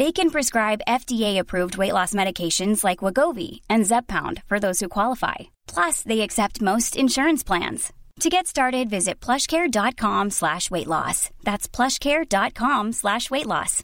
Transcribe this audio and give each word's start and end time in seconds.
They 0.00 0.12
can 0.12 0.30
prescribe 0.30 0.86
FDA-approved 0.88 1.76
weight 1.76 1.92
loss 1.92 2.14
medications 2.14 2.84
like 2.84 3.04
Wagovi 3.04 3.60
and 3.68 3.86
Zepbound 3.86 4.42
for 4.48 4.58
those 4.58 4.80
who 4.80 4.88
qualify. 4.88 5.34
Plus, 5.74 6.02
they 6.02 6.22
accept 6.22 6.62
most 6.62 6.96
insurance 6.96 7.44
plans. 7.46 7.92
To 8.20 8.30
get 8.30 8.46
started, 8.46 8.88
visit 8.88 9.20
plushcare.com 9.20 10.30
slash 10.30 10.70
weight 10.70 10.86
loss. 10.86 11.28
That's 11.44 11.68
plushcare.com 11.68 12.92
slash 12.92 13.30
weight 13.30 13.46
loss. 13.46 13.82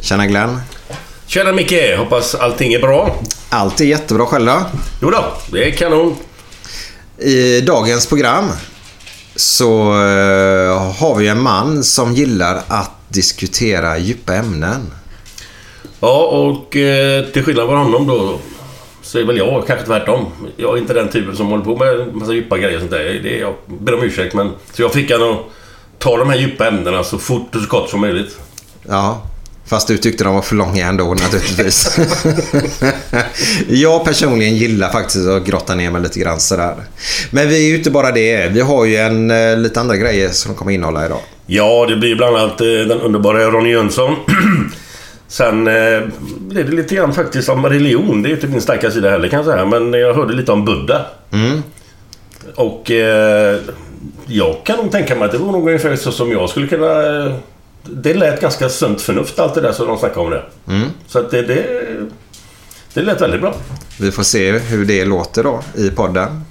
Tjena 0.00 0.26
Glenn. 0.26 0.60
Tjena 1.26 1.52
Micke! 1.52 1.96
Hoppas 1.98 2.34
allting 2.34 2.72
är 2.72 2.80
bra. 2.80 3.16
Allt 3.50 3.80
är 3.80 3.84
jättebra 3.84 4.26
själv 4.26 4.46
då. 4.46 4.62
Jo 5.02 5.10
då, 5.10 5.24
det 5.52 5.68
är 5.68 5.72
kanon. 5.72 6.16
I 7.18 7.60
dagens 7.60 8.06
program 8.06 8.44
så 9.36 9.92
eh, 9.92 10.92
har 10.92 11.14
vi 11.18 11.28
en 11.28 11.42
man 11.42 11.84
som 11.84 12.14
gillar 12.14 12.62
att 12.68 12.99
diskutera 13.10 13.98
djupa 13.98 14.34
ämnen. 14.34 14.90
Ja, 16.00 16.26
och 16.26 16.76
eh, 16.76 17.24
till 17.24 17.44
skillnad 17.44 17.66
från 17.68 17.78
honom 17.78 18.06
då 18.06 18.38
så 19.02 19.18
är 19.18 19.24
väl 19.24 19.36
jag 19.36 19.66
kanske 19.66 19.86
tvärtom. 19.86 20.26
Jag 20.56 20.76
är 20.76 20.80
inte 20.80 20.94
den 20.94 21.08
typen 21.08 21.36
som 21.36 21.46
håller 21.46 21.64
på 21.64 21.76
med 21.76 22.14
massa 22.14 22.32
djupa 22.32 22.58
grejer 22.58 22.74
och 22.74 22.80
sånt 22.80 22.92
där. 22.92 23.20
Det 23.22 23.36
är, 23.36 23.40
jag 23.40 23.54
ber 23.66 23.94
om 23.94 24.02
ursäkt 24.02 24.34
men... 24.34 24.50
Så 24.72 24.82
jag 24.82 24.92
fick 24.92 25.10
han 25.10 25.22
att 25.22 25.38
ta 25.98 26.16
de 26.16 26.30
här 26.30 26.38
djupa 26.38 26.68
ämnena 26.68 27.04
så 27.04 27.18
fort 27.18 27.54
och 27.54 27.60
så 27.62 27.68
kort 27.68 27.90
som 27.90 28.00
möjligt. 28.00 28.38
Ja, 28.88 29.22
fast 29.66 29.88
du 29.88 29.98
tyckte 29.98 30.24
de 30.24 30.34
var 30.34 30.42
för 30.42 30.56
långa 30.56 30.86
ändå 30.86 31.04
naturligtvis. 31.04 31.98
jag 33.68 34.04
personligen 34.04 34.56
gillar 34.56 34.92
faktiskt 34.92 35.28
att 35.28 35.44
grotta 35.44 35.74
ner 35.74 35.90
mig 35.90 36.02
lite 36.02 36.18
grann 36.20 36.40
sådär. 36.40 36.74
Men 37.30 37.48
vi 37.48 37.64
är 37.66 37.68
ju 37.68 37.76
inte 37.76 37.90
bara 37.90 38.12
det. 38.12 38.48
Vi 38.48 38.60
har 38.60 38.84
ju 38.84 38.96
en, 38.96 39.30
eh, 39.30 39.56
lite 39.56 39.80
andra 39.80 39.96
grejer 39.96 40.28
som 40.28 40.54
kommer 40.54 40.72
innehålla 40.72 41.06
idag. 41.06 41.20
Ja, 41.52 41.86
det 41.88 41.96
blir 41.96 42.16
bland 42.16 42.36
annat 42.36 42.60
eh, 42.60 42.66
den 42.66 43.00
underbara 43.00 43.50
Ronny 43.50 43.70
Jönsson. 43.70 44.16
Sen 45.28 45.68
eh, 45.68 46.02
blev 46.38 46.70
det 46.70 46.76
lite 46.76 46.94
grann 46.94 47.14
faktiskt 47.14 47.48
om 47.48 47.66
religion. 47.66 48.22
Det 48.22 48.28
är 48.28 48.30
inte 48.30 48.46
min 48.46 48.60
starka 48.60 48.90
sida 48.90 49.10
heller 49.10 49.28
kan 49.28 49.36
jag 49.36 49.46
säga. 49.46 49.64
Men 49.64 49.92
jag 49.92 50.14
hörde 50.14 50.34
lite 50.34 50.52
om 50.52 50.64
Buddha. 50.64 51.06
Mm. 51.32 51.62
Och 52.54 52.90
eh, 52.90 53.58
jag 54.26 54.56
kan 54.64 54.76
nog 54.76 54.92
tänka 54.92 55.14
mig 55.14 55.24
att 55.24 55.32
det 55.32 55.38
var 55.38 55.52
nog 55.52 55.66
ungefär 55.66 55.96
så 55.96 56.12
som 56.12 56.32
jag 56.32 56.50
skulle 56.50 56.66
kunna... 56.66 57.24
Eh, 57.26 57.34
det 57.82 58.14
lät 58.14 58.40
ganska 58.40 58.68
sunt 58.68 59.02
förnuft 59.02 59.38
allt 59.38 59.54
det 59.54 59.60
där 59.60 59.72
som 59.72 59.86
de 59.86 59.98
snackade 59.98 60.20
om 60.20 60.30
det. 60.30 60.42
Mm. 60.68 60.88
Så 61.06 61.18
att 61.18 61.30
det, 61.30 61.42
det, 61.42 61.86
det 62.94 63.02
lät 63.02 63.20
väldigt 63.20 63.40
bra. 63.40 63.54
Vi 64.00 64.10
får 64.12 64.22
se 64.22 64.52
hur 64.58 64.84
det 64.84 65.04
låter 65.04 65.42
då 65.44 65.62
i 65.76 65.90
podden. 65.90 66.44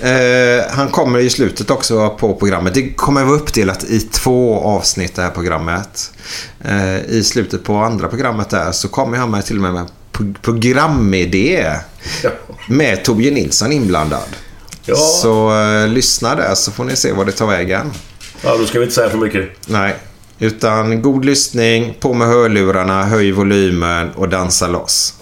Eh, 0.00 0.64
han 0.70 0.88
kommer 0.88 1.18
i 1.18 1.30
slutet 1.30 1.70
också 1.70 2.10
på 2.10 2.34
programmet. 2.34 2.74
Det 2.74 2.92
kommer 2.94 3.24
vara 3.24 3.36
uppdelat 3.36 3.84
i 3.84 4.00
två 4.00 4.60
avsnitt 4.60 5.14
det 5.16 5.22
här 5.22 5.30
programmet. 5.30 6.10
Eh, 6.64 6.96
I 7.04 7.24
slutet 7.24 7.64
på 7.64 7.74
andra 7.76 8.08
programmet 8.08 8.50
där 8.50 8.72
så 8.72 8.88
kommer 8.88 9.18
han 9.18 9.30
med 9.30 9.44
till 9.44 9.56
och 9.56 9.62
med 9.62 9.72
med 9.72 9.86
pro- 10.12 10.34
programidé 10.42 11.70
med 12.68 13.04
Torbjörn 13.04 13.34
Nilsson 13.34 13.72
inblandad. 13.72 14.28
Ja. 14.84 14.94
Så 14.96 15.60
eh, 15.62 15.88
lyssna 15.88 16.34
där 16.34 16.54
så 16.54 16.72
får 16.72 16.84
ni 16.84 16.96
se 16.96 17.12
vad 17.12 17.26
det 17.26 17.32
tar 17.32 17.46
vägen. 17.46 17.90
ja, 18.44 18.56
då 18.56 18.66
ska 18.66 18.78
vi 18.78 18.84
inte 18.84 18.94
säga 18.94 19.10
för 19.10 19.18
mycket. 19.18 19.48
Nej, 19.66 19.94
utan 20.38 21.02
god 21.02 21.24
lyssning, 21.24 21.94
på 22.00 22.14
med 22.14 22.28
hörlurarna, 22.28 23.04
höj 23.04 23.32
volymen 23.32 24.10
och 24.10 24.28
dansa 24.28 24.66
loss. 24.68 25.14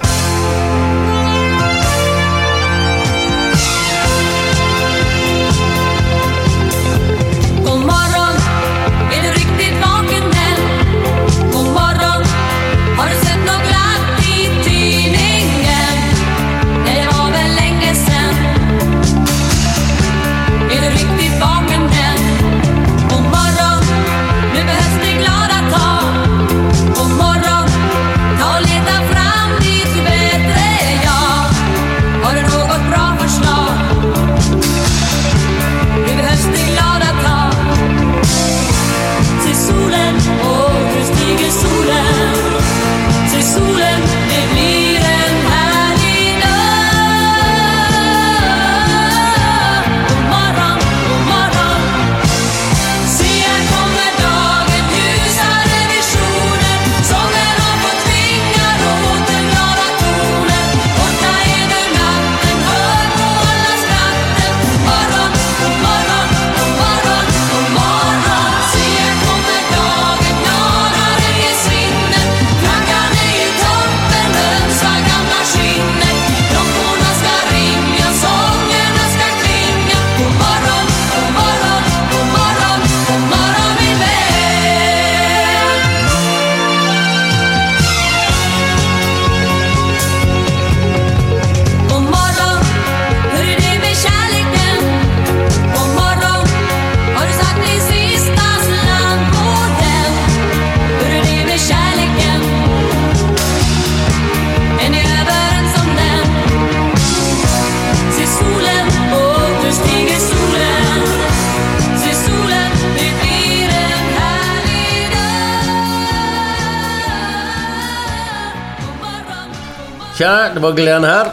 Det 120.60 120.66
var 120.66 120.72
Glenn 120.72 121.04
här. 121.04 121.33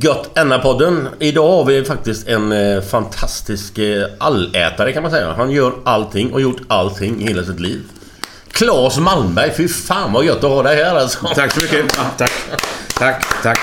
Gött 0.00 0.38
Enna-podden. 0.38 1.08
Idag 1.18 1.56
har 1.56 1.64
vi 1.64 1.84
faktiskt 1.84 2.28
en 2.28 2.52
eh, 2.52 2.82
fantastisk 2.82 3.78
eh, 3.78 4.06
allätare 4.18 4.92
kan 4.92 5.02
man 5.02 5.12
säga. 5.12 5.32
Han 5.32 5.50
gör 5.50 5.72
allting 5.84 6.32
och 6.32 6.40
gjort 6.40 6.60
allting 6.68 7.22
i 7.22 7.26
hela 7.28 7.44
sitt 7.44 7.60
liv. 7.60 7.80
Claes 8.52 8.98
Malmberg, 8.98 9.52
fy 9.56 9.68
fan 9.68 10.12
vad 10.12 10.24
gött 10.24 10.44
att 10.44 10.50
ha 10.50 10.62
dig 10.62 10.84
här 10.84 10.94
alltså. 10.96 11.26
Tack 11.34 11.52
så 11.52 11.62
mycket. 11.62 11.98
Tack. 12.18 12.32
Tack, 12.98 13.24
tack. 13.42 13.58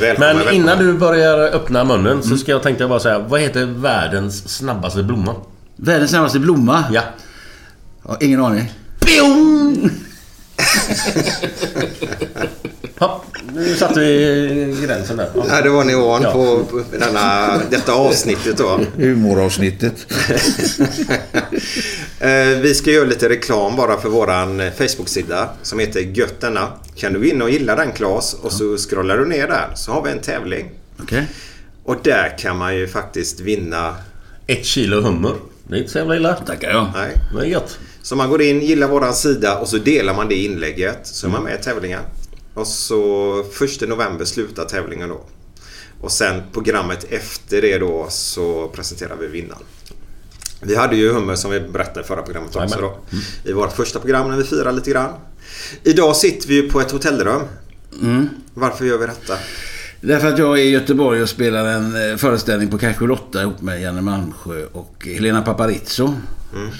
Välkommen, 0.00 0.36
Men 0.36 0.54
innan 0.54 0.78
du 0.78 0.92
börjar 0.92 1.38
öppna 1.38 1.84
munnen 1.84 2.22
så 2.22 2.36
ska 2.36 2.52
jag 2.52 2.62
tänkte 2.62 2.86
bara 2.86 3.00
säga, 3.00 3.18
vad 3.18 3.40
heter 3.40 3.64
världens 3.64 4.56
snabbaste 4.56 5.02
blomma? 5.02 5.34
Världens 5.76 6.10
snabbaste 6.10 6.38
blomma? 6.38 6.84
Ja. 6.92 7.02
Ja, 8.08 8.16
ingen 8.20 8.44
aning. 8.44 8.72
Hopp, 12.98 13.24
nu 13.54 13.74
satte 13.74 14.00
vi 14.00 14.76
gränsen 14.86 15.16
där. 15.16 15.30
Ja. 15.34 15.44
Ja, 15.48 15.62
det 15.62 15.68
var 15.70 15.84
nivån 15.84 16.22
Ja. 16.22 16.32
på 16.32 16.64
på 16.64 16.82
denna, 16.98 17.58
detta 17.70 17.92
avsnittet 17.92 18.56
då. 18.58 18.80
Humoravsnittet. 18.96 20.06
Eh, 22.20 22.58
Vi 22.60 22.74
ska 22.74 22.90
göra 22.90 23.04
lite 23.04 23.28
reklam 23.28 23.76
bara 23.76 24.00
för 24.00 24.08
våran 24.08 24.62
Facebook-sida 24.78 25.48
som 25.62 25.78
heter 25.78 26.00
Gött 26.00 26.40
denna. 26.40 26.68
Kan 26.96 27.12
du 27.12 27.18
gå 27.18 27.24
in 27.24 27.42
och 27.42 27.50
gilla 27.50 27.76
den 27.76 27.92
Klas 27.92 28.34
och 28.34 28.52
så 28.52 28.76
scrollar 28.76 29.18
du 29.18 29.24
ner 29.26 29.48
där 29.48 29.68
så 29.74 29.92
har 29.92 30.02
vi 30.02 30.10
en 30.10 30.18
tävling. 30.20 30.70
Okej. 31.02 31.26
Och 31.84 31.96
där 32.04 32.38
kan 32.38 32.56
man 32.56 32.76
ju 32.76 32.88
faktiskt 32.88 33.40
vinna. 33.40 33.94
Ett 34.46 34.64
kilo 34.64 35.00
hummer. 35.00 35.32
Det 35.68 35.74
är 35.74 35.78
inte 35.78 35.90
så 35.92 35.98
jävla 35.98 36.16
illa. 36.16 36.34
Tackar 36.34 36.70
jag. 36.70 36.86
Nej. 36.94 37.10
Det 37.34 37.40
är 37.40 37.44
gött. 37.44 37.78
Så 38.02 38.16
man 38.16 38.30
går 38.30 38.42
in, 38.42 38.60
gillar 38.60 38.88
våran 38.88 39.14
sida 39.14 39.58
och 39.58 39.68
så 39.68 39.78
delar 39.78 40.14
man 40.14 40.28
det 40.28 40.34
inlägget 40.34 40.98
så 41.02 41.26
är 41.26 41.30
man 41.30 41.42
med 41.42 41.60
i 41.60 41.62
tävlingen. 41.62 42.00
Och 42.54 42.66
så 42.66 43.44
första 43.52 43.86
november 43.86 44.24
slutar 44.24 44.64
tävlingen 44.64 45.08
då. 45.08 45.20
Och 46.00 46.12
sen 46.12 46.42
programmet 46.52 47.04
efter 47.10 47.62
det 47.62 47.78
då 47.78 48.06
så 48.10 48.68
presenterar 48.68 49.16
vi 49.20 49.26
vinnaren. 49.26 49.62
Vi 50.60 50.76
hade 50.76 50.96
ju 50.96 51.12
hummer 51.12 51.34
som 51.34 51.50
vi 51.50 51.60
berättade 51.60 52.00
i 52.00 52.04
förra 52.04 52.22
programmet 52.22 52.56
också 52.56 52.80
då. 52.80 52.98
I 53.44 53.52
vårt 53.52 53.72
första 53.72 53.98
program 54.00 54.30
när 54.30 54.36
vi 54.36 54.44
firar 54.44 54.72
lite 54.72 54.90
grann. 54.90 55.12
Idag 55.82 56.16
sitter 56.16 56.48
vi 56.48 56.54
ju 56.54 56.70
på 56.70 56.80
ett 56.80 56.90
hotellrum. 56.90 57.42
Varför 58.54 58.84
gör 58.84 58.98
vi 58.98 59.06
detta? 59.06 59.34
Därför 60.00 60.28
att 60.28 60.38
jag 60.38 60.58
är 60.58 60.62
i 60.62 60.70
Göteborg 60.70 61.22
och 61.22 61.28
spelar 61.28 61.64
en 61.64 62.10
eh, 62.10 62.16
föreställning 62.16 62.68
på 62.68 62.78
Kanske 62.78 63.04
Lotta 63.04 63.42
ihop 63.42 63.60
med 63.60 63.82
Janne 63.82 64.00
Malmsjö 64.00 64.64
och 64.72 65.06
Helena 65.06 65.42
Paparizou. 65.42 66.14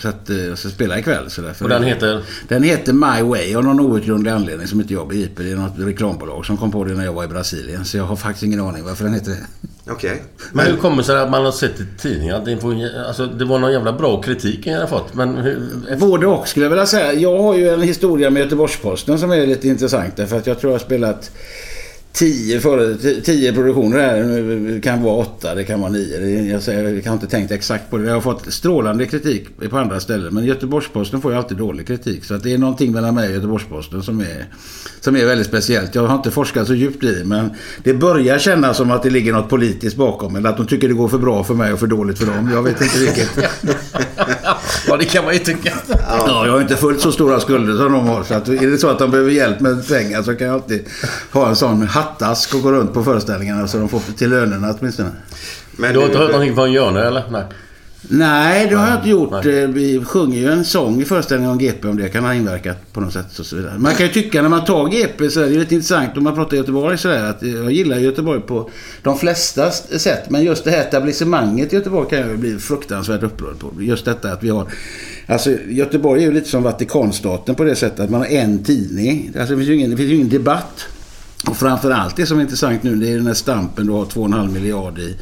Så 0.00 0.08
att 0.08 0.30
eh, 0.30 0.36
jag 0.36 0.58
ska 0.58 0.68
spela 0.68 0.98
ikväll. 0.98 1.30
Så 1.30 1.42
därför 1.42 1.64
Och 1.64 1.68
den 1.68 1.84
heter? 1.84 2.22
Den 2.48 2.62
heter 2.62 2.92
My 2.92 3.22
Way 3.22 3.54
av 3.54 3.64
någon 3.64 3.80
outgrundlig 3.80 4.30
anledning 4.30 4.66
som 4.66 4.80
inte 4.80 4.92
jag 4.92 5.08
begriper. 5.08 5.44
Det 5.44 5.50
är 5.50 5.56
något 5.56 5.78
reklambolag 5.78 6.46
som 6.46 6.56
kom 6.56 6.70
på 6.70 6.84
det 6.84 6.94
när 6.94 7.04
jag 7.04 7.12
var 7.12 7.24
i 7.24 7.28
Brasilien. 7.28 7.84
Så 7.84 7.96
jag 7.96 8.04
har 8.04 8.16
faktiskt 8.16 8.42
ingen 8.42 8.60
aning 8.60 8.84
varför 8.84 9.04
den 9.04 9.14
heter 9.14 9.30
det. 9.30 9.46
Okej. 9.92 10.22
Men 10.52 10.66
hur 10.66 10.76
kommer 10.76 10.96
det 10.96 11.04
sig 11.04 11.20
att 11.20 11.30
man 11.30 11.44
har 11.44 11.52
sett 11.52 11.80
i 11.80 11.86
tidningar 11.98 12.36
att 12.36 12.44
det, 12.44 12.56
får, 12.56 12.76
alltså, 13.06 13.26
det 13.26 13.44
var 13.44 13.58
någon 13.58 13.72
jävla 13.72 13.92
bra 13.92 14.22
kritik 14.22 14.66
jag 14.66 14.80
har 14.80 14.86
fått. 14.86 15.14
Men 15.14 15.36
hur, 15.36 15.96
Både 15.96 16.26
och 16.26 16.48
skulle 16.48 16.64
jag 16.64 16.70
vilja 16.70 16.86
säga. 16.86 17.12
Jag 17.12 17.42
har 17.42 17.56
ju 17.56 17.68
en 17.68 17.82
historia 17.82 18.30
med 18.30 18.40
Göteborgs-Posten 18.40 19.18
som 19.18 19.30
är 19.30 19.46
lite 19.46 19.68
intressant. 19.68 20.16
Därför 20.16 20.36
att 20.36 20.46
jag 20.46 20.60
tror 20.60 20.72
jag 20.72 20.78
har 20.78 20.84
spelat 20.84 21.30
tio, 22.12 22.60
före, 22.60 22.94
ti- 22.94 23.20
tio 23.20 23.52
produktioner 23.52 23.98
här. 23.98 24.22
Det 24.74 24.80
kan 24.80 25.02
vara 25.02 25.14
åtta, 25.16 25.54
det 25.54 25.64
kan 25.64 25.80
vara 25.80 25.90
nio. 25.90 26.52
Jag, 26.52 26.62
säger, 26.62 26.84
jag 26.94 27.04
har 27.04 27.12
inte 27.12 27.26
tänkt 27.26 27.50
exakt 27.52 27.90
på 27.90 27.98
det. 27.98 28.04
Jag 28.06 28.14
har 28.14 28.20
fått 28.20 28.52
strålande 28.52 29.06
kritik 29.06 29.48
på 29.70 29.78
andra 29.78 30.00
ställen. 30.00 30.34
Men 30.34 30.44
Göteborgs-Posten 30.44 31.20
får 31.20 31.32
ju 31.32 31.38
alltid 31.38 31.56
dålig 31.56 31.86
kritik. 31.86 32.24
Så 32.24 32.34
att 32.34 32.42
det 32.42 32.52
är 32.54 32.58
någonting 32.58 32.92
mellan 32.92 33.14
mig 33.14 33.28
och 33.28 33.34
Göteborgs-Posten 33.34 34.02
som 34.02 34.20
är, 34.20 34.46
som 35.00 35.16
är 35.16 35.26
väldigt 35.26 35.46
speciellt. 35.46 35.94
Jag 35.94 36.06
har 36.06 36.16
inte 36.16 36.30
forskat 36.30 36.66
så 36.66 36.74
djupt 36.74 37.04
i 37.04 37.14
det. 37.14 37.24
Men 37.24 37.50
det 37.84 37.94
börjar 37.94 38.38
kännas 38.38 38.76
som 38.76 38.90
att 38.90 39.02
det 39.02 39.10
ligger 39.10 39.32
något 39.32 39.48
politiskt 39.48 39.96
bakom. 39.96 40.36
Eller 40.36 40.48
att 40.48 40.56
de 40.56 40.66
tycker 40.66 40.88
det 40.88 40.94
går 40.94 41.08
för 41.08 41.18
bra 41.18 41.44
för 41.44 41.54
mig 41.54 41.72
och 41.72 41.80
för 41.80 41.86
dåligt 41.86 42.18
för 42.18 42.26
dem. 42.26 42.50
Jag 42.54 42.62
vet 42.62 42.80
inte 42.82 42.98
vilket. 42.98 43.30
ja, 44.88 44.96
det 44.96 45.04
kan 45.04 45.24
man 45.24 45.32
ju 45.34 45.38
tycka. 45.40 45.72
Ja, 46.08 46.46
jag 46.46 46.52
har 46.52 46.60
inte 46.60 46.76
fullt 46.76 47.00
så 47.00 47.12
stora 47.12 47.40
skulder 47.40 47.76
som 47.76 47.92
de 47.92 48.08
har. 48.08 48.22
Så 48.22 48.34
att 48.34 48.48
är 48.48 48.70
det 48.70 48.78
så 48.78 48.88
att 48.88 48.98
de 48.98 49.10
behöver 49.10 49.30
hjälp 49.30 49.60
med 49.60 49.88
pengar 49.88 50.22
så 50.22 50.34
kan 50.34 50.46
jag 50.46 50.54
alltid 50.54 50.84
ha 51.32 51.48
en 51.48 51.56
sån 51.56 51.86
hattask 52.02 52.54
och 52.54 52.62
gå 52.62 52.72
runt 52.72 52.94
på 52.94 53.04
föreställningarna 53.04 53.68
så 53.68 53.78
de 53.78 53.88
får 53.88 54.00
till 54.16 54.30
lönerna 54.30 54.74
åtminstone. 54.80 55.10
Men 55.76 55.92
Du 55.92 55.98
har 55.98 56.06
inte 56.06 56.18
hört 56.18 56.30
någonting 56.30 56.54
från 56.54 56.72
Jörne 56.72 57.00
eller? 57.02 57.24
Nej. 57.30 57.44
Nej, 58.08 58.66
det 58.68 58.74
har 58.76 58.86
jag 58.86 58.96
inte 58.96 59.08
gjort. 59.10 59.30
Nej. 59.44 59.62
Eh, 59.62 59.68
Vi 59.68 60.04
sjunger 60.04 60.38
ju 60.38 60.52
en 60.52 60.64
sång 60.64 61.00
i 61.02 61.04
föreställningen 61.04 61.52
om 61.52 61.58
GP 61.58 61.88
om 61.88 61.96
det 61.96 62.08
kan 62.08 62.24
ha 62.24 62.34
inverkat 62.34 62.92
på 62.92 63.00
något 63.00 63.12
sätt 63.12 63.38
och 63.38 63.46
så 63.46 63.56
vidare. 63.56 63.78
Man 63.78 63.94
kan 63.94 64.06
ju 64.06 64.12
tycka 64.12 64.42
när 64.42 64.48
man 64.48 64.64
tar 64.64 64.88
GP 64.88 65.30
så 65.30 65.40
är 65.40 65.44
det 65.44 65.58
lite 65.58 65.74
intressant 65.74 66.16
om 66.16 66.24
man 66.24 66.34
pratar 66.34 66.56
Göteborg 66.56 66.98
så 66.98 67.08
där 67.08 67.24
att 67.24 67.42
jag 67.42 67.72
gillar 67.72 67.96
Göteborg 67.98 68.40
på 68.40 68.70
de 69.02 69.18
flesta 69.18 69.70
sätt. 69.70 70.30
Men 70.30 70.42
just 70.44 70.64
det 70.64 70.70
här 70.70 70.80
etablissemanget 70.80 71.72
i 71.72 71.76
Göteborg 71.76 72.08
kan 72.10 72.18
jag 72.18 72.28
ju 72.28 72.36
bli 72.36 72.58
fruktansvärt 72.58 73.22
upprörd 73.22 73.58
på. 73.58 73.72
Just 73.82 74.04
detta 74.04 74.32
att 74.32 74.42
vi 74.42 74.48
har... 74.50 74.66
Alltså 75.26 75.50
Göteborg 75.68 76.22
är 76.22 76.26
ju 76.26 76.32
lite 76.32 76.48
som 76.48 76.62
Vatikanstaten 76.62 77.54
på 77.54 77.64
det 77.64 77.76
sättet 77.76 78.00
att 78.00 78.10
man 78.10 78.20
har 78.20 78.28
en 78.28 78.64
tidning. 78.64 79.32
Alltså 79.38 79.52
det 79.52 79.56
finns 79.58 79.68
ju 79.68 79.74
ingen, 79.76 79.90
det 79.90 79.96
finns 79.96 80.10
ju 80.10 80.14
ingen 80.14 80.28
debatt. 80.28 80.86
Och 81.46 81.56
framförallt 81.56 82.16
det 82.16 82.26
som 82.26 82.38
är 82.38 82.42
intressant 82.42 82.82
nu 82.82 82.96
det 82.96 83.12
är 83.12 83.16
den 83.16 83.26
här 83.26 83.34
stampen 83.34 83.86
du 83.86 83.92
har 83.92 84.04
2,5 84.04 84.48
miljard 84.48 84.98
i, 84.98 85.16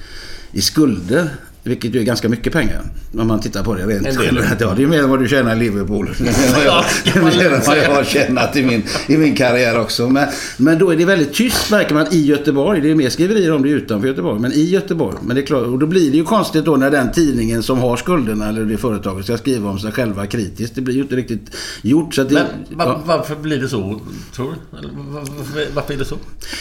i 0.53 0.61
skulder. 0.61 1.31
Vilket 1.63 1.95
ju 1.95 2.01
är 2.01 2.05
ganska 2.05 2.29
mycket 2.29 2.53
pengar. 2.53 2.83
Om 3.19 3.27
man 3.29 3.41
tittar 3.41 3.63
på 3.65 3.75
det 3.75 3.87
rent 3.87 4.09
generellt. 4.23 4.61
Ja, 4.61 4.75
det 4.77 4.83
är 4.83 4.87
mer 4.87 5.03
än 5.03 5.11
vad 5.11 5.21
du 5.21 5.29
tjänar 5.29 5.57
i 5.57 5.59
Liverpool. 5.59 6.11
Mer 6.21 7.53
än 7.53 7.61
vad 7.67 7.79
jag- 7.79 7.91
har 7.95 8.05
tjänat 8.05 8.57
i 8.57 8.63
min, 8.63 8.83
i 9.07 9.17
min 9.17 9.35
karriär 9.35 9.81
också. 9.81 10.09
Men, 10.09 10.29
men 10.57 10.79
då 10.79 10.91
är 10.91 10.97
det 10.97 11.05
väldigt 11.05 11.33
tyst 11.35 11.71
märker 11.71 11.95
man 11.95 12.07
i 12.11 12.27
Göteborg. 12.27 12.81
Det 12.81 12.91
är 12.91 12.95
mer 12.95 13.09
skriverier 13.11 13.53
om 13.55 13.63
det 13.63 13.69
utanför 13.69 14.09
Göteborg. 14.09 14.41
Men 14.41 14.53
i 14.53 14.65
Göteborg. 14.65 15.17
Men 15.23 15.37
det 15.37 15.43
är 15.43 15.47
klart, 15.47 15.67
och 15.67 15.79
då 15.79 15.87
blir 15.87 16.11
det 16.11 16.17
ju 16.17 16.25
konstigt 16.25 16.65
då 16.65 16.77
när 16.77 16.91
den 16.91 17.13
tidningen 17.13 17.63
som 17.63 17.79
har 17.79 17.97
skulderna 17.97 18.49
eller 18.49 18.65
det 18.65 18.77
företaget 18.77 19.25
ska 19.25 19.37
skriva 19.39 19.71
om 19.71 19.79
sig 19.79 19.93
själva 19.93 20.27
kritiskt. 20.27 20.75
Det 20.75 20.81
blir 20.81 20.95
ju 20.95 21.03
inte 21.03 21.17
riktigt 21.17 21.57
gjort. 21.83 22.15
Så 22.15 22.23
att 22.23 22.29
det, 22.29 22.35
Men 22.69 22.79
va, 22.79 22.85
ja. 22.87 23.03
varför 23.07 23.37
blir 23.37 23.59
det 23.61 23.69
så, 23.69 24.01
tror 24.37 24.55
du? 24.73 24.79
Eller, 24.79 24.89
va- 24.89 25.27
varför, 25.39 25.67
varför 25.75 25.95
är 25.95 25.99
det 25.99 26.05
så? 26.05 26.17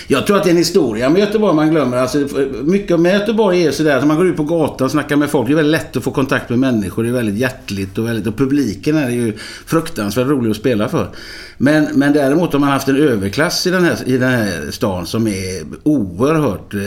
Jag 0.07 0.27
tror 0.27 0.37
att 0.37 0.43
det 0.43 0.49
är 0.49 0.51
en 0.51 0.57
historia 0.57 1.09
med 1.09 1.19
Göteborg 1.19 1.55
man 1.55 1.69
glömmer. 1.69 1.97
Alltså, 1.97 2.27
mycket 2.63 2.99
med 2.99 3.13
Göteborg 3.13 3.63
är 3.65 3.71
sådär 3.71 3.97
att 3.97 4.07
man 4.07 4.17
går 4.17 4.27
ut 4.27 4.37
på 4.37 4.43
gatan 4.43 4.88
och 4.89 4.91
snackar 4.91 5.15
med 5.15 5.29
folk. 5.29 5.47
Det 5.47 5.53
är 5.53 5.55
väldigt 5.55 5.81
lätt 5.81 5.97
att 5.97 6.03
få 6.03 6.11
kontakt 6.11 6.49
med 6.49 6.59
människor. 6.59 7.03
Det 7.03 7.09
är 7.09 7.13
väldigt 7.13 7.35
hjärtligt 7.35 7.97
och, 7.97 8.07
väldigt, 8.07 8.27
och 8.27 8.37
publiken 8.37 8.97
är 8.97 9.09
ju 9.09 9.33
fruktansvärt 9.65 10.27
rolig 10.27 10.51
att 10.51 10.57
spela 10.57 10.89
för. 10.89 11.09
Men, 11.57 11.87
men 11.93 12.13
däremot 12.13 12.53
har 12.53 12.59
man 12.59 12.69
haft 12.69 12.87
en 12.87 12.95
överklass 12.95 13.67
i 13.67 13.69
den 13.69 13.83
här, 13.83 13.97
i 14.05 14.17
den 14.17 14.29
här 14.29 14.71
stan 14.71 15.05
som 15.05 15.27
är 15.27 15.63
oerhört, 15.83 16.73
eh, 16.73 16.79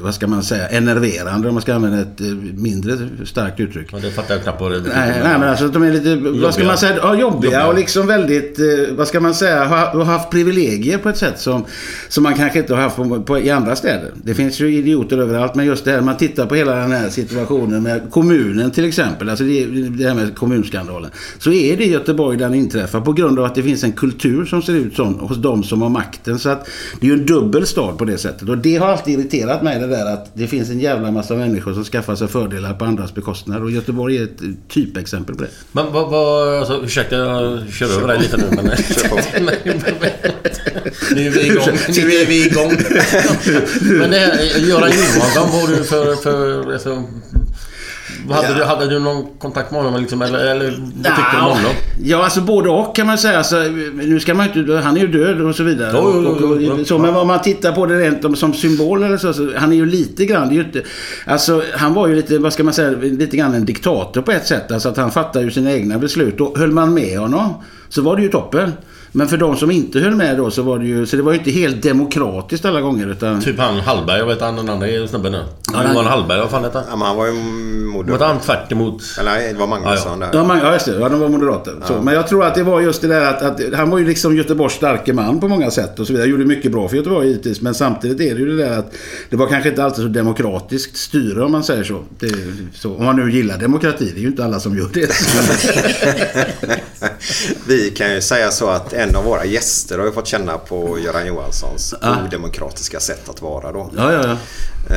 vad 0.00 0.14
ska 0.14 0.26
man 0.26 0.42
säga, 0.42 0.68
enerverande 0.68 1.48
om 1.48 1.54
man 1.54 1.62
ska 1.62 1.74
använda 1.74 2.00
ett 2.00 2.20
eh, 2.20 2.26
mindre 2.54 2.98
starkt 3.24 3.60
uttryck. 3.60 3.88
Ja, 3.92 3.98
det 4.02 4.10
fattar 4.10 4.34
jag 4.34 4.42
knappt 4.42 4.60
vad 4.60 4.72
det 4.72 4.80
betyder. 4.80 5.00
Nej, 5.00 5.20
nej 5.24 5.38
men 5.38 5.48
alltså 5.48 5.68
de 5.68 5.82
är 5.82 5.92
lite, 5.92 6.16
vad 6.16 6.34
ska 6.34 6.62
Jobbiga. 6.62 6.66
man 6.66 6.78
säga, 6.78 6.96
ja, 7.02 7.14
jobbiga, 7.14 7.52
Jobbiga. 7.52 7.66
och 7.66 7.74
liksom 7.74 8.06
väldigt, 8.06 8.58
eh, 8.58 8.64
vad 8.96 9.08
ska 9.08 9.20
man 9.20 9.34
säga, 9.34 9.64
har, 9.64 9.76
har 9.76 10.04
haft 10.04 10.30
privilegier 10.30 10.98
på 10.98 11.08
ett 11.08 11.18
sätt 11.18 11.40
som, 11.40 11.64
som 12.08 12.22
man 12.22 12.34
kanske 12.34 12.58
inte 12.58 12.74
har 12.74 12.82
haft 12.82 12.96
på, 12.96 13.22
på, 13.22 13.38
i 13.38 13.50
andra 13.50 13.76
städer. 13.76 14.12
Det 14.14 14.34
finns 14.34 14.60
ju 14.60 14.74
idioter 14.74 15.18
överallt, 15.18 15.54
men 15.54 15.66
just 15.66 15.84
det 15.84 15.90
här, 15.90 16.00
man 16.00 16.16
tittar 16.16 16.46
på 16.46 16.54
hela 16.54 16.74
den 16.74 16.92
här 16.92 17.08
situationen 17.08 17.47
med 17.56 18.10
kommunen 18.10 18.70
till 18.70 18.84
exempel, 18.84 19.28
alltså 19.28 19.44
det, 19.44 19.66
det 19.66 20.08
här 20.08 20.14
med 20.14 20.36
kommunskandalen. 20.36 21.10
Så 21.38 21.52
är 21.52 21.76
det 21.76 21.84
i 21.84 21.90
Göteborg 21.90 22.38
den 22.38 22.54
inträffar 22.54 23.00
på 23.00 23.12
grund 23.12 23.38
av 23.38 23.44
att 23.44 23.54
det 23.54 23.62
finns 23.62 23.84
en 23.84 23.92
kultur 23.92 24.44
som 24.44 24.62
ser 24.62 24.72
ut 24.72 24.96
så 24.96 25.04
hos 25.04 25.36
de 25.36 25.62
som 25.62 25.82
har 25.82 25.88
makten. 25.88 26.38
Så 26.38 26.48
att 26.48 26.68
det 27.00 27.06
är 27.06 27.10
ju 27.10 27.16
en 27.20 27.26
dubbel 27.26 27.66
stad 27.66 27.98
på 27.98 28.04
det 28.04 28.18
sättet. 28.18 28.48
Och 28.48 28.58
det 28.58 28.76
har 28.76 28.86
alltid 28.86 29.18
irriterat 29.18 29.62
mig 29.62 29.80
det 29.80 29.86
där 29.86 30.12
att 30.12 30.30
det 30.34 30.46
finns 30.46 30.70
en 30.70 30.80
jävla 30.80 31.10
massa 31.10 31.34
människor 31.34 31.74
som 31.74 31.84
skaffar 31.84 32.14
sig 32.14 32.28
fördelar 32.28 32.74
på 32.74 32.84
andras 32.84 33.14
bekostnad. 33.14 33.62
Och 33.62 33.70
Göteborg 33.70 34.16
är 34.16 34.24
ett 34.24 34.40
typexempel 34.68 35.34
på 35.34 35.42
det. 35.42 35.50
Men 35.72 35.92
vad... 35.92 36.10
vad 36.10 36.58
alltså, 36.58 36.82
ursäkta, 36.84 37.16
jag 37.16 37.72
kör 37.72 37.96
över 37.96 38.08
dig 38.08 38.18
lite 38.18 38.36
nu 38.36 38.44
men... 38.50 38.64
nu 41.14 41.26
är 41.26 41.30
vi 41.30 41.46
igång. 41.46 41.78
Nu 41.88 42.12
är 42.12 42.26
vi 42.26 42.46
igång. 42.46 42.72
men 43.98 44.10
det 44.10 44.18
här, 44.18 44.58
Göran 44.58 44.90
Johansson, 44.90 45.50
vad 45.50 45.60
har 45.60 45.68
du 45.68 45.84
för... 45.84 46.14
för 46.14 46.72
alltså, 46.72 47.04
hade, 48.34 48.54
du, 48.54 48.64
hade 48.64 48.88
du 48.88 48.98
någon 48.98 49.26
kontakt 49.38 49.70
med 49.72 49.82
honom 49.82 50.00
liksom, 50.00 50.22
eller, 50.22 50.38
eller 50.38 50.64
vad 50.70 51.04
tyckte 51.16 51.30
du 51.32 51.36
om 51.38 51.42
honom? 51.44 51.70
Ja, 52.02 52.24
alltså 52.24 52.40
både 52.40 52.68
och 52.70 52.96
kan 52.96 53.06
man 53.06 53.18
säga. 53.18 53.38
Alltså, 53.38 53.56
nu 53.94 54.20
ska 54.20 54.34
man 54.34 54.46
inte, 54.58 54.72
han 54.74 54.96
är 54.96 55.00
ju 55.00 55.06
död 55.06 55.40
och 55.40 55.54
så 55.54 55.62
vidare. 55.62 55.90
Jo, 55.94 56.10
jo, 56.14 56.36
jo, 56.40 56.46
Och- 56.46 56.52
och- 56.56 56.62
jo. 56.78 56.84
så, 56.84 56.98
men 56.98 57.16
om 57.16 57.26
man 57.26 57.42
tittar 57.42 57.72
på 57.72 57.86
det 57.86 57.98
rent 57.98 58.24
om- 58.24 58.36
som 58.36 58.54
symbol 58.54 59.02
eller 59.02 59.16
så, 59.16 59.32
så. 59.32 59.52
Han 59.56 59.72
är 59.72 59.76
ju 59.76 59.86
lite 59.86 60.24
grann, 60.26 60.48
det 60.48 60.52
är 60.54 60.56
ju 60.56 60.64
inte, 60.64 60.82
alltså 61.26 61.62
han 61.76 61.94
var 61.94 62.08
ju 62.08 62.14
lite, 62.14 62.38
vad 62.38 62.52
ska 62.52 62.64
man 62.64 62.74
säga, 62.74 62.90
lite 63.00 63.36
grann 63.36 63.54
en 63.54 63.64
diktator 63.64 64.22
på 64.22 64.32
ett 64.32 64.46
sätt. 64.46 64.72
Alltså 64.72 64.88
att 64.88 64.96
han 64.96 65.10
fattar 65.10 65.40
ju 65.40 65.50
sina 65.50 65.72
egna 65.72 65.98
beslut. 65.98 66.40
Och 66.40 66.58
höll 66.58 66.70
man 66.70 66.94
med 66.94 67.18
honom 67.18 67.54
så 67.88 68.02
var 68.02 68.16
det 68.16 68.22
ju 68.22 68.28
toppen. 68.28 68.72
Men 69.12 69.28
för 69.28 69.36
de 69.36 69.56
som 69.56 69.70
inte 69.70 70.00
höll 70.00 70.14
med 70.14 70.36
då 70.36 70.50
så 70.50 70.62
var 70.62 70.78
det 70.78 70.84
ju, 70.86 71.06
så 71.06 71.16
det 71.16 71.22
var 71.22 71.32
ju 71.32 71.38
inte 71.38 71.50
helt 71.50 71.82
demokratiskt 71.82 72.64
alla 72.64 72.80
gånger 72.80 73.06
utan... 73.06 73.40
Typ 73.40 73.58
han 73.58 73.80
Hallberg, 73.80 74.18
jag 74.18 74.26
vet 74.26 74.40
han 74.40 74.56
den 74.56 74.68
andra 74.68 74.86
snubben 75.08 75.32
där. 75.32 75.44
han- 75.72 75.92
Johan 75.94 76.06
Hallberg, 76.06 76.40
vad 76.40 76.50
fan 76.50 76.64
heter 76.64 76.82
han? 76.88 77.00
Ja, 77.00 77.06
han 77.06 77.16
var 77.16 77.26
ju 77.26 77.32
Var 77.32 77.92
moderat. 77.92 78.20
han 78.20 78.40
tvärt 78.40 78.72
emot... 78.72 79.02
Eller 79.20 79.30
nej, 79.30 79.52
det 79.52 79.58
var 79.58 79.66
Magnusson 79.66 80.20
där. 80.20 80.28
Ja, 80.32 80.44
man, 80.44 80.58
ja, 80.58 80.72
just 80.72 80.86
det. 80.86 80.98
Ja, 81.00 81.08
de 81.08 81.20
var 81.20 81.28
moderater. 81.28 81.74
Så, 81.86 82.02
men 82.02 82.14
jag 82.14 82.28
tror 82.28 82.44
att 82.44 82.54
det 82.54 82.62
var 82.62 82.80
just 82.80 83.00
det 83.02 83.08
där 83.08 83.20
att, 83.30 83.42
att 83.42 83.60
han 83.74 83.90
var 83.90 83.98
ju 83.98 84.06
liksom 84.06 84.36
Göteborgs 84.36 84.74
starke 84.74 85.12
man 85.12 85.40
på 85.40 85.48
många 85.48 85.70
sätt 85.70 85.98
och 85.98 86.06
så 86.06 86.12
vidare. 86.12 86.28
Gjorde 86.28 86.44
mycket 86.44 86.72
bra 86.72 86.88
för 86.88 86.96
Göteborg 86.96 87.28
givetvis. 87.28 87.60
Men 87.60 87.74
samtidigt 87.74 88.20
är 88.20 88.34
det 88.34 88.40
ju 88.40 88.56
det 88.56 88.64
där 88.64 88.78
att 88.78 88.92
det 89.30 89.36
var 89.36 89.46
kanske 89.46 89.68
inte 89.68 89.84
alltid 89.84 90.02
så 90.04 90.08
demokratiskt 90.08 90.96
styre 90.96 91.44
om 91.44 91.52
man 91.52 91.64
säger 91.64 91.84
så. 91.84 92.02
Det, 92.18 92.26
är 92.26 92.36
så. 92.74 92.94
Om 92.94 93.04
man 93.04 93.16
nu 93.16 93.32
gillar 93.32 93.58
demokrati. 93.58 94.10
Det 94.14 94.20
är 94.20 94.22
ju 94.22 94.28
inte 94.28 94.44
alla 94.44 94.60
som 94.60 94.78
gör 94.78 94.88
det. 94.92 95.10
Vi 97.78 97.90
kan 97.90 98.14
ju 98.14 98.20
säga 98.20 98.50
så 98.50 98.68
att 98.70 98.92
en 98.92 99.16
av 99.16 99.24
våra 99.24 99.44
gäster 99.44 99.98
har 99.98 100.04
ju 100.06 100.12
fått 100.12 100.26
känna 100.26 100.58
på 100.58 100.98
Göran 100.98 101.26
Johanssons 101.26 101.94
Ah. 102.00 102.14
odemokratiska 102.24 103.00
sätt 103.00 103.28
att 103.28 103.42
vara 103.42 103.72
då. 103.72 103.90
ja, 103.96 104.12
ja, 104.12 104.18
ja. 104.24 104.32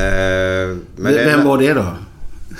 Eh, 0.00 0.76
men 0.96 1.12
det- 1.12 1.24
Vem 1.24 1.44
var 1.44 1.58
det 1.58 1.72
då? 1.74 1.84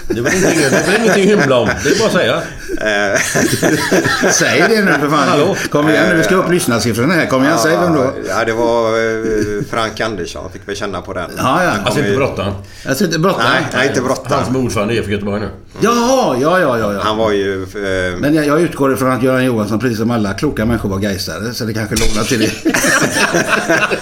Det 0.09 0.21
var 0.21 0.31
ingenting, 0.31 0.61
det 0.71 0.87
var 0.87 0.99
ingenting 0.99 1.33
att 1.33 1.41
hymla 1.41 1.57
om. 1.57 1.69
Det 1.85 1.91
är 1.91 1.99
bara 1.99 2.07
att 2.07 2.13
säga. 2.13 2.43
Eh, 2.81 3.21
Säg 4.33 4.61
det 4.69 4.85
nu 4.85 4.93
för 4.93 5.09
fan. 5.11 5.29
Hallå? 5.29 5.57
Kom 5.71 5.89
igen 5.89 6.05
nu. 6.09 6.17
Vi 6.17 6.23
ska 6.23 6.35
upp 6.35 6.51
lyssnarsiffrorna 6.51 7.15
här. 7.15 7.27
Kom 7.27 7.45
igen. 7.45 7.59
Säg 7.59 7.77
vem 7.77 7.95
då. 7.95 8.13
Ja, 8.29 8.45
det 8.45 8.53
var 8.53 8.89
eh, 8.89 9.65
Frank 9.71 10.01
Andersson. 10.01 10.53
Fick 10.53 10.63
vi 10.65 10.75
känna 10.77 11.03
på 11.03 11.13
den. 11.13 11.31
Ja, 11.37 11.65
ja. 11.65 11.71
Alltså 11.85 12.01
inte 12.01 12.17
brottaren. 12.17 12.53
Alltså 12.89 13.05
inte 13.05 13.19
brottaren. 13.19 13.51
Nej, 13.53 13.67
nej, 13.75 13.87
inte 13.89 14.01
Han 14.01 14.09
brottaren. 14.09 14.45
som 14.45 14.57
är 14.57 14.61
ordförande 14.61 14.95
i 14.95 14.97
IFK 14.97 15.11
Göteborg 15.11 15.41
nu. 15.41 15.49
Jaha, 15.81 16.37
ja, 16.41 16.61
ja, 16.61 16.79
ja. 16.79 16.93
ja. 16.93 17.01
Han 17.03 17.17
var 17.17 17.33
ju... 17.33 17.63
Eh, 17.63 18.19
Men 18.19 18.35
jag, 18.35 18.47
jag 18.47 18.61
utgår 18.61 18.93
ifrån 18.93 19.11
att 19.13 19.23
Göran 19.23 19.45
Johansson, 19.45 19.79
precis 19.79 19.99
som 19.99 20.11
alla 20.11 20.35
kloka 20.35 20.65
människor, 20.65 20.89
var 20.89 20.99
gaisare. 20.99 21.55
Så 21.55 21.65
det 21.65 21.75
kanske 21.75 21.97
lånar 21.97 22.25
till 22.25 22.41
det. 22.41 22.51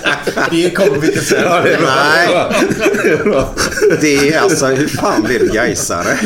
Det 0.50 0.70
kommer 0.70 0.98
vi 0.98 1.06
inte 1.06 1.20
säga. 1.24 1.42
Ja, 1.44 1.60
det 1.60 1.74
är. 1.74 1.80
Nej. 1.80 3.44
det 4.00 4.32
är 4.34 4.40
alltså... 4.40 4.66
Hur 4.66 4.86
fan 4.88 5.22
blev 5.22 5.40
du 5.40 5.48
gaisare? 5.48 6.18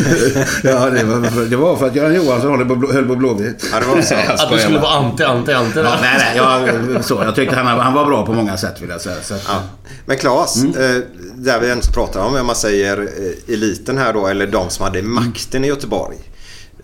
Ja, 0.63 0.91
det 0.91 1.05
var, 1.05 1.45
det 1.51 1.57
var 1.57 1.77
för 1.77 1.87
att 1.87 1.95
Göran 1.97 2.15
Johansson 2.15 2.59
höll 2.59 2.69
på, 2.81 2.93
höll 2.93 3.09
på 3.09 3.17
Blåvitt. 3.17 3.67
Ja, 3.73 3.81
det 3.81 3.87
var 3.87 4.03
så. 4.03 4.15
Att 4.45 4.51
du 4.51 4.59
skulle 4.59 4.79
vara 4.79 4.93
anti, 4.93 5.23
anti, 5.25 5.53
anti 5.53 5.75
där. 5.75 5.85
Ja, 5.85 5.97
nej, 6.03 6.17
nej. 6.19 6.37
Jag, 6.95 7.05
så, 7.05 7.23
jag 7.25 7.35
tyckte 7.35 7.57
han, 7.57 7.67
han 7.81 7.93
var 7.95 8.05
bra 8.07 8.27
på 8.27 8.33
många 8.33 8.57
sätt 8.57 8.83
vill 8.83 8.91
jag 8.91 9.01
säga. 9.01 9.17
Så 9.23 9.35
Ja. 9.49 9.63
Men 10.07 10.17
Claes, 10.17 10.57
Mm. 10.57 10.97
eh, 10.97 11.03
där 11.35 11.61
vi 11.61 11.67
ens 11.67 11.89
pratar 11.89 12.21
om, 12.21 12.37
om 12.37 12.47
man 12.47 12.57
säger 12.57 12.99
eh, 13.01 13.55
eliten 13.55 13.99
här 13.99 14.13
då, 14.13 14.27
eller 14.27 14.47
de 14.47 14.71
som 14.71 14.85
hade 14.85 15.03
makten 15.03 15.65
i 15.65 15.69
Göteborg. 15.69 16.17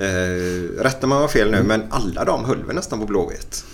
Eh, 0.01 0.83
rätta 0.83 1.07
mig 1.07 1.17
om 1.17 1.23
jag 1.23 1.29
har 1.29 1.29
fel 1.29 1.49
Mm. 1.49 1.61
nu, 1.61 1.67
men 1.69 1.83
alla 1.91 2.25
de 2.25 2.45
höll 2.45 2.65
väl 2.67 2.77
nästan 2.77 3.01
på 3.01 3.07
Blåvitt? 3.07 3.65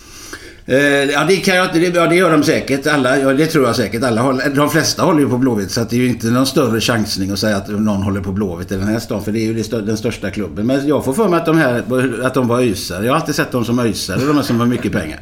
Eh, 0.68 0.78
ja, 1.04 1.24
det 1.28 1.36
kan 1.36 1.56
jag 1.56 1.66
inte. 1.66 1.78
Det, 1.78 1.98
ja, 1.98 2.06
det 2.06 2.16
gör 2.16 2.30
de 2.30 2.42
säkert. 2.42 2.86
Alla, 2.86 3.18
ja, 3.18 3.32
det 3.32 3.46
tror 3.46 3.66
jag 3.66 3.76
säkert. 3.76 4.02
Alla 4.02 4.20
håller, 4.20 4.50
de 4.50 4.70
flesta 4.70 5.02
håller 5.02 5.20
ju 5.20 5.28
på 5.28 5.38
Blåvitt. 5.38 5.70
Så 5.70 5.80
att 5.80 5.90
det 5.90 5.96
är 5.96 6.00
ju 6.00 6.08
inte 6.08 6.26
någon 6.26 6.46
större 6.46 6.80
chansning 6.80 7.30
att 7.30 7.38
säga 7.38 7.56
att 7.56 7.68
någon 7.68 8.02
håller 8.02 8.20
på 8.20 8.32
Blåvitt 8.32 8.72
i 8.72 8.76
den 8.76 8.88
här 8.88 8.98
stan. 8.98 9.24
För 9.24 9.32
det 9.32 9.38
är 9.38 9.44
ju 9.44 9.54
det 9.54 9.80
den 9.80 9.96
största 9.96 10.30
klubben. 10.30 10.66
Men 10.66 10.88
jag 10.88 11.04
får 11.04 11.12
för 11.12 11.28
mig 11.28 11.40
att 11.40 11.46
de 11.46 11.58
här 11.58 11.84
att 12.22 12.34
de 12.34 12.48
var 12.48 12.60
ösare. 12.60 13.04
Jag 13.04 13.12
har 13.12 13.20
alltid 13.20 13.34
sett 13.34 13.52
dem 13.52 13.64
som 13.64 13.78
ösare. 13.78 14.20
De 14.20 14.36
här 14.36 14.42
som 14.42 14.60
har 14.60 14.66
mycket 14.66 14.92
pengar. 14.92 15.20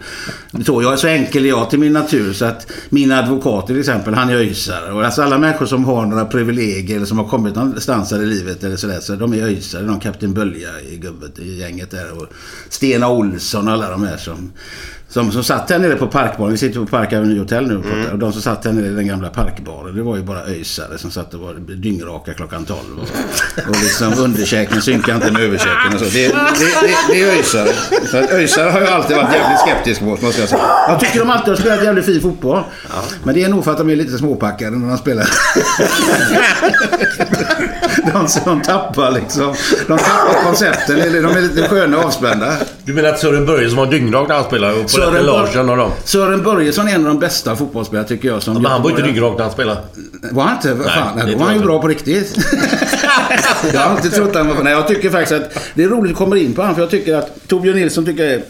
Så, 0.67 0.83
jag 0.83 0.93
är 0.93 0.97
så 0.97 1.07
enkel 1.07 1.45
är 1.45 1.49
jag 1.49 1.71
till 1.71 1.79
min 1.79 1.93
natur. 1.93 2.33
Så 2.33 2.45
att 2.45 2.71
min 2.89 3.13
advokat 3.13 3.67
till 3.67 3.81
exempel, 3.81 4.15
han 4.15 4.29
är 4.29 4.37
ösare. 4.37 4.93
Och 4.93 5.05
alltså 5.05 5.23
alla 5.23 5.39
människor 5.39 5.67
som 5.67 5.85
har 5.85 6.07
några 6.07 6.25
privilegier 6.25 6.97
eller 6.97 7.07
som 7.07 7.19
har 7.19 7.29
kommit 7.29 7.55
någonstans 7.55 8.11
här 8.13 8.23
i 8.23 8.27
livet 8.27 8.65
eller 8.65 8.77
sådär. 8.77 9.01
Så 9.01 9.15
de 9.15 9.35
är 9.35 9.43
ösare. 9.59 9.83
De 9.83 10.01
Kapten 10.01 10.35
Bölja 10.35 10.69
i 10.93 10.97
gubbet 10.97 11.39
i 11.39 11.61
gänget 11.61 11.91
där. 11.91 12.19
Och 12.19 12.27
Stena 12.69 13.09
Olsson 13.09 13.69
och 13.69 13.75
alla 13.75 13.91
de 13.91 14.05
här 14.05 14.17
som 14.17 14.53
som, 15.09 15.33
som 15.33 15.45
satt 15.45 15.71
här 15.71 15.79
nere 15.79 15.97
på 15.97 16.07
parkbaren. 16.07 16.53
Vi 16.53 16.59
sitter 16.59 16.81
på 16.81 16.87
Park 16.87 17.13
Avenue 17.13 17.39
Hotel 17.39 17.67
nu. 17.67 17.75
Mm. 17.75 18.13
Och 18.13 18.19
de 18.19 18.33
som 18.33 18.43
satt 18.43 18.65
här 18.65 18.73
nere 18.73 18.87
i 18.87 18.91
den 18.91 19.07
gamla 19.07 19.29
parkbaren. 19.29 19.97
Det 19.97 20.03
var 20.03 20.17
ju 20.17 20.23
bara 20.23 20.43
öisare 20.43 20.99
som 20.99 21.11
satt 21.11 21.35
och 21.35 21.41
var 21.41 21.55
dyngraka 21.55 22.35
klockan 22.35 22.65
12. 22.65 22.79
Och, 22.97 23.69
och 23.69 23.77
liksom 23.83 24.15
underkäken 24.19 24.83
synkade 24.83 25.17
inte 25.17 25.31
med 25.31 25.43
överkäken 25.43 25.95
och 25.95 25.99
så. 25.99 26.05
Det, 26.05 26.29
det, 26.29 26.33
det, 26.33 27.13
det 27.13 27.23
är 27.23 27.37
öisare. 27.37 27.69
Så 28.11 28.17
att 28.17 28.31
öisare 28.31 28.71
har 28.71 28.81
jag 28.81 28.91
alltid 28.91 29.17
varit 29.17 29.33
jävligt 29.33 29.61
skeptisk 29.61 30.01
mot 30.01 30.23
måste 30.23 30.41
jag 30.41 30.49
säga. 30.49 30.63
Jag 30.89 31.01
tycker 31.01 31.19
de 31.19 31.31
alltid 31.31 31.49
har 31.49 31.57
spelat 31.57 31.85
jävligt 31.85 32.05
fin 32.05 32.21
fotboll. 32.21 32.63
Men 33.25 33.35
det 33.35 33.43
är 33.43 33.49
nog 33.49 33.65
för 33.65 33.71
att 33.71 33.79
de 33.79 33.91
är 33.91 33.97
lite 33.97 34.19
småpackade 34.19 34.77
när 34.77 34.89
de 34.89 34.99
spelar. 34.99 35.27
De, 38.13 38.29
de 38.45 38.63
tappar 38.63 39.11
liksom. 39.11 39.55
De 39.87 39.99
tappar 39.99 40.45
koncepten. 40.45 40.97
De 40.99 41.29
är 41.29 41.41
lite 41.41 41.69
sköna 41.69 41.99
och 41.99 42.05
avspända. 42.05 42.53
Du 42.85 42.93
menar 42.93 43.09
att 43.09 43.19
Sören 43.19 43.47
Börje 43.47 43.69
som 43.69 43.79
var 43.79 43.87
dyngrak 43.87 44.29
när 44.29 44.35
han 44.35 44.45
spelade 44.45 44.75
och 44.75 44.91
Sören 44.95 45.27
Larsson 45.27 45.71
och 45.71 45.77
dem? 45.77 45.91
Sören 46.05 46.43
Börjesson 46.43 46.89
är 46.89 46.95
en 46.95 47.01
av 47.01 47.07
de 47.07 47.19
bästa 47.19 47.57
fotbollsspelare 47.57 48.09
tycker 48.09 48.29
jag. 48.29 48.43
Som 48.43 48.55
Men 48.55 48.67
han 48.67 48.83
var 48.83 48.91
ju 48.91 48.97
inte 48.97 49.09
dyngrak 49.09 49.37
när 49.37 49.45
han 49.45 49.53
spelade. 49.53 49.81
Var 50.33 50.43
han 50.43 50.57
inte? 50.57 50.75
Nej, 50.75 50.87
fan, 50.89 51.31
då 51.31 51.39
var 51.39 51.47
han 51.47 51.55
ju 51.55 51.61
bra 51.63 51.81
på 51.81 51.89
riktigt. 51.89 52.37
jag 53.73 53.81
har 53.81 53.91
alltid 53.91 54.13
trott 54.13 54.35
han 54.35 54.49
var... 54.49 54.63
Nej, 54.63 54.73
jag 54.73 54.89
tycker 54.89 55.11
faktiskt 55.11 55.33
att 55.33 55.59
det 55.75 55.85
är 55.85 55.89
roligt 55.89 56.13
att 56.13 56.19
komma 56.19 56.39
in 56.39 56.55
på 56.55 56.63
honom. 56.63 56.75
För 56.75 56.83
jag 56.83 56.91
tycker 56.91 57.15
att 57.15 57.49
Torbjörn 57.49 57.77
Nilsson 57.77 58.05
tycker 58.05 58.25
jag 58.25 58.33
är 58.33 58.43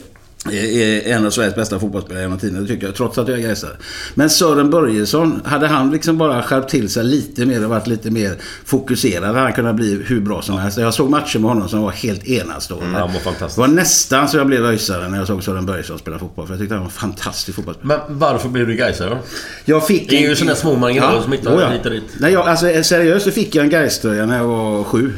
är 0.52 1.12
en 1.12 1.26
av 1.26 1.30
Sveriges 1.30 1.54
bästa 1.54 1.78
fotbollsspelare 1.78 2.22
genom 2.22 2.38
tiden, 2.38 2.66
tycker 2.66 2.86
jag, 2.86 2.94
trots 2.94 3.18
att 3.18 3.28
jag 3.28 3.38
är 3.38 3.42
gaisare. 3.42 3.76
Men 4.14 4.30
Sören 4.30 4.70
Börjesson, 4.70 5.40
hade 5.44 5.66
han 5.66 5.90
liksom 5.90 6.18
bara 6.18 6.42
skärpt 6.42 6.70
till 6.70 6.88
sig 6.88 7.04
lite 7.04 7.46
mer 7.46 7.64
och 7.64 7.70
varit 7.70 7.86
lite 7.86 8.10
mer 8.10 8.36
fokuserad, 8.64 9.24
hade 9.24 9.38
han 9.38 9.52
kunnat 9.52 9.76
bli 9.76 10.02
hur 10.06 10.20
bra 10.20 10.42
som 10.42 10.58
helst. 10.58 10.78
Jag 10.78 10.94
såg 10.94 11.10
matcher 11.10 11.38
med 11.38 11.50
honom 11.50 11.68
som 11.68 11.82
var 11.82 11.90
helt 11.90 12.26
enastående. 12.26 12.86
Mm, 12.86 13.00
han 13.00 13.12
var 13.12 13.20
fantastisk. 13.20 13.56
Det 13.56 13.60
var 13.60 13.68
nästan 13.68 14.28
så 14.28 14.36
jag 14.36 14.46
blev 14.46 14.66
öisare 14.66 15.08
när 15.08 15.18
jag 15.18 15.26
såg 15.26 15.44
Sören 15.44 15.66
Börjesson 15.66 15.98
spela 15.98 16.18
fotboll, 16.18 16.46
för 16.46 16.54
jag 16.54 16.60
tyckte 16.60 16.74
han 16.74 16.82
var 16.82 16.90
en 16.90 16.92
fantastisk 16.92 17.56
fotbollsspelare. 17.56 18.00
Men 18.08 18.18
varför 18.18 18.48
blev 18.48 18.66
du 18.66 18.74
Gaisare? 18.74 19.18
Jag 19.64 19.86
fick 19.86 20.10
Det 20.10 20.16
är 20.16 20.28
ju 20.28 20.36
sådana 20.36 20.56
små 20.56 20.76
marginaler 20.76 21.20
som 21.20 21.32
hittar 21.32 21.60
ja. 21.60 21.68
hit 21.68 21.84
och 21.84 21.90
dit. 21.90 22.04
Nej, 22.18 22.32
jag, 22.32 22.48
alltså, 22.48 22.66
seriöst 22.82 23.24
så 23.24 23.30
fick 23.30 23.54
jag 23.54 23.64
en 23.64 23.70
Gais-tröja 23.70 24.26
när 24.26 24.36
jag 24.36 24.44
var 24.44 24.84
sju 24.84 25.12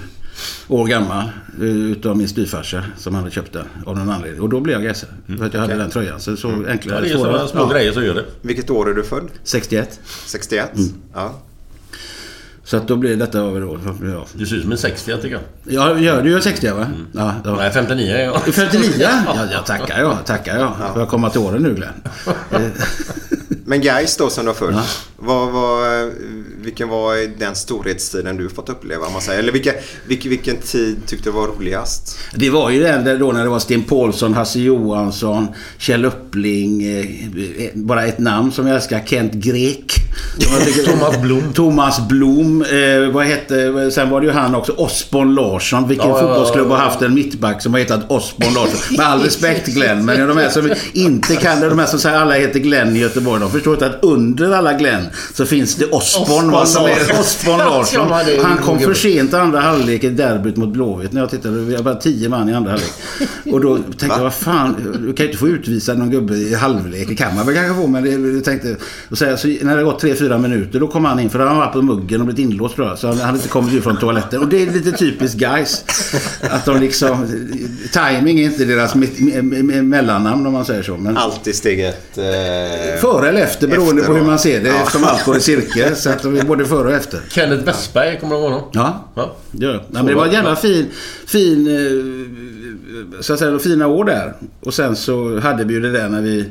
år 0.69 0.87
gammal. 0.87 1.25
eh, 1.61 1.64
Utav 1.66 2.16
min 2.16 2.28
styvfarsa 2.28 2.85
som 2.97 3.14
hade 3.14 3.31
köpt 3.31 3.52
den 3.52 3.66
av 3.87 3.97
någon 3.99 4.11
anledning. 4.11 4.40
Och 4.43 4.49
då 4.49 4.61
blev 4.61 4.75
jag 4.75 4.83
Gaisare. 4.83 5.11
För 5.38 5.45
att 5.47 5.55
jag 5.55 5.61
hade 5.61 5.75
den 5.75 5.90
tröjan. 5.90 6.21
Så, 6.21 6.37
så 6.37 6.49
Ja, 6.66 6.71
enklare. 6.73 7.00
det 7.00 7.11
är 7.12 7.16
sådana 7.19 7.49
små 7.49 7.61
Ja, 7.61 7.69
grejer 7.69 7.93
som 7.93 8.05
gör 8.05 8.14
det. 8.14 8.25
Vilket 8.43 8.71
år 8.71 8.90
är 8.90 8.95
du 8.95 9.02
född? 9.05 9.28
61. 9.45 10.00
61? 10.26 10.71
Ja. 11.14 11.35
Så 12.64 12.76
att 12.76 12.88
då 12.88 12.97
blev 12.97 13.19
detta 13.19 13.38
över 13.38 13.61
då. 13.61 13.78
Ja, 14.05 14.26
Du 14.33 14.47
ser 14.47 14.57
ut 14.57 14.62
som 14.62 14.73
en 14.73 14.78
60 14.78 15.11
jag 15.11 15.23
tycker. 15.23 15.38
ja 15.64 15.99
gör 15.99 16.23
du 16.23 16.31
gör 16.31 16.40
60 16.40 16.71
va? 16.71 16.87
Ja, 17.12 17.35
ja. 17.45 17.57
Nej, 17.57 17.71
59 17.71 18.12
är 18.12 18.25
jag. 18.25 18.43
59? 18.55 18.90
Ja, 18.99 19.37
jag 19.52 19.66
tackar 19.66 20.00
jag. 20.00 20.19
Tackar 20.26 20.59
jag. 20.59 20.73
Får 20.93 21.00
jag 21.02 21.09
komma 21.09 21.31
till 21.31 21.40
åren 21.40 21.62
nu 21.62 21.75
Glenn? 21.75 21.93
Eh, 23.67 23.69
Men 23.69 23.81
Gais 23.81 24.17
då 24.17 24.31
som 24.31 24.45
du 24.45 24.51
har 24.51 24.57
följt. 24.57 24.79
Vad, 25.19 25.51
vad, 25.53 26.11
vilken 26.61 26.89
var 26.89 27.39
den 27.39 27.55
storhetstiden 27.55 28.37
du 28.37 28.49
fått 28.49 28.69
uppleva? 28.69 29.11
Man 29.11 29.21
säger? 29.23 29.39
Eller 29.39 29.53
vilka, 29.53 29.73
vilken, 30.07 30.31
vilken 30.31 30.57
tid 30.57 30.97
tyckte 31.07 31.29
du 31.29 31.33
var 31.33 31.47
roligast? 31.47 32.19
Det 32.35 32.51
var 32.51 32.71
ju 32.71 32.83
den 32.83 33.19
då 33.19 33.33
när 33.33 33.43
det 33.43 33.49
var 33.49 33.59
Sten 33.59 33.83
Paulsson, 33.83 34.35
Hasse 34.35 34.61
Johansson, 34.61 35.49
Kjell 35.79 36.05
Uppling, 36.05 36.83
eh, 36.99 37.07
bara 37.75 38.07
ett 38.07 38.19
namn 38.19 38.53
som 38.53 38.67
jag 38.67 38.77
älskar, 38.77 39.03
Kent 39.07 39.33
Grek. 39.33 39.93
Thomas 40.85 41.23
Blom. 41.23 41.53
Thomas 41.53 42.09
Blom. 42.09 42.63
Eh, 42.63 43.13
vad 43.13 43.25
hette, 43.25 43.91
sen 43.91 44.11
var 44.11 44.21
det 44.21 44.27
ju 44.27 44.33
han 44.33 44.55
också, 44.55 44.73
Osborn 44.73 45.35
Larsson. 45.35 45.89
Vilken 45.89 46.09
Ja, 46.09 46.17
ja, 46.17 46.23
ja, 46.23 46.29
fotbollsklubb 46.29 46.69
har 46.69 46.77
haft 46.77 47.03
en 47.03 47.15
mittback 47.15 47.63
som 47.63 47.73
har 47.73 47.81
hetat 47.81 48.11
Osborn 48.11 48.55
Larsson? 48.55 48.97
Med 48.97 49.07
all 49.07 49.21
respekt 49.23 49.67
Glenn, 49.67 50.05
men 50.05 50.29
de 50.29 50.37
här 50.37 50.49
som 50.49 50.73
inte 50.93 51.37
kan 51.37 51.61
det, 51.61 51.69
de 51.69 51.79
här 51.79 51.87
som 51.87 51.99
säger 51.99 52.17
alla 52.19 52.35
heter 52.35 52.61
Glenn 52.61 52.97
i 52.97 52.99
Göteborg, 52.99 53.41
de 53.41 53.51
förstår 53.57 53.75
inte 53.75 53.87
att 53.87 54.05
under 54.05 54.53
alla 54.53 54.73
Glenn 54.73 55.07
så 55.35 55.47
finns 55.47 55.75
det 55.75 55.87
Osborn. 55.87 56.51
vad 56.51 56.69
som 56.69 56.85
är. 56.85 57.21
Osborn 57.21 57.59
Larsson. 57.59 58.13
Han 58.43 58.59
kom 58.59 58.79
för 58.79 58.95
sent 58.95 59.35
andra 59.35 59.61
halvlek 59.61 60.05
i 60.05 60.11
derbyt 60.11 60.57
mot 60.57 60.69
Blåvitt. 60.69 61.13
När 61.13 61.21
jag 61.21 61.31
tittade, 61.31 61.61
vi 61.61 61.75
var 61.75 61.83
bara 61.83 61.95
tio 61.95 62.29
man 62.29 62.49
i 62.49 62.55
andra 62.55 62.71
halvlek. 62.71 62.93
Och 63.53 63.61
då 63.61 63.77
tänkte 63.77 64.07
jag, 64.07 64.21
vad 64.21 64.35
fan, 64.35 64.77
du 65.07 65.13
kan 65.13 65.27
ju 65.27 65.31
inte 65.31 65.39
få 65.39 65.49
utvisa 65.49 65.95
någon 65.95 66.11
gubbe 66.11 66.35
i 66.35 66.55
halvlek. 66.55 67.09
Det 67.09 67.15
kan 67.15 67.37
man 67.37 67.47
väl 67.47 67.55
kanske 67.55 67.75
få, 67.75 67.87
men 67.87 68.05
det, 68.05 68.35
jag 68.35 68.45
tänkte... 68.45 68.77
Och 69.11 69.19
så, 69.19 69.37
så, 69.37 69.49
när 69.49 69.77
det 69.77 69.83
gått 69.83 69.99
tre, 69.99 70.15
fyra 70.15 70.39
minuter, 70.39 70.81
då 70.81 70.87
kom 70.89 71.05
han 71.05 71.21
in. 71.21 71.31
För 71.31 71.39
han 71.39 71.57
varit 71.57 71.73
på 71.73 71.83
muggen 71.83 72.21
och 72.21 72.27
blivit 72.27 72.51
inlåst 72.51 72.75
tror 72.75 72.89
jag. 72.89 72.99
Så 72.99 73.07
han 73.09 73.19
hade 73.19 73.37
inte 73.37 73.49
kommit 73.49 73.75
ut 73.75 73.83
från 73.83 73.97
toaletten. 73.97 74.41
Och 74.41 74.49
det 74.49 74.63
är 74.63 74.71
lite 74.71 74.93
typiskt 74.93 75.39
guys. 75.39 75.85
Att 76.41 76.65
de 76.65 76.81
liksom... 76.81 77.27
Timing 77.93 78.41
är 78.41 78.45
inte 78.45 78.65
deras 78.65 78.95
me, 78.95 79.07
me, 79.19 79.63
me, 79.63 79.83
mellannamn 79.83 80.47
om 80.47 80.53
man 80.53 80.65
säger 80.65 80.83
så. 80.83 80.97
Men 80.97 81.17
Alltid 81.17 81.55
steget... 81.55 82.19
Eh, 82.19 83.01
före 83.01 83.29
eller 83.29 83.46
efter 83.47 83.69
beroende 83.69 84.00
Efter 84.00 84.12
på 84.12 84.19
hur 84.19 84.26
man 84.26 84.38
ser 84.38 84.61
det. 84.61 84.69
Ja. 84.69 84.75
Eftersom 84.75 85.05
allt 85.05 85.25
går 85.25 85.37
i 85.37 85.41
cirkel. 85.41 85.97
Så 85.97 86.11
att 86.11 86.23
de 86.23 86.37
är 86.37 86.45
både 86.45 86.65
före 86.65 86.88
och 86.88 86.95
efter. 86.95 87.21
Kenneth 87.31 87.65
Westberg, 87.65 88.21
kommer 88.21 88.35
du 88.35 88.41
ihåg 88.41 88.50
honom? 88.53 88.69
Ja. 88.73 89.09
Ja. 89.15 89.37
Det 89.50 89.67
jag. 89.67 89.75
Ja, 89.75 89.81
men 89.91 90.07
det 90.07 90.15
var 90.15 90.26
en 90.26 90.33
jävla 90.33 90.57
fin, 90.57 90.87
fin, 91.26 91.67
eh, 91.67 93.21
så 93.21 93.33
att 93.33 93.38
säga, 93.38 93.59
fina 93.59 93.87
år 93.87 94.05
där. 94.05 94.35
Och 94.61 94.75
sen 94.75 94.97
så 94.97 95.38
hade 95.38 95.65
vi 95.65 95.75
ju 95.75 95.81
det 95.81 95.93
där 95.93 96.09
när 96.09 96.21
vi 96.21 96.50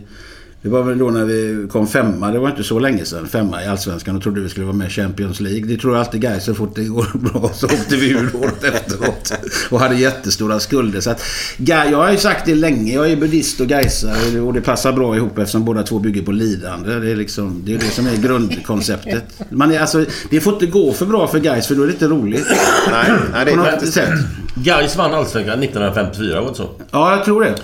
Det 0.65 0.71
var 0.71 0.83
väl 0.83 0.97
då 0.97 1.09
när 1.09 1.25
vi 1.25 1.67
kom 1.71 1.87
femma, 1.87 2.31
det 2.31 2.39
var 2.39 2.49
inte 2.49 2.63
så 2.63 2.79
länge 2.79 3.05
sedan, 3.05 3.27
femma 3.27 3.63
i 3.63 3.67
Allsvenskan 3.67 4.15
och 4.15 4.23
trodde 4.23 4.41
vi 4.41 4.49
skulle 4.49 4.65
vara 4.65 4.75
med 4.75 4.87
i 4.87 4.89
Champions 4.89 5.39
League. 5.39 5.65
Det 5.65 5.77
tror 5.77 5.93
jag 5.93 5.99
alltid 5.99 6.21
Gais 6.21 6.43
så 6.43 6.53
fort 6.53 6.75
det 6.75 6.83
går 6.83 7.07
bra 7.13 7.51
så 7.53 7.65
åkte 7.65 7.95
vi 7.95 8.09
ur 8.09 8.35
året 8.35 8.63
efteråt. 8.63 9.33
Och 9.69 9.79
hade 9.79 9.95
jättestora 9.95 10.59
skulder. 10.59 11.01
Så 11.01 11.09
att, 11.09 11.21
jag 11.57 11.97
har 11.97 12.11
ju 12.11 12.17
sagt 12.17 12.45
det 12.45 12.55
länge, 12.55 12.93
jag 12.93 13.11
är 13.11 13.15
buddhist 13.15 13.61
och 13.61 13.67
gaisare 13.67 14.39
och 14.39 14.53
det 14.53 14.61
passar 14.61 14.93
bra 14.93 15.15
ihop 15.15 15.37
eftersom 15.37 15.65
båda 15.65 15.83
två 15.83 15.99
bygger 15.99 16.21
på 16.21 16.31
lidande. 16.31 16.99
Det 16.99 17.11
är 17.11 17.15
liksom, 17.15 17.61
det 17.65 17.73
är 17.73 17.77
det 17.77 17.85
som 17.85 18.07
är 18.07 18.15
grundkonceptet. 18.15 19.23
Man 19.49 19.71
är, 19.71 19.79
alltså, 19.79 20.05
det 20.29 20.41
får 20.41 20.53
inte 20.53 20.65
gå 20.65 20.93
för 20.93 21.05
bra 21.05 21.27
för 21.27 21.39
Gais 21.39 21.67
för 21.67 21.75
då 21.75 21.83
är 21.83 21.87
det 21.87 21.93
inte 21.93 22.07
roligt. 22.07 22.47
Nej, 22.91 23.11
nej 23.31 23.45
det 23.45 23.51
På 23.51 23.57
är 23.57 23.63
något 23.63 23.67
faktiskt 23.67 23.93
sätt. 23.93 24.09
Gais 24.55 24.95
vann 24.95 25.13
Allsvenskan 25.13 25.63
1954, 25.63 26.41
var 26.41 26.49
det 26.49 26.55
så? 26.55 26.69
Ja, 26.91 27.15
jag 27.15 27.25
tror 27.25 27.41
det. 27.41 27.55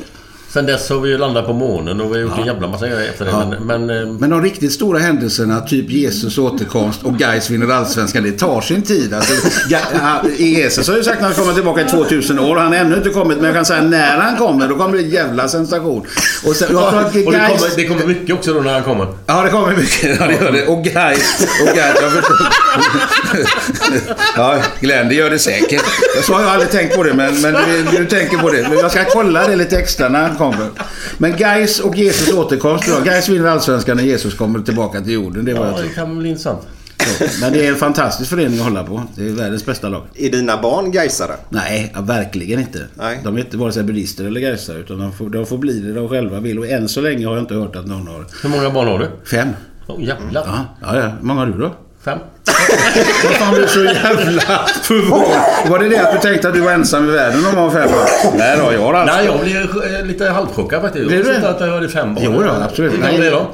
Sen 0.54 0.66
dess 0.66 0.90
har 0.90 1.00
vi 1.00 1.10
ju 1.10 1.18
landat 1.18 1.46
på 1.46 1.54
månen 1.54 2.02
och 2.02 2.12
vi 2.12 2.16
har 2.16 2.22
gjort 2.22 2.40
en 2.40 2.46
jävla 2.46 2.68
massa 2.68 2.88
grejer 2.88 3.10
efter 3.10 3.26
det. 3.26 3.32
Ja. 3.32 3.46
Men, 3.46 3.86
men, 3.86 4.02
eh, 4.02 4.08
Men 4.08 4.30
de 4.30 4.42
riktigt 4.42 4.74
stora 4.74 5.00
händelserna, 5.00 5.62
typ 5.62 5.90
Jesus 5.90 6.38
återkomst 6.38 7.04
och 7.04 7.18
Gais 7.18 7.50
vinner 7.50 7.74
allsvenskan, 7.74 8.24
det 8.24 8.32
tar 8.32 8.62
sin 8.62 8.82
tid. 8.82 9.14
Alltså, 9.14 9.34
ja, 9.70 10.24
Jesus 10.38 10.88
har 10.88 10.96
ju 10.96 11.04
sagt 11.04 11.18
att 11.18 11.24
han 11.24 11.34
kommer 11.34 11.54
tillbaka 11.54 11.82
i 11.82 11.86
2000 11.86 12.40
år 12.40 12.56
och 12.56 12.62
han 12.62 12.72
har 12.72 12.80
ännu 12.80 12.96
inte 12.96 13.10
kommit. 13.10 13.38
Men 13.38 13.46
jag 13.46 13.56
kan 13.56 13.66
säga 13.66 13.82
när 13.82 14.18
han 14.18 14.38
kommer, 14.38 14.68
då 14.68 14.78
kommer 14.78 14.98
det 14.98 15.04
en 15.04 15.10
jävla 15.10 15.48
sensation. 15.48 16.08
Och, 16.46 16.56
sen, 16.56 16.68
jag 16.72 16.84
att 16.84 17.06
och 17.06 17.12
det, 17.14 17.24
kommer, 17.24 17.76
det 17.76 17.86
kommer 17.86 18.06
mycket 18.06 18.36
också 18.36 18.54
då 18.54 18.60
när 18.62 18.74
han 18.74 18.84
kommer. 18.84 19.08
Ja, 19.26 19.44
det 19.44 19.50
kommer 19.50 19.76
mycket. 19.76 20.20
Ja, 20.20 20.28
det 20.28 20.34
gör 20.34 20.52
det. 20.52 20.66
Och 20.68 20.84
Gais. 20.84 21.48
Och 21.62 21.76
Gais, 21.76 21.96
jag 22.02 22.12
förstår. 22.12 22.38
Ja, 24.36 24.62
Glenn, 24.80 25.10
det 25.10 25.16
gör 25.16 25.30
det 25.30 25.40
säkert. 25.40 25.84
Så 26.24 26.34
har 26.34 26.42
jag 26.42 26.50
aldrig 26.50 26.72
tänkt 26.72 26.96
på 26.96 27.04
det, 27.04 27.14
men, 27.14 27.42
men 27.42 27.54
du, 27.54 27.98
du 27.98 28.06
tänker 28.06 28.38
på 28.38 28.50
det. 28.50 28.62
Men 28.62 28.78
jag 28.78 28.92
ska 28.92 29.04
kolla 29.06 29.48
det 29.48 29.56
lite 29.56 29.78
extra 29.78 30.10
när 30.10 30.41
kommer. 30.42 30.70
Men 31.18 31.38
Gais 31.38 31.80
och 31.80 31.96
Jesus 31.96 32.34
återkomst. 32.34 32.88
Ja, 32.88 33.00
Gais 33.00 33.30
vinner 33.30 33.48
allsvenskan 33.50 33.98
när 33.98 34.04
Jesus 34.04 34.34
kommer 34.34 34.60
tillbaka 34.60 35.02
till 35.02 35.14
jorden. 35.14 35.46
Det 35.46 35.54
var 35.54 35.66
jag 35.66 35.80
Ja, 35.80 35.82
det 35.82 35.90
kan 35.90 36.20
bli 36.20 36.30
intressant. 36.30 36.62
Så. 37.18 37.26
Men 37.42 37.54
det 37.54 37.66
är 37.66 37.70
en 37.70 37.76
fantastisk 37.76 38.30
förening 38.30 38.60
att 38.60 38.66
hålla 38.66 38.84
på. 38.84 39.04
Det 39.16 39.26
är 39.28 39.30
världens 39.30 39.66
bästa 39.66 39.90
lag. 39.90 40.04
Är 40.16 40.30
dina 40.30 40.62
barn 40.62 40.92
gaisare? 40.92 41.36
Nej, 41.50 41.92
ja, 41.96 42.02
verkligen 42.02 42.60
inte. 42.60 42.88
Nej. 42.96 43.20
De 43.24 43.36
är 43.36 43.40
inte 43.40 43.58
vare 43.58 43.72
sig 43.72 43.84
buddister 43.84 44.26
eller 44.26 44.42
gaisare. 44.42 44.78
Utan 44.78 45.00
de 45.00 45.14
får, 45.14 45.30
de 45.30 45.46
får 45.46 45.58
bli 45.58 45.80
det 45.80 45.94
de 45.94 46.10
själva 46.10 46.40
vill. 46.40 46.60
Och 46.60 46.68
än 46.68 46.90
så 46.90 47.02
länge 47.02 47.26
har 47.28 47.34
jag 47.34 47.44
inte 47.44 47.54
hört 47.54 47.76
att 47.76 47.88
någon 47.88 48.08
har... 48.08 48.26
Hur 48.44 48.50
många 48.50 48.70
barn 48.70 48.88
har 48.88 49.00
du? 49.00 49.08
Fem. 49.32 49.50
Åh 49.88 50.04
jävlar. 50.04 50.44
Ja, 50.46 50.66
ja, 50.82 51.00
ja. 51.00 51.08
Hur 51.08 51.28
många 51.28 51.40
har 51.40 51.48
du 51.48 51.58
då? 51.58 51.72
Fem. 52.06 52.20
Vad 53.24 53.34
fan 53.34 53.54
du 53.54 53.64
är 53.64 53.68
så 53.68 53.84
jävla 53.84 54.42
förvånad? 54.84 55.70
Var 55.70 55.80
det 55.80 55.90
det 55.90 55.98
att 56.08 56.12
du 56.22 56.28
tänkte 56.30 56.48
att 56.48 56.54
du 56.54 56.60
var 56.62 56.72
ensam 56.72 57.10
i 57.10 57.12
världen 57.12 57.38
om 57.46 57.56
man 57.56 57.56
var 57.56 57.72
fem 57.72 57.90
år? 57.94 58.38
Nej 58.38 58.58
då, 58.58 58.74
jag 58.74 58.80
har 58.82 58.94
alltså... 58.94 59.16
Nej, 59.16 59.26
jag 59.26 59.40
blev 59.40 59.96
eh, 59.96 60.06
lite 60.06 60.30
halvchockad 60.30 60.82
faktiskt. 60.82 61.08
Blev 61.08 61.20
Jag 61.20 61.26
du 61.26 61.30
det? 61.30 61.36
inte 61.36 61.50
att 61.50 61.60
jag 61.62 61.68
hade 61.68 61.90
fem 61.90 62.14
barn. 62.16 62.24
Jo 62.28 62.44
då, 62.44 62.50
absolut. 62.50 62.94
Hur 62.94 62.98
gamla 62.98 63.26
är 63.26 63.32
de? 63.32 63.48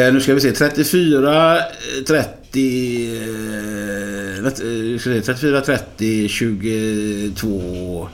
Eh, 0.00 0.12
nu 0.12 0.20
ska 0.20 0.34
vi 0.34 0.40
se. 0.40 0.52
34, 0.52 1.56
eh, 1.56 1.62
30... 2.06 3.16
Eh, 3.16 4.42
vänta, 4.42 4.62
eh, 4.62 4.98
ska 4.98 5.10
vi 5.10 5.22
se, 5.22 5.32
34, 5.32 5.60
30, 5.60 6.28
22... 6.28 8.08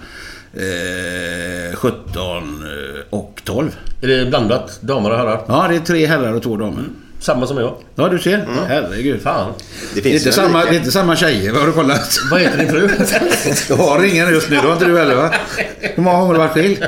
Eh, 0.54 1.76
17 1.76 2.64
eh, 2.64 3.00
och 3.10 3.40
12. 3.44 3.70
Är 4.02 4.06
det 4.08 4.26
blandat? 4.26 4.78
Damer 4.80 5.10
och 5.10 5.18
herrar? 5.18 5.40
Ja, 5.48 5.66
det 5.68 5.76
är 5.76 5.80
tre 5.80 6.06
herrar 6.06 6.32
och 6.32 6.42
två 6.42 6.56
damer. 6.56 6.84
Samma 7.20 7.46
som 7.46 7.58
jag. 7.58 7.74
Ja, 7.94 8.08
du 8.08 8.18
ser. 8.18 8.46
Herregud. 8.68 9.22
Fan. 9.22 9.52
Det 9.94 10.00
Det 10.00 10.08
är, 10.08 10.10
finns 10.12 10.26
inte 10.26 10.36
samma, 10.36 10.64
det 10.64 10.70
är 10.70 10.74
inte 10.78 10.90
samma 10.92 11.16
tjejer, 11.16 11.52
vad 11.52 11.60
har 11.60 11.66
du 11.66 11.72
kollat? 11.72 12.18
Vad 12.30 12.40
heter 12.40 12.58
din 12.58 12.68
fru? 12.68 12.88
Du 13.68 13.74
har 13.74 14.04
ingen 14.04 14.28
just 14.30 14.50
nu, 14.50 14.56
det 14.56 14.62
har 14.62 14.72
inte 14.72 14.84
du 14.84 14.98
heller 14.98 15.14
va? 15.14 15.34
Hur 15.80 16.02
många 16.02 16.18
gånger 16.18 16.26
har 16.26 16.32
du 16.34 16.38
varit 16.38 16.52
skild? 16.52 16.84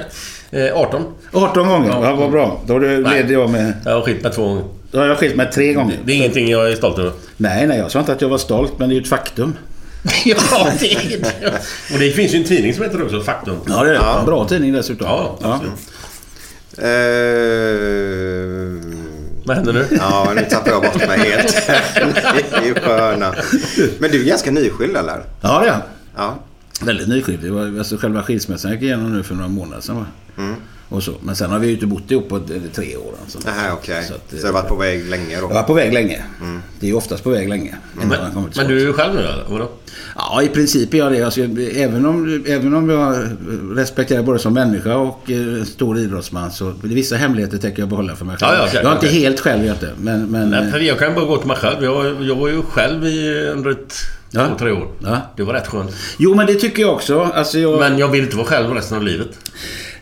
eh, 0.50 0.76
18. 0.76 1.02
18 1.32 1.68
gånger? 1.68 1.88
Ja, 1.90 2.14
vad 2.14 2.30
bra. 2.30 2.61
Då 2.66 2.73
har 2.73 2.80
du- 2.80 2.99
Nej. 2.99 3.23
leder 3.23 3.32
jag 3.35 3.50
med... 3.50 3.73
Jag 3.85 3.92
har 3.92 4.02
skilt 4.02 4.23
mig 4.23 4.32
två 4.32 4.42
gånger. 4.49 4.64
Då 4.90 4.99
har 4.99 5.06
jag 5.06 5.18
skilt 5.18 5.37
mig 5.37 5.50
tre 5.54 5.73
gånger. 5.73 5.97
Det 6.04 6.12
är 6.12 6.16
ingenting 6.16 6.49
jag 6.50 6.70
är 6.73 6.76
stolt 6.76 6.99
över. 6.99 7.12
Nej, 7.37 7.66
nej, 7.66 7.78
jag 7.78 7.90
sa 7.90 8.00
inte 8.00 8.12
att 8.12 8.20
jag 8.20 8.28
var 8.28 8.38
stolt, 8.38 8.73
men 8.78 8.88
det 8.88 8.92
är 8.94 8.97
ju 8.97 9.02
ett 9.02 9.08
faktum. 9.08 9.56
ja, 10.25 10.68
det 10.80 10.92
är 10.92 11.18
det. 11.20 11.52
Och 11.94 11.99
det 11.99 12.11
finns 12.11 12.35
ju 12.35 12.38
en 12.38 12.44
tidning 12.44 12.75
som 12.75 12.85
heter 12.85 13.02
också 13.04 13.20
Faktum. 13.20 13.56
Ja, 13.68 13.82
det 13.85 13.90
är 13.90 13.94
det. 13.94 14.18
En 14.20 14.25
bra 14.26 14.49
tidning 14.49 14.73
dessutom. 14.73 15.06
Ja, 15.08 15.38
ja. 15.42 15.61
Eh, 16.85 16.88
Vad 19.48 19.56
händer 19.56 19.72
nu? 19.72 19.86
Ja, 19.90 20.32
nu 20.36 20.42
tappar 20.42 20.70
jag 20.70 20.82
bort 20.82 21.08
mig 21.08 21.18
helt. 21.18 21.68
Ni 21.96 22.58
är 22.58 22.64
ju 22.66 22.74
sköna. 22.74 23.34
Men 23.98 24.10
du 24.10 24.20
är 24.20 24.24
ganska 24.24 24.50
nyskild 24.50 24.96
eller? 24.96 25.22
ja 25.40 25.61
det 25.61 25.66
är 25.66 25.72
jag. 25.72 25.80
Ja. 26.16 26.38
Väldigt 26.82 27.08
nyskild. 27.08 27.42
Det 27.42 27.50
var 27.50 27.78
alltså 27.78 27.96
själva 27.96 28.22
skilsmässan 28.22 28.70
jag 28.70 28.76
gick 28.76 28.84
igenom 28.87 29.16
nu 29.16 29.22
för 29.22 29.34
några 29.34 29.48
månader 29.48 29.80
sedan. 29.82 29.96
Va? 29.96 30.06
Mm. 30.38 30.54
Och 30.90 31.03
så. 31.03 31.12
Men 31.22 31.37
sen 31.37 31.51
har 31.51 31.59
vi 31.59 31.66
ju 31.66 31.72
inte 31.72 31.87
bott 31.87 32.11
ihop 32.11 32.29
på 32.29 32.37
eh, 32.37 32.42
tre 32.74 32.96
år. 32.96 33.12
Alltså. 33.22 33.38
Nähä, 33.44 33.72
okej. 33.72 34.03
Så 34.03 34.09
Så, 34.09 34.14
att, 34.14 34.33
eh, 34.33 34.38
du 34.40 34.46
har 34.46 34.53
varit 34.53 34.68
på 34.68 34.77
väg 34.77 35.05
länge 35.11 35.33
Jag 35.33 35.42
då? 35.42 35.46
var 35.48 35.62
på 35.62 35.74
väg 35.74 35.92
länge. 35.92 36.22
Det 36.81 36.87
är 36.87 36.90
ju 36.90 36.96
oftast 36.96 37.24
på 37.24 37.31
väg 37.31 37.48
länge. 37.48 37.74
innan 37.96 38.09
man 38.09 38.18
kommer 38.18 38.40
Men, 38.40 38.51
men 38.57 38.66
du 38.68 38.77
är 38.83 38.87
ju 38.87 38.92
själv 38.92 39.14
nu 39.14 39.20
eller? 39.20 39.44
Vadå? 39.48 39.70
Ja, 40.16 40.42
i 40.42 40.48
princip 40.48 40.94
är 40.94 40.98
jag 40.98 41.12
det. 41.12 41.22
Alltså, 41.22 41.40
även, 41.74 42.07
om, 42.07 42.44
även 42.46 42.74
om 42.74 42.90
jag 42.90 43.16
respekterar 43.79 44.22
både 44.22 44.38
som 44.38 44.55
människa 44.55 44.96
och 44.96 45.31
eh, 45.31 45.64
stor 45.64 45.98
idrottsman 45.98 46.51
så 46.53 46.74
vissa 46.83 47.16
hemligheter 47.16 47.59
tänker 47.59 47.83
jag 47.83 47.88
behålla 47.88 48.16
för 48.16 48.24
mig 48.24 48.37
själv. 48.37 48.53
Ja, 48.53 48.59
ja, 48.59 48.66
okej, 48.68 48.81
jag 48.83 48.90
är 48.90 48.94
inte 48.94 49.07
okej. 49.07 49.20
helt 49.20 49.40
själv, 49.40 49.64
jag 49.64 49.74
inte. 49.77 49.90
Men, 50.01 50.27
men, 50.27 50.51
Nej, 50.51 50.64
eh, 50.64 50.70
för 50.70 50.79
jag 50.79 50.98
kan 50.98 51.14
bara 51.14 51.24
gå 51.24 51.37
till 51.37 51.48
mig 51.48 51.57
själv. 51.57 51.85
Jag, 51.85 52.22
jag 52.22 52.35
var 52.37 52.48
ju 52.48 52.62
själv 52.62 53.07
i 53.07 53.46
under 53.48 53.70
ett, 53.70 53.94
Ja. 54.31 54.46
två, 54.48 54.59
tre 54.59 54.70
år. 54.72 54.88
Ja. 55.05 55.16
Det 55.37 55.42
var 55.42 55.53
rätt 55.55 55.66
skönt. 55.66 55.90
Jo, 56.18 56.35
men 56.35 56.46
det 56.46 56.55
tycker 56.55 56.83
jag 56.83 56.94
också. 56.94 57.20
Alltså, 57.35 57.59
jag, 57.59 57.79
Men 57.79 57.98
jag 57.98 58.09
vill 58.09 58.24
inte 58.24 58.37
vara 58.37 58.46
själv 58.46 58.70
resten 58.74 58.96
av 58.96 59.03
livet. 59.05 59.29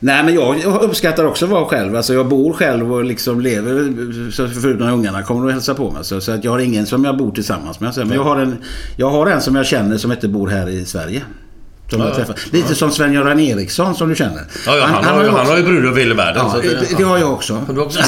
Nej, 0.00 0.24
men 0.24 0.35
jag 0.35 0.64
uppskattar 0.82 1.24
också 1.24 1.44
att 1.44 1.50
vara 1.50 1.64
själv. 1.64 1.96
Alltså, 1.96 2.14
jag 2.14 2.28
bor 2.28 2.52
själv 2.52 2.92
och 2.92 3.04
liksom 3.04 3.40
lever 3.40 4.30
så 4.30 4.48
förutom 4.48 4.88
ungarna 4.88 5.22
kommer 5.22 5.44
och 5.44 5.52
hälsa 5.52 5.74
på 5.74 5.90
mig. 5.90 6.04
Så, 6.04 6.20
så 6.20 6.32
att 6.32 6.44
jag 6.44 6.50
har 6.50 6.59
ingen 6.59 6.87
som 6.87 7.04
jag 7.04 7.16
bor 7.16 7.30
tillsammans 7.30 7.80
med. 7.80 7.92
Men 7.96 8.11
jag 8.11 8.24
har, 8.24 8.37
en, 8.37 8.56
jag 8.96 9.11
har 9.11 9.26
en 9.26 9.40
som 9.40 9.54
jag 9.54 9.66
känner 9.66 9.96
som 9.96 10.12
inte 10.12 10.28
bor 10.28 10.48
här 10.48 10.68
i 10.68 10.85
Sverige. 10.85 11.22
Som 11.90 12.01
jag 12.01 12.11
Ja, 12.11 12.14
träffar. 12.14 12.38
Lite 12.53 12.75
som 12.75 12.90
Sven-Göran 12.90 13.40
Eriksson 13.40 13.94
som 13.94 14.09
du 14.09 14.14
känner. 14.14 14.42
Ja, 14.66 14.77
ja, 14.77 14.85
han, 14.87 15.05
har, 15.05 15.22
ju- 15.25 15.31
han 15.31 15.46
har 15.46 15.57
ju 15.57 15.62
brudar 15.62 15.88
över 15.88 16.01
hela 16.01 16.14
världen. 16.14 16.42
Ja, 16.46 16.57
att 16.57 16.62
det, 16.62 16.96
det 16.96 17.03
har 17.03 17.18
jag 17.18 17.33
också. 17.33 17.55
Har 17.66 17.75
du 17.75 17.81
också? 17.81 18.01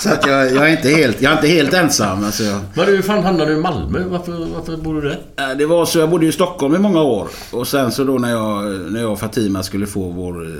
Så 0.00 0.08
att 0.12 0.26
jag, 0.26 0.52
jag, 0.54 0.68
är 0.68 0.76
inte 0.76 0.88
helt, 0.88 1.22
jag 1.22 1.32
är 1.32 1.36
inte 1.36 1.48
helt 1.48 1.74
ensam. 1.74 2.24
Alltså, 2.24 2.42
jag, 2.44 2.60
Men 2.74 2.86
hur 2.86 3.02
fan 3.02 3.22
hamnade 3.24 3.50
du 3.50 3.56
i 3.56 3.60
Malmö? 3.60 4.04
Varför, 4.08 4.32
varför 4.56 4.76
bor 4.76 4.94
du 5.02 5.08
där? 5.08 5.20
Eh, 5.36 5.56
Det 5.58 5.66
var 5.66 5.86
så, 5.86 5.98
jag 5.98 6.10
bodde 6.10 6.26
i 6.26 6.32
Stockholm 6.32 6.74
i 6.74 6.78
många 6.78 7.02
år. 7.02 7.28
Och 7.50 7.68
sen 7.68 7.92
så 7.92 8.04
då 8.04 8.12
när 8.18 8.30
jag, 8.30 8.64
när 8.92 9.00
jag 9.00 9.12
och 9.12 9.20
Fatima 9.20 9.62
skulle 9.62 9.86
få 9.86 10.08
vår 10.08 10.44
eh, 10.46 10.50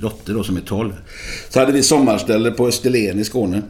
dotter 0.00 0.34
då 0.34 0.42
som 0.44 0.56
är 0.56 0.60
12. 0.60 0.92
Så 1.50 1.60
hade 1.60 1.72
vi 1.72 1.82
sommarställe 1.82 2.50
på 2.50 2.66
Österlen 2.66 3.18
i 3.20 3.24
Skåne. 3.24 3.62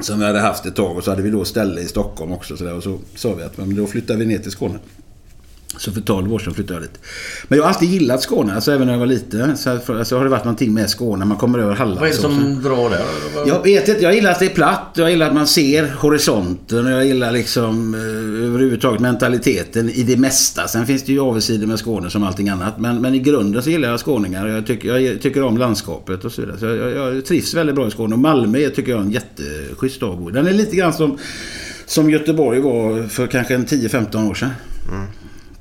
Som 0.00 0.18
vi 0.20 0.26
hade 0.26 0.40
haft 0.40 0.66
ett 0.66 0.76
tag. 0.76 0.96
Och 0.96 1.04
så 1.04 1.10
hade 1.10 1.22
vi 1.22 1.30
då 1.30 1.44
ställe 1.44 1.80
i 1.80 1.86
Stockholm 1.86 2.32
också. 2.32 2.56
Så 2.56 2.64
där, 2.64 2.74
och 2.74 2.82
så 2.82 2.98
sa 3.14 3.34
vi 3.34 3.42
att 3.42 3.56
men 3.58 3.74
då 3.76 3.86
flyttar 3.86 4.14
vi 4.16 4.26
ner 4.26 4.38
till 4.38 4.50
Skåne. 4.50 4.78
Så 5.78 5.92
för 5.92 6.00
12 6.00 6.32
år 6.34 6.38
sedan 6.38 6.54
flyttade 6.54 6.74
jag 6.74 6.82
dit. 6.82 7.00
Men 7.48 7.56
jag 7.56 7.64
har 7.64 7.68
alltid 7.68 7.88
gillat 7.88 8.22
Skåne, 8.22 8.54
alltså 8.54 8.72
även 8.72 8.86
när 8.86 8.94
jag 8.94 9.00
var 9.00 9.06
liten. 9.06 9.56
Så, 9.56 9.78
för, 9.78 9.98
alltså, 9.98 10.16
har 10.16 10.24
det 10.24 10.30
varit 10.30 10.44
någonting 10.44 10.74
med 10.74 10.90
Skåne. 10.90 11.24
Man 11.24 11.36
kommer 11.36 11.58
över 11.58 11.74
Halland. 11.74 12.00
Vad 12.00 12.08
är 12.08 12.12
det 12.12 12.18
som 12.18 12.62
drar 12.62 12.90
där? 12.90 13.00
Jag 13.46 13.62
vet 13.62 13.88
inte, 13.88 14.02
jag 14.02 14.14
gillar 14.14 14.30
att 14.30 14.38
det 14.38 14.46
är 14.46 14.54
platt. 14.54 14.92
Jag 14.94 15.10
gillar 15.10 15.26
att 15.26 15.34
man 15.34 15.46
ser 15.46 15.94
horisonten. 15.98 16.86
Och 16.86 16.92
jag 16.92 17.06
gillar 17.06 17.32
liksom 17.32 17.94
eh, 17.94 18.00
överhuvudtaget 18.46 19.00
mentaliteten 19.00 19.90
i 19.90 20.02
det 20.02 20.16
mesta. 20.16 20.68
Sen 20.68 20.86
finns 20.86 21.02
det 21.04 21.12
ju 21.12 21.20
avigsidor 21.20 21.66
med 21.66 21.78
Skåne 21.78 22.10
som 22.10 22.22
allting 22.22 22.48
annat. 22.48 22.78
Men, 22.78 23.00
men 23.00 23.14
i 23.14 23.18
grunden 23.18 23.62
så 23.62 23.70
gillar 23.70 23.90
jag 23.90 24.00
skåningar. 24.00 24.46
Och 24.46 24.52
jag 24.52 24.66
tycker, 24.66 24.98
jag 24.98 25.22
tycker 25.22 25.42
om 25.42 25.58
landskapet 25.58 26.24
och 26.24 26.32
så 26.32 26.40
vidare. 26.40 26.58
Så 26.58 26.66
jag, 26.66 27.14
jag 27.14 27.24
trivs 27.24 27.54
väldigt 27.54 27.74
bra 27.74 27.88
i 27.88 27.90
Skåne. 27.90 28.14
Och 28.14 28.20
Malmö 28.20 28.68
tycker 28.68 28.90
jag 28.90 29.00
är 29.00 29.04
en 29.04 29.10
jätteschysst 29.10 29.96
stad. 29.96 30.32
Den 30.32 30.46
är 30.46 30.52
lite 30.52 30.76
grann 30.76 30.92
som, 30.92 31.18
som 31.86 32.10
Göteborg 32.10 32.60
var 32.60 33.08
för 33.08 33.26
kanske 33.26 33.54
en 33.54 33.66
10-15 33.66 34.30
år 34.30 34.34
sedan. 34.34 34.50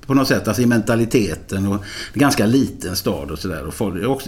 På 0.08 0.14
något 0.14 0.28
sätt, 0.28 0.48
alltså 0.48 0.62
i 0.62 0.66
mentaliteten 0.66 1.68
och 1.68 1.84
ganska 2.14 2.46
liten 2.46 2.96
stad 2.96 3.32
och 3.32 3.40
sådär. 3.40 3.64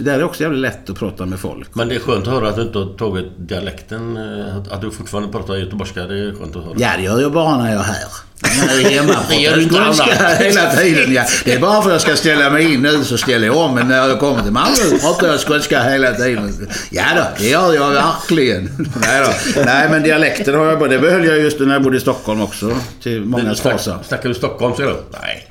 Där 0.04 0.14
är 0.14 0.18
det 0.18 0.24
också 0.24 0.42
jävligt 0.42 0.60
lätt 0.60 0.90
att 0.90 0.98
prata 0.98 1.26
med 1.26 1.38
folk. 1.38 1.74
Men 1.74 1.88
det 1.88 1.94
är 1.94 1.98
skönt 2.00 2.26
att 2.26 2.32
höra 2.34 2.48
att 2.48 2.56
du 2.56 2.62
inte 2.62 2.78
har 2.78 2.94
tagit 2.96 3.26
dialekten. 3.36 4.16
eh, 4.16 4.56
Att 4.70 4.80
du 4.80 4.90
fortfarande 4.90 5.32
pratar 5.32 5.56
göteborgska. 5.56 6.06
Det 6.06 6.18
är 6.18 6.32
skönt 6.34 6.56
att 6.56 6.64
höra. 6.64 6.74
Ja, 6.78 6.90
det 6.96 7.02
gör 7.02 7.20
jag 7.20 7.32
bara 7.32 7.56
när 7.58 7.72
jag 7.72 7.80
är 7.80 7.84
här. 7.84 8.04
Jag 8.42 8.80
är 8.82 8.90
hemma 8.90 9.14
inte 9.32 9.74
skånska 9.74 10.34
hela 10.38 10.70
tiden. 10.70 11.12
Ja. 11.12 11.22
Det 11.44 11.52
är 11.52 11.58
bara 11.60 11.82
för 11.82 11.88
att 11.90 11.94
jag 11.94 12.00
ska 12.00 12.16
ställa 12.16 12.50
mig 12.50 12.74
in 12.74 12.82
nu 12.82 13.04
så 13.04 13.18
ställer 13.18 13.46
jag 13.46 13.56
om. 13.56 13.74
Men 13.74 13.88
när 13.88 14.08
jag 14.08 14.20
kommer 14.20 14.42
till 14.42 14.52
Malmö 14.52 14.98
pratar 15.00 15.28
jag 15.28 15.40
skånska 15.40 15.82
hela 15.82 16.12
tiden. 16.12 16.68
Ja 16.90 17.04
då, 17.16 17.22
det 17.38 17.48
gör 17.48 17.74
jag 17.74 17.90
verkligen. 17.90 18.88
Nej, 19.00 19.24
då. 19.56 19.62
Nej 19.64 19.88
men 19.90 20.02
dialekter 20.02 20.52
har 20.54 20.66
jag 20.66 20.78
bara. 20.78 20.88
Det 20.90 20.98
behöll 20.98 21.24
jag 21.24 21.38
just 21.38 21.60
när 21.60 21.72
jag 21.72 21.82
bodde 21.82 21.96
i 21.96 22.00
Stockholm 22.00 22.40
också. 22.42 22.76
Till 23.02 23.22
Snack- 23.24 23.56
fasa. 23.72 23.98
Snackar 24.08 24.28
du 24.28 24.34
Stockholm 24.34 24.74
så 24.76 24.82
är 24.82 24.86
det? 24.86 24.96
Nej. 25.22 25.46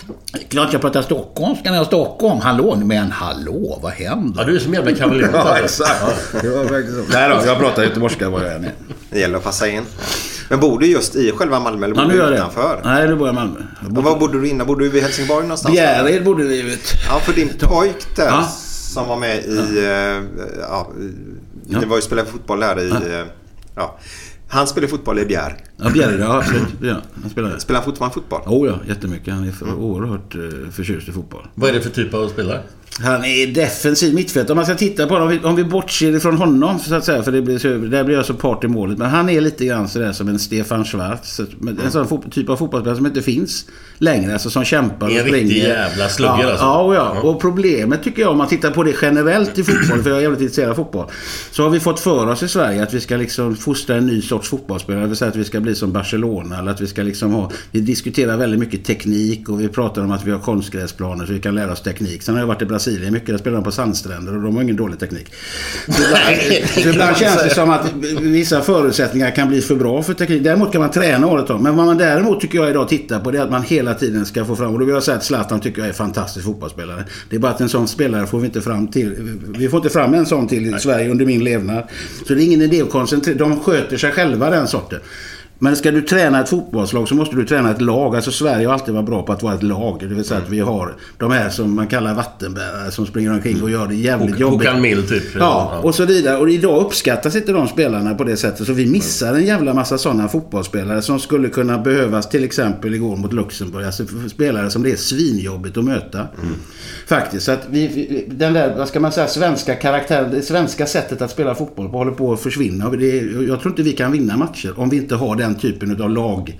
Klart 0.49 0.73
jag 0.73 0.81
pratar 0.81 1.01
stockholmska 1.01 1.63
när 1.69 1.77
jag 1.77 1.81
är 1.81 1.85
i 1.85 1.87
Stockholm. 1.87 2.39
Hallå, 2.41 2.75
men 2.83 3.11
hallå, 3.11 3.79
vad 3.81 3.91
händer? 3.91 4.41
Ja, 4.41 4.43
du 4.47 4.55
är 4.55 4.59
som 4.59 4.73
jävla 4.73 4.91
kavaljer. 4.95 5.29
Ja, 5.33 5.57
exakt. 5.63 6.01
Det 6.41 6.49
var 6.49 6.63
faktiskt 6.65 6.93
så. 6.97 7.03
Nej 7.13 7.29
då, 7.29 7.45
jag 7.45 7.59
pratar 7.59 7.83
göteborgska 7.83 8.29
var 8.29 8.41
jag 8.43 8.53
än 8.55 8.63
är. 8.65 8.71
Det 9.09 9.19
gäller 9.19 9.37
att 9.37 9.43
passa 9.43 9.67
in. 9.67 9.83
Men 10.49 10.59
bor 10.59 10.79
du 10.79 10.85
just 10.87 11.15
i 11.15 11.31
själva 11.31 11.59
Malmö 11.59 11.85
eller 11.85 11.95
bor 11.95 12.03
Ja, 12.03 12.09
du 12.09 12.17
gör 12.17 12.31
jag 12.83 12.93
det. 12.93 12.99
Nej, 12.99 13.07
nu 13.07 13.15
bor 13.15 13.27
jag 13.27 13.33
i 13.33 13.35
Malmö. 13.35 13.59
Och 13.97 14.03
var 14.03 14.19
bodde 14.19 14.39
du 14.41 14.47
innan? 14.47 14.67
Bodde 14.67 14.89
du 14.89 14.97
i 14.97 15.01
Helsingborg 15.01 15.43
någonstans? 15.43 15.73
Bjärred 15.75 16.23
bodde 16.23 16.43
vi 16.43 16.61
vet. 16.61 16.93
Ja, 17.09 17.19
för 17.19 17.33
din 17.33 17.49
pojk 17.59 18.15
där 18.15 18.25
Ja. 18.25 18.43
som 18.93 19.07
var 19.07 19.17
med 19.17 19.37
i... 19.45 19.57
eh, 19.77 20.45
Ja, 20.59 20.89
Ni 21.65 21.85
var 21.85 21.95
ju 21.95 22.01
spelade 22.01 22.29
fotboll 22.29 22.59
där 22.59 22.79
i... 22.79 22.89
eh, 22.89 23.25
Ja. 23.75 23.99
Han 24.51 24.67
spelar 24.67 24.87
fotboll 24.87 25.19
i 25.19 25.25
Bjär. 25.25 25.57
Ja, 25.77 25.89
Bjerre, 25.89 26.19
ja 26.19 26.37
absolut. 26.37 26.63
Ja, 26.81 26.95
han 27.21 27.29
spelar 27.29 27.49
det. 27.49 27.59
Spelar 27.59 27.79
han 27.79 27.85
fortfarande 27.85 28.13
fotboll? 28.13 28.41
Oh 28.45 28.67
ja, 28.67 28.79
jättemycket. 28.87 29.33
Han 29.33 29.47
är 29.47 29.51
för, 29.51 29.73
oerhört 29.73 30.35
uh, 30.35 30.69
förtjust 30.71 31.09
i 31.09 31.11
fotboll. 31.11 31.47
Vad 31.55 31.69
är 31.69 31.73
det 31.73 31.81
för 31.81 31.89
typ 31.89 32.13
av 32.13 32.27
spelare? 32.29 32.61
Han 33.03 33.25
är 33.25 33.47
defensiv 33.47 34.13
mittfältare. 34.13 34.51
Om 34.51 34.55
man 34.55 34.65
ska 34.65 34.75
titta 34.75 35.07
på 35.07 35.13
honom, 35.13 35.39
om 35.43 35.55
vi, 35.55 35.63
bortser 35.63 36.15
ifrån 36.15 36.37
honom 36.37 36.79
så 36.79 36.95
att 36.95 37.05
säga, 37.05 37.23
för 37.23 37.31
det 37.31 37.41
blir 37.41 37.57
så, 37.57 37.67
där 37.67 38.03
blir 38.03 38.15
jag 38.15 38.25
så 38.25 38.33
part 38.33 38.63
i 38.63 38.67
målet. 38.67 38.97
Men 38.97 39.09
han 39.09 39.29
är 39.29 39.41
lite 39.41 39.65
grann 39.65 39.87
sådär 39.87 40.11
som 40.11 40.27
en 40.27 40.39
Stefan 40.39 40.85
Schwarz. 40.85 41.39
En 41.83 41.91
sån 41.91 42.21
typ 42.31 42.49
av 42.49 42.55
fotbollsspelare 42.57 42.97
som 42.97 43.05
inte 43.05 43.21
finns 43.21 43.65
längre. 43.97 44.33
Alltså 44.33 44.49
som 44.49 44.63
kämpar 44.63 45.07
och 45.07 45.13
En 45.13 45.19
springer. 45.19 45.43
riktig 45.43 45.63
jävla 45.63 46.09
slugger, 46.09 46.43
ja, 46.43 46.49
alltså. 46.49 46.65
Ja, 46.65 46.81
och 46.81 46.95
ja. 46.95 47.21
Och 47.21 47.41
problemet 47.41 48.03
tycker 48.03 48.21
jag 48.21 48.31
om 48.31 48.37
man 48.37 48.47
tittar 48.47 48.71
på 48.71 48.83
det 48.83 48.93
generellt 49.01 49.57
i 49.57 49.63
fotboll, 49.63 50.03
för 50.03 50.09
jag 50.09 50.17
är 50.17 50.23
jävligt 50.23 50.41
intresserad 50.41 50.69
av 50.69 50.75
fotboll. 50.75 51.05
Så 51.51 51.63
har 51.63 51.69
vi 51.69 51.79
fått 51.79 51.99
för 51.99 52.27
oss 52.27 52.43
i 52.43 52.47
Sverige 52.47 52.83
att 52.83 52.93
vi 52.93 52.99
ska 52.99 53.17
liksom 53.17 53.55
fostra 53.55 53.95
en 53.95 54.07
ny 54.07 54.21
sorts 54.21 54.49
fotbollsspelare. 54.49 55.01
Det 55.01 55.07
vill 55.07 55.17
säga 55.17 55.29
att 55.29 55.35
vi 55.35 55.43
ska 55.43 55.59
bli 55.59 55.75
som 55.75 55.91
Barcelona. 55.91 56.59
Eller 56.59 56.71
att 56.71 56.81
vi 56.81 56.87
ska 56.87 57.03
liksom 57.03 57.33
ha... 57.33 57.51
Vi 57.71 57.81
diskuterar 57.81 58.37
väldigt 58.37 58.59
mycket 58.59 58.85
teknik 58.85 59.49
och 59.49 59.61
vi 59.61 59.67
pratar 59.67 60.01
om 60.01 60.11
att 60.11 60.25
vi 60.25 60.31
har 60.31 60.39
konstgräsplaner 60.39 61.25
så 61.25 61.33
vi 61.33 61.39
kan 61.39 61.55
lära 61.55 61.71
oss 61.71 61.81
teknik. 61.81 62.23
Sen 62.23 62.35
har 62.35 62.41
jag 62.41 62.47
varit 62.47 62.61
i 62.61 62.65
Brasilien 62.65 62.88
mycket. 63.11 63.27
Där 63.27 63.37
spelar 63.37 63.55
de 63.55 63.63
på 63.63 63.71
sandstränder 63.71 64.35
och 64.35 64.41
de 64.41 64.55
har 64.55 64.63
ingen 64.63 64.75
dålig 64.75 64.99
teknik. 64.99 65.33
Så 65.85 65.91
ibland, 65.91 66.69
så 66.83 66.89
ibland 66.89 67.17
känns 67.17 67.43
det 67.43 67.49
som 67.49 67.69
att 67.69 67.93
vissa 68.21 68.61
förutsättningar 68.61 69.31
kan 69.35 69.47
bli 69.47 69.61
för 69.61 69.75
bra 69.75 70.03
för 70.03 70.13
teknik. 70.13 70.43
Däremot 70.43 70.71
kan 70.71 70.81
man 70.81 70.91
träna 70.91 71.27
året 71.27 71.49
om. 71.49 71.63
Men 71.63 71.75
vad 71.75 71.85
man 71.85 71.97
däremot 71.97 72.41
tycker 72.41 72.57
jag 72.57 72.69
idag 72.69 72.89
tittar 72.89 73.19
på 73.19 73.31
det 73.31 73.37
är 73.37 73.41
att 73.41 73.51
man 73.51 73.63
hela 73.63 73.93
tiden 73.93 74.25
ska 74.25 74.45
få 74.45 74.55
fram. 74.55 74.73
Och 74.73 74.79
då 74.79 74.85
vill 74.85 74.93
jag 74.93 75.03
säga 75.03 75.17
att 75.17 75.23
Zlatan 75.23 75.59
tycker 75.59 75.81
jag 75.81 75.89
är 75.89 75.93
fantastisk 75.93 76.45
fotbollsspelare. 76.45 77.05
Det 77.29 77.35
är 77.35 77.39
bara 77.39 77.51
att 77.51 77.61
en 77.61 77.69
sån 77.69 77.87
spelare 77.87 78.27
får 78.27 78.39
vi 78.39 78.45
inte 78.45 78.61
fram 78.61 78.87
till. 78.87 79.15
Vi 79.57 79.69
får 79.69 79.77
inte 79.77 79.89
fram 79.89 80.13
en 80.13 80.25
sån 80.25 80.47
till 80.47 80.75
i 80.75 80.79
Sverige 80.79 81.09
under 81.09 81.25
min 81.25 81.43
levnad. 81.43 81.83
Så 82.27 82.33
det 82.33 82.43
är 82.43 82.45
ingen 82.45 82.61
idé 82.61 82.81
att 82.81 82.89
koncentrera. 82.89 83.37
De 83.37 83.59
sköter 83.59 83.97
sig 83.97 84.11
själva 84.11 84.49
den 84.49 84.67
sorten. 84.67 84.99
Men 85.61 85.75
ska 85.75 85.91
du 85.91 86.01
träna 86.01 86.41
ett 86.41 86.49
fotbollslag 86.49 87.07
så 87.07 87.15
måste 87.15 87.35
du 87.35 87.45
träna 87.45 87.71
ett 87.71 87.81
lag. 87.81 88.15
Alltså 88.15 88.31
Sverige 88.31 88.67
har 88.67 88.73
alltid 88.73 88.93
varit 88.93 89.05
bra 89.05 89.23
på 89.23 89.33
att 89.33 89.43
vara 89.43 89.53
ett 89.53 89.63
lag. 89.63 89.97
Det 89.99 90.05
vill 90.15 90.23
säga 90.25 90.39
att 90.39 90.49
vi 90.49 90.59
har 90.59 90.95
de 91.17 91.31
här 91.31 91.49
som 91.49 91.75
man 91.75 91.87
kallar 91.87 92.13
vattenbärare 92.13 92.91
som 92.91 93.05
springer 93.05 93.33
omkring 93.33 93.63
och 93.63 93.69
gör 93.69 93.87
det 93.87 93.95
jävligt 93.95 94.35
Hok- 94.35 94.39
jobbigt. 94.39 94.67
Håkan 94.67 94.81
Mild 94.81 95.09
typ. 95.09 95.23
Ja, 95.39 95.79
och 95.83 95.95
så 95.95 96.05
vidare. 96.05 96.37
Och 96.37 96.49
idag 96.49 96.81
uppskattas 96.85 97.35
inte 97.35 97.51
de 97.51 97.67
spelarna 97.67 98.13
på 98.15 98.23
det 98.23 98.37
sättet. 98.37 98.67
Så 98.67 98.73
vi 98.73 98.85
missar 98.85 99.33
en 99.33 99.45
jävla 99.45 99.73
massa 99.73 99.97
sådana 99.97 100.27
fotbollsspelare 100.27 101.01
som 101.01 101.19
skulle 101.19 101.49
kunna 101.49 101.77
behövas 101.77 102.29
till 102.29 102.43
exempel 102.43 102.95
igår 102.95 103.15
mot 103.15 103.33
Luxemburg. 103.33 103.85
Alltså 103.85 104.03
spelare 104.29 104.69
som 104.69 104.83
det 104.83 104.91
är 104.91 104.95
svinjobbigt 104.95 105.77
att 105.77 105.83
möta. 105.83 106.27
Faktiskt. 107.07 107.45
Så 107.45 107.51
att 107.51 107.67
vi, 107.69 108.25
den 108.31 108.53
där, 108.53 108.75
vad 108.77 108.87
ska 108.87 108.99
man 108.99 109.11
säga, 109.11 109.27
svenska 109.27 109.75
karaktären, 109.75 110.31
det 110.31 110.41
svenska 110.41 110.85
sättet 110.85 111.21
att 111.21 111.31
spela 111.31 111.55
fotboll 111.55 111.89
på 111.89 111.97
håller 111.97 112.11
på 112.11 112.33
att 112.33 112.39
försvinna. 112.39 112.89
Det, 112.89 113.17
jag 113.47 113.61
tror 113.61 113.67
inte 113.71 113.83
vi 113.83 113.91
kan 113.91 114.11
vinna 114.11 114.37
matcher 114.37 114.73
om 114.79 114.89
vi 114.89 114.97
inte 114.97 115.15
har 115.15 115.35
den 115.35 115.48
typen 115.55 116.01
av 116.01 116.09
lag, 116.09 116.59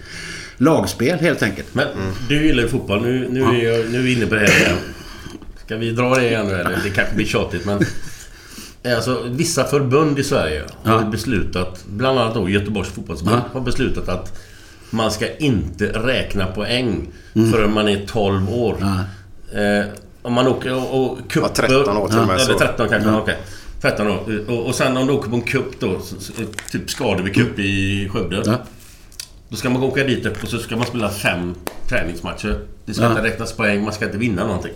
lagspel 0.58 1.20
helt 1.20 1.44
enkelt. 1.44 1.68
Men 1.76 1.88
du 2.30 2.46
gillar 2.46 2.64
ju 2.64 2.70
fotboll. 2.70 3.02
Nu, 3.02 3.28
nu, 3.32 3.42
är, 3.44 3.54
jag, 3.54 3.90
nu 3.92 3.98
är 3.98 4.02
vi 4.04 4.14
inne 4.14 4.26
på 4.26 4.36
det 4.36 4.42
här 4.42 4.60
igen. 4.62 4.78
Ska 5.66 5.78
vi 5.78 5.92
dra 5.92 6.16
det 6.16 6.28
igen 6.30 6.48
nu 6.48 6.54
eller? 6.54 6.80
Det 6.84 6.90
kanske 6.90 7.16
blir 7.16 7.26
tjatigt 7.26 7.66
men... 7.66 7.80
Alltså 8.96 9.24
vissa 9.30 9.64
förbund 9.64 10.20
i 10.20 10.24
Sverige 10.24 10.64
har 10.84 10.94
Ja. 11.02 11.10
beslutat, 11.12 11.86
bland 11.90 12.20
annat 12.20 12.34
då 12.34 12.50
Göteborgs 12.50 12.90
fotbollsförbund, 12.90 13.42
Ja. 13.46 13.60
har 13.60 13.62
beslutat 13.66 14.10
att 14.10 14.40
man 14.90 15.12
ska 15.12 15.36
inte 15.38 15.86
räkna 15.88 16.46
poäng 16.46 17.08
Mm. 17.36 17.52
förrän 17.52 17.74
man 17.74 17.88
är 17.88 18.06
12 18.06 18.50
år. 18.54 18.78
Eh, 19.54 19.86
om 20.22 20.34
man 20.34 20.48
åker 20.48 20.74
och, 20.76 21.04
och 21.12 21.18
cuper... 21.32 21.48
Ja, 21.48 21.68
13 21.68 21.98
år 21.98 22.08
till 22.08 22.18
och 22.20 22.28
med, 22.28 22.36
Eller 22.36 22.54
så. 22.54 22.60
13 22.60 22.90
kanske, 22.90 23.10
okej. 23.10 23.38
13 23.82 24.08
år. 24.08 24.44
Och, 24.48 24.66
och 24.68 24.76
sen 24.76 24.98
om 24.98 25.08
du 25.08 25.14
åker 25.14 25.30
på 25.30 25.36
en 25.36 25.42
cup 25.42 25.80
då, 25.80 26.00
så- 26.00 26.20
så- 26.20 26.34
typ 26.72 26.90
Skadeby 26.90 27.34
Cup 27.34 27.60
i 27.60 28.10
Skövde. 28.14 28.58
Då 29.50 29.56
ska 29.56 29.70
man 29.70 29.84
åka 29.84 30.04
dit 30.04 30.26
och 30.44 30.50
så 30.50 30.58
ska 30.58 30.76
man 30.78 30.86
spela 30.86 31.10
fem 31.10 31.56
träningsmatcher. 31.88 32.60
Det 32.86 32.94
ska 32.94 33.04
Ja. 33.04 33.10
inte 33.10 33.24
räknas 33.24 33.54
poäng, 33.54 33.84
man 33.84 33.94
ska 33.94 34.06
inte 34.06 34.18
vinna 34.18 34.46
någonting. 34.48 34.74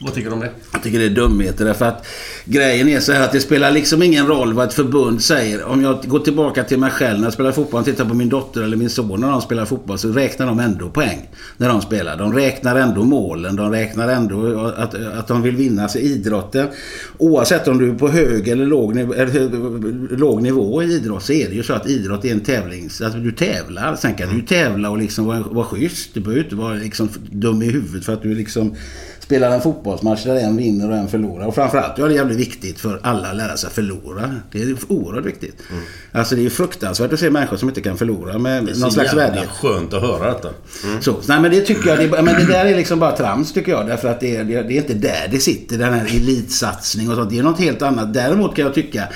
Vad 0.00 0.14
tycker 0.14 0.28
du 0.28 0.34
om 0.34 0.40
det? 0.40 0.50
Jag 0.72 0.82
tycker 0.82 0.98
det 0.98 1.04
är 1.04 1.10
dumheter 1.10 1.64
därför 1.64 1.84
att 1.84 2.06
grejen 2.44 2.88
är 2.88 3.00
så 3.00 3.12
här 3.12 3.24
att 3.24 3.32
det 3.32 3.40
spelar 3.40 3.70
liksom 3.70 4.02
ingen 4.02 4.26
roll 4.26 4.52
vad 4.52 4.68
ett 4.68 4.74
förbund 4.74 5.22
säger. 5.22 5.64
Om 5.64 5.82
jag 5.82 6.04
går 6.06 6.18
tillbaka 6.18 6.64
till 6.64 6.78
mig 6.78 6.90
själv 6.90 7.18
när 7.18 7.26
jag 7.26 7.32
spelar 7.32 7.52
fotboll 7.52 7.80
och 7.80 7.86
tittar 7.86 8.04
på 8.04 8.14
min 8.14 8.28
dotter 8.28 8.62
eller 8.62 8.76
min 8.76 8.90
son 8.90 9.20
när 9.20 9.30
de 9.30 9.40
spelar 9.40 9.64
fotboll 9.64 9.98
så 9.98 10.08
räknar 10.08 10.46
de 10.46 10.60
ändå 10.60 10.88
poäng 10.88 11.28
när 11.56 11.68
de 11.68 11.82
spelar. 11.82 12.16
De 12.16 12.32
räknar 12.32 12.76
ändå 12.76 13.02
målen, 13.02 13.56
de 13.56 13.70
räknar 13.70 14.08
ändå 14.08 14.66
att, 14.76 14.94
att 14.94 15.28
de 15.28 15.42
vill 15.42 15.56
vinna. 15.56 15.88
sig 15.88 16.02
idrotten, 16.02 16.68
oavsett 17.18 17.68
om 17.68 17.78
du 17.78 17.90
är 17.90 17.94
på 17.94 18.08
hög 18.08 18.48
eller 18.48 18.66
låg 18.66 18.94
nivå, 18.94 19.14
eller 19.14 20.16
låg 20.16 20.42
nivå 20.42 20.82
i 20.82 20.86
idrott 20.86 21.22
så 21.22 21.32
är 21.32 21.48
det 21.48 21.54
ju 21.54 21.62
så 21.62 21.72
att 21.72 21.88
idrott 21.88 22.24
är 22.24 22.32
en 22.32 22.40
tävling. 22.40 22.84
Alltså 22.84 23.18
du 23.18 23.32
tävlar. 23.32 23.96
Sen 23.96 24.14
kan 24.14 24.28
du 24.28 24.36
ju 24.36 24.42
tävla 24.42 24.90
och 24.90 24.98
liksom 24.98 25.26
vara, 25.26 25.40
vara 25.40 25.66
schysst. 25.66 26.14
Du 26.14 26.20
behöver 26.20 26.44
inte 26.44 26.56
vara 26.56 26.74
liksom 26.74 27.08
dum 27.30 27.62
i 27.62 27.66
huvudet 27.66 28.04
för 28.04 28.12
att 28.12 28.22
du 28.22 28.34
liksom 28.34 28.74
spelar 29.24 29.50
en 29.50 29.60
fotbollsmatch 29.60 30.24
där 30.24 30.36
en 30.36 30.56
vinner 30.56 30.90
och 30.90 30.96
en 30.96 31.08
förlorar. 31.08 31.46
Och 31.46 31.54
framförallt 31.54 31.98
är 31.98 32.08
det 32.08 32.14
jävligt 32.14 32.38
viktigt 32.38 32.80
för 32.80 33.00
alla 33.02 33.30
att 33.30 33.36
lära 33.36 33.56
sig 33.56 33.70
förlora. 33.70 34.34
Det 34.52 34.62
är 34.62 34.76
oerhört 34.88 35.24
viktigt. 35.24 35.56
Alltså 36.12 36.36
det 36.36 36.46
är 36.46 36.50
fruktansvärt 36.50 37.12
att 37.12 37.20
se 37.20 37.30
människor 37.30 37.56
som 37.56 37.68
inte 37.68 37.80
kan 37.80 37.96
förlora 37.96 38.38
med 38.38 38.64
någon 38.64 38.92
slags 38.92 39.14
värdighet. 39.14 39.48
skönt 39.48 39.94
att 39.94 40.02
höra 40.02 40.32
detta. 40.32 40.48
Så, 41.00 41.16
nej 41.28 41.40
men 41.40 41.50
det 41.50 41.60
tycker 41.60 41.88
jag, 41.88 41.98
det, 41.98 42.22
men 42.22 42.34
det 42.34 42.46
där 42.46 42.64
är 42.64 42.76
liksom 42.76 42.98
bara 42.98 43.16
trams 43.16 43.52
tycker 43.52 43.72
jag. 43.72 43.86
Därför 43.86 44.08
att 44.08 44.20
det 44.20 44.36
är, 44.36 44.44
det, 44.44 44.62
det 44.62 44.74
är 44.74 44.80
inte 44.80 44.94
där 44.94 45.28
det 45.30 45.38
sitter, 45.38 45.78
den 45.78 45.92
här 45.92 46.06
elitsatsning 46.06 47.10
och 47.10 47.16
sånt. 47.16 47.30
Det 47.30 47.38
är 47.38 47.42
något 47.42 47.60
helt 47.60 47.82
annat. 47.82 48.14
Däremot 48.14 48.56
kan 48.56 48.64
jag 48.64 48.74
tycka 48.74 49.08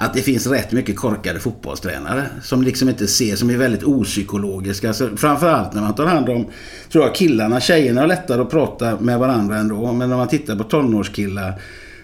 att 0.00 0.14
det 0.14 0.22
finns 0.22 0.46
rätt 0.46 0.72
mycket 0.72 0.96
korkade 0.96 1.40
fotbollstränare 1.40 2.26
som 2.42 2.62
liksom 2.62 2.88
inte 2.88 3.06
ser, 3.06 3.36
som 3.36 3.50
är 3.50 3.56
väldigt 3.56 3.82
opsykologiska. 3.82 4.92
Så 4.92 5.16
framförallt 5.16 5.74
när 5.74 5.82
man 5.82 5.94
tar 5.94 6.06
hand 6.06 6.28
om, 6.28 6.46
tror 6.92 7.04
jag, 7.04 7.14
killarna. 7.14 7.60
Tjejerna 7.60 8.00
har 8.00 8.08
lättare 8.08 8.42
att 8.42 8.50
prata 8.50 9.00
med 9.00 9.18
varandra 9.18 9.56
ändå. 9.56 9.92
Men 9.92 10.08
när 10.10 10.16
man 10.16 10.28
tittar 10.28 10.56
på 10.56 10.64
tonårskillar 10.64 11.60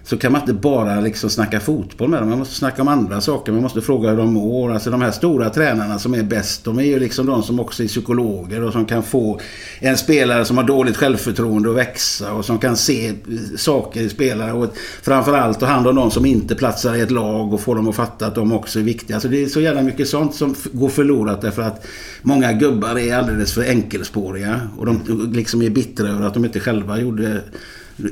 så 0.07 0.16
kan 0.16 0.33
man 0.33 0.40
inte 0.40 0.53
bara 0.53 1.01
liksom 1.01 1.31
snacka 1.31 1.61
fotboll 1.61 2.09
med 2.09 2.21
dem. 2.21 2.29
Man 2.29 2.38
måste 2.38 2.55
snacka 2.55 2.83
om 2.83 2.88
andra 2.88 3.21
saker. 3.21 3.53
Man 3.53 3.62
måste 3.62 3.81
fråga 3.81 4.11
hur 4.11 4.16
de 4.16 4.33
mår. 4.33 4.73
Alltså 4.73 4.90
de 4.90 5.01
här 5.03 5.11
stora 5.11 5.51
tränarna 5.51 5.99
som 5.99 6.14
är 6.14 6.23
bäst, 6.23 6.64
de 6.64 6.79
är 6.79 6.83
ju 6.83 6.99
liksom 6.99 7.27
de 7.27 7.42
som 7.42 7.61
också 7.61 7.83
är 7.83 7.88
psykologer 7.88 8.62
och 8.62 8.73
som 8.73 8.85
kan 8.85 9.03
få 9.03 9.40
en 9.79 9.97
spelare 9.97 10.45
som 10.45 10.57
har 10.57 10.64
dåligt 10.64 10.97
självförtroende 10.97 11.71
att 11.71 11.77
växa 11.77 12.33
och 12.33 12.45
som 12.45 12.59
kan 12.59 12.77
se 12.77 13.12
saker 13.57 14.01
i 14.01 14.09
spelare 14.09 14.53
och 14.53 14.77
framförallt 15.03 15.61
ta 15.61 15.66
hand 15.66 15.87
om 15.87 15.95
de 15.95 16.11
som 16.11 16.27
inte 16.27 16.55
platsar 16.55 16.95
i 16.95 17.01
ett 17.01 17.11
lag 17.11 17.53
och 17.53 17.61
få 17.61 17.75
dem 17.75 17.88
att 17.88 17.97
fatta 17.97 18.27
att 18.27 18.35
de 18.35 18.53
också 18.53 18.79
är 18.79 18.83
viktiga. 18.83 19.16
Alltså 19.16 19.29
det 19.29 19.42
är 19.42 19.47
så 19.47 19.61
jävla 19.61 19.83
mycket 19.83 20.09
sånt 20.09 20.35
som 20.35 20.55
går 20.73 20.88
förlorat 20.88 21.42
därför 21.42 21.62
att 21.62 21.87
många 22.23 22.53
gubbar 22.53 22.99
är 22.99 23.16
alldeles 23.16 23.55
för 23.55 23.62
enkelspåriga 23.62 24.61
och 24.79 24.87
de 24.87 25.01
liksom 25.35 25.62
är 25.62 25.71
bittra 25.71 26.09
över 26.09 26.27
att 26.27 26.35
de 26.35 26.45
inte 26.45 26.61
själva 26.61 27.01
gjorde 27.01 27.40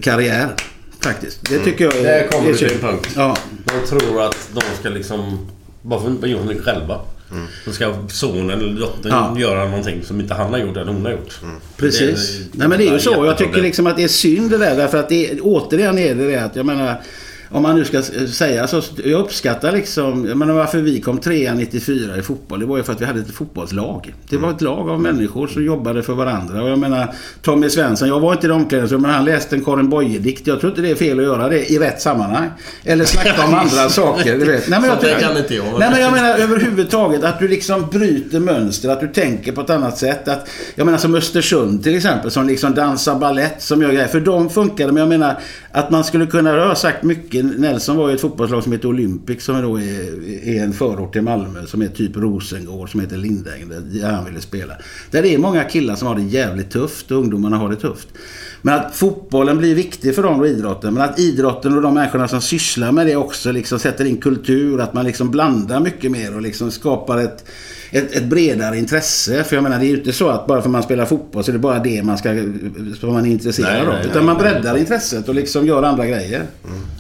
karriär. 0.03 0.55
Faktiskt. 1.05 1.39
Det 1.51 1.59
tycker 1.59 1.85
jag 1.85 1.97
är... 1.97 2.03
Där 2.03 2.29
kommer 2.29 2.49
du 2.49 2.55
till 2.57 2.73
en 2.73 2.79
punkt. 2.79 3.09
Ja. 3.17 3.37
De 3.65 3.89
tror 3.89 4.23
att 4.23 4.49
de 4.55 4.61
ska 4.81 4.89
liksom... 4.89 5.47
Bara 5.83 6.01
för 6.01 6.07
att 6.09 6.15
inte 6.15 6.27
någonting 6.27 6.63
själva. 6.63 7.01
Så 7.65 7.73
ska 7.73 7.95
sonen 8.09 8.51
eller 8.61 8.81
dottern 8.81 9.13
Ja. 9.13 9.35
göra 9.41 9.65
någonting 9.69 10.03
som 10.05 10.21
inte 10.21 10.35
han 10.35 10.51
har 10.53 10.59
gjort 10.59 10.77
eller 10.77 10.93
hon 10.93 11.05
har 11.05 11.13
gjort. 11.13 11.41
Precis. 11.77 12.39
Det 12.39 12.57
är- 12.57 12.59
Nej 12.59 12.69
men 12.69 12.79
det 12.79 12.89
är 12.89 12.93
ju 12.93 12.99
så. 12.99 13.27
Jag 13.27 13.39
tycker 13.39 13.63
liksom 13.63 13.87
att 13.87 13.97
det 13.97 14.05
är 14.05 14.09
synd 14.09 14.51
det 14.51 14.59
där. 14.59 14.77
Därför 14.77 14.99
att 14.99 15.09
det, 15.09 15.41
återigen 15.41 15.99
är 15.99 16.15
det 16.15 16.27
det 16.27 16.37
att 16.45 16.57
jag 16.57 16.67
menar... 16.67 17.01
Om 17.51 17.63
man 17.63 17.77
nu 17.77 17.85
ska 17.85 17.99
s- 17.99 18.37
säga 18.37 18.67
så. 18.67 18.83
Jag 19.05 19.21
uppskattar 19.21 19.73
liksom... 19.73 20.27
Jag 20.29 20.37
menar 20.37 20.55
varför 20.55 20.79
vi 20.79 21.01
kom 21.01 21.19
trea 21.19 21.55
94 21.55 22.17
i 22.17 22.23
fotboll. 22.23 22.61
Det 22.61 22.67
var 22.67 22.77
ju 22.77 22.83
för 22.83 22.93
att 22.93 23.01
vi 23.01 23.05
hade 23.05 23.21
ett 23.21 23.31
fotbollslag. 23.35 24.15
Det 24.29 24.37
var 24.37 24.51
ett 24.51 24.61
lag 24.61 24.91
av 24.91 25.01
människor 25.01 25.47
som 25.47 25.65
jobbade 25.65 26.03
för 26.03 26.13
varandra. 26.13 26.63
Och 26.63 26.71
jag 26.71 26.79
menar 26.79 27.15
Tommy 27.43 27.71
Svensson. 27.71 28.09
Jag 28.09 28.21
var 28.21 28.33
inte 28.33 28.47
i 28.47 28.49
det 28.49 28.55
omklädningsrummet 28.55 29.03
men 29.07 29.15
han 29.17 29.25
läste 29.25 29.57
en 29.57 29.65
Karin 29.65 29.89
Boye-dikt. 29.91 30.47
Jag 30.47 30.61
tror 30.61 30.71
inte 30.73 30.83
det 30.83 30.91
är 30.91 30.95
fel 30.95 31.19
att 31.19 31.25
göra 31.25 31.49
det 31.49 31.73
i 31.73 31.79
rätt 31.79 32.01
sammanhang. 32.03 32.51
Eller 32.85 33.05
snacka 33.05 33.45
om 33.45 33.55
andra 33.55 33.89
saker. 33.89 34.39
Du 34.39 34.45
vet. 34.45 34.69
Nej, 34.69 34.81
men 34.81 34.91
jag 34.91 35.01
tycker- 35.01 35.21
kan 35.21 35.37
inte 35.37 35.55
jag. 35.55 35.65
Nej 35.79 35.91
men 35.91 36.01
jag 36.01 36.13
menar 36.13 36.35
överhuvudtaget 36.39 37.25
att 37.25 37.39
du 37.39 37.49
liksom 37.49 37.87
bryter 37.93 38.41
mönster, 38.41 38.89
att 38.89 39.01
du 39.01 39.09
tänker 39.09 39.53
på 39.53 39.61
ett 39.61 39.71
annat 39.71 39.99
sätt. 39.99 40.29
Att, 40.29 40.49
jag 40.75 40.85
menar 40.85 40.99
som 40.99 41.15
Östersund 41.15 41.83
till 41.83 41.97
exempel 41.97 42.31
som 42.31 42.47
liksom 42.47 42.75
dansar 42.75 43.15
ballett 43.15 43.63
som 43.63 43.83
gör 43.83 43.89
grejer. 43.93 44.07
För 44.09 44.21
de 44.21 44.51
funkade 44.51 44.93
men 44.93 45.01
jag 45.01 45.09
menar 45.09 45.39
att 45.73 45.91
man 45.91 46.05
skulle 46.05 46.27
kunna, 46.27 46.53
det 46.53 46.61
har 46.61 46.67
jag 46.69 46.79
sagt 46.79 47.03
mycket. 47.03 47.34
Nelson 47.43 47.97
var 47.97 48.09
ju 48.09 48.15
ett 48.15 48.21
fotbollslag 48.21 48.63
som 48.63 48.73
heter 48.73 48.89
Olympic 48.89 49.45
som 49.45 49.63
då 49.63 49.77
är, 49.77 50.49
är 50.49 50.63
en 50.65 50.73
förort 50.73 51.13
till 51.13 51.23
Malmö 51.23 51.67
som 51.67 51.83
är 51.83 51.89
typ 51.89 52.17
Rosengård 52.17 52.91
som 52.91 53.01
heter 53.01 53.17
Lindäng 53.17 53.69
där 53.69 54.11
han 54.11 54.25
ville 54.25 54.41
spela. 54.41 54.75
Där 55.11 55.23
det 55.23 55.35
är 55.35 55.39
många 55.39 55.65
killar 55.65 55.95
som 55.95 56.09
har 56.09 56.15
det 56.15 56.23
jävligt 56.23 56.71
tufft 56.71 57.11
och 57.11 57.19
ungdomarna 57.19 57.57
har 57.57 57.69
det 57.69 57.77
tufft. 57.77 58.09
Men 58.63 58.75
att 58.75 58.97
fotbollen 58.97 59.59
blir 59.59 59.75
viktig 59.75 60.15
för 60.15 60.23
dem 60.23 60.41
och 60.41 60.47
idrotten. 60.47 60.95
Men 60.95 61.03
att 61.03 61.19
idrotten 61.19 61.77
och 61.77 61.83
de 61.83 61.95
människorna 61.95 62.29
som 62.29 62.41
sysslar 62.41 62.93
med 62.93 63.07
det 63.07 63.17
också 63.17 63.53
liksom 63.53 63.79
sätter 63.79 64.05
in 64.05 64.17
kultur. 64.17 64.81
Att 64.81 64.95
man 64.95 65.05
liksom 65.05 65.31
blandar 65.31 65.81
mycket 65.81 66.11
mer 66.11 66.35
och 66.35 66.43
liksom 66.43 66.71
skapar 66.71 67.19
ett, 67.19 67.45
ett, 67.91 68.13
ett 68.17 68.25
bredare 68.25 68.79
intresse. 68.79 69.45
För 69.45 69.57
jag 69.57 69.63
menar 69.63 69.79
det 69.79 69.85
är 69.87 69.89
ju 69.89 69.97
inte 69.97 70.13
så 70.13 70.29
att 70.29 70.47
bara 70.47 70.61
för 70.63 70.69
att 70.69 70.73
man 70.73 70.83
spelar 70.83 71.07
fotboll 71.07 71.45
så 71.45 71.51
är 71.51 71.53
det 71.53 71.59
bara 71.59 71.79
det 71.79 72.03
man, 72.03 72.19
ska, 72.19 72.29
som 73.01 73.13
man 73.13 73.27
är 73.27 73.31
intresserad 73.31 73.73
Nej, 73.73 73.81
av. 73.81 73.87
nej, 73.89 74.01
Utan 74.05 74.17
nej, 74.17 74.25
man 74.25 74.39
breddar 74.39 74.77
intresset 74.77 75.29
och 75.29 75.35
liksom 75.35 75.67
gör 75.67 75.83
andra 75.83 76.07
grejer. 76.07 76.43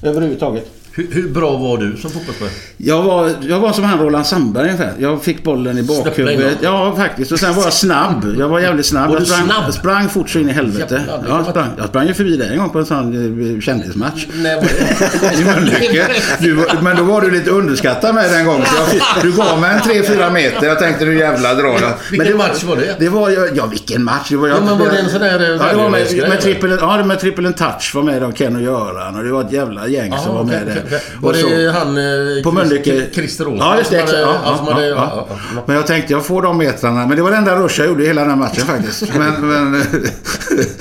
Överhuvudtaget. 0.02 0.70
Hur, 0.96 1.06
hur 1.10 1.28
bra 1.28 1.56
var 1.56 1.78
du 1.78 1.96
som 1.96 2.10
fotbollsspelare? 2.10 2.54
Jag 2.76 3.02
var, 3.02 3.30
jag 3.40 3.60
var 3.60 3.72
som 3.72 3.84
han 3.84 3.98
Roland 3.98 4.26
Sandberg 4.26 4.64
ungefär. 4.64 4.92
Jag 4.98 5.22
fick 5.22 5.42
bollen 5.42 5.78
i 5.78 5.82
bakhuvudet. 5.82 6.58
Ja, 6.60 6.94
faktiskt. 6.96 7.32
Och 7.32 7.40
sen 7.40 7.54
var 7.54 7.62
jag 7.62 7.72
snabb. 7.72 8.34
Jag 8.38 8.48
var 8.48 8.60
jävligt 8.60 8.86
snabb. 8.86 9.10
Var 9.10 9.16
jag 9.18 9.26
sprang, 9.26 9.46
snabb? 9.46 9.62
Jag 9.66 9.74
sprang 9.74 10.08
fort 10.08 10.30
så 10.30 10.38
in 10.38 10.48
i 10.48 10.52
helvete. 10.52 11.04
Jävlar, 11.08 11.36
jag 11.38 11.46
sprang, 11.46 11.68
jag 11.78 11.88
sprang 11.88 12.06
ju 12.06 12.14
förbi 12.14 12.36
dig 12.36 12.48
en 12.52 12.58
gång 12.58 12.70
på 12.70 12.78
en 12.78 12.86
sån 12.86 13.54
eh, 13.54 13.60
kändismatch. 13.60 14.26
Nej, 14.34 14.56
var. 14.56 14.64
Du, 16.40 16.52
var- 16.54 16.82
men 16.82 16.96
då 16.96 17.02
var 17.02 17.20
du 17.20 17.30
lite 17.30 17.50
underskattad 17.50 18.14
med 18.14 18.30
den 18.30 18.46
gången. 18.46 18.66
Jag, 19.14 19.22
du 19.22 19.32
gav 19.32 19.60
mig 19.60 19.70
en 19.74 19.80
3-4 19.80 20.32
meter. 20.32 20.66
Jag 20.66 20.78
tänkte 20.78 21.04
du 21.04 21.18
jävla 21.18 21.54
dra. 21.54 21.72
Men 21.72 21.80
Vilken 22.10 22.26
det 22.26 22.34
match 22.38 22.62
var 22.64 22.76
det? 22.76 22.96
Det 22.98 23.08
var 23.08 23.30
ja 23.54 23.66
vilken 23.66 24.04
match. 24.04 24.26
Det 24.30 24.36
var, 24.36 24.48
jag, 24.48 24.56
Ja, 24.56 24.60
men 24.64 24.78
var 24.78 24.86
det 24.90 24.98
en 24.98 25.10
sån 25.10 25.20
där, 25.20 25.40
eh, 25.40 25.46
Ja, 25.56 25.68
det 25.70 25.76
var 25.76 25.88
med, 25.88 26.00
värdegrejs, 26.00 26.28
med 26.28 26.40
trippel, 26.40 26.78
ja, 26.80 27.04
med 27.04 27.20
trippel 27.20 27.52
touch 27.52 27.94
var 27.94 28.02
med 28.02 28.22
de 28.22 28.32
Ken 28.32 28.56
och 28.56 28.62
Göran. 28.62 29.16
Och 29.16 29.24
det 29.24 29.30
var 29.32 29.40
ett 29.44 29.52
jävla 29.52 29.88
gäng 29.88 30.12
som 30.24 30.34
var 30.34 30.44
med 30.44 30.66
där. 30.66 30.83
Och 31.22 31.32
det 31.32 31.72
han... 31.72 31.96
eh, 31.98 32.42
på 32.42 32.52
Mölnlycke. 32.52 33.06
Christer- 33.12 33.46
Olsson? 33.48 33.56
Ja, 33.68 33.78
just 33.78 33.90
det. 33.90 33.96
Exakt. 34.00 34.18
Ja, 34.22 34.34
ja, 34.44 34.56
som 34.56 34.66
ja, 34.66 34.82
ja, 34.82 35.26
ja. 35.54 35.62
Men 35.66 35.76
jag 35.76 35.86
tänkte 35.86 36.12
jag 36.12 36.26
får 36.26 36.42
de 36.42 36.58
metrarna. 36.58 37.06
Men 37.06 37.16
det 37.16 37.22
var 37.22 37.30
den 37.30 37.38
enda 37.38 37.56
rush 37.56 37.78
jag 37.80 37.88
gjorde 37.88 38.04
i 38.04 38.06
hela 38.06 38.20
den 38.20 38.30
här 38.30 38.36
matchen 38.36 38.64
faktiskt. 38.66 39.02
Men, 39.18 39.48
men 39.48 39.72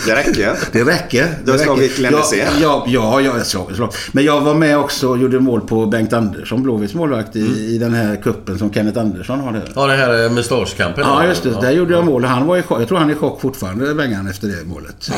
Det 0.05 0.15
räcker. 0.15 0.53
det 0.71 0.83
räcker. 0.83 1.27
Du 1.45 1.51
har 1.51 1.57
slagit. 1.57 1.97
Glenn 1.97 2.13
ja, 2.13 2.19
Hysén. 2.19 2.47
ja, 2.61 2.85
ja, 2.87 3.21
jag 3.21 3.31
har 3.31 3.39
slagit. 3.39 3.79
Men 4.11 4.23
jag 4.23 4.41
var 4.41 4.53
med 4.53 4.77
också 4.77 5.07
och 5.07 5.17
gjorde 5.17 5.39
mål 5.39 5.61
på 5.61 5.85
Bengt 5.85 6.13
Andersson, 6.13 6.63
Blåvitts 6.63 6.93
målvakt, 6.93 7.35
i, 7.35 7.39
Mm. 7.39 7.53
i 7.55 7.77
den 7.77 7.93
här 7.93 8.15
kuppen 8.15 8.57
som 8.57 8.73
Kenneth 8.73 8.99
Andersson 8.99 9.39
har. 9.39 9.51
Där. 9.51 9.63
Ja, 9.75 9.87
det 9.87 9.93
här 9.95 10.23
eh, 10.25 10.31
mustaschkampen. 10.31 11.03
Ja, 11.07 11.25
just 11.27 11.43
det. 11.43 11.49
Där 11.61 11.71
gjorde 11.71 11.93
jag 11.93 12.05
mål. 12.05 12.23
Han 12.25 12.47
var 12.47 12.57
i 12.57 12.61
chock. 12.61 12.81
Jag 12.81 12.87
tror 12.87 12.97
han 12.97 13.09
är 13.09 13.13
i 13.13 13.17
chock 13.17 13.41
fortfarande, 13.41 13.93
Bengan, 13.93 14.27
efter 14.27 14.47
det 14.47 14.65
målet. 14.65 15.09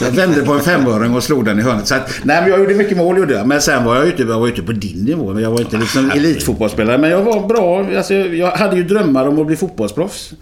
Jag 0.00 0.10
vände 0.10 0.40
på 0.42 0.52
en 0.52 0.60
femöring 0.60 1.14
och 1.14 1.22
slog 1.22 1.44
den 1.44 1.58
i 1.58 1.62
hörnet. 1.62 1.86
Så 1.88 1.94
att, 1.94 2.10
nej, 2.22 2.40
men 2.42 2.50
jag 2.50 2.60
gjorde 2.60 2.74
mycket 2.74 2.96
mål, 2.96 3.18
gjorde 3.18 3.34
jag. 3.34 3.46
Men 3.46 3.60
sen 3.60 3.84
var 3.84 3.96
jag 3.96 4.06
ute, 4.06 4.21
jag 4.30 4.40
var 4.40 4.48
ute 4.48 4.62
på 4.62 4.72
din 4.72 5.04
nivå. 5.04 5.32
Men 5.34 5.42
jag 5.42 5.50
var 5.50 5.60
inte 5.60 5.76
liksom 5.76 6.10
elitfotbollsspelare. 6.10 6.98
Men 6.98 7.10
jag 7.10 7.22
var 7.22 7.48
bra. 7.48 7.96
Alltså, 7.96 8.14
jag 8.14 8.50
hade 8.50 8.76
ju 8.76 8.84
drömmar 8.84 9.28
om 9.28 9.38
att 9.38 9.46
bli 9.46 9.56
fotbollsproffs. 9.56 10.32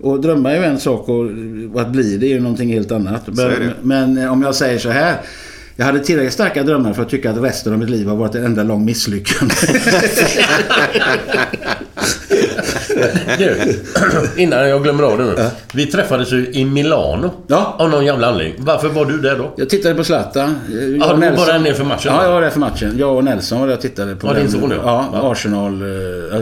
Och 0.00 0.20
drömmar 0.20 0.50
är 0.50 0.56
ju 0.56 0.64
en 0.64 0.80
sak 0.80 1.08
och, 1.08 1.26
och 1.74 1.80
att 1.80 1.90
bli 1.90 2.16
det 2.16 2.26
är 2.26 2.34
ju 2.34 2.40
någonting 2.40 2.72
helt 2.72 2.92
annat. 2.92 3.22
Men, 3.26 3.72
men 3.82 4.18
eh, 4.18 4.32
om 4.32 4.42
jag 4.42 4.54
säger 4.54 4.78
så 4.78 4.90
här. 4.90 5.16
Jag 5.76 5.86
hade 5.86 6.00
tillräckligt 6.00 6.32
starka 6.32 6.62
drömmar 6.62 6.92
för 6.92 7.02
att 7.02 7.10
tycka 7.10 7.30
att 7.30 7.42
resten 7.42 7.72
av 7.72 7.78
mitt 7.78 7.90
liv 7.90 8.06
har 8.06 8.16
varit 8.16 8.34
en 8.34 8.44
enda 8.44 8.62
lång 8.62 8.84
misslyckande. 8.84 9.54
Du, 13.38 13.56
innan 14.42 14.68
jag 14.68 14.82
glömmer 14.82 15.02
av 15.04 15.18
det 15.18 15.24
nu. 15.24 15.34
Vi 15.74 15.86
träffades 15.86 16.32
ju 16.32 16.46
i 16.52 16.64
Milano. 16.64 17.30
Ja. 17.46 17.76
Av 17.78 17.90
någon 17.90 18.04
jävla 18.06 18.26
anledning. 18.26 18.54
Varför 18.64 18.88
var 18.88 19.04
du 19.04 19.18
där 19.20 19.36
då? 19.38 19.54
Jag 19.56 19.68
tittade 19.70 19.94
på 19.94 20.04
Zlatan. 20.04 20.58
Jag 21.00 21.10
och 21.12 21.20
du 21.20 21.30
var 21.30 21.46
där 21.46 21.58
nere 21.58 21.74
för 21.74 21.84
matchen? 21.84 22.12
Ja, 22.14 22.24
jag 22.24 22.32
var 22.32 22.40
där 22.40 22.50
för 22.50 22.60
matchen. 22.60 22.94
Jag 22.98 23.16
och 23.16 23.24
Nelson 23.24 23.60
var 23.60 23.66
där 23.66 23.74
och 23.74 23.80
tittade 23.80 24.16
på 24.16 24.26
Ja, 24.26 24.32
den. 24.32 24.42
din 24.42 24.50
son, 24.52 24.70
ja. 24.70 24.76
Ja, 24.84 25.08
Ja. 25.12 25.32
Arsenal. 25.32 25.82
eh, 25.82 26.36
äh, 26.36 26.40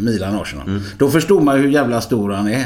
Milan-Arsenal. 0.00 0.66
Mm. 0.66 0.80
Då 0.98 1.08
förstod 1.08 1.42
man 1.42 1.56
ju 1.56 1.62
hur 1.62 1.68
jävla 1.70 2.00
stor 2.00 2.30
han 2.30 2.48
är. 2.48 2.64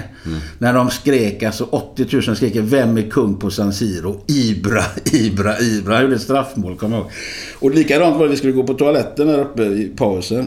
När 0.58 0.72
de 0.74 0.90
skrek, 0.90 1.42
alltså 1.42 1.64
80 1.70 2.06
000 2.26 2.36
skriker 2.36 2.60
Vem 2.62 2.98
är 2.98 3.10
kung 3.10 3.36
på 3.38 3.50
San 3.50 3.72
Siro? 3.72 4.20
Ibra, 4.26 4.82
Ibra, 5.12 5.60
Ibra. 5.60 5.94
Han 5.94 6.02
gjorde 6.02 6.14
ett 6.14 6.22
straffmål, 6.22 6.76
kommer 6.76 6.96
jag 6.96 7.02
ihåg. 7.02 7.12
Och 7.58 7.70
likadant 7.74 8.16
var 8.16 8.24
det, 8.24 8.30
vi 8.30 8.36
skulle 8.36 8.52
gå 8.52 8.62
på 8.62 8.74
toaletten 8.74 9.26
där 9.26 9.38
uppe 9.40 9.62
i 9.62 9.92
pausen. 9.96 10.46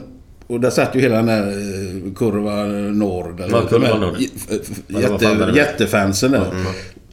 Och 0.53 0.59
där 0.59 0.69
satt 0.69 0.95
ju 0.95 0.99
hela 0.99 1.15
den 1.15 1.25
där 1.25 1.47
eh, 1.47 2.13
kurva 2.15 2.63
Nord. 2.93 3.39
eller 3.39 3.57
Ja, 3.57 3.67
Kurva. 3.67 3.97
Nord. 3.97 4.15
Var 4.89 5.01
Jätte, 5.01 5.33
där 5.35 5.55
jättefansen 5.55 6.31
där. 6.31 6.45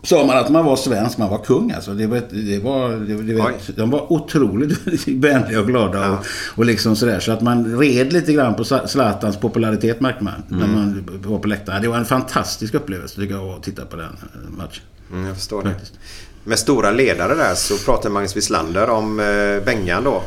Sa 0.03 0.27
man 0.27 0.39
att 0.39 0.49
man 0.51 0.65
var 0.65 0.77
svensk, 0.77 1.19
man 1.19 1.31
var 1.31 1.39
kung 1.45 1.73
alltså. 1.73 1.95
Det 1.95 2.07
var, 2.07 2.23
det 2.31 2.59
var, 2.59 2.89
det, 3.23 3.35
Oj. 3.43 3.53
de 3.77 3.91
var 3.91 4.13
otroligt 4.13 4.81
vänliga 5.09 5.61
och 5.61 5.67
glada. 5.67 6.11
Och, 6.11 6.25
och 6.59 6.65
liksom 6.65 6.97
sådär. 6.97 7.21
Så 7.21 7.33
att 7.33 7.41
man 7.41 7.79
red 7.79 8.13
lite 8.13 8.33
grann 8.33 8.55
på 8.55 8.63
Zla- 8.63 8.87
Zlatans 8.87 9.37
popularitet 9.37 10.01
märkte 10.01 10.25
man. 10.25 10.43
När 10.49 10.67
man 10.67 11.09
var 11.25 11.39
på 11.39 11.49
läktaren. 11.49 11.83
Det 11.83 11.89
var 11.89 11.97
en 11.99 12.05
fantastisk 12.05 12.75
upplevelse 12.75 13.17
tycker 13.21 13.35
jag 13.35 13.45
att 13.49 13.63
titta 13.63 13.85
på 13.87 13.97
den 13.97 14.07
eh, 14.07 14.51
matchen. 14.59 14.83
Mm, 15.13 15.27
jag 15.27 15.37
förstår 15.37 15.63
det. 15.63 15.75
Med 16.45 16.59
stora 16.59 16.91
ledare 16.91 17.35
där 17.35 17.55
så 17.55 17.79
pratar 17.79 18.11
Magnus 18.11 18.37
Wislander 18.37 18.91
om 18.91 19.21
eh, 19.21 19.65
Bengan 19.65 20.05
då. 20.05 20.23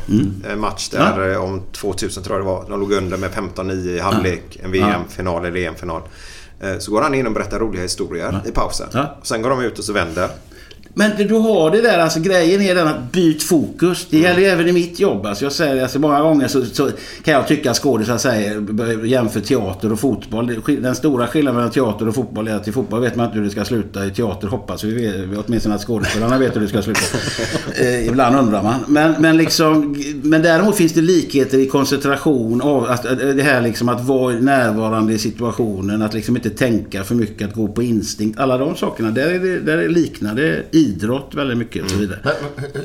En 0.49 0.59
match 0.59 0.89
där 0.89 1.31
eh, 1.31 1.43
om 1.43 1.61
2000 1.71 2.23
tror 2.23 2.37
jag 2.37 2.45
det 2.45 2.49
var. 2.51 2.65
De 2.69 2.79
låg 2.79 2.91
under 2.91 3.17
med 3.17 3.31
15-9 3.31 3.71
i 3.89 3.99
halvlek. 3.99 4.59
En 4.63 4.71
VM-final 4.71 5.45
eller 5.45 5.59
EM-final. 5.59 6.01
Eh, 6.61 6.77
så 6.79 6.91
går 6.91 7.01
han 7.01 7.13
in 7.13 7.27
och 7.27 7.33
berättar 7.33 7.59
roliga 7.59 7.81
historier 7.81 8.41
i 8.45 8.51
pausen. 8.51 8.87
Ja. 8.93 9.17
Och 9.19 9.27
sen 9.27 9.41
går 9.41 9.49
de 9.49 9.61
ut 9.61 9.79
och 9.79 9.85
så 9.85 9.93
vänder. 9.93 10.29
Men 10.95 11.11
du 11.27 11.33
har 11.33 11.71
det 11.71 11.81
där, 11.81 11.99
alltså 11.99 12.19
grejen 12.19 12.61
är 12.61 12.75
den 12.75 12.87
att 12.87 13.11
byt 13.11 13.43
fokus. 13.43 14.07
Det 14.09 14.19
gäller 14.19 14.39
ju 14.39 14.45
även 14.45 14.67
i 14.67 14.71
mitt 14.71 14.99
jobb. 14.99 15.25
Alltså 15.25 15.45
jag 15.45 15.51
säger, 15.51 15.83
alltså 15.83 15.99
många 15.99 16.21
gånger 16.21 16.47
så, 16.47 16.65
så 16.65 16.89
kan 17.23 17.33
jag 17.33 17.47
tycka 17.47 17.73
skådisar 17.73 18.17
säger, 18.17 19.05
jämför 19.05 19.39
teater 19.39 19.91
och 19.91 19.99
fotboll. 19.99 20.61
Den 20.67 20.95
stora 20.95 21.27
skillnaden 21.27 21.55
mellan 21.55 21.71
teater 21.71 22.07
och 22.07 22.15
fotboll 22.15 22.47
är 22.47 22.55
att 22.55 22.67
i 22.67 22.71
fotboll 22.71 23.01
vet 23.01 23.15
man 23.15 23.25
inte 23.25 23.37
hur 23.37 23.45
det 23.45 23.51
ska 23.51 23.65
sluta. 23.65 24.05
I 24.05 24.11
teater 24.11 24.47
hoppas 24.47 24.83
vi, 24.83 25.25
vi 25.29 25.37
åtminstone 25.47 25.75
att 25.75 25.81
skådespelarna 25.81 26.37
vet 26.37 26.55
hur 26.55 26.61
det 26.61 26.67
ska 26.67 26.81
sluta. 26.81 27.01
eh, 27.75 28.07
ibland 28.07 28.35
undrar 28.35 28.63
man. 28.63 28.79
Men, 28.87 29.15
men, 29.19 29.37
liksom, 29.37 30.03
men 30.23 30.41
däremot 30.41 30.75
finns 30.75 30.93
det 30.93 31.01
likheter 31.01 31.57
i 31.57 31.65
koncentration. 31.65 32.61
Av, 32.61 32.83
att, 32.83 33.05
att 33.05 33.19
det 33.19 33.43
här 33.43 33.61
liksom 33.61 33.89
att 33.89 34.05
vara 34.05 34.35
närvarande 34.35 35.13
i 35.13 35.17
situationen. 35.17 36.01
Att 36.01 36.13
liksom 36.13 36.35
inte 36.35 36.49
tänka 36.49 37.03
för 37.03 37.15
mycket. 37.15 37.47
Att 37.47 37.55
gå 37.55 37.67
på 37.67 37.83
instinkt. 37.83 38.39
Alla 38.39 38.57
de 38.57 38.75
sakerna. 38.75 39.11
Där 39.11 39.27
är 39.27 39.39
det, 39.39 39.59
där 39.59 39.77
är 39.77 39.89
liknande 39.89 40.63
idrott 40.73 41.29
väldigt 41.35 41.57
mycket 41.57 41.83
och 41.83 41.89
så 41.91 41.97
vidare. 41.97 42.19
Men, 42.23 42.33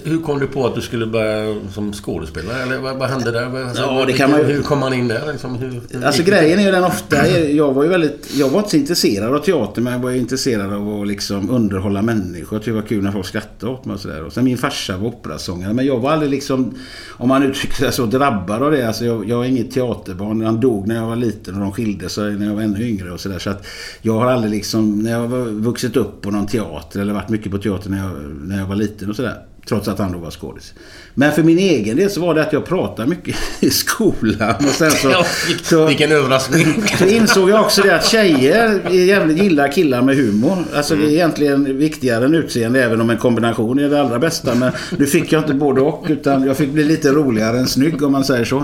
hur 0.05 0.19
kom 0.23 0.39
du 0.39 0.47
på 0.47 0.67
att 0.67 0.75
du 0.75 0.81
skulle 0.81 1.07
börja 1.07 1.57
som 1.75 1.93
skådespelare? 1.93 2.63
Eller 2.63 2.79
vad, 2.79 2.97
vad 2.97 3.09
hände 3.11 3.31
där? 3.31 3.49
Vad- 3.49 3.69
Ja, 3.77 4.05
det 4.07 4.13
kan 4.13 4.31
man 4.31 4.41
ju- 4.41 4.47
Hur 4.47 4.63
kom 4.63 4.79
man 4.79 4.93
in 4.95 5.09
där? 5.09 5.33
Liksom, 5.33 5.55
hur, 5.55 5.81
Alltså 6.07 6.23
grejen 6.23 6.59
är 6.59 6.65
ju 6.65 6.71
den 6.71 6.85
ofta, 6.85 7.29
jag 7.51 7.73
var 7.73 7.83
ju 7.83 7.89
väldigt, 7.89 8.31
jag 8.35 8.49
var 8.51 8.59
inte 8.59 8.71
så 8.71 8.77
intresserad 8.77 9.35
av 9.35 9.39
teater 9.39 9.83
men 9.83 9.93
jag 9.93 10.01
var 10.01 10.11
ju 10.11 10.19
intresserad 10.19 10.73
av 10.73 11.01
att 11.01 11.09
liksom 11.09 11.51
underhålla 11.51 12.03
människor. 12.03 12.57
Jag 12.57 12.61
tyckte 12.63 12.71
det 12.71 12.75
var 12.81 12.89
kul 12.89 13.03
när 13.05 13.13
folk 13.13 13.27
skrattade 13.27 13.73
åt 13.73 13.85
mig 13.85 13.95
och 13.95 14.01
sådär. 14.01 14.25
Och 14.25 14.33
sen 14.33 14.45
min 14.45 14.59
farsa 14.59 14.97
var 14.97 15.09
operasångare 15.09 15.73
men 15.75 15.87
jag 15.87 15.99
var 15.99 16.11
aldrig 16.11 16.31
liksom, 16.31 16.75
om 17.09 17.29
man 17.29 17.43
uttrycker 17.43 17.75
sig 17.77 17.93
så, 17.93 18.07
drabbad 18.07 18.63
av 18.63 18.71
det. 18.71 18.87
Alltså 18.89 19.05
jag, 19.05 19.29
jag 19.29 19.45
är 19.45 19.49
inget 19.49 19.71
teaterbarn. 19.71 20.43
Han 20.45 20.61
dog 20.61 20.89
när 20.89 20.95
jag 20.95 21.07
var 21.07 21.17
liten 21.17 21.55
och 21.55 21.61
de 21.61 21.73
skilde 21.73 22.09
sig 22.09 22.33
när 22.35 22.47
jag 22.47 22.55
var 22.55 22.63
ännu 22.63 22.89
yngre 22.89 23.11
och 23.13 23.21
sådär. 23.21 23.39
Så 23.39 23.51
att 23.51 23.67
jag 24.03 24.13
har 24.19 24.27
aldrig 24.27 24.53
liksom, 24.53 25.03
när 25.03 25.13
jag 25.13 25.29
var 25.29 25.39
vuxit 25.45 25.97
upp 25.97 26.21
på 26.23 26.31
någon 26.31 26.47
teater 26.47 27.01
eller 27.01 27.13
varit 27.13 27.29
mycket 27.29 27.53
på 27.53 27.59
teater 27.59 27.78
när 27.87 27.99
jag, 27.99 28.23
när 28.49 28.59
jag 28.59 28.67
var 28.67 28.77
liten 28.77 29.11
och 29.11 29.17
sådär. 29.17 29.48
Trots 29.69 29.89
att 29.89 29.99
han 29.99 30.13
då 30.13 30.19
var 30.19 30.31
skådis. 30.31 30.75
Men 31.15 31.33
för 31.33 31.43
min 31.43 31.59
egen 31.59 31.97
del 31.97 32.11
så 32.11 32.21
var 32.21 32.35
det 32.35 32.43
att 32.43 32.53
jag 32.53 32.65
pratade 32.67 33.09
mycket 33.09 33.37
i 33.61 33.71
skolan. 33.71 34.55
Och 34.59 34.65
sen 34.65 34.91
så, 34.91 35.11
Ja, 35.11 35.25
så, 35.63 35.87
vilken 35.87 36.13
överraskning. 36.13 36.67
så 36.99 37.07
insåg 37.07 37.51
jag 37.51 37.61
också 37.61 37.83
det 37.83 37.95
att 37.97 38.07
tjejer 38.07 38.91
jävligt 38.91 39.43
gillar 39.43 39.73
killar 39.73 40.03
med 40.03 40.17
humor. 40.17 40.65
Alltså 40.75 40.97
det 40.97 41.05
är 41.05 41.11
egentligen 41.11 41.79
viktigare 41.79 42.25
än 42.25 42.35
utseende 42.35 42.85
även 42.85 43.01
om 43.01 43.11
en 43.11 43.17
kombination 43.17 43.79
är 43.79 43.89
det 43.89 44.01
allra 44.01 44.19
bästa. 44.19 44.55
Men 44.55 44.73
nu 44.99 45.07
fick 45.07 45.33
jag 45.33 45.43
inte 45.43 45.55
både 45.55 45.81
och 45.81 46.07
utan 46.09 46.47
jag 46.47 46.57
fick 46.57 46.71
bli 46.71 46.85
lite 46.85 47.09
roligare 47.11 47.59
än 47.59 47.67
snygg 47.67 48.03
om 48.03 48.13
man 48.13 48.25
säger 48.25 48.45
så. 48.45 48.57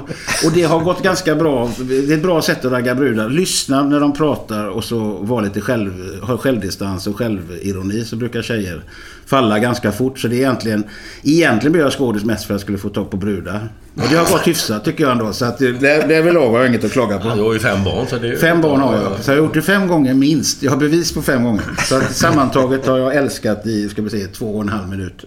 Och 0.45 0.53
det 0.55 0.62
har 0.62 0.81
gått 0.81 1.03
ganska 1.03 1.35
bra. 1.35 1.71
Det 1.79 1.95
är 1.97 2.12
ett 2.12 2.23
bra 2.23 2.43
sätt 2.43 2.64
att 2.64 2.73
ragga 2.73 2.95
brudar. 2.95 3.29
Lyssna 3.29 3.83
när 3.85 4.01
de 4.01 4.12
pratar 4.12 4.69
och 4.69 4.85
så 4.85 4.99
vara 5.21 5.40
lite 5.45 5.61
själv, 5.61 5.93
ha 6.23 6.37
självdistans 6.37 7.07
och 7.07 7.17
självironi 7.17 8.05
så 8.05 8.17
brukar 8.17 8.43
tjejer 8.43 8.83
falla 9.27 9.59
ganska 9.59 9.93
fort. 9.93 10.19
Så 10.19 10.29
det 10.29 10.37
är 10.37 10.39
egentligen, 10.39 10.85
egentligen 11.23 11.73
blev 11.73 11.85
jag 11.85 11.93
skådis 11.93 12.25
mest 12.25 12.45
för 12.45 12.55
att 12.55 12.55
jag 12.55 12.61
skulle 12.61 12.79
få 12.79 12.89
tag 12.89 13.11
på 13.11 13.17
brudar. 13.17 13.69
Och 13.96 14.02
det 14.11 14.16
har 14.16 14.33
gått 14.33 14.46
hyfsat 14.46 14.85
tycker 14.85 15.04
jag 15.04 15.12
ändå. 15.12 15.33
Så 15.33 15.44
att 15.44 15.59
det, 15.59 15.72
det 15.72 16.14
är 16.16 16.22
väl 16.22 16.37
har 16.37 16.59
jag 16.59 16.68
inget 16.68 16.85
att 16.85 16.92
klaga 16.92 17.18
på. 17.18 17.28
Ja, 17.28 17.35
du 17.35 17.42
har 17.42 17.52
ju 17.52 17.59
fem 17.59 17.85
barn. 17.85 18.07
Så 18.11 18.18
det 18.18 18.28
är... 18.28 18.37
Fem 18.37 18.61
barn 18.61 18.80
har 18.80 18.94
jag. 18.94 19.12
Så 19.20 19.30
jag 19.30 19.37
har 19.37 19.44
gjort 19.44 19.54
det 19.54 19.62
fem 19.62 19.88
gånger 19.88 20.14
minst. 20.14 20.62
Jag 20.62 20.70
har 20.70 20.78
bevis 20.78 21.12
på 21.12 21.22
fem 21.22 21.44
gånger. 21.44 21.64
Så 21.88 21.96
att 21.96 22.16
sammantaget 22.16 22.87
har 22.87 22.98
jag 22.98 23.14
älskat 23.14 23.66
i, 23.66 23.88
ska 23.88 24.02
vi 24.02 24.11
säga, 24.11 24.26
två 24.28 24.54
och 24.54 24.62
en 24.62 24.68
halv 24.68 24.88
minut. 24.88 25.24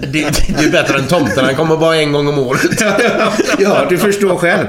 Det, 0.00 0.30
det 0.58 0.64
är 0.64 0.70
bättre 0.70 0.98
än 0.98 1.06
tomten. 1.06 1.44
Han 1.44 1.54
kommer 1.54 1.76
bara 1.76 1.96
en 1.96 2.12
gång 2.12 2.28
om 2.28 2.38
året. 2.38 2.80
ja, 3.58 3.86
du 3.88 3.98
förstår 3.98 4.36
själv. 4.36 4.66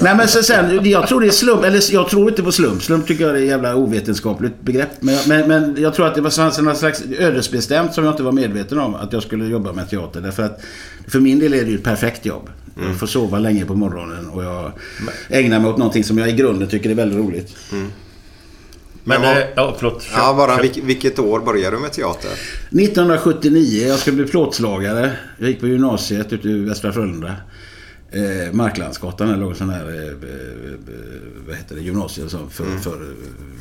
Nej 0.00 0.16
men 0.16 0.28
så 0.28 0.42
sen, 0.42 0.90
jag 0.90 1.08
tror 1.08 1.20
det 1.20 1.26
är 1.26 1.30
slump, 1.30 1.64
eller 1.64 1.92
jag 1.92 2.08
tror 2.08 2.28
inte 2.28 2.42
på 2.42 2.52
slump. 2.52 2.82
Slump 2.82 3.06
tycker 3.06 3.26
jag 3.26 3.36
är 3.36 3.42
ett 3.42 3.48
jävla 3.48 3.74
ovetenskapligt 3.74 4.60
begrepp. 4.60 4.90
Men, 5.00 5.18
men, 5.26 5.48
men 5.48 5.76
jag 5.78 5.94
tror 5.94 6.06
att 6.06 6.14
det 6.14 6.20
var 6.20 6.62
någon 6.62 6.76
slags 6.76 7.02
ödesbestämt 7.18 7.94
som 7.94 8.04
jag 8.04 8.12
inte 8.12 8.22
var 8.22 8.32
medveten 8.32 8.78
om. 8.78 8.94
Att 8.94 9.12
jag 9.12 9.22
skulle 9.22 9.44
jobba 9.44 9.72
med 9.72 9.90
teater. 9.90 10.20
Därför 10.20 10.42
att 10.42 10.60
för 11.06 11.20
min 11.20 11.38
del 11.38 11.54
är 11.54 11.64
det 11.64 11.70
ju 11.70 11.76
ett 11.76 11.84
perfekt 11.84 12.26
jobb. 12.26 12.50
Jag 12.86 12.98
får 12.98 13.06
sova 13.06 13.38
länge 13.38 13.64
på 13.66 13.74
morgonen 13.74 14.28
och 14.28 14.44
jag 14.44 14.72
ägnar 15.28 15.60
mig 15.60 15.70
åt 15.70 15.78
någonting 15.78 16.04
som 16.04 16.18
jag 16.18 16.28
i 16.28 16.32
grunden 16.32 16.68
tycker 16.68 16.90
är 16.90 16.94
väldigt 16.94 17.18
roligt. 17.18 17.56
Men, 17.70 17.90
Men 19.04 19.22
vad- 19.22 19.36
eh, 19.36 19.44
ja, 19.56 19.74
förlåt. 19.78 20.06
Ja, 20.16 20.34
bara, 20.34 20.62
vilk, 20.62 20.78
vilket 20.82 21.18
år 21.18 21.40
började 21.40 21.76
du 21.76 21.80
med 21.82 21.92
teater? 21.92 22.30
1979, 22.70 23.86
jag 23.88 23.98
skulle 23.98 24.16
bli 24.16 24.26
plåtslagare. 24.26 25.12
Jag 25.38 25.48
gick 25.50 25.60
på 25.60 25.66
gymnasiet 25.68 26.32
ute 26.32 26.48
i 26.48 26.64
Västra 26.64 26.92
Frölunda. 26.92 27.34
Eh, 28.14 28.52
Marklandsgatan, 28.52 29.28
där 29.28 29.36
låg 29.36 29.50
en 29.50 29.56
sån 29.56 29.70
här... 29.70 29.88
Eh, 29.88 30.08
eh, 30.08 30.74
vad 31.46 31.56
heter 31.56 31.74
det, 31.74 31.80
gymnasiet 31.80 32.30
som 32.30 32.50
för, 32.50 32.64
för 32.78 33.06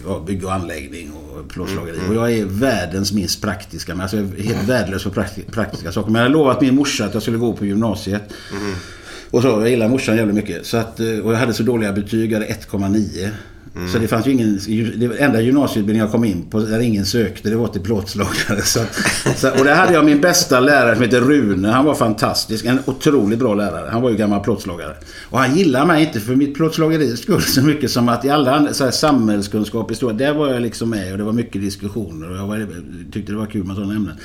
ja, 0.06 0.24
bygg 0.28 0.46
och 0.46 0.54
anläggning 0.54 1.12
och 1.12 1.50
plåtslageri. 1.50 2.00
Och 2.10 2.16
jag 2.16 2.32
är 2.32 2.46
världens 2.46 3.12
minst 3.14 3.42
praktiska, 3.42 3.94
men 3.96 4.02
alltså 4.02 4.18
jag 4.18 4.26
är 4.40 4.44
helt 4.44 4.70
värdelös 4.70 5.04
på 5.04 5.10
prakti- 5.10 5.52
praktiska 5.52 5.92
saker. 5.92 6.12
Men 6.12 6.16
jag 6.22 6.24
hade 6.30 6.34
lovat 6.34 6.62
min 6.62 6.76
morsa 6.76 7.06
att 7.06 7.14
jag 7.14 7.22
skulle 7.24 7.38
gå 7.38 7.54
på 7.54 7.66
gymnasiet. 7.66 8.24
Och 9.32 9.42
så, 9.42 9.48
jag 9.48 9.70
gillar 9.70 9.88
morsan 9.90 10.16
jävligt 10.18 10.36
mycket. 10.36 10.66
Så 10.66 10.78
att, 10.78 11.00
eh, 11.00 11.08
och 11.08 11.34
jag 11.34 11.38
hade 11.38 11.54
så 11.54 11.64
dåliga 11.64 11.94
betyg, 11.94 12.32
jag 12.32 12.40
hade 12.40 12.52
1,9. 12.52 13.30
Så 13.92 13.98
det 13.98 14.08
fanns 14.08 14.28
ju 14.28 14.32
ingen, 14.32 14.60
det 14.96 15.08
var 15.08 15.16
enda 15.16 15.42
gymnasieutbildning 15.42 16.02
jag 16.02 16.12
kom 16.12 16.24
in 16.24 16.46
på 16.50 16.60
där 16.60 16.80
ingen 16.80 17.06
sökte, 17.06 17.50
det 17.50 17.56
var 17.56 17.68
till 17.68 17.82
plåtslagare. 17.82 18.62
Så, 18.64 18.80
så, 19.36 19.50
och 19.50 19.66
där 19.66 19.76
hade 19.76 19.94
jag 19.94 20.06
min 20.06 20.22
bästa 20.22 20.60
lärare 20.60 20.96
som 20.96 21.04
heter 21.04 21.22
Rune. 21.22 21.68
Han 21.68 21.86
var 21.86 21.96
fantastisk. 21.96 22.66
En 22.66 22.80
otroligt 22.86 23.40
bra 23.40 23.54
lärare. 23.54 23.90
Han 23.92 24.02
var 24.02 24.10
ju 24.10 24.18
gammal 24.18 24.40
plåtslagare. 24.40 24.94
Och 25.30 25.40
han 25.40 25.56
gillade 25.58 25.86
mig 25.86 26.04
inte 26.04 26.20
för 26.20 26.36
mitt 26.36 26.56
plåtslageri 26.56 27.18
skull 27.18 27.42
så 27.42 27.62
mycket 27.62 27.92
som 27.92 28.10
att 28.10 28.26
i 28.26 28.30
alla 28.30 28.56
andra, 28.56 28.74
så 28.74 28.84
här, 28.84 28.92
samhällskunskap, 28.92 29.92
historia, 29.92 30.18
där 30.18 30.34
var 30.34 30.50
jag 30.50 30.62
liksom 30.62 30.90
med 30.90 31.12
och 31.12 31.18
det 31.18 31.24
var 31.24 31.34
mycket 31.34 31.62
diskussioner 31.62 32.30
och 32.30 32.38
jag 32.38 32.48
var, 32.48 32.68
tyckte 33.12 33.32
det 33.32 33.38
var 33.38 33.46
kul 33.46 33.64
med 33.64 33.76
sådana 33.76 33.94
ämnen. 33.94 34.16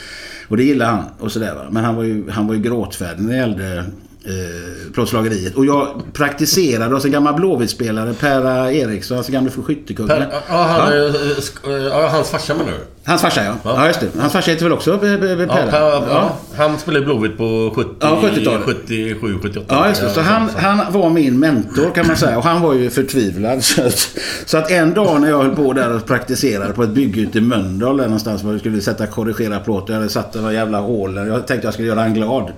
Och 0.48 0.56
det 0.56 0.64
gillade 0.64 0.90
han 0.90 1.04
och 1.18 1.32
sådär 1.32 1.54
va. 1.54 1.66
Men 1.70 1.84
han 1.84 1.96
var 1.96 2.02
ju, 2.02 2.30
han 2.30 2.46
var 2.46 2.54
ju 2.54 2.60
gråtfärdig 2.60 3.22
när 3.22 3.30
det 3.30 3.38
gällde 3.38 3.84
eh, 4.24 4.92
plåtslageriet. 4.92 5.54
Och 5.54 5.66
jag 5.66 6.02
praktiserade 6.12 6.94
hos 6.94 7.04
en 7.04 7.10
gammal 7.10 7.34
Blåvitt-spelare, 7.34 8.14
Per 8.14 8.70
Eriksson, 8.70 9.16
alltså 9.16 9.32
gamle 9.32 9.50
skyttekungen. 9.50 10.08
Per, 10.08 10.28
ja, 10.48 10.62
han, 10.62 10.92
eh, 10.92 11.74
eh, 11.74 11.82
ja, 11.82 12.08
hans 12.08 12.28
farsa 12.30 12.54
menar 12.54 12.72
du? 12.72 12.78
Hans 13.08 13.22
farsa 13.22 13.44
ja. 13.44 13.54
ja. 13.64 13.86
just 13.86 14.00
det. 14.00 14.06
Hans 14.20 14.32
farsa 14.32 14.50
heter 14.50 14.64
väl 14.64 14.72
också 14.72 14.92
eh, 14.92 14.98
Per? 15.00 15.18
Per, 15.18 15.40
Ja, 15.40 15.46
Per? 15.46 15.70
per, 15.70 16.10
ja. 16.10 16.36
Han 16.56 16.78
spelade 16.78 17.04
Blåvitt 17.04 17.38
på 17.38 17.72
70, 17.76 17.90
Ja, 18.00 18.20
70-talet. 18.22 18.62
77, 18.64 19.38
78. 19.42 19.66
Ja, 19.68 19.88
just 19.88 20.00
det. 20.00 20.10
Så 20.10 20.20
han, 20.20 20.48
han 20.56 20.92
var 20.92 21.10
min 21.10 21.38
mentor 21.38 21.90
kan 21.94 22.06
man 22.06 22.16
säga. 22.16 22.38
Och 22.38 22.44
han 22.44 22.62
var 22.62 22.74
ju 22.74 22.90
förtvivlad. 22.90 23.64
Så 23.68 23.86
att, 23.86 24.08
så 24.46 24.58
att 24.58 24.70
en 24.70 24.94
dag 24.94 25.20
när 25.20 25.28
jag 25.28 25.38
höll 25.38 25.56
på 25.56 25.72
där 25.72 25.96
och 25.96 26.06
praktiserade 26.06 26.72
på 26.72 26.82
ett 26.82 26.90
bygge 26.90 27.20
ute 27.20 27.38
i 27.38 27.40
Mölndal 27.40 27.96
där 27.96 28.04
någonstans. 28.04 28.42
Var 28.42 28.52
vi 28.52 28.58
skulle 28.58 28.80
sätta 28.80 29.06
korrigera 29.06 29.60
plåt. 29.60 29.88
Jag 29.88 29.96
hade 29.96 30.08
satt 30.08 30.34
några 30.34 30.52
jävla 30.52 30.80
hål. 30.80 31.16
Jag 31.16 31.46
tänkte 31.46 31.66
jag 31.66 31.74
skulle 31.74 31.88
göra 31.88 32.00
han 32.00 32.14
glad. 32.14 32.52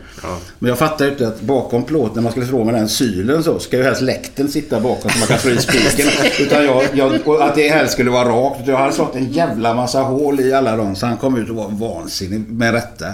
Men 0.59 0.69
jag 0.69 0.79
fattade 0.79 1.05
ju 1.05 1.11
inte 1.11 1.29
att 1.29 1.41
bakom 1.41 1.83
plåten, 1.85 2.15
när 2.15 2.23
man 2.23 2.33
skulle 2.33 2.47
slå 2.47 2.65
med 2.65 2.75
den 2.75 2.89
sylen 2.89 3.43
så, 3.43 3.59
ska 3.59 3.77
ju 3.77 3.83
helst 3.83 4.03
läkten 4.03 4.49
sitta 4.49 4.81
bakom 4.81 5.11
så 5.11 5.19
man 5.19 5.29
kan 5.29 5.39
slå 5.39 5.51
i 5.51 5.59
spiken. 5.59 6.07
Utan 6.47 6.65
jag, 6.65 6.83
jag, 6.93 7.29
och 7.29 7.45
att 7.45 7.55
det 7.55 7.69
helst 7.69 7.93
skulle 7.93 8.11
vara 8.11 8.29
rakt. 8.29 8.69
Jag 8.69 8.77
hade 8.77 8.93
slått 8.93 9.17
en 9.17 9.33
jävla 9.33 9.75
massa 9.75 10.01
hål 10.01 10.40
i 10.47 10.53
alla 10.53 10.77
dem. 10.77 10.97
Så 10.97 11.07
han 11.07 11.17
kom 11.17 11.37
ut 11.39 11.51
och 11.51 11.57
var 11.57 11.69
vansinnig 11.71 12.49
med 12.49 12.73
rätta. 12.73 13.07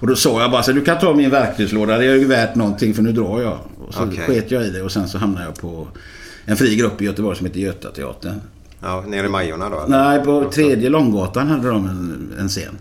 Och 0.00 0.06
då 0.06 0.16
sa 0.16 0.40
jag 0.40 0.50
bara 0.50 0.62
så 0.62 0.72
du 0.72 0.84
kan 0.84 0.98
ta 0.98 1.14
min 1.14 1.30
verktygslåda. 1.30 1.98
Det 1.98 2.04
är 2.04 2.14
ju 2.14 2.26
värt 2.26 2.54
någonting 2.54 2.94
för 2.94 3.02
nu 3.02 3.12
drar 3.12 3.40
jag. 3.42 3.58
Och 3.86 3.94
så 3.94 4.02
Okej. 4.02 4.18
sket 4.18 4.50
jag 4.50 4.64
i 4.66 4.70
det 4.70 4.82
och 4.82 4.92
sen 4.92 5.08
så 5.08 5.18
hamnade 5.18 5.44
jag 5.46 5.54
på 5.54 5.88
en 6.44 6.56
fri 6.56 6.76
grupp 6.76 7.02
i 7.02 7.04
Göteborg 7.04 7.36
som 7.36 7.46
heter 7.46 7.60
Götateatern. 7.60 8.40
Ja, 8.80 9.04
nere 9.06 9.26
i 9.26 9.28
Majorna 9.28 9.68
då? 9.68 9.80
eller? 9.80 9.98
Nej, 9.98 10.24
på 10.24 10.50
tredje 10.50 10.88
Långgatan 10.88 11.48
hade 11.48 11.68
de 11.68 11.86
en, 11.86 12.32
en 12.38 12.48
scen. 12.48 12.78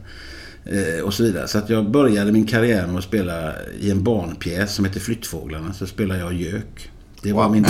Eh, 0.65 1.03
och 1.03 1.13
så 1.13 1.23
vidare. 1.23 1.47
Så 1.47 1.57
att 1.57 1.69
jag 1.69 1.91
började 1.91 2.31
min 2.31 2.47
karriär 2.47 2.87
med 2.87 2.97
att 2.97 3.03
spela 3.03 3.53
i 3.79 3.91
en 3.91 4.03
barnpjäs 4.03 4.75
som 4.75 4.85
heter 4.85 4.99
Flyttfåglarna. 4.99 5.73
Så 5.73 5.87
spelade 5.87 6.19
jag 6.19 6.33
Gök. 6.33 6.91
Det 7.23 7.33
var 7.33 7.49
min... 7.49 7.65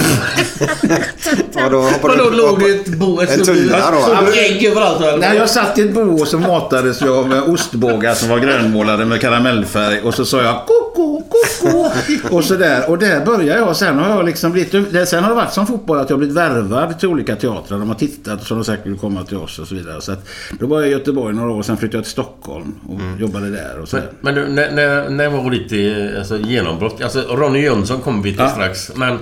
Vadå, 1.53 1.89
du 2.01 2.37
låg 2.37 2.59
det 2.59 2.69
ett 2.69 2.87
bo... 2.87 3.21
Ett 3.21 3.37
En 3.37 3.45
tunna 3.45 3.91
då? 3.91 4.25
Du 4.25 4.39
ägg 4.39 4.65
överallt? 4.65 5.19
Nej, 5.19 5.37
jag 5.37 5.49
satt 5.49 5.77
i 5.79 5.81
ett 5.81 5.93
bo 5.93 6.21
och 6.21 6.27
så 6.27 6.39
matades 6.39 7.01
jag 7.01 7.29
med 7.29 7.43
ostbågar 7.43 8.13
som 8.13 8.29
var 8.29 8.39
grönmålade 8.39 9.05
med 9.05 9.21
karamellfärg. 9.21 10.01
Och 10.01 10.13
så 10.13 10.25
sa 10.25 10.41
jag 10.41 10.65
koko, 10.65 11.21
koko. 11.21 11.89
Och 12.35 12.43
så 12.43 12.55
där. 12.55 12.89
Och 12.89 12.97
där 12.97 13.25
började 13.25 13.59
jag. 13.59 13.75
Sen 13.75 13.97
har 13.99 14.09
jag 14.09 14.25
liksom 14.25 14.51
blivit... 14.51 15.09
Sen 15.09 15.23
har 15.23 15.29
det 15.29 15.35
varit 15.35 15.53
som 15.53 15.67
fotboll 15.67 15.99
att 15.99 16.09
jag 16.09 16.15
har 16.15 16.19
blivit 16.19 16.37
värvad 16.37 16.99
till 16.99 17.09
olika 17.09 17.35
teatrar. 17.35 17.79
De 17.79 17.87
har 17.87 17.95
tittat 17.95 18.41
och 18.41 18.47
så 18.47 18.53
har 18.53 18.59
de 18.59 18.65
sagt 18.65 18.85
vill 18.85 18.97
komma 18.97 19.23
till 19.23 19.37
oss 19.37 19.59
och 19.59 19.67
så 19.67 19.75
vidare. 19.75 20.01
Så 20.01 20.11
att, 20.11 20.27
då 20.59 20.67
var 20.67 20.79
jag 20.81 20.89
i 20.89 20.91
Göteborg 20.91 21.35
några 21.35 21.51
år. 21.51 21.63
Sen 21.63 21.77
flyttade 21.77 21.97
jag 21.97 22.03
till 22.03 22.11
Stockholm 22.11 22.75
och 22.89 23.21
jobbade 23.21 23.49
där. 23.49 23.79
Och 23.81 23.89
så 23.89 23.95
Men, 23.95 24.05
men 24.21 24.35
du, 24.35 24.47
när, 24.47 24.71
när, 24.71 25.09
när 25.09 25.29
var 25.29 25.51
ditt 25.51 25.71
eh, 25.71 26.19
alltså, 26.19 26.37
genombrott? 26.39 27.01
Alltså, 27.03 27.21
Ronny 27.21 27.61
Jönsson 27.61 28.01
kommer 28.01 28.23
vi 28.23 28.31
till 28.31 28.39
Ja. 28.39 28.49
strax. 28.49 28.91
Men 28.95 29.19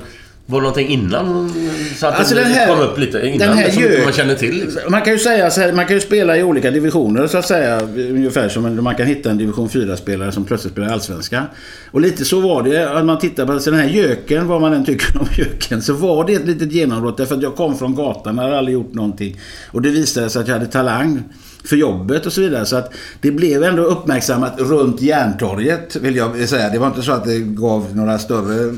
var 0.51 0.59
det 0.59 0.63
någonting 0.67 0.87
innan? 0.87 1.53
Så 1.97 2.07
att 2.07 2.19
Alltså 2.19 2.35
den 2.35 2.43
här- 2.45 2.67
kom 2.67 2.79
upp 2.79 2.97
lite 2.99 3.19
innan? 3.27 3.37
den 3.47 3.57
här 3.57 3.69
som 3.69 3.83
gök- 3.83 4.03
man 4.03 4.13
känner 4.13 4.35
till? 4.35 4.53
Liksom. 4.55 4.81
Man 4.89 5.01
kan 5.01 5.13
ju 5.13 5.19
säga 5.19 5.51
så 5.51 5.61
här, 5.61 5.73
man 5.73 5.85
kan 5.85 5.95
ju 5.95 6.01
spela 6.01 6.37
i 6.37 6.43
olika 6.43 6.71
divisioner 6.71 7.27
så 7.27 7.37
att 7.37 7.47
säga. 7.47 7.81
Ungefär 7.95 8.49
som 8.49 8.83
man 8.83 8.95
kan 8.95 9.05
hitta 9.07 9.29
en 9.31 9.37
division 9.37 9.69
4-spelare 9.69 10.31
som 10.31 10.45
plötsligt 10.45 10.73
spelar 10.73 10.89
i 10.89 10.91
Allsvenskan. 10.91 11.43
Och 11.91 12.01
lite 12.01 12.25
så 12.25 12.39
var 12.39 12.63
det. 12.63 12.89
Att 12.97 13.05
man 13.05 13.19
tittar 13.19 13.45
på 13.45 13.53
den 13.65 13.73
här 13.73 13.87
göken, 13.89 14.47
vad 14.47 14.61
man 14.61 14.73
än 14.73 14.85
tycker 14.85 15.17
om 15.19 15.27
göken. 15.37 15.81
Så 15.81 15.93
var 15.93 16.25
det 16.27 16.33
ett 16.33 16.47
litet 16.47 16.71
genombrott. 16.71 17.17
Därför 17.17 17.35
att 17.35 17.43
jag 17.43 17.55
kom 17.55 17.77
från 17.77 17.95
gatan, 17.95 18.35
jag 18.35 18.43
hade 18.43 18.57
aldrig 18.57 18.73
gjort 18.73 18.93
någonting. 18.93 19.39
Och 19.71 19.81
det 19.81 19.89
visade 19.89 20.29
sig 20.29 20.41
att 20.41 20.47
jag 20.47 20.55
hade 20.55 20.67
talang 20.67 21.23
för 21.63 21.75
jobbet 21.75 22.25
och 22.25 22.33
så 22.33 22.41
vidare. 22.41 22.65
Så 22.65 22.75
att 22.75 22.93
det 23.21 23.31
blev 23.31 23.63
ändå 23.63 23.83
uppmärksammat 23.83 24.59
runt 24.59 25.01
Järntorget 25.01 25.95
vill 25.95 26.15
jag 26.15 26.49
säga. 26.49 26.69
Det 26.69 26.79
var 26.79 26.87
inte 26.87 27.01
så 27.01 27.11
att 27.11 27.25
det 27.25 27.39
gav 27.39 27.95
några 27.95 28.19
större 28.19 28.71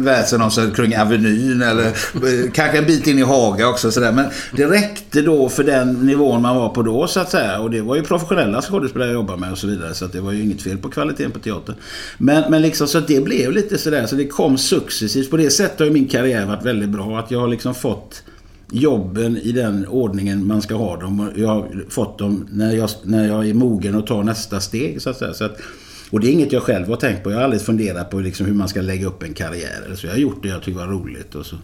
väsen 0.00 0.42
om 0.42 0.50
sig 0.50 0.70
kring 0.70 0.96
Avenyn 0.96 1.62
eller 1.62 1.86
eh, 1.86 2.50
kanske 2.52 2.78
en 2.78 2.86
bit 2.86 3.06
in 3.06 3.18
i 3.18 3.22
Haga 3.22 3.68
också. 3.68 3.90
Så 3.90 4.00
där. 4.00 4.12
Men 4.12 4.26
det 4.56 4.66
räckte 4.66 5.22
då 5.22 5.48
för 5.48 5.64
den 5.64 5.92
nivån 5.92 6.42
man 6.42 6.56
var 6.56 6.68
på 6.68 6.82
då 6.82 7.06
så 7.06 7.20
att 7.20 7.30
säga. 7.30 7.58
Och 7.58 7.70
det 7.70 7.80
var 7.80 7.96
ju 7.96 8.02
professionella 8.02 8.62
skådespelare 8.62 9.08
jag 9.08 9.14
jobbade 9.14 9.40
med 9.40 9.52
och 9.52 9.58
så 9.58 9.66
vidare. 9.66 9.94
Så 9.94 10.04
att 10.04 10.12
det 10.12 10.20
var 10.20 10.32
ju 10.32 10.42
inget 10.42 10.62
fel 10.62 10.78
på 10.78 10.88
kvaliteten 10.88 11.30
på 11.30 11.38
teatern. 11.38 11.76
Men, 12.18 12.50
men 12.50 12.62
liksom 12.62 12.88
så 12.88 12.98
att 12.98 13.08
det 13.08 13.24
blev 13.24 13.52
lite 13.52 13.78
sådär. 13.78 14.06
Så 14.06 14.16
det 14.16 14.26
kom 14.26 14.58
successivt. 14.58 15.30
På 15.30 15.36
det 15.36 15.50
sättet 15.50 15.78
har 15.78 15.86
ju 15.86 15.92
min 15.92 16.08
karriär 16.08 16.46
varit 16.46 16.64
väldigt 16.64 16.88
bra. 16.88 17.18
Att 17.18 17.30
jag 17.30 17.40
har 17.40 17.48
liksom 17.48 17.74
fått 17.74 18.22
jobben 18.72 19.36
i 19.36 19.52
den 19.52 19.86
ordningen 19.86 20.46
man 20.46 20.62
ska 20.62 20.74
ha 20.74 20.96
dem. 20.96 21.32
Jag 21.36 21.48
har 21.48 21.84
fått 21.88 22.18
dem 22.18 22.46
när 22.52 22.72
jag, 22.72 22.90
när 23.02 23.28
jag 23.28 23.48
är 23.48 23.54
mogen 23.54 23.94
att 23.94 24.06
ta 24.06 24.22
nästa 24.22 24.60
steg. 24.60 25.02
Så 25.02 25.10
att 25.10 25.16
säga. 25.16 25.34
Så 25.34 25.44
att, 25.44 25.60
och 26.10 26.20
det 26.20 26.28
är 26.28 26.32
inget 26.32 26.52
jag 26.52 26.62
själv 26.62 26.88
har 26.88 26.96
tänkt 26.96 27.24
på. 27.24 27.30
Jag 27.30 27.36
har 27.36 27.44
aldrig 27.44 27.62
funderat 27.62 28.10
på 28.10 28.20
liksom 28.20 28.46
hur 28.46 28.54
man 28.54 28.68
ska 28.68 28.80
lägga 28.80 29.06
upp 29.06 29.22
en 29.22 29.34
karriär. 29.34 29.82
Eller 29.86 29.96
så 29.96 30.06
jag 30.06 30.12
har 30.12 30.18
gjort 30.18 30.42
det 30.42 30.48
jag 30.48 30.62
tycker 30.62 30.78
var 30.78 30.86
roligt. 30.86 31.34
Och 31.34 31.46
så. 31.46 31.56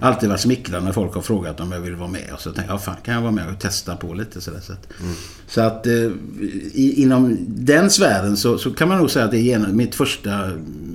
Alltid 0.00 0.28
varit 0.28 0.40
smickrande 0.40 0.84
när 0.86 0.92
folk 0.92 1.14
har 1.14 1.22
frågat 1.22 1.60
om 1.60 1.72
jag 1.72 1.80
vill 1.80 1.94
vara 1.96 2.08
med. 2.10 2.30
Och 2.34 2.40
så 2.40 2.50
tänkte 2.52 2.72
jag, 2.72 2.74
ja, 2.74 2.78
fan 2.78 2.96
kan 3.04 3.14
jag 3.14 3.20
vara 3.20 3.32
med 3.32 3.44
och 3.54 3.58
testa 3.60 3.96
på 3.96 4.14
lite 4.14 4.40
sådär. 4.40 4.60
Så 4.62 4.72
att, 4.72 4.88
så 5.48 5.60
att 5.60 5.86
eh, 5.86 5.92
i, 6.72 6.94
inom 7.02 7.36
den 7.48 7.90
sfären 7.90 8.36
så, 8.36 8.58
så 8.58 8.70
kan 8.70 8.88
man 8.88 8.98
nog 8.98 9.10
säga 9.10 9.24
att 9.24 9.30
det 9.30 9.38
är 9.38 9.42
genom, 9.42 9.76
mitt 9.76 9.94
första, 9.94 10.50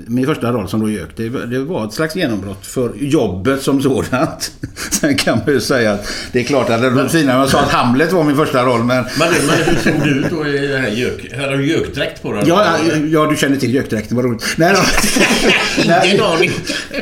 min 0.08 0.26
första 0.26 0.52
roll 0.52 0.70
som 0.70 0.92
gök. 0.92 1.10
Det, 1.16 1.30
var- 1.30 1.42
det 1.42 1.60
var 1.60 1.86
ett 1.88 1.94
slags 1.94 2.16
genombrott 2.16 2.66
för 2.66 2.94
jobbet 3.00 3.62
som 3.62 3.82
sådant. 3.82 4.52
Sen 4.92 5.18
kan 5.18 5.38
man 5.46 5.54
ju 5.54 5.62
säga 5.62 5.92
att 5.94 6.08
det 6.32 6.40
är 6.40 6.44
klart 6.44 6.70
att 6.70 6.82
det 6.82 6.90
var 6.90 7.08
finare 7.08 7.38
jag 7.40 7.50
sa 7.50 7.60
att 7.60 7.70
Hamlet 7.72 8.12
var 8.12 8.24
min 8.24 8.36
första 8.36 8.64
roll. 8.66 8.84
Men 8.84 9.06
Men, 9.20 9.30
men 9.48 9.58
hur 9.66 9.76
såg 9.76 10.04
du 10.04 10.10
ut 10.20 10.26
då 10.32 10.48
i 10.48 10.68
den 10.68 10.82
här 10.82 10.90
gök... 10.90 11.34
Hade 11.38 11.58
du 11.58 11.66
gökdräkt 11.68 12.22
på 12.22 12.34
dig? 12.34 12.44
Ja, 12.48 12.78
ja, 12.98 13.24
ja, 13.24 13.30
du 13.30 13.36
känner 13.38 13.58
till 13.58 13.74
gökdräkten, 13.76 14.16
vad 14.16 14.26
roligt. 14.26 14.44
Nej, 14.58 14.74
då. 14.76 14.82
Ingen 16.08 16.24
aning. 16.24 16.52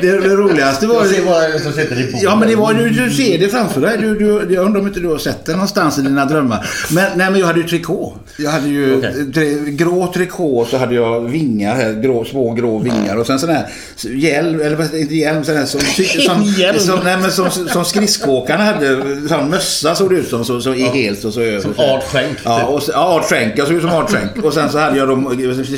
det 0.00 0.28
roligaste 0.36 0.86
var... 0.86 0.94
Jag 0.94 1.06
ser 1.06 1.24
bara 1.24 1.46
en 1.46 1.60
som 1.60 1.72
sitter 1.72 2.00
i 2.00 2.04
bordet. 2.04 2.22
Ja, 2.22 2.36
men 2.36 2.48
det 2.48 2.56
var, 2.56 2.74
du, 2.74 2.90
du 2.90 3.10
ser 3.10 3.38
det 3.38 3.48
framför 3.48 3.80
dig. 3.80 3.98
Du, 4.00 4.18
du, 4.18 4.54
jag 4.54 4.64
undrar 4.64 4.80
om 4.80 4.86
inte 4.86 5.00
du 5.00 5.08
har 5.08 5.18
sett 5.18 5.44
det 5.44 5.52
någonstans 5.52 5.98
i 5.98 6.02
dina 6.02 6.24
drömmar. 6.24 6.66
Men, 6.90 7.04
nej, 7.18 7.30
men 7.30 7.40
jag 7.40 7.46
hade 7.46 7.60
ju 7.60 7.66
trikå. 7.66 8.16
Jag 8.38 8.50
hade 8.50 8.68
ju 8.68 8.98
Okej. 8.98 9.32
tre, 9.34 9.54
grå 9.70 10.12
trikå 10.12 10.58
och 10.58 10.68
så 10.68 10.76
hade 10.76 10.94
jag 10.94 11.20
vingar 11.20 11.74
här. 11.74 11.92
Grå, 11.92 12.24
små 12.24 12.54
grå 12.54 12.78
vingar. 12.78 13.16
Och 13.16 13.26
sen 13.26 13.38
sån 13.38 13.48
här 13.50 13.66
hjälm, 14.02 14.60
eller 14.60 14.96
inte 14.96 15.14
hjälm, 15.14 15.44
sån 15.44 15.56
här 15.56 15.64
som... 15.66 15.80
som, 16.26 16.42
Hjälm? 16.58 16.78
som, 16.78 17.00
nej, 17.04 17.16
men 17.20 17.32
som, 17.32 17.50
som 17.50 17.84
skridskoåkarna 17.84 18.64
hade. 18.64 19.02
Sån 19.28 19.50
mössa 19.50 19.94
såg 19.94 20.10
det 20.10 20.16
ut 20.16 20.28
som. 20.28 20.44
Så, 20.44 20.60
så 20.60 20.74
i 20.74 20.82
helt 20.82 21.24
och 21.24 21.32
så 21.34 21.40
över. 21.40 21.60
Som. 21.60 21.74
Art 21.76 22.04
Schenk, 22.04 22.36
Ja, 22.44 22.58
typ. 22.58 22.68
och 22.68 22.82
ja, 22.88 22.98
Art 23.04 23.24
Schenk. 23.28 23.52
Jag 23.56 23.66
såg 23.66 23.76
ut 23.76 23.82
som 23.82 23.90
Art 23.92 24.10
Schenk. 24.10 24.44
Och 24.44 24.54
sen 24.54 24.70
så 24.70 24.78
hade 24.78 24.98
jag 24.98 25.08
dem 25.08 25.26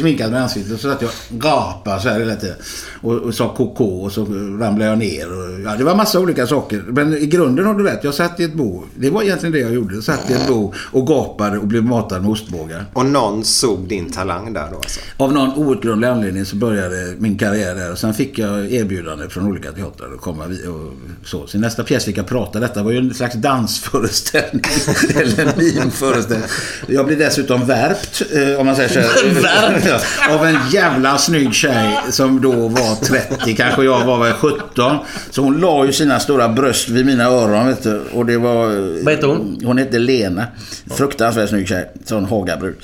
sminkad 0.09 0.33
med 0.33 0.43
ansiktet. 0.43 0.75
Och 0.75 0.81
så 0.81 0.89
att 0.89 1.03
jag 1.03 1.11
gapade 1.31 2.01
så 2.01 2.09
här 2.09 2.21
hela 2.21 2.37
tiden. 2.37 2.57
Och, 3.01 3.15
och 3.15 3.35
sa 3.35 3.55
koko 3.55 3.85
och 3.85 4.13
så 4.13 4.25
ramlade 4.25 4.85
jag 4.85 4.99
ner. 4.99 5.33
Och, 5.33 5.61
ja, 5.65 5.77
det 5.79 5.85
var 5.85 5.95
massa 5.95 6.21
olika 6.21 6.47
saker. 6.47 6.85
Men 6.87 7.17
i 7.17 7.27
grunden 7.27 7.67
har 7.67 7.75
du 7.75 7.85
rätt. 7.85 8.05
Jag 8.05 8.15
satt 8.15 8.41
i 8.41 8.45
ett 8.45 8.55
bo. 8.55 8.85
Det 8.95 9.11
var 9.11 9.23
egentligen 9.23 9.53
det 9.53 9.59
jag 9.59 9.75
gjorde. 9.75 9.95
Jag 9.95 10.05
satt 10.05 10.31
i 10.31 10.33
ett 10.33 10.49
bo 10.49 10.75
och 10.93 11.07
gapade 11.07 11.59
och 11.59 11.67
blev 11.67 11.85
matad 11.85 12.23
med 12.23 12.31
ostbågar. 12.31 12.85
Och 12.93 13.07
någon 13.07 13.45
såg 13.45 13.89
din 13.89 14.11
talang 14.13 14.53
där 14.53 14.69
då 14.71 14.77
alltså? 14.77 15.01
Av 15.17 15.33
någon 15.33 15.59
outgrundlig 15.59 16.09
anledning 16.09 16.45
så 16.45 16.57
började 16.57 17.15
min 17.19 17.39
karriär 17.39 17.75
där. 17.75 17.93
Och 17.93 17.99
sen 17.99 18.15
fick 18.15 18.39
jag 18.39 18.73
erbjudande 18.73 19.29
från 19.29 19.47
olika 19.47 19.73
teatrar 19.73 20.15
att 20.15 20.21
komma 20.21 20.45
och 20.45 21.27
så. 21.29 21.47
Sin 21.47 21.61
nästa 21.61 21.85
pjäs 21.85 22.05
fick 22.05 22.19
jag 22.19 22.27
prata. 22.27 22.61
Detta 22.61 22.83
var 22.83 22.93
ju 22.93 22.99
en 22.99 23.15
slags 23.15 23.35
dansföreställning. 23.35 24.65
eller 25.15 25.57
mimföreställning. 25.57 26.49
Jag 26.87 27.07
blev 27.07 27.19
dessutom 27.19 27.67
värpt, 27.67 28.23
eh, 28.33 28.61
om 28.61 28.67
man 28.67 28.77
säger 28.77 28.89
så 28.89 29.01
här. 29.01 29.98
Värpt? 29.99 30.31
Av 30.41 30.47
en 30.47 30.57
jävla 30.73 31.19
snygg 31.19 31.55
tjej 31.55 31.99
som 32.11 32.41
då 32.41 32.53
var 32.53 33.05
30, 33.05 33.55
kanske 33.57 33.83
jag 33.85 34.05
var 34.05 34.19
väl 34.25 34.33
17. 34.33 34.97
Så 35.31 35.43
hon 35.43 35.61
la 35.61 35.87
ju 35.87 35.93
sina 35.93 36.21
stora 36.21 36.49
bröst 36.49 36.89
vid 36.89 37.07
mina 37.07 37.25
öron, 37.25 37.67
vet 37.67 37.83
du. 37.83 38.01
Och 38.13 38.27
det 38.27 38.37
var... 38.39 38.67
Vad 39.05 39.15
heter 39.15 39.27
hon? 39.27 39.61
Hon 39.65 39.79
hette 39.79 39.99
Lena. 39.99 40.45
Fruktansvärt 40.91 41.49
snygg 41.49 41.69
tjej. 41.69 41.91
Sån 42.05 42.25
Hagabrud. 42.25 42.77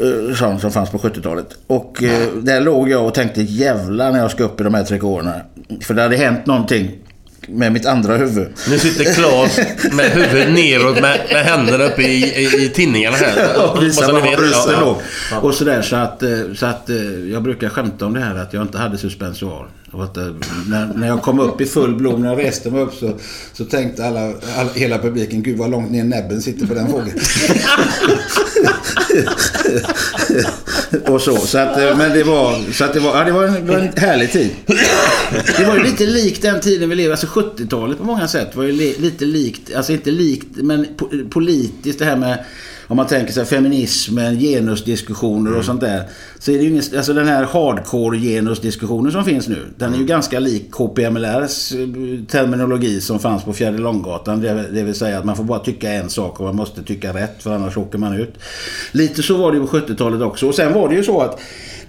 eh, 0.00 0.34
Sån 0.36 0.60
som 0.60 0.70
fanns 0.72 0.90
på 0.90 0.98
70-talet. 0.98 1.46
Och 1.66 2.02
eh, 2.02 2.28
där 2.42 2.60
låg 2.60 2.90
jag 2.90 3.06
och 3.06 3.14
tänkte 3.14 3.42
jävlar 3.42 4.12
när 4.12 4.18
jag 4.18 4.30
ska 4.30 4.44
upp 4.44 4.60
i 4.60 4.64
de 4.64 4.74
här 4.74 4.84
trikåerna. 4.84 5.34
För 5.82 5.94
det 5.94 6.02
hade 6.02 6.16
hänt 6.16 6.46
någonting 6.46 6.90
med 7.48 7.72
mitt 7.72 7.86
andra 7.86 8.16
huvud. 8.16 8.48
Nu 8.70 8.78
sitter 8.78 9.04
Claes 9.14 9.58
med 9.92 10.10
huvudet 10.10 10.52
neråt 10.54 11.00
med, 11.00 11.20
med 11.32 11.44
händerna 11.44 11.84
uppe 11.84 12.02
i, 12.02 12.24
i, 12.24 12.64
i 12.64 12.68
tinningarna 12.68 13.16
här. 13.16 13.70
och 13.72 13.82
visa 13.82 14.00
Bara 14.00 14.06
så 14.08 14.12
var 14.14 14.22
ni 14.22 14.30
vet. 14.30 14.38
brösten 14.38 14.72
Ja, 14.74 14.80
låg. 14.80 14.96
ja. 15.30 15.38
Och 15.38 15.54
sådär 15.54 15.82
så 15.82 15.96
att, 15.96 16.22
eh, 16.22 16.28
så 16.56 16.66
att 16.66 16.90
eh, 16.90 16.96
jag 17.32 17.42
brukar 17.42 17.68
skämta 17.68 18.06
om 18.06 18.14
det 18.14 18.20
här 18.20 18.34
att 18.34 18.52
jag 18.52 18.62
inte 18.62 18.78
hade 18.78 18.98
suspensoar. 18.98 19.68
Och 19.92 20.04
att, 20.04 20.16
eh, 20.16 20.30
när, 20.68 20.94
när 20.94 21.06
jag 21.06 21.22
kom 21.22 21.40
upp 21.40 21.60
i 21.60 21.66
full 21.66 21.94
blom, 21.94 22.22
när 22.22 22.28
jag 22.28 22.38
reste 22.38 22.70
mig 22.70 22.82
upp 22.82 22.94
så, 22.94 23.12
så 23.52 23.64
tänkte 23.64 24.06
alla, 24.06 24.32
alla, 24.56 24.70
hela 24.74 24.98
publiken, 24.98 25.42
gud 25.42 25.58
vad 25.58 25.70
långt 25.70 25.90
ner 25.90 26.04
näbben 26.04 26.42
sitter 26.42 26.66
på 26.66 26.74
den 26.74 26.88
fågeln. 26.88 27.18
och 31.14 31.22
så. 31.22 31.36
Så 31.36 31.58
att, 31.58 31.78
eh, 31.78 31.96
men 31.96 32.12
det 32.12 32.24
var, 32.24 32.72
så 32.72 32.84
att 32.84 32.92
det 32.92 33.00
var, 33.00 33.18
ja, 33.18 33.24
det 33.24 33.32
var, 33.32 33.44
en, 33.44 33.66
det 33.66 33.72
var 33.72 33.78
en 33.78 33.92
härlig 33.96 34.32
tid. 34.32 34.50
Det 35.58 35.64
var 35.64 35.76
ju 35.76 35.82
lite 35.82 36.06
likt 36.06 36.42
den 36.42 36.60
tiden 36.60 36.88
vi 36.88 36.94
lever, 36.94 37.10
alltså 37.10 37.26
70-talet 37.26 37.98
på 37.98 38.04
många 38.04 38.28
sätt 38.28 38.56
var 38.56 38.64
ju 38.64 38.72
li, 38.72 38.96
lite 38.98 39.24
likt, 39.24 39.74
alltså 39.74 39.92
inte 39.92 40.10
likt, 40.10 40.48
men 40.56 40.86
po, 40.96 41.08
politiskt 41.30 41.98
det 41.98 42.04
här 42.04 42.16
med 42.16 42.44
om 42.88 42.96
man 42.96 43.06
tänker 43.06 43.32
sig 43.32 43.44
feminismen, 43.44 44.38
genusdiskussioner 44.38 45.56
och 45.56 45.64
sånt 45.64 45.80
där. 45.80 46.02
Så 46.38 46.50
är 46.50 46.58
det 46.58 46.64
ju 46.64 46.70
ingen, 46.70 46.82
alltså 46.96 47.12
den 47.12 47.28
här 47.28 47.44
hardcore 47.44 48.18
genusdiskussionen 48.18 49.12
som 49.12 49.24
finns 49.24 49.48
nu. 49.48 49.66
Den 49.76 49.94
är 49.94 49.98
ju 49.98 50.04
ganska 50.04 50.38
lik 50.38 50.70
KPMLRs 50.70 51.72
eh, 51.72 51.78
terminologi 52.30 53.00
som 53.00 53.18
fanns 53.18 53.44
på 53.44 53.52
Fjärde 53.52 53.78
Långgatan. 53.78 54.40
Det, 54.40 54.64
det 54.72 54.82
vill 54.82 54.94
säga 54.94 55.18
att 55.18 55.24
man 55.24 55.36
får 55.36 55.44
bara 55.44 55.58
tycka 55.58 55.92
en 55.92 56.10
sak 56.10 56.40
och 56.40 56.46
man 56.46 56.56
måste 56.56 56.82
tycka 56.82 57.12
rätt 57.12 57.42
för 57.42 57.54
annars 57.54 57.76
åker 57.76 57.98
man 57.98 58.12
ut. 58.12 58.34
Lite 58.92 59.22
så 59.22 59.36
var 59.36 59.52
det 59.52 59.58
ju 59.58 59.66
på 59.66 59.76
70-talet 59.76 60.22
också. 60.22 60.46
Och 60.48 60.54
sen 60.54 60.72
var 60.74 60.88
det 60.88 60.94
ju 60.94 61.04
så 61.04 61.20
att 61.20 61.40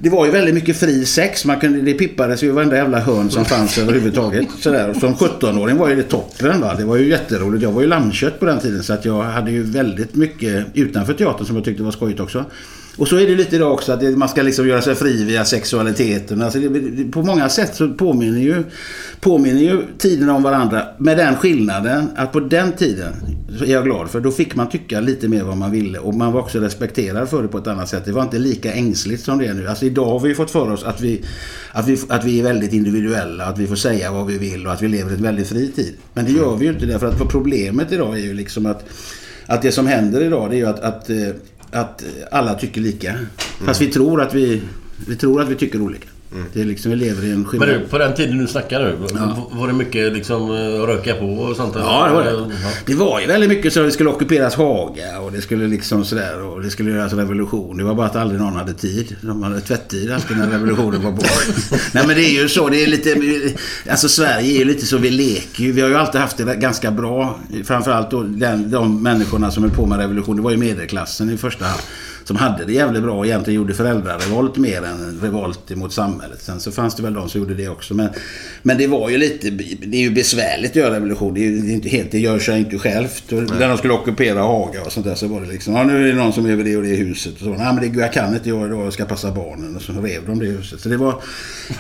det 0.02 0.10
var 0.10 0.26
ju 0.26 0.32
väldigt 0.32 0.54
mycket 0.54 0.78
fri 0.78 1.06
sex. 1.06 1.46
Man 1.46 1.60
kunde, 1.60 1.82
det 1.82 1.94
pippades 1.94 2.44
ju 2.44 2.52
varenda 2.52 2.76
jävla 2.76 3.00
hörn 3.00 3.30
som 3.30 3.46
fanns 3.46 3.78
överhuvudtaget. 3.78 4.48
Sådär. 4.60 4.94
Som 4.94 5.16
17-åring 5.16 5.78
var 5.78 5.90
ju 5.90 5.96
det 5.96 6.04
toppen. 6.04 6.62
Va? 6.62 6.76
Det 6.76 6.86
var 6.86 6.98
ju 6.98 7.10
jätteroligt. 7.10 7.64
Jag 7.64 7.72
var 7.72 7.82
ju 7.82 7.88
lammkött 7.88 8.40
på 8.40 8.46
den 8.46 8.60
tiden. 8.60 8.84
Så 8.84 8.94
att 8.94 9.06
jag 9.06 9.22
hade 9.22 9.52
ju 9.52 9.64
väldigt 9.64 10.16
mycket 10.16 10.66
utanför 10.74 11.14
teatern 11.14 11.46
som 11.46 11.56
jag 11.56 11.66
tyckte 11.66 11.84
var 11.84 11.92
skojigt 11.92 12.20
också. 12.20 12.46
Och 13.00 13.08
så 13.08 13.18
är 13.18 13.28
det 13.28 13.36
lite 13.36 13.56
idag 13.56 13.74
också 13.74 13.92
att 13.92 14.00
det, 14.00 14.12
man 14.12 14.30
ska 14.30 14.42
liksom 14.42 14.68
göra 14.68 14.82
sig 14.82 14.96
fri 14.96 15.24
via 15.24 15.46
sexualiteten. 15.46 16.42
Alltså 16.42 16.60
det, 16.60 17.12
på 17.12 17.24
många 17.24 17.50
sätt 17.50 17.76
så 17.76 17.90
påminner 17.90 18.40
ju, 18.40 18.64
påminner 19.20 19.62
ju 19.62 19.82
tiderna 19.98 20.36
om 20.36 20.44
varandra. 20.44 20.84
Med 20.98 21.18
den 21.18 21.36
skillnaden 21.36 22.10
att 22.16 22.32
på 22.32 22.40
den 22.40 22.72
tiden 22.72 23.14
så 23.58 23.66
är 23.66 23.70
jag 23.70 23.84
glad 23.84 24.10
för 24.10 24.20
då 24.20 24.32
fick 24.32 24.56
man 24.56 24.70
tycka 24.70 25.00
lite 25.00 25.28
mer 25.28 25.44
vad 25.44 25.58
man 25.58 25.72
ville. 25.72 26.00
Och 26.00 26.14
man 26.14 26.34
var 26.34 26.42
också 26.42 26.60
respekterad 26.60 27.30
för 27.30 27.42
det 27.42 27.48
på 27.48 27.58
ett 27.58 27.68
annat 27.68 27.90
sätt. 27.90 28.06
Det 28.06 28.12
var 28.12 28.24
inte 28.24 28.40
lika 28.40 28.74
ängsligt 28.74 29.24
som 29.24 29.38
det 29.38 29.46
är 29.46 29.54
nu. 29.54 29.68
Alltså 29.68 29.86
idag 29.86 30.06
har 30.06 30.20
vi 30.20 30.30
ju 30.30 30.36
fått 30.36 30.52
för 30.52 30.72
oss 30.72 30.84
att 30.84 31.02
vi, 31.02 31.22
att 31.72 31.88
vi, 31.88 31.98
att 32.10 32.26
vi 32.26 32.40
är 32.40 32.44
väldigt 32.44 32.74
individuella. 32.74 33.46
Att 33.46 33.58
vi 33.58 33.68
får 33.68 33.76
säga 33.76 34.12
vad 34.12 34.26
vi 34.26 34.38
vill 34.38 34.68
och 34.68 34.74
att 34.74 34.82
vi 34.82 34.88
lever 34.88 35.14
ett 35.14 35.20
väldigt 35.20 35.48
fri 35.48 35.72
tid. 35.72 35.94
Men 36.14 36.26
det 36.26 36.32
gör 36.32 36.56
vi 36.56 36.66
ju 36.66 36.72
inte 36.72 36.86
därför 36.86 37.08
att 37.08 37.30
problemet 37.30 37.92
idag 37.92 38.14
är 38.14 38.24
ju 38.24 38.34
liksom 38.34 38.66
att 38.66 38.86
att 39.50 39.62
det 39.62 39.72
som 39.72 39.88
händer 39.88 40.22
idag 40.22 40.50
det 40.50 40.56
är 40.56 40.58
ju 40.58 40.66
att, 40.66 40.80
att, 40.80 41.10
eh, 41.10 41.18
att 41.72 42.04
alla 42.32 42.54
tycker 42.54 42.82
lika. 42.82 43.16
Fast 43.38 43.82
vi 43.82 43.88
tror 43.88 44.22
att 44.22 44.34
vi, 44.34 44.62
vi 45.08 45.16
tror 45.16 45.42
att 45.42 45.50
vi 45.50 45.56
tycker 45.56 45.82
olika. 45.82 46.08
Det 46.54 46.62
är 46.62 46.66
liksom, 46.66 46.92
vi 46.92 46.98
lever 46.98 47.26
i 47.26 47.32
en 47.32 47.36
Men 47.36 47.46
skillnad. 47.46 47.70
du, 47.70 47.80
på 47.80 47.98
den 47.98 48.14
tiden 48.16 48.38
du 48.38 48.48
snackar 48.48 48.80
nu. 48.80 48.96
Var 49.52 49.68
det 49.68 49.74
mycket 49.74 50.14
liksom 50.14 50.52
eh, 50.52 50.82
röka 50.88 51.14
på 51.14 51.26
och 51.26 51.56
sånt? 51.56 51.74
Ja, 51.78 52.08
det 52.08 52.14
var 52.14 52.24
det. 52.24 52.32
Ja. 52.32 52.70
Det 52.86 52.94
var 52.94 53.20
ju 53.20 53.28
väldigt 53.28 53.50
mycket 53.50 53.74
så 53.74 53.80
att 53.80 53.86
det 53.86 53.92
skulle 53.92 54.10
ockuperas 54.10 54.56
Haga 54.56 55.20
och 55.20 55.32
det 55.32 55.42
skulle 55.42 55.68
liksom 55.68 56.06
sådär 56.06 56.42
och 56.42 56.62
det 56.62 56.70
skulle 56.70 56.92
göras 56.92 57.14
revolution. 57.14 57.78
Det 57.78 57.84
var 57.84 57.96
bara 57.96 58.08
att 58.08 58.16
aldrig 58.16 58.42
någon 58.42 58.54
hade 58.56 58.74
tid. 58.74 59.16
De 59.22 59.44
hade 59.44 59.62
tvättid 59.62 60.12
alltid 60.12 60.38
när 60.38 60.48
revolutionen 60.50 61.04
var 61.04 61.12
på. 61.12 61.22
Nej 61.94 62.08
men 62.08 62.16
det 62.16 62.26
är 62.26 62.42
ju 62.42 62.50
så. 62.50 62.70
Det 62.70 62.84
är 62.84 62.88
lite... 62.88 63.16
Alltså 63.90 64.10
Sverige 64.10 64.56
är 64.56 64.60
ju 64.60 64.66
lite 64.66 64.86
så. 64.86 64.98
Vi 64.98 65.10
leker 65.10 65.64
ju. 65.64 65.72
Vi 65.72 65.82
har 65.82 65.90
ju 65.90 65.96
alltid 65.96 66.22
haft 66.22 66.38
det 66.38 66.56
ganska 66.56 66.92
bra. 66.92 67.40
Framförallt 67.64 68.12
då 68.12 68.24
den, 68.24 68.72
de 68.72 69.04
människorna 69.04 69.52
som 69.52 69.64
höll 69.64 69.72
på 69.72 69.86
med 69.86 70.00
revolution. 70.00 70.36
Det 70.36 70.42
var 70.42 70.52
ju 70.52 70.58
medelklassen 70.58 71.30
i 71.30 71.38
första 71.38 71.66
hand. 71.66 71.82
Som 72.30 72.36
hade 72.36 72.66
det 72.66 72.74
jävligt 72.74 73.04
bra 73.04 73.18
och 73.18 73.26
egentligen 73.26 73.56
gjorde 73.56 73.74
föräldrarevolt 73.74 74.58
mer 74.58 74.84
än 74.84 75.20
revolt 75.22 75.72
emot 75.72 75.94
samhället. 75.94 76.42
Sen 76.42 76.60
så 76.60 76.72
fanns 76.72 76.96
det 76.96 77.04
väl 77.04 77.14
de 77.14 77.30
som 77.30 77.42
gjorde 77.42 77.54
det 77.54 77.70
också. 77.70 77.94
Men, 77.94 78.10
men 78.62 78.78
det 78.78 78.88
var 78.88 79.10
ju 79.10 79.18
lite... 79.18 79.50
Det 79.50 79.98
är 79.98 80.02
ju 80.02 80.10
besvärligt 80.10 80.72
att 80.72 80.76
göra 80.76 80.96
revolution. 80.96 81.34
Det 81.34 81.40
är 81.40 81.44
ju 81.44 81.62
det 81.62 81.72
är 81.72 81.74
inte 81.74 81.90
helt... 81.90 82.12
Det 82.12 82.20
gör 82.20 82.40
sig 82.40 82.60
inte 82.60 82.78
självt. 82.78 83.32
Och 83.32 83.44
när 83.44 83.68
de 83.68 83.78
skulle 83.78 83.94
ockupera 83.94 84.42
Haga 84.42 84.82
och 84.82 84.92
sånt 84.92 85.06
där 85.06 85.16
så 85.16 85.28
var 85.28 85.42
det 85.42 85.48
liksom... 85.48 85.76
Ja, 85.76 85.84
nu 85.84 86.04
är 86.04 86.14
det 86.14 86.20
någon 86.20 86.34
som 86.34 86.46
över 86.46 86.64
det 86.64 86.78
och 86.78 86.84
det 86.84 86.96
huset. 86.96 87.34
Och 87.34 87.40
så. 87.40 87.50
Nej, 87.50 87.74
men 87.74 87.92
det, 87.92 88.00
jag 88.00 88.14
kan 88.14 88.34
inte 88.34 88.50
göra 88.50 88.68
det. 88.68 88.84
Jag 88.84 88.94
ska 88.94 89.06
passa 89.06 89.32
barnen. 89.32 89.76
Och 89.76 89.82
så 89.82 89.94
rev 89.94 90.22
de 90.26 90.40
det 90.40 90.46
huset. 90.46 90.80
Så 90.82 90.90
det 90.90 90.98
var... 90.98 91.22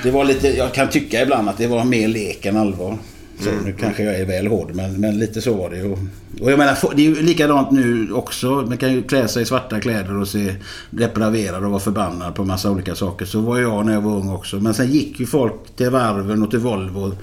Det 0.03 0.11
var 0.11 0.25
lite... 0.25 0.57
Jag 0.57 0.73
kan 0.73 0.89
tycka 0.89 1.21
ibland 1.21 1.49
att 1.49 1.57
det 1.57 1.67
var 1.67 1.83
mer 1.83 2.07
lek 2.07 2.45
än 2.45 2.57
allvar. 2.57 2.97
Så 3.39 3.49
nu 3.65 3.73
kanske 3.79 4.03
jag 4.03 4.15
är 4.15 4.25
väl 4.25 4.47
hård, 4.47 4.71
men, 4.73 4.93
men 4.93 5.19
lite 5.19 5.41
så 5.41 5.53
var 5.53 5.69
det. 5.69 5.83
Och, 5.83 5.99
och 6.41 6.51
jag 6.51 6.59
menar, 6.59 6.95
det 6.95 7.01
är 7.01 7.09
ju 7.09 7.21
likadant 7.21 7.71
nu 7.71 8.13
också. 8.13 8.47
Man 8.47 8.77
kan 8.77 8.93
ju 8.93 9.03
klä 9.03 9.27
sig 9.27 9.43
i 9.43 9.45
svarta 9.45 9.79
kläder 9.79 10.17
och 10.17 10.27
se 10.27 10.55
depraverad 10.89 11.63
och 11.63 11.71
vara 11.71 11.79
förbannad 11.79 12.35
på 12.35 12.43
massa 12.43 12.71
olika 12.71 12.95
saker. 12.95 13.25
Så 13.25 13.39
var 13.39 13.59
jag 13.59 13.85
när 13.85 13.93
jag 13.93 14.01
var 14.01 14.15
ung 14.15 14.29
också. 14.29 14.59
Men 14.59 14.73
sen 14.73 14.91
gick 14.91 15.19
ju 15.19 15.25
folk 15.25 15.53
till 15.75 15.89
varven 15.89 16.43
och 16.43 16.49
till 16.49 16.59
Volvo. 16.59 17.13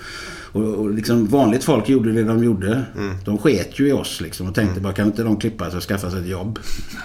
Och, 0.53 0.63
och 0.63 0.91
liksom 0.91 1.27
vanligt 1.27 1.65
folk 1.65 1.89
gjorde 1.89 2.13
det 2.13 2.25
de 2.25 2.45
gjorde. 2.45 2.83
De 3.25 3.39
sket 3.39 3.79
ju 3.81 3.89
i 3.89 3.93
oss 3.93 4.21
liksom 4.21 4.49
och 4.49 4.55
tänkte 4.55 4.81
bara 4.81 4.93
kan 4.93 5.07
inte 5.07 5.23
de 5.23 5.37
klippa 5.37 5.71
sig 5.71 5.77
och 5.77 5.83
skaffa 5.83 6.11
sig 6.11 6.21
ett 6.21 6.27
jobb? 6.27 6.59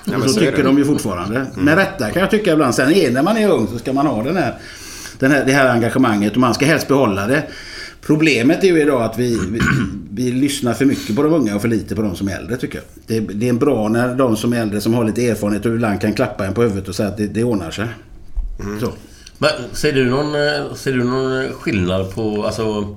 men 0.05 0.15
och 0.15 0.21
så, 0.21 0.29
så 0.29 0.39
tycker 0.39 0.63
de 0.63 0.77
ju 0.77 0.85
fortfarande. 0.85 1.45
Med 1.55 1.75
rätta 1.77 2.09
kan 2.09 2.21
jag 2.21 2.31
tycka 2.31 2.53
ibland. 2.53 2.75
Sen 2.75 2.91
är, 2.91 3.11
när 3.11 3.23
man 3.23 3.37
är 3.37 3.49
ung 3.49 3.67
så 3.67 3.79
ska 3.79 3.93
man 3.93 4.07
ha 4.07 4.23
den 4.23 4.37
här, 4.37 4.55
den 5.19 5.31
här, 5.31 5.45
det 5.45 5.51
här 5.51 5.69
engagemanget 5.69 6.33
och 6.33 6.39
man 6.39 6.53
ska 6.53 6.65
helst 6.65 6.87
behålla 6.87 7.27
det. 7.27 7.43
Problemet 8.01 8.63
är 8.63 8.67
ju 8.67 8.81
idag 8.81 9.03
att 9.03 9.19
vi, 9.19 9.39
vi, 9.51 9.59
vi 10.11 10.31
lyssnar 10.31 10.73
för 10.73 10.85
mycket 10.85 11.15
på 11.15 11.23
de 11.23 11.33
unga 11.33 11.55
och 11.55 11.61
för 11.61 11.67
lite 11.67 11.95
på 11.95 12.01
de 12.01 12.15
som 12.15 12.27
är 12.27 12.37
äldre 12.37 12.57
tycker 12.57 12.77
jag. 12.77 12.85
Det, 13.07 13.33
det 13.33 13.49
är 13.49 13.53
bra 13.53 13.87
när 13.87 14.15
de 14.15 14.37
som 14.37 14.53
är 14.53 14.61
äldre 14.61 14.81
som 14.81 14.93
har 14.93 15.05
lite 15.05 15.27
erfarenhet 15.27 15.65
och 15.65 15.71
ibland 15.71 16.01
kan 16.01 16.13
klappa 16.13 16.45
en 16.45 16.53
på 16.53 16.61
huvudet 16.61 16.87
och 16.87 16.95
säga 16.95 17.09
att 17.09 17.17
det, 17.17 17.27
det 17.27 17.43
ordnar 17.43 17.71
sig. 17.71 17.87
Så. 18.79 18.91
Men 19.37 19.49
ser 19.73 19.93
du 19.93 20.09
någon, 20.09 20.35
eh, 20.35 20.73
ser 20.75 20.93
du 20.93 21.03
någon 21.03 21.53
skillnad 21.53 22.15
på 22.15 22.45
alltså, 22.45 22.95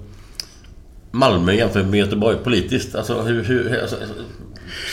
Malmö 1.11 1.53
jämfört 1.53 1.87
med 1.87 2.01
Göteborg 2.01 2.37
politiskt? 2.45 2.95
Alltså, 2.95 3.23
hur, 3.23 3.43
hur, 3.43 3.81
alltså, 3.83 3.97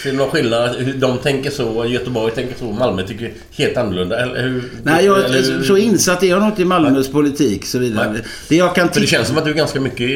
ser 0.04 0.12
du 0.12 0.18
någon 0.18 0.30
skillnad? 0.30 0.76
Hur 0.76 0.94
de 0.94 1.18
tänker 1.18 1.50
så, 1.50 1.86
Göteborg 1.86 2.34
tänker 2.34 2.56
så, 2.60 2.66
Malmö 2.66 3.04
tycker 3.04 3.32
helt 3.52 3.78
annorlunda? 3.78 4.20
Eller 4.20 4.44
hur, 4.44 4.64
Nej, 4.84 5.06
jag, 5.06 5.26
eller 5.26 5.64
så 5.64 5.78
insatt 5.78 6.24
är 6.24 6.28
jag 6.28 6.40
nog 6.40 6.50
inte 6.50 6.62
i 6.62 6.66
Malmös 6.66 7.12
politik 7.12 7.66
så 7.66 7.80
vidare. 7.80 8.12
Nej. 8.12 8.22
Det 8.50 8.56
jag 8.56 8.76
kan 8.76 8.90
För 8.90 9.02
det 9.02 9.08
känns 9.08 9.28
som 9.28 9.38
att 9.38 9.46
du 9.46 9.52
är 9.52 9.56
ganska 9.56 9.82
mycket 9.82 10.10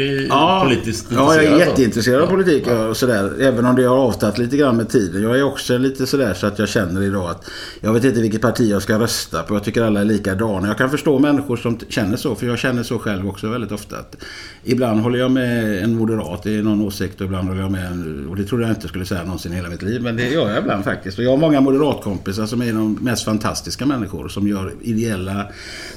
politiskt 0.63 1.05
Ja, 1.09 1.35
jag 1.35 1.43
är 1.43 1.47
intresserad, 1.47 1.67
jätteintresserad 1.67 2.21
av 2.21 2.27
politik 2.27 2.67
och 2.67 2.97
sådär. 2.97 3.33
Även 3.41 3.65
om 3.65 3.75
det 3.75 3.83
har 3.83 3.97
avtagit 3.97 4.37
lite 4.37 4.57
grann 4.57 4.77
med 4.77 4.89
tiden. 4.89 5.23
Jag 5.23 5.39
är 5.39 5.43
också 5.43 5.77
lite 5.77 6.07
sådär 6.07 6.33
så 6.33 6.47
att 6.47 6.59
jag 6.59 6.69
känner 6.69 7.03
idag 7.03 7.29
att 7.29 7.49
jag 7.81 7.93
vet 7.93 8.03
inte 8.03 8.21
vilket 8.21 8.41
parti 8.41 8.69
jag 8.71 8.81
ska 8.81 8.99
rösta 8.99 9.43
på. 9.43 9.55
Jag 9.55 9.63
tycker 9.63 9.81
alla 9.81 10.01
är 10.01 10.05
likadana. 10.05 10.67
Jag 10.67 10.77
kan 10.77 10.89
förstå 10.89 11.19
människor 11.19 11.57
som 11.57 11.79
känner 11.89 12.17
så. 12.17 12.35
För 12.35 12.47
jag 12.47 12.59
känner 12.59 12.83
så 12.83 12.99
själv 12.99 13.29
också 13.29 13.47
väldigt 13.47 13.71
ofta. 13.71 13.97
Att 13.97 14.15
ibland 14.63 14.99
håller 14.99 15.19
jag 15.19 15.31
med 15.31 15.83
en 15.83 15.95
moderat 15.95 16.45
i 16.45 16.61
någon 16.61 16.81
åsikt 16.81 17.21
och 17.21 17.25
ibland 17.25 17.47
håller 17.47 17.61
jag 17.61 17.71
med 17.71 17.85
en... 17.85 18.27
Och 18.29 18.35
det 18.35 18.43
trodde 18.43 18.63
jag 18.63 18.71
inte 18.71 18.87
skulle 18.87 19.05
säga 19.05 19.23
någonsin 19.23 19.53
hela 19.55 19.69
mitt 19.69 19.81
liv. 19.81 20.01
Men 20.01 20.15
det 20.15 20.29
gör 20.29 20.49
jag 20.49 20.57
ibland 20.57 20.83
faktiskt. 20.83 21.17
Och 21.17 21.23
jag 21.23 21.29
har 21.29 21.37
många 21.37 21.61
moderatkompisar 21.61 22.45
som 22.45 22.61
är 22.61 22.73
de 22.73 22.93
mest 23.01 23.25
fantastiska 23.25 23.85
människor. 23.85 24.29
Som 24.29 24.47
gör 24.47 24.73
ideella 24.81 25.47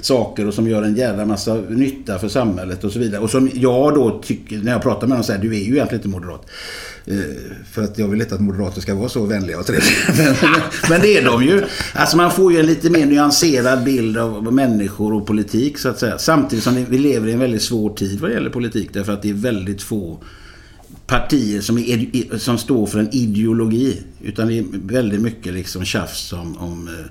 saker 0.01 0.47
och 0.47 0.55
som 0.55 0.69
gör 0.69 0.83
en 0.83 0.95
jävla 0.95 1.25
massa 1.25 1.55
nytta 1.55 2.19
för 2.19 2.29
samhället 2.29 2.85
och 2.85 2.93
så 2.93 2.99
vidare. 2.99 3.23
Och 3.23 3.31
som 3.31 3.51
jag 3.55 3.95
då 3.95 4.21
tycker, 4.25 4.59
när 4.59 4.73
jag 4.73 4.83
pratar 4.83 5.07
med 5.07 5.17
dem 5.17 5.25
säger 5.25 5.41
du 5.41 5.57
är 5.57 5.61
ju 5.61 5.73
egentligen 5.73 6.05
inte 6.05 6.09
moderat. 6.09 6.51
Eh, 7.07 7.17
för 7.73 7.83
att 7.85 7.99
jag 7.99 8.09
vill 8.09 8.21
inte 8.21 8.35
att 8.35 8.41
moderater 8.41 8.81
ska 8.81 8.95
vara 8.95 9.09
så 9.09 9.25
vänliga 9.27 9.59
och 9.59 9.67
trevliga. 9.67 9.95
Men, 10.43 10.61
men 10.89 11.01
det 11.01 11.17
är 11.19 11.25
de 11.25 11.45
ju. 11.45 11.65
Alltså 11.95 12.17
man 12.17 12.31
får 12.31 12.53
ju 12.53 12.61
en 12.61 12.67
lite 12.67 12.91
mer 12.91 13.07
nyanserad 13.07 13.85
bild 13.85 14.19
av 14.19 14.53
människor 14.53 15.13
och 15.13 15.27
politik 15.27 15.79
så 15.79 15.89
att 15.89 15.99
säga. 15.99 16.19
Samtidigt 16.19 16.65
som 16.65 16.85
vi 16.89 16.99
lever 16.99 17.29
i 17.29 17.33
en 17.33 17.39
väldigt 17.39 17.63
svår 17.63 17.91
tid 17.91 18.21
vad 18.21 18.31
gäller 18.31 18.51
politik. 18.51 18.91
Därför 18.93 19.13
att 19.13 19.23
det 19.23 19.31
är 19.31 19.35
väldigt 19.35 19.83
få 19.83 20.23
partier 21.09 21.61
som, 21.61 21.79
är, 21.79 22.39
som 22.39 22.59
står 22.59 22.87
för 22.87 22.99
en 22.99 23.15
ideologi. 23.15 24.03
Utan 24.23 24.49
det 24.49 24.59
är 24.59 24.65
väldigt 24.73 25.21
mycket 25.21 25.55
liksom 25.55 25.85
tjafs 25.85 26.33
om, 26.33 26.57
om, 26.59 26.89
eh, 26.89 27.05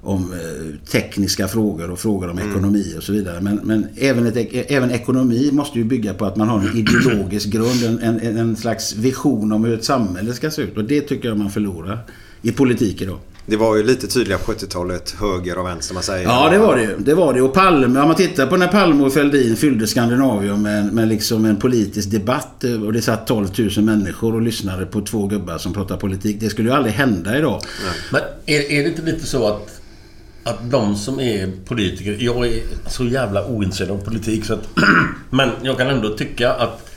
om 0.00 0.32
eh, 0.32 0.88
tekniska 0.90 1.48
frågor 1.48 1.90
och 1.90 1.98
frågor 1.98 2.30
om 2.30 2.38
ekonomi 2.38 2.94
och 2.96 3.02
så 3.02 3.12
vidare. 3.12 3.40
Men, 3.40 3.60
men 3.64 3.86
även, 3.96 4.26
ett, 4.26 4.70
även 4.70 4.90
ekonomi 4.90 5.50
måste 5.52 5.78
ju 5.78 5.84
bygga 5.84 6.14
på 6.14 6.26
att 6.26 6.36
man 6.36 6.48
har 6.48 6.60
en 6.60 6.76
ideologisk 6.76 7.48
grund. 7.52 7.82
En, 7.84 7.98
en, 7.98 8.36
en 8.36 8.56
slags 8.56 8.96
vision 8.96 9.52
om 9.52 9.64
hur 9.64 9.74
ett 9.74 9.84
samhälle 9.84 10.34
ska 10.34 10.50
se 10.50 10.62
ut. 10.62 10.76
Och 10.76 10.84
det 10.84 11.00
tycker 11.00 11.28
jag 11.28 11.38
man 11.38 11.50
förlorar 11.50 11.98
i 12.42 12.52
politik 12.52 13.02
idag. 13.02 13.18
Det 13.50 13.56
var 13.56 13.76
ju 13.76 13.82
lite 13.82 14.06
tydligare 14.06 14.42
på 14.42 14.52
70-talet, 14.52 15.14
höger 15.20 15.58
och 15.58 15.66
vänster 15.66 15.94
man 15.94 16.02
säger. 16.02 16.24
Ja, 16.24 16.48
det 16.50 16.58
var 16.58 16.76
det 16.76 16.82
ju. 16.82 16.96
Det 16.98 17.14
var 17.14 17.34
det. 17.34 17.42
Och 17.42 17.54
Palme, 17.54 18.00
om 18.00 18.06
man 18.06 18.16
tittar 18.16 18.46
på 18.46 18.56
när 18.56 18.68
Palme 18.68 19.04
och 19.04 19.12
Fälldin 19.12 19.56
fyllde 19.56 19.86
Skandinavium 19.86 20.62
med, 20.62 20.92
med 20.92 21.08
liksom 21.08 21.44
en 21.44 21.56
politisk 21.56 22.10
debatt 22.10 22.64
eh, 22.64 22.82
och 22.82 22.92
det 22.92 23.02
satt 23.02 23.26
12 23.26 23.48
000 23.58 23.84
människor 23.84 24.34
och 24.34 24.42
lyssnade 24.42 24.86
på 24.86 25.00
två 25.00 25.26
gubbar 25.26 25.58
som 25.58 25.72
pratar 25.72 25.96
politik. 25.96 26.36
Det 26.40 26.50
skulle 26.50 26.68
ju 26.68 26.74
aldrig 26.74 26.94
hända 26.94 27.38
idag. 27.38 27.60
Men 28.12 28.20
är, 28.46 28.72
är 28.72 28.82
det 28.82 28.88
inte 28.88 29.02
lite 29.02 29.26
så 29.26 29.48
att, 29.48 29.80
att 30.44 30.70
de 30.70 30.96
som 30.96 31.20
är 31.20 31.52
politiker... 31.64 32.16
Jag 32.20 32.46
är 32.46 32.62
så 32.86 33.04
jävla 33.04 33.46
ointresserad 33.46 33.90
av 33.90 34.04
politik 34.04 34.44
så 34.44 34.54
att... 34.54 34.68
Men 35.30 35.50
jag 35.62 35.78
kan 35.78 35.86
ändå 35.86 36.08
tycka 36.08 36.52
att 36.52 36.90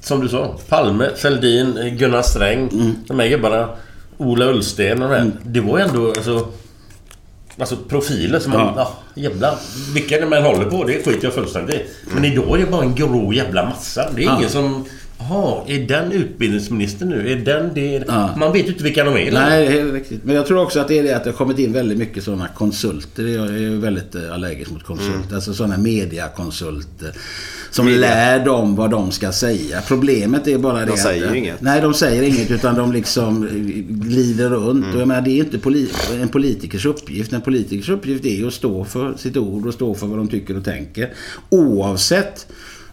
som 0.00 0.20
du 0.20 0.28
sa. 0.28 0.56
Palme, 0.68 1.10
Fälldin, 1.16 1.96
Gunnar 1.98 2.22
Sträng. 2.22 2.68
Mm. 2.72 2.94
De 3.06 3.18
här 3.18 3.28
gubbarna. 3.28 3.68
Ola 4.18 4.44
Ullsten 4.46 5.02
och 5.02 5.08
de 5.08 5.14
här. 5.14 5.30
Det 5.44 5.60
var 5.60 5.78
ändå 5.78 6.08
alltså... 6.08 6.48
Alltså 7.60 7.76
profiler 7.88 8.38
som 8.40 8.52
man... 8.52 8.60
Ja. 8.60 8.72
Ja, 8.76 9.22
jävla... 9.22 9.58
Vilka 9.94 10.26
man 10.26 10.42
håller 10.42 10.64
på, 10.64 10.84
det 10.84 10.92
skiter 11.04 11.20
jag 11.22 11.32
fullständigt 11.34 11.74
i. 11.76 11.84
Men 12.14 12.24
idag 12.24 12.60
är 12.60 12.64
det 12.64 12.70
bara 12.70 12.82
en 12.82 12.94
grå 12.94 13.32
jävla 13.32 13.64
massa. 13.64 14.10
Det 14.16 14.22
är 14.22 14.26
Ja. 14.26 14.36
ingen 14.38 14.50
som... 14.50 14.84
Jaha, 15.20 15.62
är 15.66 15.78
den 15.86 16.12
utbildningsministern 16.12 17.08
nu? 17.08 17.32
Är 17.32 17.36
den 17.36 17.70
det? 17.74 18.04
Ja. 18.08 18.34
Man 18.36 18.52
vet 18.52 18.64
ju 18.66 18.68
inte 18.68 18.84
vilka 18.84 19.04
de 19.04 19.16
är. 19.16 19.32
Nej, 19.32 19.68
det 19.68 19.80
är 19.80 19.92
riktigt. 19.92 20.24
Men 20.24 20.34
jag 20.36 20.46
tror 20.46 20.62
också 20.62 20.80
att 20.80 20.88
det 20.88 20.98
är 20.98 21.02
det 21.02 21.16
att 21.16 21.24
det 21.24 21.30
har 21.30 21.36
kommit 21.36 21.58
in 21.58 21.72
väldigt 21.72 21.98
mycket 21.98 22.24
sådana 22.24 22.48
konsulter. 22.48 23.26
Jag 23.26 23.46
är 23.46 23.58
ju 23.58 23.78
väldigt 23.78 24.14
eh, 24.14 24.34
allergisk 24.34 24.70
mot 24.70 24.82
konsulter. 24.82 25.34
Alltså 25.34 25.54
sådana 25.54 25.76
mediakonsulter. 25.78 27.12
Som 27.70 27.86
Media. 27.86 28.00
lär 28.00 28.44
dem 28.44 28.76
vad 28.76 28.90
de 28.90 29.10
ska 29.10 29.32
säga. 29.32 29.80
Problemet 29.88 30.46
är 30.48 30.58
bara 30.58 30.86
det 30.86 30.96
säger 30.96 31.28
att... 31.28 31.34
inget. 31.34 31.60
Nej, 31.60 31.80
de 31.80 31.94
säger 31.94 32.22
inget 32.22 32.50
utan 32.50 32.74
de 32.74 32.92
liksom 32.92 33.44
eh, 33.46 33.52
glider 34.08 34.50
runt. 34.50 34.94
Och 34.94 35.00
jag 35.00 35.08
menar, 35.08 35.20
det 35.20 35.30
är 35.30 35.38
inte 35.38 35.58
poli- 35.58 36.22
en 36.22 36.28
politikers 36.28 36.86
uppgift. 36.86 37.32
En 37.32 37.40
politikers 37.40 37.88
uppgift 37.88 38.24
är 38.24 38.36
ju 38.36 38.46
att 38.46 38.52
stå 38.54 38.84
för 38.84 39.14
sitt 39.16 39.36
ord 39.36 39.66
och 39.66 39.74
stå 39.74 39.94
för 39.94 40.06
vad 40.06 40.18
de 40.18 40.28
tycker 40.28 40.56
och 40.56 40.64
tänker. 40.64 41.12
Oavsett 41.48 42.46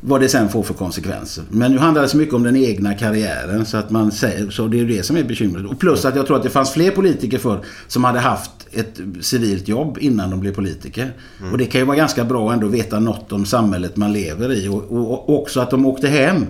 vad 0.08 0.22
det 0.22 0.30
sen 0.30 0.50
får 0.50 0.64
för 0.64 0.74
konsekvenser. 0.74 1.44
Men 1.50 1.72
nu 1.72 1.78
handlar 1.78 2.02
det 2.02 2.08
så 2.08 2.18
mycket 2.18 2.34
om 2.34 2.44
den 2.44 2.56
egna 2.56 2.94
karriären 2.94 3.66
så 3.66 3.78
att 3.78 3.90
man 3.90 4.12
säger, 4.12 4.50
så 4.50 4.68
det 4.68 4.78
är 4.78 4.80
ju 4.80 4.88
det 4.88 5.04
som 5.04 5.18
är 5.18 5.24
bekymret. 5.24 5.66
Och 5.66 5.80
plus 5.80 6.06
att 6.06 6.16
jag 6.16 6.28
tror 6.28 6.38
att 6.38 6.44
det 6.44 6.50
fanns 6.50 6.72
fler 6.72 6.92
politiker 6.92 7.38
för 7.38 7.60
som 7.88 8.04
hade 8.04 8.20
haft 8.20 8.52
ett 8.72 9.00
civilt 9.22 9.68
jobb 9.68 9.98
innan 10.02 10.30
de 10.30 10.40
blev 10.40 10.56
politiker. 10.56 11.14
Och 11.52 11.58
det 11.58 11.66
kan 11.66 11.82
ju 11.82 11.86
vara 11.86 11.98
ganska 11.98 12.26
bra 12.26 12.54
ändå 12.54 12.68
att 12.68 12.74
veta 12.74 13.00
något 13.00 13.32
om 13.32 13.46
samhället 13.46 13.98
man 13.98 14.14
lever 14.14 14.52
i 14.54 14.68
och, 14.68 14.84
och, 14.92 15.30
och 15.30 15.42
också 15.42 15.60
att 15.60 15.72
de 15.72 15.86
åkte 15.86 16.08
hem. 16.08 16.46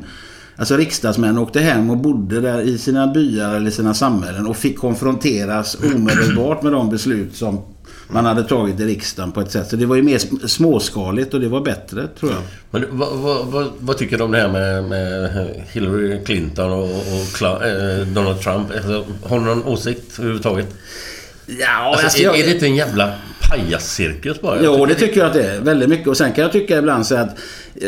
Alltså 0.56 0.78
riksdagsmän 0.78 1.38
åkte 1.38 1.60
hem 1.60 1.89
och 1.89 1.97
bodde 1.97 2.41
där 2.41 2.62
i 2.62 2.78
sina 2.78 3.08
byar 3.08 3.56
eller 3.56 3.72
sina 3.72 3.93
samhällen 3.93 4.47
och 4.47 4.58
fick 4.58 4.78
konfronteras 4.78 5.78
omedelbart 5.95 6.64
med 6.64 6.72
de 6.72 6.89
beslut 6.89 7.36
som 7.36 7.62
man 8.08 8.26
hade 8.26 8.43
tagit 8.43 8.80
i 8.80 8.86
riksdagen 8.86 9.32
på 9.32 9.41
ett 9.41 9.51
sätt. 9.51 9.68
Så 9.70 9.76
det 9.76 9.86
var 9.86 9.95
ju 9.95 10.01
mer 10.01 10.18
sm- 10.18 10.47
småskaligt 10.47 11.34
och 11.34 11.39
det 11.41 11.47
var 11.47 11.62
bättre 11.62 12.08
tror 12.20 12.32
jag. 12.32 12.41
Men 12.72 12.97
vad, 12.97 13.10
vad, 13.18 13.45
vad, 13.45 13.72
vad 13.80 13.97
tycker 13.97 14.18
du 14.18 14.24
om 14.24 14.32
det 14.32 14.39
här 14.39 14.49
med, 14.49 14.84
med 14.84 15.32
Hillary 15.72 16.20
Clinton 16.26 16.72
och, 16.72 16.84
och 16.84 17.26
Cla- 17.38 17.99
eh, 18.01 18.08
Donald 18.08 18.41
Trump? 18.41 18.72
Alltså, 18.72 19.06
har 19.26 19.39
du 19.39 19.45
någon 19.45 19.64
åsikt 19.64 20.20
överhuvudtaget? 20.20 20.68
Ja, 21.45 21.68
Alltså, 21.89 22.03
alltså, 22.06 22.20
är, 22.20 22.24
jag- 22.24 22.39
är 22.39 22.45
det 22.45 22.51
inte 22.53 22.66
en 22.66 22.76
jävla 22.76 23.14
pajascirkus 23.41 24.41
bara? 24.41 24.60
Jo, 24.64 24.86
det 24.86 24.93
tycker 24.95 25.20
jag 25.20 25.28
att 25.28 25.34
det 25.34 25.43
är. 25.43 25.60
Väldigt 25.62 25.89
mycket. 25.89 26.08
Och 26.08 26.18
sen 26.18 26.34
kan 26.34 26.41
jag 26.41 26.51
tycka 26.51 26.78
ibland 26.78 27.06
så 27.08 27.16
att 27.16 27.30
eh, 27.76 27.88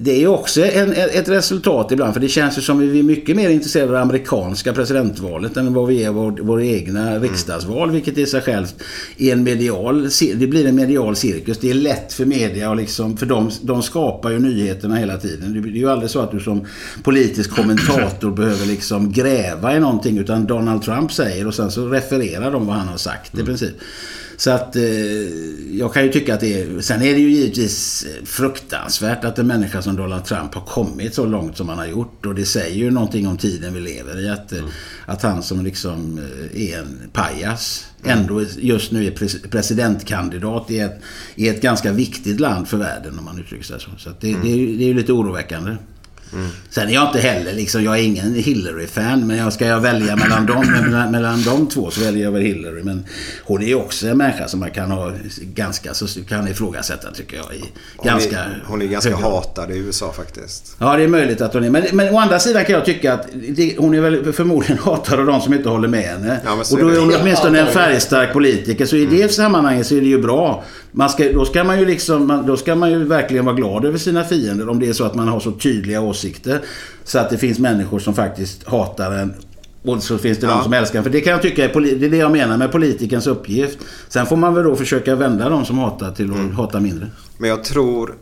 det 0.00 0.22
är 0.22 0.26
också 0.26 0.64
en, 0.64 0.92
ett 0.92 1.28
resultat 1.28 1.92
ibland. 1.92 2.14
För 2.14 2.20
det 2.20 2.28
känns 2.28 2.58
ju 2.58 2.62
som 2.62 2.78
att 2.78 2.84
vi 2.84 2.98
är 2.98 3.02
mycket 3.02 3.36
mer 3.36 3.50
intresserade 3.50 3.88
av 3.88 3.94
det 3.94 4.00
amerikanska 4.00 4.72
presidentvalet 4.72 5.56
än 5.56 5.74
vad 5.74 5.86
vi 5.86 6.04
är 6.04 6.08
av 6.08 6.14
vår, 6.14 6.38
vår 6.42 6.62
egna 6.62 7.18
riksdagsval. 7.18 7.90
Vilket 7.90 8.18
i 8.18 8.26
sig 8.26 8.40
självt 8.40 8.74
är 9.18 9.32
en 9.32 9.42
medial... 9.42 10.08
Det 10.34 10.46
blir 10.46 10.66
en 10.66 10.74
medial 10.74 11.16
cirkus. 11.16 11.58
Det 11.58 11.70
är 11.70 11.74
lätt 11.74 12.12
för 12.12 12.24
media 12.24 12.70
och 12.70 12.76
liksom... 12.76 13.16
För 13.16 13.26
de, 13.26 13.50
de 13.62 13.82
skapar 13.82 14.30
ju 14.30 14.38
nyheterna 14.38 14.96
hela 14.96 15.18
tiden. 15.18 15.62
Det 15.62 15.68
är 15.68 15.72
ju 15.72 15.90
aldrig 15.90 16.10
så 16.10 16.20
att 16.20 16.30
du 16.30 16.40
som 16.40 16.66
politisk 17.02 17.50
kommentator 17.50 18.30
behöver 18.36 18.66
liksom 18.66 19.12
gräva 19.12 19.76
i 19.76 19.80
någonting. 19.80 20.18
Utan 20.18 20.46
Donald 20.46 20.82
Trump 20.82 21.12
säger 21.12 21.46
och 21.46 21.54
sen 21.54 21.70
så 21.70 21.86
refererar 21.86 22.50
de 22.50 22.66
vad 22.66 22.76
han 22.76 22.88
har 22.88 22.96
sagt 22.96 23.38
i 23.38 23.44
princip. 23.44 23.74
Så 24.38 24.50
att 24.50 24.76
eh, 24.76 24.82
jag 25.78 25.94
kan 25.94 26.04
ju 26.04 26.12
tycka 26.12 26.34
att 26.34 26.40
det 26.40 26.60
är... 26.60 26.80
Sen 26.80 27.02
är 27.02 27.14
det 27.14 27.20
ju 27.20 27.30
givetvis 27.30 28.06
fruktansvärt 28.24 29.24
att 29.24 29.38
en 29.38 29.46
människa 29.46 29.82
som 29.82 29.96
Donald 29.96 30.24
Trump 30.24 30.54
har 30.54 30.62
kommit 30.66 31.14
så 31.14 31.26
långt 31.26 31.56
som 31.56 31.68
han 31.68 31.78
har 31.78 31.86
gjort. 31.86 32.26
Och 32.26 32.34
det 32.34 32.44
säger 32.44 32.76
ju 32.76 32.90
någonting 32.90 33.28
om 33.28 33.36
tiden 33.36 33.74
vi 33.74 33.80
lever 33.80 34.20
i. 34.20 34.28
Att, 34.28 34.52
eh, 34.52 34.64
att 35.06 35.22
han 35.22 35.42
som 35.42 35.64
liksom 35.64 36.18
eh, 36.18 36.62
är 36.62 36.78
en 36.78 37.00
pajas 37.12 37.86
ändå 38.04 38.44
just 38.58 38.92
nu 38.92 39.06
är 39.06 39.10
pres- 39.10 39.50
presidentkandidat 39.50 40.70
i 40.70 40.78
ett, 40.78 41.00
i 41.34 41.48
ett 41.48 41.62
ganska 41.62 41.92
viktigt 41.92 42.40
land 42.40 42.68
för 42.68 42.76
världen 42.76 43.18
om 43.18 43.24
man 43.24 43.38
uttrycker 43.38 43.64
sig 43.64 43.80
så. 43.80 43.90
Så 43.98 44.10
det, 44.20 44.36
det, 44.42 44.52
är, 44.52 44.78
det 44.78 44.84
är 44.84 44.88
ju 44.88 44.94
lite 44.94 45.12
oroväckande. 45.12 45.76
Sen 46.70 46.88
är 46.88 46.92
jag 46.92 47.08
inte 47.08 47.18
heller 47.18 47.52
liksom, 47.52 47.84
jag 47.84 47.98
är 47.98 48.02
ingen 48.02 48.34
Hillary-fan. 48.34 49.26
Men 49.26 49.36
jag 49.36 49.52
ska 49.52 49.66
jag 49.66 49.80
välja 49.80 50.16
mellan 50.16 50.46
dem, 50.46 50.66
mellan, 50.82 51.10
mellan 51.10 51.42
de 51.42 51.66
två 51.66 51.90
så 51.90 52.00
väljer 52.00 52.24
jag 52.24 52.32
väl 52.32 52.42
Hillary. 52.42 52.82
Men 52.82 53.04
hon 53.44 53.62
är 53.62 53.66
ju 53.66 53.74
också 53.74 54.08
en 54.08 54.16
människa 54.18 54.48
som 54.48 54.60
man 54.60 54.70
kan 54.70 54.90
ha 54.90 55.12
ganska, 55.40 55.94
så 55.94 56.06
kan 56.28 56.48
ifrågasätta 56.48 57.10
tycker 57.10 57.36
jag. 57.36 57.54
I 57.54 57.64
Hon, 57.96 58.06
ganska 58.06 58.38
är, 58.38 58.64
hon 58.66 58.82
är 58.82 58.86
ganska 58.86 59.10
hög 59.10 59.20
grad. 59.20 59.32
hatad 59.32 59.70
i 59.70 59.78
USA 59.78 60.12
faktiskt. 60.12 60.76
Ja, 60.78 60.96
det 60.96 61.04
är 61.04 61.08
möjligt 61.08 61.40
att 61.40 61.54
hon 61.54 61.64
är. 61.64 61.70
Men, 61.70 61.82
men 61.92 62.14
å 62.14 62.18
andra 62.18 62.38
sidan 62.38 62.64
kan 62.64 62.74
jag 62.74 62.84
tycka 62.84 63.14
att 63.14 63.26
det, 63.48 63.74
hon 63.78 63.94
är 63.94 64.00
väl 64.00 64.32
förmodligen 64.32 64.78
hatad 64.82 65.20
av 65.20 65.26
de 65.26 65.40
som 65.40 65.54
inte 65.54 65.68
håller 65.68 65.88
med 65.88 66.02
henne. 66.02 66.40
Ja, 66.44 66.52
och 66.72 66.78
då 66.78 66.88
är 66.88 67.00
hon 67.00 67.14
åtminstone 67.20 67.60
en 67.60 67.66
färgstark 67.66 68.32
politiker. 68.32 68.86
Så 68.86 68.96
i 68.96 69.06
det 69.06 69.32
sammanhanget 69.32 69.86
så 69.86 69.94
är 69.94 70.00
det 70.00 70.06
ju 70.06 70.22
bra. 70.22 70.64
Man 70.92 71.10
ska, 71.10 71.32
då, 71.32 71.44
ska 71.44 71.64
man 71.64 71.78
ju 71.78 71.86
liksom, 71.86 72.44
då 72.46 72.56
ska 72.56 72.74
man 72.74 72.90
ju 72.90 73.04
verkligen 73.04 73.44
vara 73.44 73.56
glad 73.56 73.84
över 73.84 73.98
sina 73.98 74.24
fiender. 74.24 74.68
Om 74.68 74.80
det 74.80 74.88
är 74.88 74.92
så 74.92 75.04
att 75.04 75.14
man 75.14 75.28
har 75.28 75.40
så 75.40 75.52
tydliga 75.52 76.00
åsikter. 76.00 76.17
Så 77.04 77.18
att 77.18 77.30
det 77.30 77.38
finns 77.38 77.58
människor 77.58 77.98
som 77.98 78.14
faktiskt 78.14 78.64
hatar 78.68 79.12
en. 79.12 79.34
Och 79.82 80.02
så 80.02 80.18
finns 80.18 80.38
det 80.38 80.46
de 80.46 80.52
Ja. 80.52 80.62
som 80.62 80.72
älskar 80.72 80.98
en. 80.98 81.04
För 81.04 81.10
det 81.10 81.20
kan 81.20 81.32
jag 81.32 81.42
tycka 81.42 81.64
är, 81.64 81.80
det 81.80 82.06
är 82.06 82.10
det 82.10 82.16
jag 82.16 82.32
menar 82.32 82.56
med 82.56 82.72
politikens 82.72 83.26
uppgift. 83.26 83.78
Sen 84.08 84.26
får 84.26 84.36
man 84.36 84.54
väl 84.54 84.64
då 84.64 84.76
försöka 84.76 85.14
vända 85.14 85.48
de 85.48 85.64
som 85.64 85.78
hatar 85.78 86.12
till 86.12 86.30
att 86.30 86.36
Mm. 86.38 86.52
hata 86.56 86.80
mindre. 86.80 87.06
Men 87.38 87.50
jag 87.50 87.64
tror... 87.64 88.14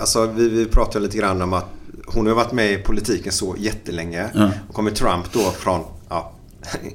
Alltså 0.00 0.26
vi, 0.36 0.48
vi 0.48 0.66
pratade 0.66 1.04
lite 1.04 1.18
grann 1.18 1.42
om 1.42 1.52
att 1.52 1.66
hon 2.06 2.26
har 2.26 2.34
varit 2.34 2.52
med 2.52 2.72
i 2.72 2.76
politiken 2.76 3.32
så 3.32 3.54
jättelänge. 3.58 4.26
Ja. 4.34 4.50
Och 4.68 4.74
kommer 4.74 4.90
Trump 4.90 5.32
då 5.32 5.40
från... 5.40 5.80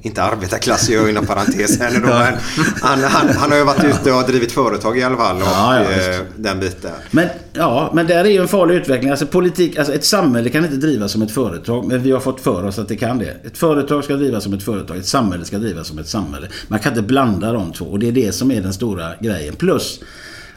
Inte 0.02 0.24
arbetarklass 0.24 0.90
gör 0.90 1.10
inom 1.10 1.26
parentes 1.26 1.80
här 1.80 1.92
nu 1.92 2.00
då. 2.00 2.08
Men 2.08 2.34
han, 2.82 3.04
han, 3.04 3.30
han 3.30 3.52
har 3.52 3.58
ju 3.58 3.64
varit 3.64 3.84
ute 3.84 4.12
och 4.12 4.24
drivit 4.24 4.52
företag 4.52 4.98
i 4.98 5.04
alla 5.04 5.18
fall. 5.18 5.36
Och 5.36 5.42
Ja, 5.42 5.80
ja, 5.80 5.92
eh, 5.92 6.20
den 6.36 6.60
biten. 6.60 6.92
Men, 7.12 7.28
ja, 7.54 7.92
men 7.94 8.08
där 8.08 8.26
är 8.26 8.30
ju 8.30 8.42
en 8.42 8.48
farlig 8.48 8.76
utveckling. 8.76 9.10
Alltså, 9.12 9.26
politik, 9.26 9.78
alltså 9.78 9.94
ett 9.94 10.06
samhälle 10.06 10.50
kan 10.50 10.64
inte 10.64 10.78
drivas 10.78 11.12
som 11.12 11.22
ett 11.22 11.32
företag. 11.32 11.86
Men 11.86 12.04
vi 12.04 12.12
har 12.12 12.20
fått 12.20 12.42
för 12.42 12.66
oss 12.66 12.80
att 12.80 12.88
det 12.88 12.96
kan 12.96 13.20
det. 13.20 13.38
Ett 13.44 13.58
företag 13.58 14.04
ska 14.04 14.16
drivas 14.16 14.44
som 14.44 14.54
ett 14.54 14.64
företag. 14.64 14.98
Ett 14.98 15.06
samhälle 15.08 15.46
ska 15.46 15.58
drivas 15.58 15.88
som 15.88 16.00
ett 16.00 16.08
samhälle. 16.08 16.48
Man 16.68 16.80
kan 16.80 16.92
inte 16.92 17.02
blanda 17.02 17.52
de 17.52 17.74
två. 17.74 17.86
Och 17.86 18.00
det 18.00 18.08
är 18.08 18.12
det 18.12 18.32
som 18.32 18.52
är 18.52 18.62
den 18.62 18.74
stora 18.74 19.10
grejen. 19.20 19.56
Plus 19.56 20.00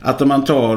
att 0.07 0.22
om 0.22 0.28
man 0.28 0.44
tar... 0.44 0.76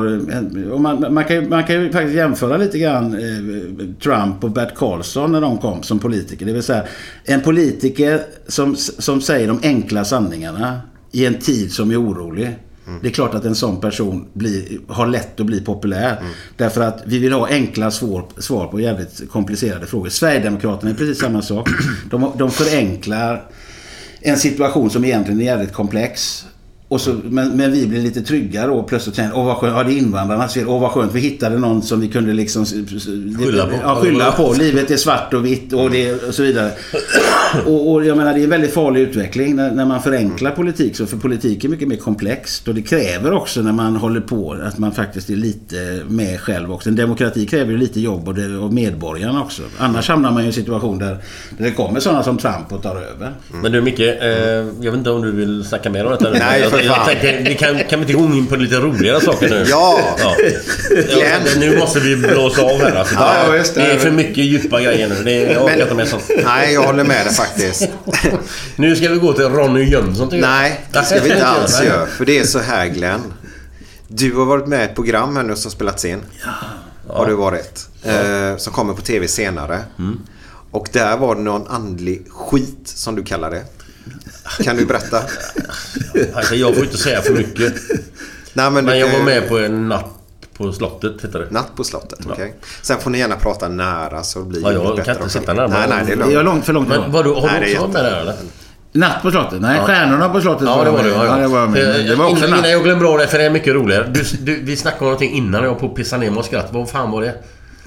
Om 0.71 0.83
man, 0.83 1.13
man, 1.13 1.23
kan, 1.23 1.49
man 1.49 1.63
kan 1.63 1.75
ju 1.75 1.91
faktiskt 1.91 2.15
jämföra 2.15 2.57
lite 2.57 2.79
grann 2.79 3.13
eh, 3.13 3.85
Trump 4.03 4.43
och 4.43 4.51
Bert 4.51 4.75
Karlsson 4.75 5.31
när 5.31 5.41
de 5.41 5.57
kom 5.57 5.83
som 5.83 5.99
politiker. 5.99 6.45
Det 6.45 6.53
vill 6.53 6.63
säga 6.63 6.83
en 7.23 7.41
politiker 7.41 8.21
som, 8.47 8.75
som 8.75 9.21
säger 9.21 9.47
de 9.47 9.59
enkla 9.63 10.05
sanningarna 10.05 10.81
i 11.11 11.25
en 11.25 11.35
tid 11.35 11.71
som 11.71 11.91
är 11.91 12.01
orolig. 12.01 12.55
Det 13.01 13.07
är 13.07 13.11
klart 13.11 13.33
att 13.33 13.45
en 13.45 13.55
sån 13.55 13.81
person 13.81 14.27
blir, 14.33 14.79
har 14.87 15.07
lätt 15.07 15.39
att 15.39 15.45
bli 15.45 15.61
populär. 15.61 16.23
Därför 16.57 16.81
att 16.81 17.03
vi 17.05 17.19
vill 17.19 17.33
ha 17.33 17.47
enkla 17.47 17.91
svår, 17.91 18.23
svar 18.37 18.67
på 18.67 18.79
jävligt 18.79 19.29
komplicerade 19.31 19.85
frågor. 19.85 20.09
Sverigedemokraterna 20.09 20.91
är 20.91 20.95
precis 20.95 21.19
samma 21.21 21.41
sak. 21.41 21.69
De, 22.11 22.31
de 22.37 22.51
förenklar 22.51 23.49
en 24.21 24.37
situation 24.37 24.89
som 24.89 25.05
egentligen 25.05 25.41
är 25.41 25.45
jävligt 25.45 25.73
komplex. 25.73 26.45
Och 26.89 27.01
så, 27.01 27.15
men, 27.23 27.57
men 27.57 27.71
vi 27.71 27.87
blir 27.87 28.01
lite 28.01 28.21
tryggare 28.21 28.71
och 28.71 28.87
plötsligt 28.87 29.15
säger 29.15 29.31
åh 29.35 29.45
vad 29.45 29.57
skönt, 29.57 29.77
ja 29.77 29.83
det 29.83 29.93
är 29.93 29.97
invandrarnas 29.97 30.53
fel, 30.53 30.67
åh 30.67 30.81
vad 30.81 30.91
skönt, 30.91 31.15
vi 31.15 31.19
hittade 31.19 31.57
någon 31.57 31.81
som 31.81 32.01
vi 32.01 32.07
kunde 32.07 32.33
liksom... 32.33 32.65
Skylla 32.65 33.65
på. 33.65 33.75
Ja, 33.83 33.95
skylla 33.95 34.31
på. 34.31 34.53
Livet 34.53 34.91
är 34.91 34.97
svart 34.97 35.33
och 35.33 35.45
vitt 35.45 35.73
och, 35.73 35.91
det, 35.91 36.13
och 36.27 36.33
så 36.33 36.43
vidare. 36.43 36.71
Och, 37.65 37.91
och 37.91 38.05
jag 38.05 38.17
menar 38.17 38.33
det 38.33 38.39
är 38.39 38.43
en 38.43 38.49
väldigt 38.49 38.73
farlig 38.73 39.01
utveckling 39.01 39.55
när, 39.55 39.71
när 39.71 39.85
man 39.85 40.01
förenklar 40.01 40.51
politik. 40.51 40.95
Så 40.95 41.05
för 41.05 41.17
politik 41.17 41.63
är 41.63 41.69
mycket 41.69 41.87
mer 41.87 41.95
komplext 41.95 42.67
och 42.67 42.75
det 42.75 42.81
kräver 42.81 43.33
också 43.33 43.61
när 43.61 43.71
man 43.71 43.95
håller 43.95 44.21
på 44.21 44.57
att 44.63 44.77
man 44.77 44.91
faktiskt 44.91 45.29
är 45.29 45.35
lite 45.35 46.01
med 46.07 46.39
själv 46.39 46.71
också. 46.71 46.89
En 46.89 46.95
demokrati 46.95 47.45
kräver 47.45 47.71
ju 47.71 47.77
lite 47.77 47.99
jobb 47.99 48.27
och 48.27 48.35
det, 48.35 48.57
och 48.57 48.73
medborgarna 48.73 49.41
också. 49.41 49.61
Annars 49.77 50.09
hamnar 50.09 50.31
man 50.31 50.43
i 50.43 50.45
en 50.45 50.53
situation 50.53 50.99
där, 50.99 51.17
där 51.57 51.65
det 51.65 51.71
kommer 51.71 51.99
sådana 51.99 52.23
som 52.23 52.37
Trump 52.37 52.71
och 52.71 52.83
tar 52.83 52.95
över. 52.95 53.33
Men 53.63 53.71
du 53.71 53.81
Micke, 53.81 53.99
eh, 53.99 54.27
jag 54.81 54.91
vet 54.91 54.93
inte 54.93 55.11
om 55.11 55.21
du 55.21 55.31
vill 55.31 55.63
snacka 55.63 55.89
mer 55.89 56.05
om 56.05 56.11
detta. 56.11 56.29
Nej, 56.29 56.63
jag, 56.85 57.05
för 57.05 57.11
jag 57.11 57.21
fan. 57.21 57.21
tänkte, 57.21 57.49
vi 57.49 57.55
kan, 57.55 57.89
kan 57.89 57.99
vi 57.99 58.03
inte 58.03 58.13
gå 58.13 58.37
in 58.37 58.47
på 58.47 58.55
lite 58.55 58.75
roligare 58.75 59.21
saker 59.21 59.49
nu? 59.49 59.65
Ja! 59.69 59.99
ja. 60.19 60.35
Ja 61.09 61.39
nu 61.57 61.77
måste 61.77 61.99
vi 61.99 62.15
blåsa 62.15 62.61
av 62.61 62.81
här 62.81 62.95
alltså. 62.95 63.15
Ja, 63.15 63.35
ja, 63.47 63.55
just 63.55 63.75
det. 63.75 63.81
det 63.81 63.91
är 63.91 63.97
för 63.97 64.11
mycket 64.11 64.37
djupa 64.37 64.81
grejer 64.81 65.09
nu. 65.09 65.23
Det 65.23 65.31
är, 65.31 65.53
jag 65.53 65.65
orkar 65.65 65.81
inte 65.81 65.93
med 65.93 66.07
sånt. 66.07 66.31
Nej, 66.45 66.73
jag 66.73 66.83
håller 66.83 67.03
med 67.03 67.25
dig 67.25 67.33
faktiskt. 67.33 67.89
Nu 68.75 68.95
ska 68.95 69.09
vi 69.09 69.17
gå 69.17 69.33
till 69.33 69.45
Ronny 69.49 69.83
Jönsson 69.83 70.29
tycker 70.29 70.43
jag. 70.43 70.49
Nej, 70.49 70.81
det 70.91 71.03
ska 71.03 71.19
vi 71.19 71.31
inte 71.31 71.47
alls 71.47 71.83
göra. 71.83 72.05
För 72.05 72.25
det 72.25 72.39
är 72.39 72.43
så 72.43 72.59
här 72.59 72.87
Glenn. 72.87 73.33
Du 74.07 74.35
har 74.35 74.45
varit 74.45 74.67
med 74.67 74.81
i 74.81 74.83
ett 74.83 74.95
program 74.95 75.35
här 75.35 75.43
nu 75.43 75.55
som 75.55 75.71
spelats 75.71 76.05
in. 76.05 76.21
Har 77.07 77.25
du 77.25 77.33
varit. 77.33 77.89
Eh, 78.03 78.57
som 78.57 78.73
kommer 78.73 78.93
på 78.93 79.01
tv 79.01 79.27
senare. 79.27 79.79
Mm. 79.99 80.19
Och 80.71 80.89
där 80.91 81.17
var 81.17 81.35
det 81.35 81.41
någon 81.41 81.67
andlig 81.67 82.27
skit 82.29 82.81
som 82.83 83.15
du 83.15 83.23
kallar 83.23 83.51
det. 83.51 83.63
Kan 84.63 84.75
du 84.77 84.85
berätta? 84.85 85.21
Alltså, 86.33 86.55
jag 86.55 86.75
får 86.75 86.83
inte 86.83 86.97
säga 86.97 87.21
för 87.21 87.33
mycket. 87.33 87.73
Nej, 88.53 88.71
men, 88.71 88.73
Men 88.73 88.85
du 88.85 88.95
jag 88.95 89.09
kan 89.09 89.19
var 89.19 89.25
med 89.25 89.49
på 89.49 89.57
en 89.59 89.89
natt 89.89 90.05
på 90.57 90.71
slottet 90.73 91.13
heter 91.23 91.39
det. 91.39 91.47
Natt 91.51 91.75
på 91.75 91.83
slottet, 91.83 92.19
okej. 92.31 92.55
Sen 92.81 92.99
får 92.99 93.09
ni 93.09 93.19
gärna 93.19 93.35
prata 93.35 93.67
nära 93.67 94.23
så 94.23 94.43
blir 94.43 94.61
Ja, 94.61 94.71
jag 94.71 94.81
det 94.81 94.87
kan 94.87 94.95
bättre 94.95 95.11
inte 95.11 95.23
också. 95.23 95.39
sitta 95.39 95.53
närmare. 95.53 95.79
Nej, 95.79 95.87
nej, 95.89 96.03
det 96.07 96.13
är 96.13 96.17
Det 96.17 96.23
är 96.23 96.27
lugnt. 96.27 96.45
långt 96.45 96.65
för 96.65 96.73
långt 96.73 96.87
Men 96.89 97.11
vadå, 97.11 97.39
har 97.39 97.47
Nej, 97.47 97.59
du 97.59 97.65
är 97.65 97.71
också 97.71 97.81
varit 97.81 97.93
med 97.93 98.03
där 98.05 98.21
eller? 98.21 98.35
Natt 98.91 99.21
på 99.21 99.31
slottet? 99.31 99.61
Nej, 99.61 99.77
Ja. 99.77 99.85
Stjärnorna 99.85 100.29
på 100.29 100.41
slottet 100.41 100.67
Ja, 100.67 100.83
det 100.83 100.91
var 100.91 101.03
det. 101.03 101.09
Ja, 101.09 101.25
Ja, 101.25 101.35
det 101.37 101.47
var 101.47 101.67
Det 102.07 102.15
var 102.15 102.25
också 102.25 102.37
innan, 102.37 102.49
natt. 102.49 102.59
innan 102.59 102.71
jag 102.71 102.83
glömmer 102.83 103.05
av 103.05 103.17
det, 103.17 103.27
för 103.27 103.37
det 103.37 103.43
är 103.45 103.49
mycket 103.49 103.73
roligare. 103.73 104.07
Du, 104.13 104.23
du, 104.41 104.63
vi 104.63 104.75
snackade 104.75 104.99
om 105.01 105.05
någonting 105.05 105.31
innan 105.33 105.63
jag 105.63 105.79
på 105.79 105.85
att 105.85 105.95
pissa 105.95 106.17
ner 106.17 106.29
mig 106.29 106.39
och 106.39 106.45
skratt. 106.45 106.67
Vad 106.71 106.89
fan 106.89 107.11
var 107.11 107.21
det? 107.21 107.33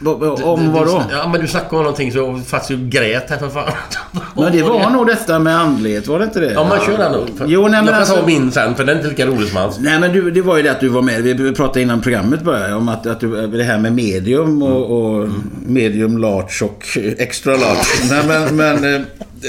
Du- 0.05 0.11
Om 0.44 0.61
du- 0.64 0.68
vad 0.70 0.86
då? 0.86 0.98
du- 1.11 1.16
Ja, 1.16 1.28
men 1.28 1.40
du 1.40 1.48
snackade 1.48 1.76
om 1.76 1.82
någonting 1.82 2.12
så 2.12 2.40
faktiskt 2.46 2.70
ju 2.70 2.88
grät 2.88 3.30
här 3.30 3.38
för 3.38 3.48
fan. 3.48 3.72
Men 4.36 4.53
det 4.53 4.62
var 4.62 4.90
nog 4.90 5.07
detta 5.07 5.38
med 5.38 5.59
andlighet, 5.61 6.07
var 6.07 6.18
det 6.18 6.24
inte 6.24 6.40
det? 6.40 6.53
Ja, 6.53 6.66
men 6.68 6.80
kör 6.86 6.98
den 6.98 7.12
då. 7.12 7.26
Jo, 7.46 7.61
nej, 7.62 7.70
men 7.70 7.72
jag 7.74 7.86
kan 7.86 7.94
alltså- 7.94 8.16
ta 8.16 8.26
min 8.26 8.53
sen, 8.53 8.74
för 8.74 8.84
den 8.84 8.94
är 8.96 9.00
inte 9.00 9.09
lika 9.11 9.26
rolig 9.26 9.48
som 9.48 9.57
hans. 9.57 9.78
Nej 9.80 10.00
men 10.00 10.12
du, 10.12 10.30
det 10.30 10.42
var 10.42 10.57
ju 10.57 10.62
det 10.62 10.70
att 10.70 10.80
du 10.80 10.88
var 10.88 11.03
med. 11.03 11.22
Vi 11.22 11.53
pratade 11.53 11.82
innan 11.82 12.00
programmet 12.00 12.42
började 12.42 12.74
om 12.74 12.88
att, 12.88 13.07
att 13.07 13.20
du, 13.20 13.46
det 13.46 13.64
här 13.64 13.78
med 13.78 13.92
medium 13.92 14.62
och, 14.62 14.90
och 15.20 15.28
medium 15.66 16.18
large 16.18 16.64
och 16.64 16.84
extra 17.18 17.53
large. 17.57 17.82
Nej, 18.11 18.22
men, 18.26 18.57
men 18.57 18.94
eh, 18.94 19.00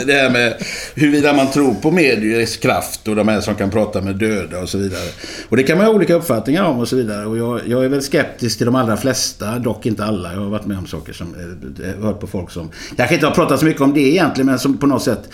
det 0.05 0.13
här 0.13 0.29
med 0.29 0.63
huruvida 0.95 1.33
man 1.33 1.51
tror 1.51 1.73
på 1.73 1.91
mediers 1.91 2.57
kraft 2.57 3.07
och 3.07 3.15
de 3.15 3.27
här 3.27 3.41
som 3.41 3.55
kan 3.55 3.69
prata 3.69 4.01
med 4.01 4.15
döda 4.15 4.59
och 4.59 4.69
så 4.69 4.77
vidare. 4.77 5.09
Och 5.49 5.57
det 5.57 5.63
kan 5.63 5.77
man 5.77 5.85
ha 5.85 5.93
olika 5.93 6.13
uppfattningar 6.13 6.63
om 6.63 6.79
och 6.79 6.87
så 6.87 6.95
vidare. 6.95 7.25
Och 7.25 7.37
jag, 7.37 7.61
jag 7.67 7.85
är 7.85 7.89
väl 7.89 8.01
skeptisk 8.01 8.57
till 8.57 8.65
de 8.65 8.75
allra 8.75 8.97
flesta, 8.97 9.59
dock 9.59 9.85
inte 9.85 10.05
alla. 10.05 10.33
Jag 10.33 10.39
har 10.39 10.49
varit 10.49 10.65
med 10.65 10.77
om 10.77 10.87
saker 10.87 11.13
som, 11.13 11.35
jag 11.79 11.87
har 11.87 12.07
hört 12.07 12.19
på 12.19 12.27
folk 12.27 12.51
som, 12.51 12.69
jag 12.95 13.11
inte 13.11 13.25
har 13.25 13.33
pratat 13.33 13.59
så 13.59 13.65
mycket 13.65 13.81
om 13.81 13.93
det 13.93 14.01
egentligen, 14.01 14.45
men 14.45 14.59
som 14.59 14.77
på 14.77 14.87
något 14.87 15.03
sätt 15.03 15.29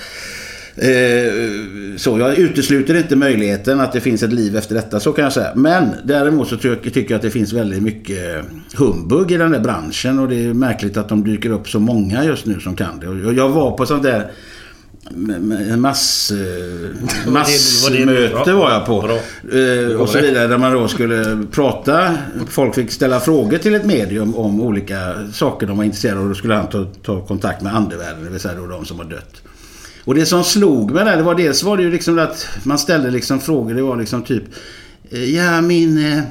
så 1.98 2.20
jag 2.20 2.38
utesluter 2.38 2.96
inte 2.96 3.16
möjligheten 3.16 3.80
att 3.80 3.92
det 3.92 4.02
finns 4.02 4.24
ett 4.24 4.34
liv 4.34 4.58
efter 4.58 4.76
detta, 4.76 5.00
så 5.00 5.12
kan 5.12 5.24
jag 5.24 5.34
säga. 5.34 5.52
Men 5.56 5.90
däremot 6.04 6.48
så 6.48 6.58
tycker 6.58 7.06
jag 7.10 7.14
att 7.14 7.22
det 7.22 7.30
finns 7.30 7.54
väldigt 7.54 7.84
mycket 7.84 8.46
humbug 8.76 9.32
i 9.32 9.38
den 9.38 9.52
där 9.52 9.60
branschen 9.60 10.20
och 10.20 10.30
det 10.30 10.46
är 10.46 10.54
märkligt 10.54 10.98
att 10.98 11.10
de 11.10 11.24
dyker 11.24 11.50
upp 11.50 11.70
så 11.70 11.80
många 11.80 12.24
just 12.24 12.46
nu 12.46 12.60
som 12.60 12.76
kan 12.76 13.00
det. 13.00 13.34
Jag 13.34 13.50
var 13.50 13.72
på 13.72 13.86
sånt 13.86 14.04
där 14.04 14.32
mass, 15.78 16.32
eh, 16.32 17.32
massmöte 17.32 18.54
var 18.54 18.72
jag 18.72 18.86
på. 18.86 19.02
Bra. 19.02 19.16
Eh, 19.60 20.02
och 20.02 20.10
så 20.10 20.20
vidare. 20.20 20.48
Där 20.48 20.58
man 20.58 20.74
då 20.74 20.88
skulle 20.88 21.44
prata. 21.52 22.18
Folk 22.50 22.76
fick 22.76 22.92
ställa 22.92 23.20
frågor 23.20 23.58
till 23.58 23.76
ett 23.76 23.86
medium 23.86 24.36
om 24.36 24.62
olika 24.62 25.14
saker 25.34 25.68
de 25.68 25.78
var 25.78 25.84
intresserade 25.84 26.20
av. 26.20 26.24
Och 26.24 26.30
då 26.30 26.36
skulle 26.36 26.54
han 26.54 26.68
ta, 26.68 26.86
ta 27.04 27.22
kontakt 27.26 27.62
med 27.62 27.76
andevärlden, 27.76 28.24
det 28.24 28.30
vill 28.30 28.40
säga 28.40 28.56
då 28.56 28.68
de 28.68 28.86
som 28.86 28.98
har 28.98 29.06
dött. 29.06 29.42
Och 30.10 30.16
det 30.16 30.26
som 30.26 30.44
slog 30.44 30.92
mig 30.92 31.06
där, 31.06 31.18
det 31.18 31.24
var 31.24 31.36
dels 31.36 31.64
var 31.64 31.78
det 31.78 31.84
ju 31.84 31.92
liksom 31.92 32.20
att 32.20 32.48
man 32.64 32.80
ställde 32.80 33.12
liksom 33.12 33.40
frågor. 33.40 33.74
Det 33.74 33.82
var 33.82 33.98
liksom 33.98 34.24
typ 34.24 34.44
eh, 34.44 34.50
Eh, 35.12 35.36
ja, 35.36 35.62
min... 35.62 36.14
Eh, 36.14 36.24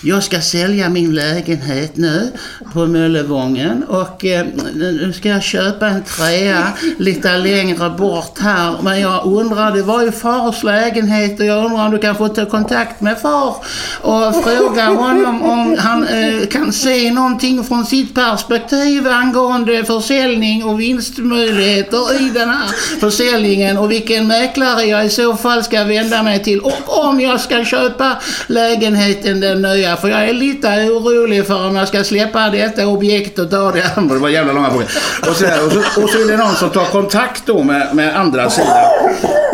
jag 0.00 0.22
ska 0.22 0.40
sälja 0.40 0.88
min 0.88 1.14
lägenhet 1.14 1.96
nu 1.96 2.32
på 2.72 2.86
Möllevången 2.86 3.84
och 3.84 4.24
eh, 4.24 4.46
nu 4.74 5.12
ska 5.12 5.28
jag 5.28 5.42
köpa 5.42 5.88
en 5.88 6.02
trea 6.02 6.68
lite 6.98 7.38
längre 7.38 7.90
bort 7.90 8.38
här. 8.38 8.82
Men 8.82 9.00
jag 9.00 9.26
undrar, 9.26 9.72
det 9.72 9.82
var 9.82 10.02
ju 10.02 10.12
fars 10.12 10.62
lägenhet 10.62 11.40
och 11.40 11.46
jag 11.46 11.64
undrar 11.64 11.84
om 11.84 11.90
du 11.90 11.98
kan 11.98 12.16
få 12.16 12.28
ta 12.28 12.46
kontakt 12.46 13.00
med 13.00 13.20
far 13.20 13.56
och 14.00 14.44
fråga 14.44 14.86
honom 14.86 15.42
om 15.42 15.76
han 15.78 16.06
kan 16.50 16.72
se 16.72 17.10
någonting 17.10 17.64
från 17.64 17.86
sitt 17.86 18.14
perspektiv 18.14 19.08
angående 19.08 19.84
försäljning 19.84 20.64
och 20.64 20.80
vinstmöjligheter 20.80 22.22
i 22.22 22.30
den 22.30 22.48
här 22.48 22.70
försäljningen 23.00 23.78
och 23.78 23.90
vilken 23.90 24.26
mäklare 24.26 24.84
jag 24.84 25.06
i 25.06 25.10
så 25.10 25.36
fall 25.36 25.64
ska 25.64 25.84
vända 25.84 26.22
mig 26.22 26.42
till 26.42 26.60
och 26.60 27.04
om 27.04 27.20
jag 27.20 27.40
ska 27.40 27.64
köpa 27.74 28.18
lägenheten 28.46 29.40
den 29.40 29.62
nya 29.62 29.96
för 29.96 30.08
jag 30.08 30.28
är 30.28 30.32
lite 30.32 30.68
orolig 30.68 31.46
för 31.46 31.66
om 31.66 31.76
jag 31.76 31.88
ska 31.88 32.04
släppa 32.04 32.50
detta 32.50 32.86
objekt 32.86 33.38
och 33.38 33.50
ta 33.50 33.72
det 33.72 33.92
andra. 33.96 34.14
Det 34.14 34.20
var 34.20 34.28
jävla 34.28 34.52
långa 34.52 34.70
frågor. 34.70 34.88
Och 35.28 35.36
så, 35.36 35.46
här, 35.46 35.66
och 35.66 35.72
så, 35.72 36.02
och 36.02 36.10
så 36.10 36.18
är 36.18 36.28
det 36.28 36.36
någon 36.36 36.54
som 36.54 36.70
tar 36.70 36.84
kontakt 36.84 37.46
då 37.46 37.62
med, 37.62 37.96
med 37.96 38.16
andra 38.16 38.50
sidan. 38.50 38.76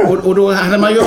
Och, 0.06 0.26
och 0.26 0.34
då 0.34 0.52
hade 0.52 0.78
man 0.78 0.94
ju 0.94 1.00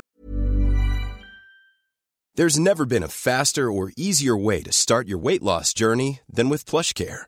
There's 2.38 2.60
never 2.60 2.86
been 2.86 3.04
a 3.04 3.08
faster 3.08 3.72
or 3.72 3.92
easier 3.96 4.36
way 4.36 4.64
to 4.64 4.72
start 4.72 5.08
your 5.08 5.20
weight 5.20 5.44
loss 5.44 5.72
journey 5.72 6.20
than 6.36 6.50
with 6.50 6.66
PlushCare. 6.66 7.28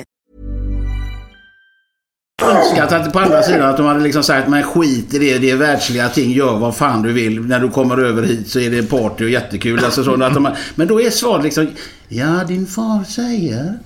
Önskat 2.41 2.91
att 2.91 3.13
på 3.13 3.19
andra 3.19 3.43
sidan 3.43 3.69
att 3.69 3.77
de 3.77 3.85
hade 3.85 3.99
liksom 3.99 4.23
sagt 4.23 4.47
men 4.47 4.63
skit 4.63 5.13
i 5.13 5.19
det, 5.19 5.37
det 5.37 5.51
är 5.51 5.55
världsliga 5.55 6.09
ting, 6.09 6.31
gör 6.31 6.57
vad 6.57 6.75
fan 6.75 7.01
du 7.01 7.13
vill. 7.13 7.41
När 7.41 7.59
du 7.59 7.69
kommer 7.69 7.97
över 7.97 8.23
hit 8.23 8.49
så 8.49 8.59
är 8.59 8.69
det 8.69 8.83
party 8.83 9.25
och 9.25 9.29
jättekul. 9.29 9.85
Alltså 9.85 10.03
så 10.03 10.23
att 10.23 10.33
de, 10.33 10.49
men 10.75 10.87
då 10.87 11.01
är 11.01 11.09
svaret 11.09 11.43
liksom, 11.43 11.67
ja 12.07 12.43
din 12.47 12.67
far 12.67 13.03
säger 13.03 13.79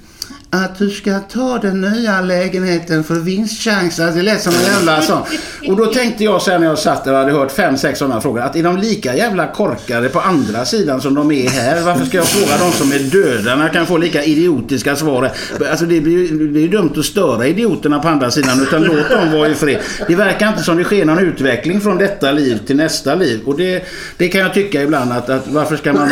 att 0.64 0.80
du 0.80 0.90
ska 0.90 1.20
ta 1.20 1.58
den 1.58 1.82
nya 1.82 2.22
lägenheten 2.22 3.04
för 3.04 3.16
vinstchanser. 3.16 4.04
Alltså, 4.04 4.18
det 4.18 4.26
lät 4.26 4.42
som 4.42 4.54
en 4.54 4.62
jävla 4.62 5.02
sån. 5.02 5.22
Och 5.68 5.78
då 5.78 5.86
tänkte 5.86 6.24
jag 6.24 6.42
sen 6.42 6.62
när 6.62 6.68
jag 6.68 6.80
satt 6.80 7.04
där 7.04 7.14
och 7.14 7.20
hade 7.20 7.32
hört 7.32 7.52
fem, 7.52 7.78
sex 7.78 8.00
sådana 8.00 8.22
frågor. 8.22 8.42
Att 8.42 8.56
är 8.56 8.64
de 8.64 8.78
lika 8.78 9.16
jävla 9.16 9.48
korkade 9.48 10.10
på 10.10 10.20
andra 10.20 10.66
sidan 10.66 11.02
som 11.02 11.14
de 11.14 11.32
är 11.32 11.50
här? 11.50 11.82
Varför 11.82 12.06
ska 12.06 12.18
jag 12.18 12.28
fråga 12.28 12.58
de 12.58 12.72
som 12.72 12.92
är 12.92 13.00
döda 13.00 13.56
när 13.56 13.64
jag 13.64 13.74
kan 13.74 13.86
få 13.86 13.98
lika 13.98 14.24
idiotiska 14.24 14.96
svar? 14.96 15.32
Alltså 15.70 15.86
det 15.86 16.02
blir 16.02 16.54
det 16.54 16.60
är 16.60 16.62
ju 16.62 16.68
dumt 16.68 16.94
att 16.98 17.06
störa 17.06 17.48
idioterna 17.48 18.00
på 18.00 18.08
andra 18.08 18.32
sidan. 18.32 18.62
Utan 18.62 18.84
låt 18.84 19.10
dem 19.10 19.32
vara 19.32 19.48
i 19.48 19.56
fred. 19.56 19.80
Det 20.08 20.16
verkar 20.16 20.48
inte 20.48 20.64
som 20.64 20.78
det 20.78 20.84
sker 20.84 21.06
någon 21.06 21.20
utveckling 21.20 21.82
från 21.82 21.98
detta 21.98 22.32
liv 22.32 22.60
till 22.68 22.76
nästa 22.76 23.16
liv. 23.16 23.42
Och 23.46 23.58
det, 23.58 23.84
det 24.18 24.28
kan 24.28 24.42
jag 24.42 24.54
tycka 24.54 24.84
ibland 24.84 25.12
att, 25.12 25.30
att 25.30 25.48
varför 25.48 25.78
ska 25.78 25.94
man 25.94 26.12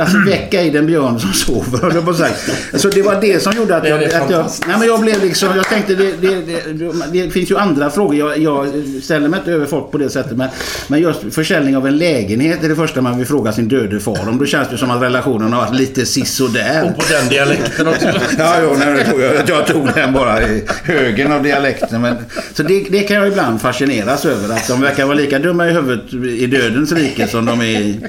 alltså, 0.00 0.16
väcka 0.26 0.62
i 0.62 0.70
den 0.70 0.86
björn 0.86 1.20
som 1.20 1.32
sover? 1.32 2.12
Så. 2.12 2.24
Alltså 2.72 2.88
det 2.88 3.02
var 3.02 3.20
det 3.20 3.42
som 3.42 3.52
gjorde 3.52 3.67
att 3.74 3.82
Det 3.82 3.88
är 3.88 4.00
jag, 4.00 4.22
att 4.22 4.30
jag, 4.30 4.46
nej 4.66 4.76
men 4.78 4.88
jag 4.88 5.00
blev 5.00 5.22
liksom, 5.22 5.56
jag 5.56 5.68
tänkte 5.68 5.94
det, 5.94 6.12
det, 6.20 6.34
det, 6.72 6.92
det 7.12 7.30
finns 7.30 7.50
ju 7.50 7.58
andra 7.58 7.90
frågor. 7.90 8.14
Jag, 8.14 8.38
jag 8.38 8.66
ställer 9.02 9.28
mig 9.28 9.38
inte 9.38 9.52
över 9.52 9.66
folk 9.66 9.90
på 9.90 9.98
det 9.98 10.10
sättet. 10.10 10.36
Men, 10.36 10.48
men 10.88 11.00
just 11.00 11.20
försäljning 11.34 11.76
av 11.76 11.86
en 11.86 11.98
lägenhet 11.98 12.64
är 12.64 12.68
det 12.68 12.76
första 12.76 13.00
man 13.00 13.18
vill 13.18 13.26
fråga 13.26 13.52
sin 13.52 13.68
döde 13.68 14.00
far 14.00 14.28
om. 14.28 14.38
Då 14.38 14.46
känns 14.46 14.68
det 14.68 14.78
som 14.78 14.90
att 14.90 15.02
relationen 15.02 15.52
har 15.52 15.60
varit 15.60 15.74
lite 15.74 16.06
sisådär. 16.06 16.84
Och 16.84 16.96
på 16.96 17.12
den 17.12 17.28
dialekten 17.28 17.88
också. 17.88 18.08
Ja, 18.38 18.54
jo, 18.62 18.76
nej, 18.78 19.06
jag, 19.18 19.48
jag 19.48 19.66
tog 19.66 19.94
den 19.94 20.12
bara 20.12 20.42
i 20.42 20.64
högen 20.82 21.32
av 21.32 21.42
dialekten. 21.42 22.00
Men, 22.00 22.16
så 22.52 22.62
det, 22.62 22.86
det 22.90 23.00
kan 23.00 23.16
jag 23.16 23.28
ibland 23.28 23.60
fascineras 23.60 24.24
över. 24.24 24.54
Att 24.54 24.68
de 24.68 24.80
verkar 24.80 25.04
vara 25.06 25.16
lika 25.16 25.38
dumma 25.38 25.68
i 25.68 25.72
huvudet 25.72 26.14
i 26.14 26.46
dödens 26.46 26.92
rike 26.92 27.26
som 27.26 27.44
de 27.44 27.60
är 27.60 27.64
i, 27.64 28.00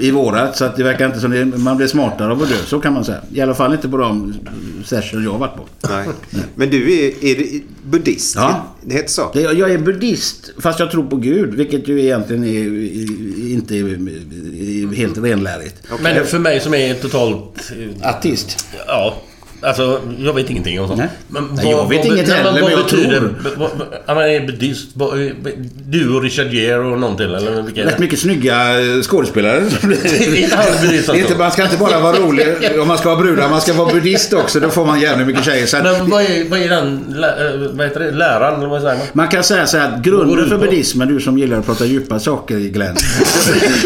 i 0.00 0.10
vårat. 0.10 0.56
Så 0.56 0.64
att 0.64 0.76
det 0.76 0.82
verkar 0.82 1.06
inte 1.06 1.20
som 1.20 1.30
det, 1.30 1.44
man 1.44 1.76
blir 1.76 1.86
smartare 1.86 2.32
av 2.32 2.42
att 2.42 2.48
dö. 2.48 2.56
Så 2.66 2.80
kan 2.80 2.92
man 2.92 3.04
säga. 3.04 3.20
I 3.32 3.40
alla 3.40 3.54
fall 3.54 3.72
inte 3.72 3.88
på 3.88 3.96
de 3.96 4.34
sessions 5.08 5.10
kurser 5.10 5.24
jag 5.24 5.32
har 5.32 5.38
varit 5.38 5.56
på. 5.56 5.88
Nej. 5.88 6.08
Men 6.54 6.70
du 6.70 6.92
är, 7.06 7.24
är 7.24 7.60
buddhist? 7.84 8.34
Ja. 8.36 8.74
Det 8.82 8.94
heter 8.94 9.08
så? 9.08 9.30
Det- 9.34 9.40
Jag 9.40 9.70
är 9.70 9.78
buddhist 9.78 10.50
fast 10.58 10.80
jag 10.80 10.90
tror 10.90 11.04
på 11.10 11.16
Gud. 11.16 11.54
Vilket 11.54 11.88
ju 11.88 12.00
egentligen 12.02 12.44
är, 12.44 12.64
inte 13.52 13.76
är, 13.76 14.94
helt 14.94 15.18
renlärigt. 15.18 15.74
Men 16.02 16.26
för 16.26 16.38
mig 16.38 16.60
som 16.60 16.74
är 16.74 16.94
totalt... 16.94 17.72
eh, 18.02 18.08
Ateist. 18.08 18.66
Ja. 18.86 19.16
Alltså, 19.60 20.00
jag 20.18 20.32
vet 20.34 20.50
ingenting 20.50 20.80
om 20.80 20.86
sånt. 20.88 20.98
Nej. 20.98 21.08
Men 21.28 21.48
Nej, 21.56 21.70
jag 21.70 21.88
vet 21.88 22.04
inget 22.04 22.28
nej, 22.28 22.36
heller, 22.36 22.52
men 22.52 22.62
vad 22.62 22.72
jag 22.72 22.84
betyder, 22.84 23.18
tror. 23.18 23.34
vad- 23.56 23.70
vad- 23.78 23.88
är 24.30 24.40
buddhist. 24.46 24.88
vad- 24.94 25.20
eh, 25.22 25.30
Du 25.86 26.14
och 26.14 26.22
Richard 26.22 26.46
Gere 26.46 26.78
och 26.78 26.98
någon 27.00 27.16
till, 27.16 27.34
eller 27.34 27.62
vilka 27.62 27.80
är 27.82 27.86
Rätt 27.86 27.98
mycket 27.98 28.18
snygga 28.18 28.80
eh, 28.80 29.02
buddhist 30.80 31.06
Det 31.06 31.12
är 31.12 31.16
inte, 31.16 31.22
alltså. 31.22 31.38
man 31.38 31.50
ska 31.50 31.62
inte 31.64 31.76
bara 31.76 32.00
vara 32.00 32.16
rolig 32.16 32.46
om 32.80 32.88
man 32.88 32.98
ska 32.98 33.08
vara 33.08 33.20
brudar. 33.20 33.48
Man 33.48 33.60
ska 33.60 33.72
vara 33.72 33.92
buddhist 33.94 34.32
också. 34.32 34.60
Då 34.60 34.68
får 34.68 34.86
man 34.86 35.00
jävligt 35.00 35.26
mycket 35.26 35.44
tjejer. 35.44 35.66
Så 35.66 35.76
att, 35.76 35.82
Men 35.82 36.10
vad 36.10 36.22
är, 36.22 36.50
vad 36.50 36.58
är 36.60 36.68
den... 36.68 37.14
eh, 37.24 37.70
Vad 37.76 37.86
heter 37.86 38.00
det? 38.00 38.10
Läran, 38.10 38.58
eller 38.58 38.66
vad 38.68 38.82
säger 38.82 38.96
man? 38.96 39.06
man 39.12 39.28
kan 39.28 39.42
säga 39.44 39.66
så 39.66 39.78
här 39.78 39.84
att 39.86 39.92
Vad 39.92 40.04
grunden 40.04 40.48
för 40.48 40.58
buddhismen, 40.58 41.08
du 41.08 41.20
som 41.20 41.38
gillar 41.38 41.58
att 41.58 41.66
prata 41.66 41.84
djupa 41.84 42.18
saker 42.18 42.56
Glenn. 42.68 42.96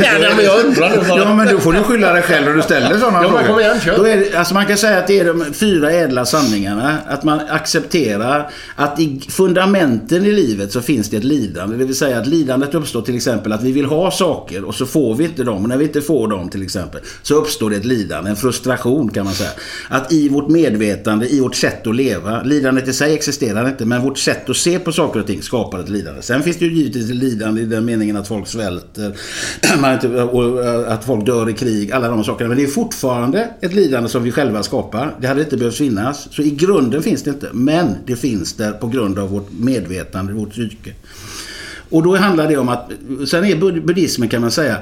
Ja, 0.03 0.07
nej, 0.21 0.33
men 0.37 0.45
jag 0.45 0.65
undrar. 0.65 0.93
Ja, 1.09 1.35
men 1.35 1.49
då 1.55 1.59
får 1.61 1.73
du 1.73 1.83
skylla 1.83 2.13
dig 2.13 2.23
själv 2.23 2.47
när 2.47 2.55
du 2.55 2.63
ställer 2.63 2.99
sådana 2.99 3.23
Ja, 3.23 3.29
men 3.29 3.31
frågor. 3.31 3.47
kom 3.47 3.61
igen, 3.61 3.81
kör. 3.85 3.97
Då 3.97 4.07
är 4.07 4.37
alltså 4.39 4.55
man 4.55 4.67
kan 4.67 4.77
säga 4.77 4.99
att 4.99 5.07
det 5.07 5.21
är 5.21 5.25
de 5.25 5.45
fyra 5.63 5.93
ädla 5.93 6.25
sanningarna. 6.25 6.99
Att 7.07 7.25
man 7.25 7.41
accepterar 7.49 8.51
att 8.77 9.01
i 9.01 9.21
fundamenten 9.29 10.25
i 10.25 10.33
livet 10.33 10.73
så 10.73 10.81
finns 10.81 11.11
det 11.11 11.17
ett 11.17 11.25
lidande. 11.25 11.77
Det 11.77 11.85
vill 11.85 11.97
säga 11.97 12.19
att 12.19 12.27
lidandet 12.27 12.75
uppstår 12.75 13.03
till 13.03 13.17
exempel 13.17 13.53
att 13.53 13.63
vi 13.63 13.73
vill 13.73 13.85
ha 13.85 14.11
saker 14.11 14.65
och 14.65 14.75
så 14.75 14.87
får 14.87 15.15
vi 15.15 15.25
inte 15.25 15.45
dem. 15.45 15.63
Och 15.63 15.69
när 15.69 15.77
vi 15.77 15.85
inte 15.85 16.01
får 16.01 16.29
dem 16.29 16.49
till 16.49 16.63
exempel 16.63 17.01
så 17.23 17.35
uppstår 17.35 17.71
det 17.71 17.77
ett 17.77 17.85
lidande, 17.85 18.31
en 18.31 18.37
frustration 18.37 19.09
kan 19.09 19.25
man 19.25 19.35
säga. 19.35 19.51
Att 19.89 20.13
i 20.13 20.29
vårt 20.29 20.49
medvetande, 20.49 21.29
i 21.29 21.41
vårt 21.41 21.55
sätt 21.55 21.87
att 21.87 21.97
leva, 21.97 22.43
lidandet 22.43 22.89
i 22.89 22.93
sig 22.93 23.15
existerar 23.15 23.69
inte, 23.69 23.85
men 23.85 24.03
vårt 24.03 24.19
sätt 24.19 24.51
att 24.51 24.57
se 24.57 24.79
på 24.79 24.93
saker 24.93 25.21
och 25.21 25.27
ting 25.27 25.43
skapar 25.43 25.79
ett 25.79 25.89
lidande. 25.89 26.23
Sen 26.23 26.43
finns 26.43 26.57
det 26.59 26.65
ju 26.65 26.75
givetvis 26.75 27.11
ett 27.11 27.17
lidande 27.17 27.63
i 27.63 27.65
den 27.65 27.85
meningen 27.85 28.17
att 28.17 28.29
folk 28.29 28.47
svälter, 28.47 29.17
eh, 30.87 30.93
att 30.93 31.05
folk 31.05 31.27
dör 31.27 31.51
i 31.51 31.53
krig, 31.53 31.93
alla 31.93 32.09
de 32.09 32.25
sakerna. 32.25 32.49
Men 32.49 32.59
det 32.59 32.65
är 32.65 32.69
fortfarande 32.69 33.49
ett 33.61 33.75
lidande 33.75 34.09
som 34.09 34.23
vi 34.23 34.33
själva 34.33 34.63
skapar. 34.63 35.15
Det 35.21 35.27
hade 35.27 35.52
inte 35.53 35.61
behövt 35.61 35.77
finnas. 35.77 36.29
Så 36.31 36.43
i 36.43 36.51
grunden 36.51 37.03
finns 37.03 37.23
det 37.23 37.31
inte. 37.31 37.51
Men 37.53 37.95
det 38.07 38.17
finns 38.17 38.53
där 38.53 38.73
på 38.73 38.89
grund 38.89 39.19
av 39.19 39.31
vårt 39.31 39.53
medvetande, 39.53 40.33
vårt 40.33 40.51
psyke. 40.51 40.95
Och 41.91 42.03
då 42.03 42.17
handlar 42.17 42.49
det 42.49 42.57
om 42.57 42.69
att, 42.69 42.91
sen 43.27 43.45
är 43.45 43.81
buddhismen 43.81 44.29
kan 44.29 44.41
man 44.41 44.51
säga, 44.51 44.79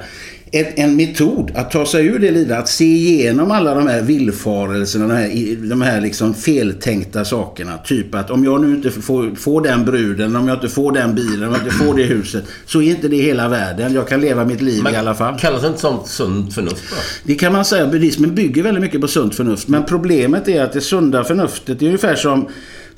en, 0.52 0.66
en 0.76 0.96
metod 0.96 1.52
att 1.54 1.70
ta 1.70 1.86
sig 1.86 2.06
ur 2.06 2.18
det 2.18 2.30
lidandet, 2.30 2.58
att 2.58 2.68
se 2.68 2.84
igenom 2.84 3.50
alla 3.50 3.74
de 3.74 3.86
här 3.86 4.02
villfarelserna, 4.02 5.06
de 5.06 5.14
här, 5.14 5.68
de 5.68 5.82
här 5.82 6.00
liksom 6.00 6.34
feltänkta 6.34 7.24
sakerna. 7.24 7.78
Typ 7.78 8.14
att 8.14 8.30
om 8.30 8.44
jag 8.44 8.60
nu 8.60 8.74
inte 8.74 8.90
får, 8.90 9.34
får 9.34 9.62
den 9.62 9.84
bruden, 9.84 10.36
om 10.36 10.48
jag 10.48 10.56
inte 10.56 10.68
får 10.68 10.92
den 10.92 11.14
bilen, 11.14 11.48
om 11.48 11.54
jag 11.54 11.62
inte 11.62 11.74
får 11.74 11.94
det 11.94 12.02
huset, 12.02 12.44
så 12.66 12.82
är 12.82 12.90
inte 12.90 13.08
det 13.08 13.16
hela 13.16 13.48
världen. 13.48 13.94
Jag 13.94 14.08
kan 14.08 14.20
leva 14.20 14.44
mitt 14.44 14.60
liv 14.60 14.84
i 14.92 14.96
alla 14.96 15.14
fall. 15.14 15.38
Kallas 15.38 15.64
inte 15.64 15.80
sånt 15.80 16.06
sunt 16.06 16.54
förnuft 16.54 16.90
bara? 16.90 17.00
Det 17.24 17.34
kan 17.34 17.52
man 17.52 17.64
säga. 17.64 17.86
Buddhismen 17.86 18.34
bygger 18.34 18.62
väldigt 18.62 18.82
mycket 18.82 19.00
på 19.00 19.08
sunt 19.08 19.34
förnuft. 19.34 19.68
Men 19.68 19.84
problemet 19.84 20.48
är 20.48 20.62
att 20.62 20.72
det 20.72 20.80
sunda 20.80 21.24
förnuftet 21.24 21.82
är 21.82 21.86
ungefär 21.86 22.14
som 22.14 22.48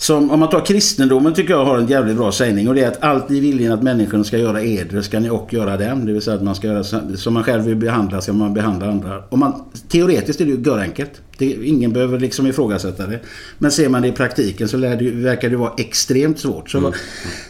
som, 0.02 0.30
om 0.30 0.40
man 0.40 0.48
tar 0.50 0.66
kristendomen 0.66 1.34
tycker 1.34 1.54
jag 1.54 1.64
har 1.64 1.78
en 1.78 1.86
jävligt 1.86 2.16
bra 2.16 2.32
sägning 2.32 2.68
och 2.68 2.74
det 2.74 2.80
är 2.80 2.88
att 2.88 3.02
allt 3.02 3.28
ni 3.28 3.40
viljan 3.40 3.72
att 3.72 3.82
människan 3.82 4.24
ska 4.24 4.38
göra 4.38 4.62
eder 4.62 5.02
ska 5.02 5.20
ni 5.20 5.30
och 5.30 5.52
göra 5.52 5.76
dem. 5.76 6.06
Det 6.06 6.12
vill 6.12 6.22
säga 6.22 6.36
att 6.36 6.42
man 6.42 6.54
ska 6.54 6.66
göra 6.66 6.84
som 7.16 7.34
man 7.34 7.44
själv 7.44 7.64
vill 7.64 7.76
behandla 7.76 8.20
ska 8.20 8.32
man 8.32 8.54
behandla 8.54 8.86
andra. 8.86 9.22
Och 9.28 9.38
man, 9.38 9.62
teoretiskt 9.88 10.40
är 10.40 10.44
det 10.44 10.50
ju 10.50 10.62
görenkelt. 10.62 11.10
Det, 11.38 11.44
ingen 11.46 11.92
behöver 11.92 12.18
liksom 12.18 12.46
ifrågasätta 12.46 13.06
det. 13.06 13.20
Men 13.58 13.70
ser 13.70 13.88
man 13.88 14.02
det 14.02 14.08
i 14.08 14.12
praktiken 14.12 14.68
så 14.68 14.76
lär 14.76 14.96
det, 14.96 15.04
ju- 15.04 15.22
verkar 15.22 15.50
det 15.50 15.56
vara 15.56 15.72
extremt 15.78 16.38
svårt. 16.38 16.70
Så, 16.70 16.80
vad, 16.80 16.94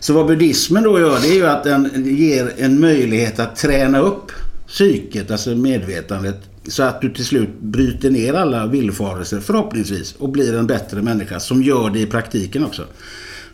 så 0.00 0.12
vad 0.12 0.26
buddhismen 0.26 0.82
då 0.82 1.00
gör 1.00 1.20
det 1.20 1.28
är 1.28 1.34
ju 1.34 1.46
att 1.46 1.64
den 1.64 1.90
ger 2.16 2.52
en 2.58 2.80
möjlighet 2.80 3.38
att 3.40 3.56
träna 3.56 4.00
upp 4.00 4.32
psyket, 4.68 5.30
alltså 5.30 5.50
medvetandet. 5.50 6.40
Så 6.68 6.82
att 6.82 7.00
du 7.00 7.10
till 7.10 7.24
slut 7.24 7.48
bryter 7.60 8.10
ner 8.10 8.34
alla 8.34 8.66
villfarelser 8.66 9.40
förhoppningsvis 9.40 10.14
och 10.18 10.28
blir 10.28 10.54
en 10.58 10.66
bättre 10.66 11.02
människa 11.02 11.40
som 11.40 11.62
gör 11.62 11.90
det 11.90 11.98
i 11.98 12.06
praktiken 12.06 12.64
också. 12.64 12.82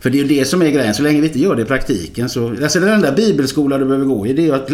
För 0.01 0.09
det 0.09 0.19
är 0.19 0.23
ju 0.23 0.27
det 0.39 0.45
som 0.45 0.61
är 0.61 0.69
grejen. 0.69 0.93
Så 0.93 1.03
länge 1.03 1.21
vi 1.21 1.27
inte 1.27 1.39
gör 1.39 1.55
det 1.55 1.61
i 1.61 1.65
praktiken 1.65 2.29
så... 2.29 2.49
Alltså 2.63 2.79
den 2.79 2.89
enda 2.89 3.11
bibelskola 3.11 3.77
du 3.77 3.85
behöver 3.85 4.05
gå 4.05 4.27
i 4.27 4.33
det 4.33 4.41
är 4.41 4.45
ju 4.45 4.55
att, 4.55 4.67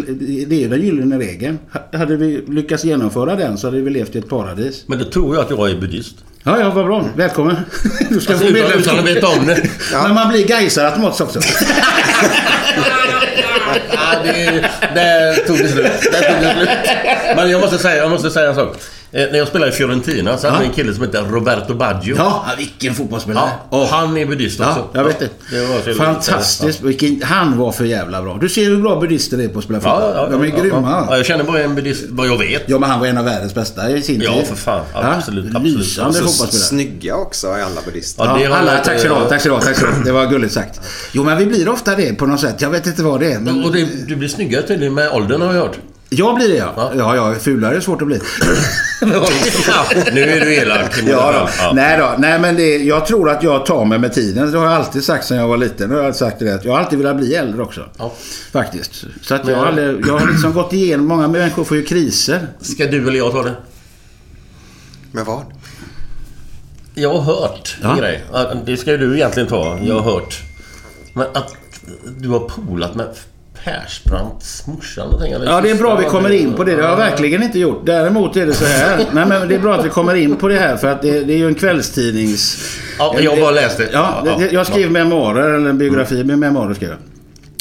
det 0.48 0.64
är 0.64 0.68
den 0.68 0.82
gyllene 0.82 1.18
regeln. 1.18 1.58
Ha- 1.72 1.98
Hade 1.98 2.16
vi 2.16 2.44
lyckats 2.48 2.84
genomföra 2.84 3.36
den 3.36 3.58
så 3.58 3.66
hade 3.66 3.80
vi 3.80 3.90
levt 3.90 4.16
i 4.16 4.18
ett 4.18 4.28
paradis. 4.28 4.84
Men 4.86 4.98
då 4.98 5.04
tror 5.04 5.34
jag 5.36 5.44
att 5.44 5.50
jag 5.50 5.70
är 5.70 5.80
buddhist. 5.80 6.16
Ja, 6.42 6.60
ja, 6.60 6.70
vad 6.70 6.84
bra. 6.86 7.08
Välkommen. 7.16 7.56
Du 8.10 8.20
ska 8.20 8.32
Alltså, 8.32 8.48
få 8.48 8.56
utan- 8.58 8.78
utan 8.78 8.98
att 8.98 9.06
veta 9.06 9.26
om 9.28 9.46
det. 9.46 9.68
Men 9.92 10.14
man 10.14 10.28
blir 10.28 10.46
gaisare 10.46 10.88
automatiskt 10.88 11.20
också. 11.20 11.40
Ja, 13.92 14.14
det, 14.24 14.64
där 14.94 15.46
tog 15.46 15.58
det 15.58 15.68
slut. 15.68 15.86
Det 16.02 16.32
tog 16.32 16.40
det 16.40 16.54
slut. 16.56 16.68
Men 17.36 17.50
jag 17.50 17.60
måste 17.60 17.78
säga, 17.78 17.96
jag 17.96 18.10
måste 18.10 18.30
säga 18.30 18.48
en 18.48 18.54
sak. 18.54 18.76
Eh, 19.16 19.26
när 19.30 19.38
jag 19.38 19.48
spelade 19.48 19.72
i 19.72 19.74
Fiorentina 19.74 20.38
så 20.38 20.48
hade 20.48 20.60
vi 20.60 20.66
en 20.66 20.72
kille 20.72 20.94
som 20.94 21.02
hette 21.02 21.20
Roberto 21.20 21.74
Baggio. 21.74 22.14
Ja, 22.18 22.46
vilken 22.58 22.94
fotbollsspelare. 22.94 23.50
Ja, 23.70 23.88
han 23.90 24.16
är 24.16 24.26
buddhist 24.26 24.60
också. 24.60 24.88
Ja, 24.92 25.00
jag 25.00 25.04
vet 25.04 25.18
det. 25.18 25.28
det 25.86 25.94
Fantastiskt. 25.94 26.80
Vilken, 26.80 27.22
han 27.22 27.58
var 27.58 27.72
för 27.72 27.84
jävla 27.84 28.22
bra. 28.22 28.38
Du 28.40 28.48
ser 28.48 28.64
hur 28.64 28.82
bra 28.82 29.00
buddister 29.00 29.40
är 29.40 29.48
på 29.48 29.58
att 29.58 29.64
spela 29.64 29.80
fotboll. 29.80 30.00
Ja, 30.02 30.14
ja, 30.16 30.28
De 30.28 30.42
är 30.42 30.46
ja, 30.46 30.62
grymma. 30.62 31.06
Ja, 31.10 31.16
jag 31.16 31.26
känner 31.26 31.44
bara 31.44 31.60
en 31.60 31.74
buddhist, 31.74 32.04
vad 32.08 32.26
jag 32.26 32.38
vet. 32.38 32.62
Ja, 32.66 32.78
men 32.78 32.90
han 32.90 33.00
var 33.00 33.06
en 33.06 33.18
av 33.18 33.24
världens 33.24 33.54
bästa 33.54 33.90
i 33.90 34.02
sin 34.02 34.20
Ja, 34.20 34.32
tid. 34.32 34.46
för 34.46 34.56
fan. 34.56 34.84
Ja, 34.94 35.14
absolut, 35.16 35.46
absolut. 35.56 35.76
Lysande 35.78 36.12
fotbollsspelare. 36.12 36.52
snygga 36.52 37.16
också 37.16 37.46
är 37.46 37.62
alla 37.62 37.80
buddhister. 37.84 38.24
Ja, 38.24 38.40
Ja, 38.42 38.56
alla, 38.56 38.72
varit- 38.72 38.84
tack 38.84 39.00
så 39.00 39.08
du 39.08 39.14
ha, 39.14 39.28
tack 39.28 39.42
så 39.42 39.48
du 39.48 39.60
tack 39.60 39.76
så. 39.76 39.86
Det 40.04 40.12
var 40.12 40.26
gulligt 40.26 40.52
sagt. 40.54 40.80
Jo, 41.12 41.24
men 41.24 41.38
vi 41.38 41.46
blir 41.46 41.68
ofta 41.68 41.94
det 41.94 42.14
på 42.14 42.26
något 42.26 42.40
sätt. 42.40 42.60
Jag 42.62 42.70
vet 42.70 42.86
inte 42.86 43.02
vad 43.02 43.20
det 43.20 43.32
är. 43.32 43.38
Men... 43.40 43.64
Och 43.64 43.72
det, 43.72 43.88
du 44.08 44.16
blir 44.16 44.28
snyggare 44.28 44.62
tydligen 44.62 44.94
med 44.94 45.10
åldern 45.10 45.40
har 45.42 45.54
jag 45.54 45.62
hört. 45.62 45.78
Jag 46.08 46.34
blir 46.34 46.48
det 46.48 46.54
ja. 46.56 46.72
Ja. 46.76 46.92
Ja, 46.96 47.16
ja, 47.16 47.34
fulare 47.38 47.76
är 47.76 47.80
svårt 47.80 48.02
att 48.02 48.06
bli. 48.08 48.20
Ja, 49.00 49.84
nu 50.12 50.20
är 50.20 50.40
du 50.40 50.54
elak. 50.54 50.92
Ja, 51.06 51.32
då. 51.32 51.48
Ja. 51.58 51.72
Nej 51.74 51.98
då. 51.98 52.14
Nej, 52.18 52.38
men 52.40 52.56
det, 52.56 52.76
jag 52.76 53.06
tror 53.06 53.30
att 53.30 53.42
jag 53.42 53.66
tar 53.66 53.84
mig 53.84 53.98
med 53.98 54.12
tiden. 54.14 54.52
Det 54.52 54.58
har 54.58 54.64
jag 54.64 54.74
alltid 54.74 55.04
sagt 55.04 55.26
sedan 55.26 55.36
jag 55.36 55.48
var 55.48 55.56
liten. 55.56 55.90
Jag 55.90 56.02
har 56.02 56.12
sagt 56.12 56.38
det. 56.38 56.54
att 56.54 56.64
Jag 56.64 56.72
har 56.72 56.78
alltid 56.80 56.98
velat 56.98 57.16
bli 57.16 57.34
äldre 57.34 57.62
också. 57.62 57.84
Ja. 57.98 58.12
Faktiskt. 58.52 59.04
Så 59.22 59.34
att 59.34 59.48
jag, 59.48 59.56
har 59.56 59.66
aldrig, 59.66 60.06
jag 60.06 60.18
har 60.18 60.28
liksom 60.28 60.52
gått 60.52 60.72
igenom... 60.72 61.06
Många 61.06 61.28
människor 61.28 61.64
får 61.64 61.76
ju 61.76 61.82
kriser. 61.82 62.46
Ska 62.60 62.86
du 62.86 63.08
eller 63.08 63.18
jag 63.18 63.32
ta 63.32 63.42
det? 63.42 63.56
Men 65.12 65.24
vad? 65.24 65.42
Jag 66.94 67.12
har 67.18 67.20
hört 67.20 67.76
Ja. 67.82 67.90
en 67.92 67.98
grej. 67.98 68.24
Det 68.66 68.76
ska 68.76 68.90
ju 68.90 68.98
du 68.98 69.14
egentligen 69.14 69.48
ta. 69.48 69.78
Jag 69.82 69.94
har 70.00 70.12
hört. 70.12 70.38
Men 71.14 71.26
att 71.34 71.54
du 72.18 72.28
har 72.28 72.40
polat 72.40 72.94
med 72.94 73.06
Persbrandts 73.66 74.66
morsa. 74.66 75.04
någonting, 75.04 75.32
eller 75.32 75.46
Ja, 75.46 75.60
det 75.60 75.70
är 75.70 75.74
bra 75.74 75.96
vi 75.96 76.02
syster, 76.02 76.10
kommer 76.18 76.30
in 76.32 76.54
på 76.54 76.64
det. 76.64 76.76
Det 76.76 76.82
har 76.82 76.88
jag 76.90 76.96
verkligen 76.96 77.42
inte 77.42 77.58
gjort. 77.58 77.82
Däremot 77.86 78.36
är 78.36 78.46
det 78.46 78.52
så 78.54 78.64
här. 78.64 78.96
Nej, 79.12 79.26
men 79.26 79.48
det 79.48 79.54
är 79.54 79.58
bra 79.58 79.74
att 79.74 79.84
vi 79.84 79.88
kommer 79.88 80.14
in 80.14 80.36
på 80.36 80.48
det 80.48 80.58
här. 80.58 80.76
För 80.76 80.88
att 80.88 81.02
det, 81.02 81.20
det 81.20 81.32
är 81.32 81.36
ju 81.38 81.46
en 81.46 81.54
kvällstidnings... 81.54 82.58
Ja, 82.98 83.16
jag 83.20 83.40
bara 83.40 83.50
läst 83.50 83.78
det. 83.78 83.88
Ja, 83.92 84.22
Ja, 84.26 84.36
det- 84.38 84.44
ja, 84.44 84.50
jag 84.52 84.66
skriver 84.66 84.90
memoarer, 84.90 85.54
eller 85.54 85.70
en 85.70 85.78
biografi 85.78 86.24
med 86.24 86.38
memoarer 86.38 86.74
skrev 86.74 86.88
jag. 86.90 86.98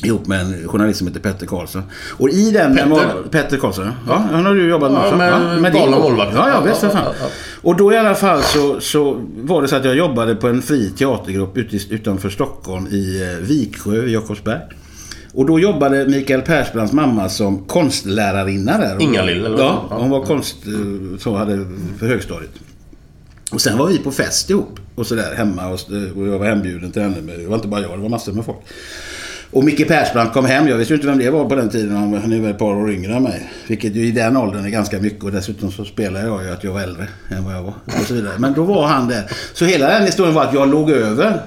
Ihop 0.10 0.28
med 0.28 0.42
en 0.42 0.68
journalist 0.68 0.98
som 0.98 1.08
heter 1.08 1.20
Petter 1.20 1.46
Karlsson. 1.46 1.84
Och 2.18 2.30
i 2.30 2.52
den 2.52 2.76
Petter? 2.76 3.08
Petter 3.32 3.58
Karlsson, 3.58 3.92
ja. 4.08 4.24
Han 4.32 4.46
har 4.46 4.54
du 4.56 4.70
jobbat 4.70 4.92
med 4.92 5.00
Ja, 5.02 5.06
också. 5.06 5.18
med 5.18 5.62
men 5.62 5.74
det- 5.74 5.80
galna 5.80 6.00
målvakten. 6.00 6.38
Ja, 6.38 6.50
ja, 6.50 6.62
visst 6.62 6.80
för 6.80 6.88
Ja, 6.88 6.94
fan. 6.94 7.04
ja, 7.06 7.14
ja. 7.22 7.28
Och 7.62 7.76
då 7.76 7.94
i 7.94 7.98
alla 7.98 8.16
fall 8.16 8.42
så, 8.44 8.80
så 8.80 9.22
var 9.38 9.62
det 9.62 9.68
så 9.68 9.76
att 9.76 9.86
jag 9.86 9.96
jobbade 9.96 10.36
på 10.36 10.48
en 10.48 10.62
fri 10.62 10.90
teatergrupp 10.98 11.58
utanför 11.90 12.30
Stockholm 12.30 12.88
i 12.88 13.22
eh, 13.22 13.46
Viksjö 13.48 14.06
i 14.06 14.14
Jakobsberg. 14.14 14.60
Och 15.36 15.46
då 15.46 15.60
jobbade 15.60 16.08
Mikael 16.08 16.42
Persbrandts 16.42 16.94
mamma 16.94 17.30
som 17.30 17.64
konstlärarinna 17.66 18.78
där. 18.78 19.02
Ingalill, 19.02 19.46
eller? 19.46 19.58
Ja, 19.60 19.88
hon 19.90 20.10
var 20.10 20.26
konst... 20.26 20.56
eh, 20.68 21.18
Så 21.20 21.36
hade 21.36 21.66
för 22.00 22.08
högstadiet. 22.08 22.52
Och 23.52 23.62
sen 23.62 23.78
var 23.78 23.88
vi 23.88 23.98
på 23.98 24.12
fest 24.12 24.50
ihop. 24.50 24.80
Och 24.96 25.08
sådär 25.08 25.34
hemma. 25.38 25.68
Och, 25.68 25.80
och 26.18 26.28
jag 26.28 26.40
var 26.40 26.46
hembjuden 26.46 26.92
till 26.92 27.02
henne. 27.02 27.16
Det 27.38 27.48
var 27.48 27.56
inte 27.56 27.68
bara 27.68 27.82
jag, 27.82 27.92
det 27.92 28.02
var 28.02 28.10
massor 28.10 28.34
med 28.34 28.46
folk. 28.46 28.58
Och 29.52 29.64
Micke 29.64 29.88
Persbrandt 29.88 30.34
kom 30.34 30.46
hem. 30.46 30.68
Jag 30.68 30.78
visste 30.78 30.94
ju 30.94 30.96
inte 30.96 31.08
vem 31.08 31.18
det 31.18 31.30
var 31.30 31.50
på 31.50 31.56
den 31.56 31.70
tiden. 31.70 31.96
Han 31.96 32.34
är 32.34 32.40
väl 32.42 32.52
ett 32.52 32.58
par 32.60 32.76
år 32.76 32.92
yngre 32.92 33.14
än 33.16 33.24
mig. 33.24 33.52
Vilket 33.68 33.96
ju 33.96 34.06
i 34.08 34.12
den 34.12 34.38
åldern 34.38 34.66
är 34.66 34.70
ganska 34.70 35.00
mycket. 35.00 35.24
Och 35.24 35.32
dessutom 35.32 35.72
så 35.72 35.86
spelade 35.86 36.26
jag 36.28 36.44
ju 36.44 36.52
att 36.52 36.64
jag 36.64 36.72
var 36.74 36.82
äldre 36.82 37.08
än 37.30 37.46
vad 37.46 37.54
jag 37.54 37.62
var. 37.64 37.74
Och 37.86 38.06
så 38.08 38.14
vidare. 38.14 38.34
Men 38.38 38.54
då 38.54 38.64
var 38.64 38.88
han 38.88 39.08
där. 39.08 39.24
Så 39.54 39.66
hela 39.66 39.88
den 39.88 40.04
historien 40.06 40.34
var 40.36 40.44
att 40.44 40.54
jag 40.54 40.70
låg 40.72 40.90
över. 40.92 41.42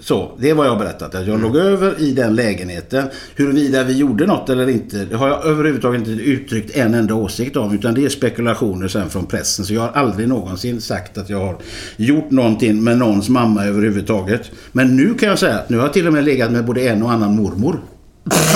Så, 0.00 0.36
det 0.38 0.50
är 0.50 0.54
vad 0.54 0.66
jag 0.66 0.70
har 0.70 0.78
berättat. 0.78 1.14
Att 1.14 1.26
jag 1.26 1.42
låg 1.42 1.56
över 1.56 2.00
i 2.00 2.12
den 2.12 2.34
lägenheten. 2.34 3.08
Huruvida 3.36 3.84
vi 3.84 3.96
gjorde 3.96 4.26
något 4.26 4.48
eller 4.48 4.68
inte, 4.68 4.96
det 4.96 5.16
har 5.16 5.28
jag 5.28 5.46
överhuvudtaget 5.46 6.08
inte 6.08 6.22
uttryckt 6.22 6.76
en 6.76 6.94
enda 6.94 7.14
åsikt 7.14 7.56
om. 7.56 7.74
Utan 7.74 7.94
det 7.94 8.04
är 8.04 8.08
spekulationer 8.08 8.88
sen 8.88 9.10
från 9.10 9.26
pressen. 9.26 9.64
Så 9.64 9.74
jag 9.74 9.80
har 9.80 9.92
aldrig 9.92 10.28
någonsin 10.28 10.80
sagt 10.80 11.18
att 11.18 11.30
jag 11.30 11.38
har 11.38 11.56
gjort 11.96 12.30
någonting 12.30 12.84
med 12.84 12.98
någons 12.98 13.28
mamma 13.28 13.64
överhuvudtaget. 13.64 14.50
Men 14.72 14.96
nu 14.96 15.14
kan 15.14 15.28
jag 15.28 15.38
säga 15.38 15.54
att 15.54 15.68
nu 15.68 15.76
har 15.76 15.84
jag 15.84 15.92
till 15.92 16.06
och 16.06 16.12
med 16.12 16.24
legat 16.24 16.50
med 16.50 16.64
både 16.64 16.80
en 16.80 17.02
och 17.02 17.12
annan 17.12 17.36
mormor. 17.36 17.80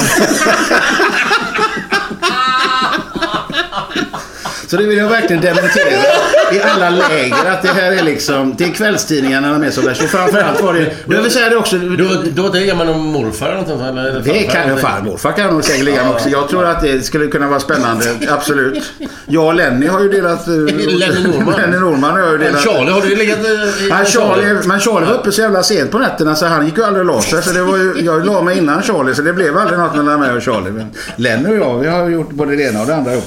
Så 4.73 4.77
det 4.77 4.87
vill 4.87 4.99
jag 4.99 5.09
verkligen 5.09 5.43
dementera 5.43 6.32
i 6.55 6.61
alla 6.63 6.91
läger. 6.91 7.51
Att 7.53 7.63
det 7.63 7.69
här 7.69 7.93
är 7.93 8.03
liksom... 8.03 8.55
Det 8.59 8.65
är 8.65 8.69
kvällstidningarna 8.69 9.53
de 9.53 9.63
är 9.63 9.71
som 9.71 9.85
värst. 9.85 10.03
Och 10.03 10.09
framförallt 10.09 10.63
var 10.63 10.75
det... 10.75 10.91
Jag 11.09 11.23
vill 11.23 11.31
säga 11.31 11.49
det 11.49 11.57
också. 11.57 11.77
Du, 11.77 11.97
du 11.97 12.41
var 12.41 12.47
inte 12.47 12.59
ligga 12.59 12.75
med 12.75 12.87
någon 12.87 13.01
morfar 13.01 13.47
eller 13.47 13.57
någonting? 13.63 13.87
Eller 13.87 14.13
Det 14.13 14.25
farfar, 14.25 14.51
kan 14.53 14.63
eller? 14.71 14.77
farmor. 14.77 15.17
Far 15.17 15.33
kan 15.33 15.47
nog 15.47 15.65
med 15.85 16.11
också. 16.11 16.29
Jag 16.29 16.49
tror 16.49 16.65
att 16.65 16.81
det 16.83 17.05
skulle 17.05 17.27
kunna 17.27 17.49
vara 17.49 17.61
spännande. 17.61 18.05
Absolut. 18.29 18.83
Jag 19.27 19.45
och 19.47 19.55
Lenny 19.55 19.87
har 19.87 20.01
ju 20.01 20.09
delat... 20.09 20.49
eh, 20.49 20.55
Lenny 20.55 21.29
Norman. 21.29 21.55
Lenny 21.57 21.77
Norman 21.79 22.13
och 22.13 22.19
jag 22.21 22.25
har 22.27 22.33
ju 22.33 22.39
Men 22.39 22.47
delat... 22.47 22.63
Charlie, 22.65 22.91
har 22.91 23.01
du 23.01 23.17
legat 23.17 23.39
i... 23.39 23.85
i 23.87 23.91
Han, 23.91 24.05
Charlie, 24.07 24.55
men 24.69 24.81
Charlie 24.81 25.07
var 25.07 25.15
uppe 25.15 25.33
så 25.33 25.41
jävla 25.41 25.63
sent 25.63 25.91
på 25.91 25.99
nätterna 25.99 26.35
så 26.35 26.47
han 26.47 26.67
gick 26.67 26.79
ju 26.79 26.85
aldrig 26.85 27.09
och 27.09 27.15
la 27.15 27.23
sig. 27.23 27.43
Så 27.43 27.51
det 27.51 27.63
var 27.63 27.77
ju, 27.79 27.95
jag 28.05 28.27
la 28.27 28.43
mig 28.43 28.59
innan 28.59 28.83
Charlie 28.83 29.15
så 29.15 29.23
det 29.23 29.33
blev 29.33 29.59
aldrig 29.59 29.79
något 29.79 29.95
mellan 29.97 30.21
mig 30.21 30.33
och 30.33 30.43
Charlie. 30.43 30.71
Men 30.71 30.91
Lenny 31.17 31.49
och 31.51 31.57
jag, 31.57 31.79
vi 31.79 31.89
har 31.89 32.09
gjort 32.09 32.31
både 32.31 32.57
det 32.57 32.63
ena 32.63 32.81
och 32.81 32.87
det 32.87 32.95
andra 32.97 33.13
ihop. 33.13 33.25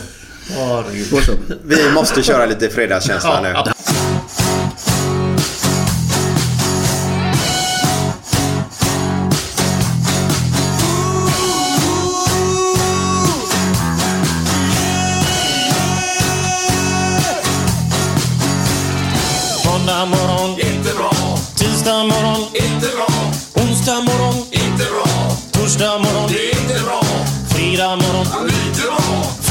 Så. 0.48 1.34
Vi 1.64 1.91
måste 1.91 2.24
köra 2.24 2.46
lite 2.46 2.70
fredagskänsla 2.70 3.41
nu. 3.43 3.54
Måndag 19.66 20.06
morgon, 20.06 20.50
inte 20.60 20.93
bra. 20.98 21.12
Tisdag 21.56 22.04
morgon, 22.04 22.41
inte 22.54 22.88
bra. 22.96 23.08
Onsdag 23.64 24.02
morgon, 24.02 24.36
inte 24.52 24.86
bra. 24.93 25.32
Torsdag 25.52 25.98
morgon, 26.00 26.30
det 26.32 26.50
är 26.52 26.62
inte 26.62 26.84
bra. 26.84 27.02
Fredag 27.50 27.96
morgon. 27.96 28.55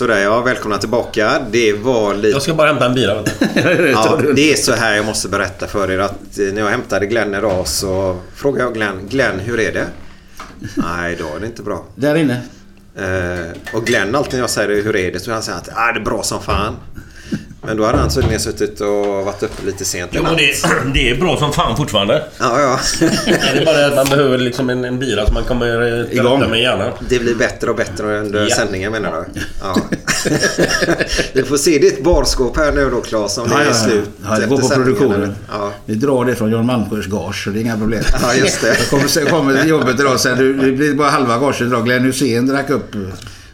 Sådär 0.00 0.18
ja, 0.18 0.40
välkomna 0.40 0.78
tillbaka. 0.78 1.46
Det 1.50 1.72
var 1.72 2.14
lite... 2.14 2.28
Jag 2.28 2.42
ska 2.42 2.54
bara 2.54 2.68
hämta 2.68 2.86
en 2.86 2.94
bira. 2.94 3.14
Ja, 3.92 4.20
det 4.34 4.52
är 4.52 4.56
så 4.56 4.72
här 4.72 4.96
jag 4.96 5.04
måste 5.04 5.28
berätta 5.28 5.66
för 5.66 5.90
er 5.90 5.98
att 5.98 6.38
eh, 6.38 6.44
när 6.44 6.60
jag 6.60 6.68
hämtade 6.68 7.06
Glenn 7.06 7.34
idag 7.34 7.68
så 7.68 8.20
frågade 8.34 8.64
jag 8.64 8.74
Glenn, 8.74 9.08
Glenn 9.08 9.38
hur 9.38 9.60
är 9.60 9.72
det? 9.72 9.86
Nej, 10.74 11.12
idag 11.12 11.36
är 11.36 11.40
det 11.40 11.46
inte 11.46 11.62
bra. 11.62 11.84
Där 11.94 12.14
inne. 12.14 12.42
Eh, 12.96 13.74
och 13.74 13.86
Glenn 13.86 14.14
alltid 14.14 14.32
när 14.32 14.40
jag 14.40 14.50
säger 14.50 14.82
hur 14.82 14.96
är 14.96 15.12
det 15.12 15.20
så 15.20 15.32
han 15.32 15.42
säger 15.42 15.58
att 15.58 15.68
ah, 15.74 15.92
det 15.92 16.00
är 16.00 16.04
bra 16.04 16.22
som 16.22 16.42
fan. 16.42 16.76
Men 17.62 17.76
då 17.76 17.84
hade 17.84 17.98
han 17.98 18.08
tydligen 18.10 18.40
suttit 18.40 18.80
och 18.80 19.06
varit 19.06 19.42
uppe 19.42 19.66
lite 19.66 19.84
sent 19.84 20.10
Jo, 20.14 20.22
det, 20.38 20.54
det 20.94 21.10
är 21.10 21.14
bra 21.20 21.36
som 21.36 21.52
fan 21.52 21.76
fortfarande. 21.76 22.22
Ja, 22.38 22.60
ja. 22.60 22.80
Det 23.26 23.58
är 23.60 23.64
bara 23.64 23.76
det 23.76 23.86
att 23.86 23.94
man 23.96 24.06
behöver 24.08 24.38
liksom 24.38 24.70
en, 24.70 24.84
en 24.84 24.98
bira 24.98 25.26
så 25.26 25.32
man 25.32 25.44
kommer 25.44 25.98
eh, 26.00 26.04
till 26.06 26.18
Igång. 26.18 26.38
rätta 26.40 26.50
med 26.50 26.60
hjärnan. 26.60 26.92
Det 27.08 27.18
blir 27.18 27.34
bättre 27.34 27.70
och 27.70 27.76
bättre 27.76 28.18
under 28.20 28.46
Ja. 28.48 28.56
sändningen 28.56 28.92
menar 28.92 29.12
du? 29.34 29.40
Ja. 29.62 29.76
Vi 31.32 31.42
får 31.48 31.56
se 31.56 31.78
ditt 31.78 32.04
barskåp 32.04 32.56
här 32.56 32.72
nu 32.72 32.90
då 32.90 33.00
Claes 33.00 33.38
om 33.38 33.48
det 33.48 33.54
Ja, 33.54 33.60
är 33.60 33.66
ja. 33.66 33.74
slut 33.74 34.10
Ja, 34.28 34.38
det 34.38 34.46
går 34.46 34.58
på 34.58 34.68
produktionen. 34.68 35.34
Ja. 35.52 35.72
Vi 35.86 35.94
drar 35.94 36.24
det 36.24 36.34
från 36.34 36.50
John 36.50 36.66
Malmsjös 36.66 37.06
gage 37.06 37.44
så 37.44 37.50
det 37.50 37.58
är 37.58 37.62
inga 37.62 37.78
problem. 37.78 38.02
Ja, 38.22 38.34
just 38.34 38.60
det. 38.60 38.68
Jag 38.68 38.88
kommer, 38.90 39.30
kommer 39.30 39.60
till 39.60 39.70
jobbet 39.70 40.00
idag 40.00 40.20
sen. 40.20 40.38
du- 40.38 40.52
Det 40.60 40.72
blir 40.72 40.94
bara 40.94 41.08
halva 41.10 41.38
gaget 41.38 41.60
idag. 41.60 41.84
Glenn 41.84 42.04
Hysén 42.04 42.46
drack 42.46 42.70
upp. 42.70 42.94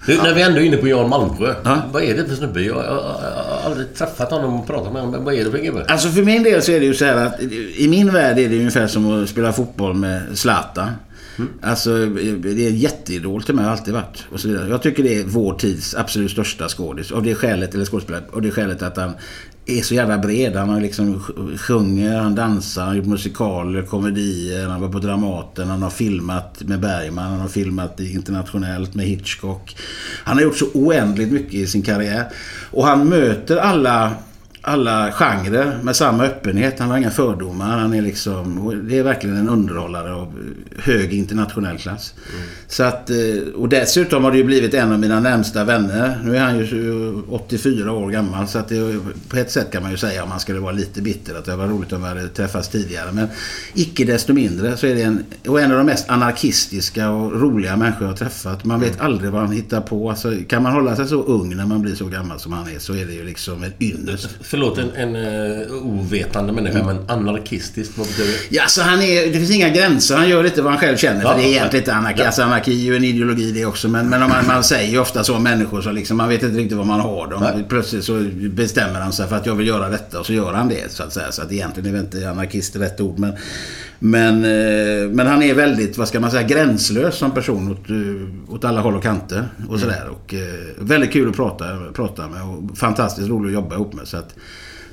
Du, 0.06 0.16
när 0.16 0.34
vi 0.34 0.42
ändå 0.42 0.60
är 0.60 0.64
inne 0.64 0.76
på 0.76 0.88
Jan 0.88 1.08
Malmsjö. 1.08 1.54
Ja. 1.64 1.82
Vad 1.92 2.02
är 2.02 2.16
det 2.16 2.24
för 2.24 2.34
snubbe? 2.34 2.60
Jag, 2.60 2.76
jag, 2.76 2.84
jag 2.84 3.44
har 3.44 3.60
aldrig 3.64 3.94
träffat 3.94 4.30
honom 4.30 4.60
och 4.60 4.66
pratat 4.66 4.92
med 4.92 5.02
honom. 5.02 5.24
Vad 5.24 5.34
är 5.34 5.44
det 5.44 5.50
för 5.50 5.58
gubbe? 5.58 5.84
Alltså 5.88 6.08
för 6.08 6.22
min 6.22 6.42
del 6.42 6.62
så 6.62 6.72
är 6.72 6.80
det 6.80 6.86
ju 6.86 6.94
så 6.94 7.04
här 7.04 7.26
att 7.26 7.40
i 7.76 7.86
min 7.90 8.12
värld 8.12 8.38
är 8.38 8.48
det 8.48 8.58
ungefär 8.58 8.86
som 8.86 9.22
att 9.22 9.28
spela 9.28 9.52
fotboll 9.52 9.94
med 9.94 10.22
Zlatan. 10.34 10.90
Alltså 11.62 12.06
det 12.06 12.66
är 12.66 12.68
en 12.68 12.76
jätteidol 12.76 13.42
till 13.42 13.54
mig, 13.54 13.64
har 13.64 13.72
alltid 13.72 13.94
varit. 13.94 14.24
Och 14.30 14.40
så 14.40 14.48
vidare. 14.48 14.68
Jag 14.68 14.82
tycker 14.82 15.02
det 15.02 15.20
är 15.20 15.24
vår 15.24 15.54
tids 15.54 15.94
absolut 15.94 16.30
största 16.30 16.68
skådis. 16.68 17.12
Av 17.12 17.22
det 17.22 17.34
skälet, 17.34 17.74
eller 17.74 17.84
skådespelare, 17.84 18.24
av 18.32 18.42
det 18.42 18.50
skälet 18.50 18.82
att 18.82 18.96
han 18.96 19.12
är 19.66 19.82
så 19.82 19.94
jävla 19.94 20.18
bred. 20.18 20.56
Han 20.56 20.68
har 20.68 20.80
liksom 20.80 21.20
sjunger, 21.58 22.18
han 22.18 22.34
dansar, 22.34 22.82
han 22.82 22.88
har 22.88 22.96
gjort 22.96 23.06
musikaler, 23.06 23.82
komedier, 23.82 24.68
han 24.68 24.80
var 24.80 24.88
på 24.88 24.98
Dramaten, 24.98 25.68
han 25.68 25.82
har 25.82 25.90
filmat 25.90 26.62
med 26.62 26.80
Bergman, 26.80 27.30
han 27.30 27.40
har 27.40 27.48
filmat 27.48 28.00
internationellt 28.00 28.94
med 28.94 29.06
Hitchcock. 29.06 29.76
Han 30.24 30.36
har 30.36 30.42
gjort 30.42 30.58
så 30.58 30.66
oändligt 30.74 31.32
mycket 31.32 31.54
i 31.54 31.66
sin 31.66 31.82
karriär. 31.82 32.24
Och 32.70 32.86
han 32.86 33.08
möter 33.08 33.56
alla 33.56 34.12
alla 34.66 35.12
genrer 35.12 35.78
med 35.82 35.96
samma 35.96 36.24
öppenhet. 36.24 36.78
Han 36.78 36.90
har 36.90 36.98
inga 36.98 37.10
fördomar. 37.10 37.78
Han 37.78 37.94
är 37.94 38.02
liksom, 38.02 38.72
det 38.88 38.98
är 38.98 39.02
verkligen 39.02 39.36
en 39.36 39.48
underhållare 39.48 40.14
av 40.14 40.32
hög 40.78 41.12
internationell 41.12 41.78
klass. 41.78 42.14
Så 42.68 42.82
att, 42.82 43.10
eh, 43.10 43.16
och 43.54 43.68
dessutom 43.68 44.24
har 44.24 44.30
det 44.30 44.36
ju 44.36 44.44
blivit 44.44 44.74
en 44.74 44.92
av 44.92 44.98
mina 44.98 45.20
närmsta 45.20 45.64
vänner. 45.64 46.20
Nu 46.24 46.36
är 46.36 46.40
han 46.40 46.58
ju 46.58 47.14
84 47.28 47.92
år 47.92 48.10
gammal. 48.10 48.48
Så 48.48 48.58
att 48.58 48.68
det, 48.68 49.00
på 49.28 49.36
ett 49.36 49.50
sätt 49.50 49.72
kan 49.72 49.82
man 49.82 49.90
ju 49.90 49.96
säga 49.96 50.22
om 50.22 50.28
man 50.28 50.40
skulle 50.40 50.60
vara 50.60 50.72
lite 50.72 51.02
bitter 51.02 51.38
att 51.38 51.44
det 51.44 51.56
var 51.56 51.66
roligt 51.66 51.92
om 51.92 52.02
vi 52.02 52.08
hade 52.08 52.28
träffats 52.28 52.68
tidigare. 52.68 53.12
Men 53.12 53.28
icke 53.74 54.04
desto 54.04 54.32
mindre 54.32 54.76
så 54.76 54.86
är 54.86 54.94
det 54.94 55.02
en, 55.02 55.24
och 55.48 55.60
en 55.60 55.70
av 55.70 55.78
de 55.78 55.86
mest 55.86 56.10
anarkistiska 56.10 57.10
och 57.10 57.40
roliga 57.40 57.76
människor 57.76 58.02
jag 58.02 58.08
har 58.08 58.16
träffat. 58.16 58.64
Man 58.64 58.80
vet 58.80 59.00
aldrig 59.00 59.30
vad 59.30 59.40
han 59.40 59.52
hittar 59.52 59.80
på. 59.80 60.10
Alltså, 60.10 60.32
kan 60.48 60.62
man 60.62 60.72
hålla 60.72 60.96
sig 60.96 61.08
så 61.08 61.22
ung 61.22 61.56
när 61.56 61.66
man 61.66 61.82
blir 61.82 61.94
så 61.94 62.06
gammal 62.06 62.40
som 62.40 62.52
han 62.52 62.68
är 62.68 62.78
så 62.78 62.94
är 62.94 63.06
det 63.06 63.12
ju 63.12 63.24
liksom 63.24 63.62
en 63.62 63.72
ynnest. 63.80 64.28
Förlåt, 64.56 64.78
en, 64.78 64.94
en 64.94 65.16
uh, 65.16 65.86
ovetande 65.86 66.52
människa, 66.52 66.84
men 66.84 67.10
anarkistisk, 67.10 67.90
vad 67.94 68.06
betyder 68.06 68.32
det? 68.32 68.56
Ja, 68.56 68.62
så 68.68 68.82
han 68.82 69.02
är, 69.02 69.26
det 69.26 69.32
finns 69.32 69.50
inga 69.50 69.68
gränser. 69.68 70.16
Han 70.16 70.28
gör 70.28 70.42
lite 70.42 70.62
vad 70.62 70.72
han 70.72 70.80
själv 70.80 70.96
känner. 70.96 71.22
Ja. 71.22 71.30
För 71.30 71.38
det 71.38 71.44
är 71.44 71.48
egentligen 71.48 71.82
inte 71.82 71.94
anarki. 71.94 72.22
Alltså, 72.22 72.42
anarki 72.42 72.70
är 72.72 72.84
ju 72.84 72.96
en 72.96 73.04
ideologi 73.04 73.52
det 73.52 73.66
också. 73.66 73.88
Men, 73.88 74.08
men 74.08 74.22
om 74.22 74.28
man, 74.28 74.46
man 74.46 74.64
säger 74.64 74.90
ju 74.90 74.98
ofta 74.98 75.24
så 75.24 75.36
om 75.36 75.42
människor 75.42 75.82
så 75.82 75.90
liksom, 75.90 76.16
man 76.16 76.28
vet 76.28 76.42
inte 76.42 76.58
riktigt 76.58 76.78
vad 76.78 76.86
man 76.86 77.00
har 77.00 77.30
dem. 77.30 77.42
Nej. 77.42 77.64
Plötsligt 77.68 78.04
så 78.04 78.24
bestämmer 78.50 79.00
han 79.00 79.12
sig 79.12 79.28
för 79.28 79.36
att 79.36 79.46
jag 79.46 79.54
vill 79.54 79.66
göra 79.66 79.88
detta 79.88 80.20
och 80.20 80.26
så 80.26 80.32
gör 80.32 80.52
han 80.52 80.68
det. 80.68 80.92
Så 80.92 81.02
att 81.02 81.12
säga. 81.12 81.32
Så 81.32 81.42
att 81.42 81.52
egentligen 81.52 81.88
är 81.88 81.92
väl 81.92 82.00
inte 82.00 82.30
anarkist 82.30 82.76
rätt 82.76 83.00
ord. 83.00 83.18
Men, 83.18 83.32
men, 83.98 84.34
eh, 84.44 85.10
men 85.10 85.26
han 85.26 85.42
är 85.42 85.54
väldigt, 85.54 85.98
vad 85.98 86.08
ska 86.08 86.20
man 86.20 86.30
säga, 86.30 86.42
gränslös 86.48 87.16
som 87.18 87.30
person 87.30 87.72
åt, 87.72 87.90
eh, 87.90 88.54
åt 88.54 88.64
alla 88.64 88.80
håll 88.80 88.96
och 88.96 89.02
kanter. 89.02 89.48
Och 89.68 89.80
sådär. 89.80 90.08
Och 90.10 90.34
eh, 90.34 90.40
väldigt 90.78 91.12
kul 91.12 91.28
att 91.28 91.36
prata, 91.36 91.64
prata 91.94 92.28
med 92.28 92.42
och 92.42 92.78
fantastiskt 92.78 93.28
roligt 93.28 93.48
att 93.48 93.54
jobba 93.62 93.74
ihop 93.74 93.92
med. 93.94 94.08
Så 94.08 94.16
att, 94.16 94.34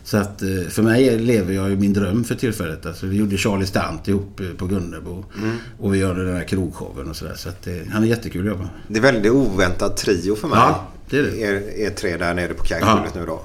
så 0.04 0.18
att 0.18 0.44
för 0.70 0.82
mig 0.82 1.20
lever 1.20 1.54
jag 1.54 1.70
ju 1.70 1.76
min 1.76 1.94
dröm 1.94 2.24
för 2.24 2.36
tillfället. 2.36 2.86
Alltså, 2.86 3.06
vi 3.06 3.18
gjorde 3.18 3.38
Charlie 3.38 3.66
Stant 3.66 4.08
ihop 4.08 4.42
på 4.58 4.66
Gunnebo. 4.66 5.26
Och 5.80 5.94
vi 5.94 5.98
gör 5.98 6.16
den 6.16 6.36
här 6.36 6.44
krogshowen 6.44 7.10
och 7.10 7.16
sådär. 7.16 7.34
Så 7.36 7.50
att 7.50 7.68
eh, 7.68 7.74
han 7.92 8.04
är 8.04 8.08
jättekul 8.08 8.42
att 8.42 8.48
jobba 8.48 8.62
med. 8.62 8.70
Det 8.88 8.98
är 9.00 9.02
väldigt 9.02 9.32
oväntad 9.32 9.96
trio 9.98 10.36
för 10.36 10.48
mig. 10.48 10.58
Ja, 10.60 10.88
det 11.10 11.18
är 11.18 11.24
det. 11.24 11.38
Er, 11.38 11.62
er 11.80 11.90
tre 11.90 12.18
där 12.18 12.34
nere 12.34 12.54
på 12.54 12.64
Ja. 12.70 12.78
kajgullet 12.80 13.16
nu 13.16 13.26
då. 13.26 13.42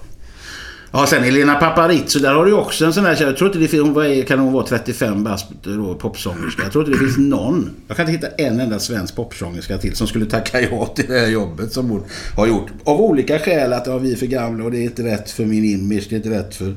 Ja, 0.92 1.06
sen 1.06 1.24
Elena 1.24 1.54
Paparizou, 1.54 2.20
där 2.22 2.34
har 2.34 2.44
du 2.44 2.52
också 2.52 2.84
en 2.84 2.92
sån 2.92 3.04
där. 3.04 3.22
Jag 3.22 3.36
tror 3.36 3.48
inte 3.48 3.58
det 3.58 3.68
finns, 3.68 3.82
hon 3.82 3.92
var, 3.92 4.22
kan 4.22 4.38
hon 4.38 4.52
vara 4.52 4.66
35 4.66 5.24
bast 5.24 5.46
då, 5.62 5.94
popsångerska. 5.94 6.62
Jag 6.62 6.72
tror 6.72 6.84
inte 6.84 6.98
det 6.98 7.04
finns 7.04 7.18
någon. 7.18 7.70
Jag 7.88 7.96
kan 7.96 8.08
inte 8.08 8.26
hitta 8.26 8.42
en 8.42 8.60
enda 8.60 8.78
svensk 8.78 9.16
popsångerska 9.16 9.78
till 9.78 9.96
som 9.96 10.06
skulle 10.06 10.26
tacka 10.26 10.60
ja 10.60 10.86
till 10.86 11.04
det 11.08 11.18
här 11.18 11.28
jobbet 11.28 11.72
som 11.72 11.90
hon 11.90 12.02
har 12.36 12.46
gjort. 12.46 12.66
Av 12.84 13.00
olika 13.00 13.38
skäl 13.38 13.72
att 13.72 13.86
ja, 13.86 13.98
vi 13.98 14.12
är 14.12 14.16
för 14.16 14.26
gamla 14.26 14.64
och 14.64 14.70
det 14.70 14.78
är 14.78 14.82
inte 14.82 15.02
rätt 15.04 15.30
för 15.30 15.44
min 15.44 15.64
image, 15.64 16.06
det 16.10 16.14
är 16.14 16.16
inte 16.16 16.30
rätt 16.30 16.54
för... 16.54 16.74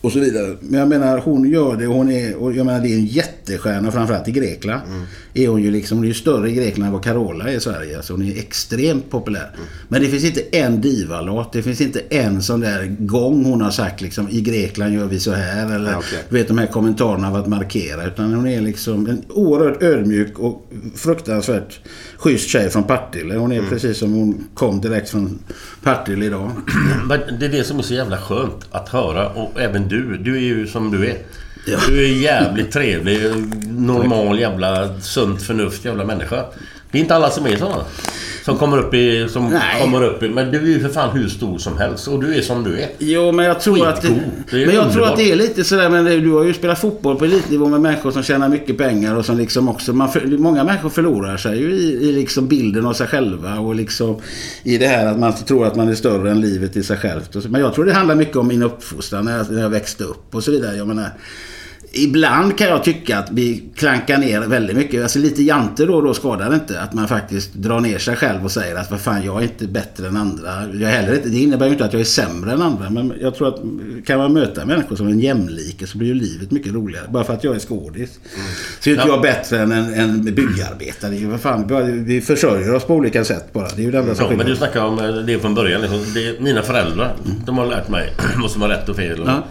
Och 0.00 0.12
så 0.12 0.18
vidare. 0.18 0.56
Men 0.60 0.80
jag 0.80 0.88
menar, 0.88 1.18
hon 1.18 1.50
gör 1.50 1.76
det 1.76 1.86
och 1.86 1.94
hon 1.94 2.10
är... 2.10 2.36
Och 2.36 2.52
jag 2.52 2.66
menar, 2.66 2.80
det 2.80 2.88
är 2.88 2.96
en 2.96 3.06
jättestjärna 3.06 3.92
framförallt 3.92 4.28
i 4.28 4.32
Grekland. 4.32 4.80
Är 5.34 5.48
hon 5.48 5.62
ju 5.62 5.70
liksom, 5.70 5.98
hon 5.98 6.04
är 6.04 6.08
ju 6.08 6.14
större 6.14 6.50
i 6.50 6.54
Grekland 6.54 6.86
än 6.86 6.92
vad 6.92 7.04
Carola 7.04 7.48
är 7.48 7.56
i 7.56 7.60
Sverige. 7.60 7.96
Alltså 7.96 8.12
hon 8.12 8.22
är 8.22 8.38
extremt 8.38 9.10
populär. 9.10 9.50
Men 9.88 10.02
det 10.02 10.08
finns 10.08 10.24
inte 10.24 10.40
en 10.52 10.80
divalåt. 10.80 11.52
Det 11.52 11.62
finns 11.62 11.80
inte 11.80 12.00
en 12.10 12.42
sån 12.42 12.60
där 12.60 12.96
gång 12.98 13.45
hon 13.50 13.60
har 13.60 13.70
sagt 13.70 14.00
liksom 14.00 14.28
i 14.28 14.40
Grekland 14.40 14.94
gör 14.94 15.06
vi 15.06 15.20
så 15.20 15.32
här. 15.32 15.74
Eller 15.74 15.90
Ja, 15.90 16.02
du 16.28 16.36
vet 16.36 16.48
de 16.48 16.58
här 16.58 16.66
kommentarerna 16.66 17.28
av 17.28 17.36
att 17.36 17.46
markera. 17.46 18.04
Utan 18.04 18.34
hon 18.34 18.46
är 18.46 18.60
liksom 18.60 19.06
en 19.06 19.22
oerhört 19.28 19.82
ödmjuk 19.82 20.38
och 20.38 20.70
fruktansvärt 20.94 21.80
schysst 22.16 22.48
tjej 22.48 22.70
från 22.70 22.84
Partille. 22.84 23.36
Hon 23.36 23.52
är 23.52 23.62
precis 23.62 23.98
som 23.98 24.12
hon 24.12 24.48
kom 24.54 24.80
direkt 24.80 25.10
från 25.10 25.38
Partille 25.82 26.26
idag. 26.26 26.50
Men 27.08 27.20
det 27.40 27.46
är 27.46 27.50
det 27.50 27.64
som 27.64 27.78
är 27.78 27.82
så 27.82 27.94
jävla 27.94 28.18
skönt 28.18 28.66
att 28.70 28.88
höra. 28.88 29.28
Och 29.28 29.60
även 29.60 29.88
du. 29.88 30.16
Du 30.16 30.36
är 30.36 30.40
ju 30.40 30.66
som 30.66 30.90
du 30.90 31.06
är. 31.06 31.16
Du 31.88 32.04
är 32.04 32.22
jävligt 32.22 32.72
trevlig. 32.72 33.20
Normal 33.66 34.40
jävla 34.40 35.00
sunt 35.00 35.42
förnuft 35.42 35.84
jävla 35.84 36.04
människa. 36.04 36.44
Det 36.96 37.00
är 37.00 37.02
inte 37.02 37.14
alla 37.14 37.30
som 37.30 37.46
är 37.46 37.56
sådana. 37.56 37.84
Som 38.44 38.58
kommer 38.58 38.78
upp 38.78 38.94
i... 38.94 39.28
Som 39.28 39.48
Nej. 39.50 39.80
kommer 39.82 40.02
upp 40.04 40.22
i... 40.22 40.28
Men 40.28 40.50
du 40.50 40.58
är 40.58 40.66
ju 40.66 40.80
för 40.80 40.88
fan 40.88 41.18
hur 41.18 41.28
stor 41.28 41.58
som 41.58 41.78
helst. 41.78 42.08
Och 42.08 42.20
du 42.24 42.34
är 42.34 42.40
som 42.42 42.64
du 42.64 42.80
är. 42.80 42.88
Jo, 42.98 43.32
men 43.32 43.44
jag 43.44 43.60
tror 43.60 43.88
att... 43.88 44.02
Det 44.02 44.08
är 44.62 44.66
men 44.66 44.74
jag 44.74 44.92
tror 44.92 45.06
att 45.06 45.16
det 45.16 45.32
är 45.32 45.36
lite 45.36 45.64
sådär, 45.64 45.88
men 45.90 46.04
det- 46.04 46.20
du 46.20 46.30
har 46.30 46.44
ju 46.44 46.54
spelat 46.54 46.80
fotboll 46.80 47.16
på 47.16 47.24
elitnivå 47.24 47.68
med 47.68 47.80
människor 47.80 48.10
som 48.10 48.22
tjänar 48.22 48.48
mycket 48.48 48.78
pengar 48.78 49.16
och 49.16 49.24
som 49.24 49.36
liksom 49.36 49.68
också... 49.68 49.92
Man, 49.92 50.08
många 50.24 50.64
människor 50.64 50.88
förlorar 50.90 51.36
sig 51.36 51.58
ju 51.58 51.72
i, 51.74 52.08
i 52.08 52.12
liksom 52.12 52.48
bilden 52.48 52.86
av 52.86 52.92
sig 52.92 53.06
själva 53.06 53.58
och 53.58 53.74
liksom 53.74 54.16
i 54.62 54.78
det 54.78 54.86
här 54.86 55.06
att 55.06 55.18
man 55.18 55.32
tror 55.32 55.66
att 55.66 55.76
man 55.76 55.88
är 55.88 55.94
större 55.94 56.30
än 56.30 56.40
livet 56.40 56.76
i 56.76 56.82
sig 56.82 56.96
självt. 56.96 57.44
Men 57.48 57.60
jag 57.60 57.74
tror 57.74 57.84
det 57.84 57.92
handlar 57.92 58.14
mycket 58.14 58.36
om 58.36 58.48
min 58.48 58.62
uppfostran 58.62 59.24
när 59.24 59.36
jag, 59.36 59.50
när 59.50 59.62
jag 59.62 59.70
växte 59.70 60.04
upp 60.04 60.34
och 60.34 60.44
så 60.44 60.50
vidare. 60.50 60.76
Jag 60.76 60.86
menar, 60.88 61.10
Ibland 61.92 62.58
kan 62.58 62.66
jag 62.68 62.84
tycka 62.84 63.18
att 63.18 63.28
vi 63.30 63.62
klankar 63.76 64.18
ner 64.18 64.40
väldigt 64.40 64.76
mycket. 64.76 65.02
Alltså 65.02 65.18
lite 65.18 65.42
jante 65.42 65.84
då 65.86 65.94
och 65.94 66.02
då 66.02 66.14
skadar 66.14 66.48
det 66.50 66.54
inte. 66.54 66.80
Att 66.80 66.92
man 66.94 67.08
faktiskt 67.08 67.54
drar 67.54 67.80
ner 67.80 67.98
sig 67.98 68.16
själv 68.16 68.44
och 68.44 68.50
säger 68.50 68.76
att 68.76 68.90
vad 68.90 69.00
fan, 69.00 69.24
jag 69.24 69.38
är 69.38 69.42
inte 69.42 69.66
bättre 69.66 70.08
än 70.08 70.16
andra. 70.16 70.50
Jag 70.74 70.88
heller 70.88 71.14
inte, 71.14 71.28
det 71.28 71.38
innebär 71.38 71.66
ju 71.66 71.72
inte 71.72 71.84
att 71.84 71.92
jag 71.92 72.00
är 72.00 72.04
sämre 72.04 72.52
än 72.52 72.62
andra. 72.62 72.90
Men 72.90 73.12
jag 73.20 73.34
tror 73.34 73.48
att 73.48 73.60
kan 74.06 74.18
man 74.18 74.32
möta 74.32 74.64
människor 74.66 74.96
som 74.96 75.08
en 75.08 75.20
jämlike 75.20 75.86
så 75.86 75.98
blir 75.98 76.08
ju 76.08 76.14
livet 76.14 76.50
mycket 76.50 76.72
roligare. 76.72 77.04
Bara 77.10 77.24
för 77.24 77.32
att 77.34 77.44
jag 77.44 77.54
är 77.54 77.60
skådis. 77.60 78.18
Så 78.80 78.90
är 78.90 78.94
inte 78.94 79.06
Ja. 79.08 79.12
jag 79.14 79.22
bättre 79.22 79.58
än 79.58 79.72
en, 79.72 79.94
en 79.94 80.22
byggarbetare. 80.24 81.10
Det 81.10 81.16
är 81.16 81.20
ju 81.20 81.26
vad 81.26 81.40
fan, 81.40 82.04
vi 82.06 82.20
försörjer 82.20 82.74
oss 82.74 82.84
på 82.84 82.94
olika 82.94 83.24
sätt 83.24 83.52
bara. 83.52 83.68
Det 83.76 83.82
är 83.82 83.84
ju 83.84 83.90
det 83.90 83.98
enda 83.98 84.14
som 84.14 84.26
Ja, 84.30 84.36
men 84.36 84.46
du 84.46 84.56
snackar 84.56 84.84
om 84.84 84.98
eh, 84.98 85.14
det 85.14 85.38
från 85.38 85.54
början. 85.54 85.80
Liksom. 85.80 85.98
Det, 86.14 86.40
mina 86.40 86.62
föräldrar, 86.62 87.14
de 87.46 87.58
har 87.58 87.66
lärt 87.66 87.88
mig 87.88 88.12
vad 88.42 88.50
som 88.50 88.62
är 88.62 88.68
rätt 88.68 88.88
och 88.88 88.96
fel. 88.96 89.20
Och 89.20 89.28
Ja. 89.28 89.44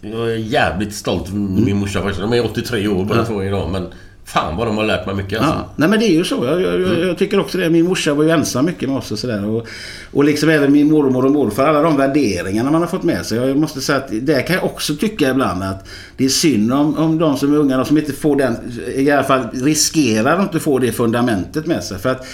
Jag 0.00 0.32
är 0.32 0.36
jävligt 0.36 0.94
stolt 0.94 1.28
över 1.28 1.38
min 1.38 1.76
morsa 1.76 2.02
faktiskt. 2.02 2.20
De 2.20 2.32
är 2.32 2.44
83 2.44 2.88
år 2.88 3.04
båda 3.04 3.20
Ja. 3.20 3.24
två 3.26 3.44
idag. 3.44 3.70
Men 3.70 3.86
fan 4.24 4.56
vad 4.56 4.66
de 4.66 4.76
har 4.76 4.84
lärt 4.84 5.06
mig 5.06 5.14
mycket 5.14 5.38
alltså. 5.40 5.54
Ja, 5.54 5.72
nej 5.76 5.88
men 5.88 5.98
det 5.98 6.06
är 6.06 6.12
ju 6.12 6.24
så. 6.24 6.44
Jag, 6.44 6.62
jag, 6.62 6.80
jag, 6.80 6.98
jag 7.08 7.18
tycker 7.18 7.40
också 7.40 7.58
det. 7.58 7.70
Min 7.70 7.84
morsa 7.84 8.14
var 8.14 8.24
ju 8.24 8.30
ensam 8.30 8.64
mycket 8.64 8.88
med 8.88 8.98
oss 8.98 9.12
och 9.12 9.18
sådär. 9.18 9.44
Och, 9.46 9.66
och 10.12 10.24
liksom 10.24 10.48
även 10.48 10.72
min 10.72 10.90
mormor 10.90 11.24
och 11.24 11.30
morfar. 11.32 11.64
Alla 11.66 11.82
de 11.82 11.96
värderingarna 11.96 12.70
man 12.70 12.80
har 12.80 12.88
fått 12.88 13.02
med 13.02 13.26
sig. 13.26 13.38
Jag 13.38 13.56
måste 13.56 13.80
säga 13.80 13.98
att 13.98 14.08
det 14.22 14.42
kan 14.46 14.56
jag 14.56 14.64
också 14.64 14.94
tycka 14.96 15.30
ibland 15.30 15.62
att 15.62 15.88
det 16.16 16.24
är 16.24 16.28
synd 16.28 16.72
om, 16.72 16.98
om 16.98 17.18
de 17.18 17.36
som 17.36 17.52
är 17.54 17.56
unga. 17.58 17.76
De 17.76 17.84
som 17.86 17.98
inte 17.98 18.12
får 18.12 18.36
den, 18.36 18.56
i 18.94 19.10
alla 19.10 19.24
fall 19.24 19.46
riskerar 19.52 20.36
att 20.36 20.42
inte 20.42 20.60
få 20.60 20.78
det 20.78 20.92
fundamentet 20.92 21.66
med 21.66 21.84
sig. 21.84 21.98
För 21.98 22.08
att 22.10 22.26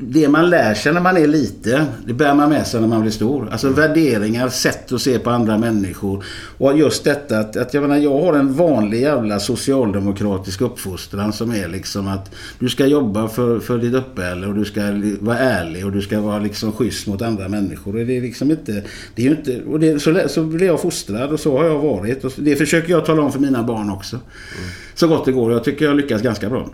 det 0.00 0.28
man 0.28 0.50
lär 0.50 0.74
sig 0.74 0.92
när 0.92 1.00
man 1.00 1.16
är 1.16 1.26
lite, 1.26 1.86
det 2.06 2.12
bär 2.12 2.34
man 2.34 2.48
med 2.48 2.66
sig 2.66 2.80
när 2.80 2.88
man 2.88 3.00
blir 3.00 3.10
stor. 3.10 3.48
Alltså 3.52 3.68
värderingar, 3.68 4.48
sätt 4.48 4.92
att 4.92 5.00
se 5.00 5.18
på 5.18 5.30
andra 5.30 5.58
människor. 5.58 6.24
Och 6.58 6.78
just 6.78 7.04
detta 7.04 7.38
att, 7.38 7.56
att 7.56 7.74
jag 7.74 7.80
menar, 7.80 7.96
jag 7.96 8.20
har 8.20 8.34
en 8.34 8.52
vanlig 8.52 9.00
jävla 9.00 9.40
socialdemokratisk 9.40 10.60
uppfostran 10.60 11.32
som 11.32 11.50
är 11.50 11.68
liksom 11.68 12.08
att 12.08 12.34
du 12.58 12.68
ska 12.68 12.86
jobba 12.86 13.28
för, 13.28 13.60
för 13.60 13.78
ditt 13.78 13.94
uppehälle 13.94 14.46
och 14.46 14.54
du 14.54 14.64
ska 14.64 14.80
vara 15.20 15.38
ärlig 15.38 15.86
och 15.86 15.92
du 15.92 16.02
ska 16.02 16.20
vara 16.20 16.38
liksom 16.38 16.72
schysst 16.72 17.06
mot 17.06 17.22
andra 17.22 17.48
människor. 17.48 17.96
Och 17.96 18.06
det 18.06 18.16
är 18.16 18.20
liksom 18.20 18.50
inte, 18.50 18.82
det 19.14 19.26
är 19.26 19.30
inte, 19.30 19.62
och 19.62 19.80
det, 19.80 20.02
så, 20.02 20.20
så 20.28 20.42
blev 20.42 20.68
jag 20.68 20.80
fostrad 20.80 21.32
och 21.32 21.40
så 21.40 21.58
har 21.58 21.64
jag 21.64 21.78
varit. 21.78 22.24
Och 22.24 22.32
det 22.36 22.56
försöker 22.56 22.90
jag 22.90 23.04
tala 23.04 23.22
om 23.22 23.32
för 23.32 23.40
mina 23.40 23.62
barn 23.62 23.90
också. 23.90 24.18
Så 24.98 25.08
gott 25.08 25.24
det 25.24 25.32
går. 25.32 25.52
Jag 25.52 25.64
tycker 25.64 25.84
jag 25.84 25.96
lyckas 25.96 26.22
ganska 26.22 26.50
bra. 26.50 26.68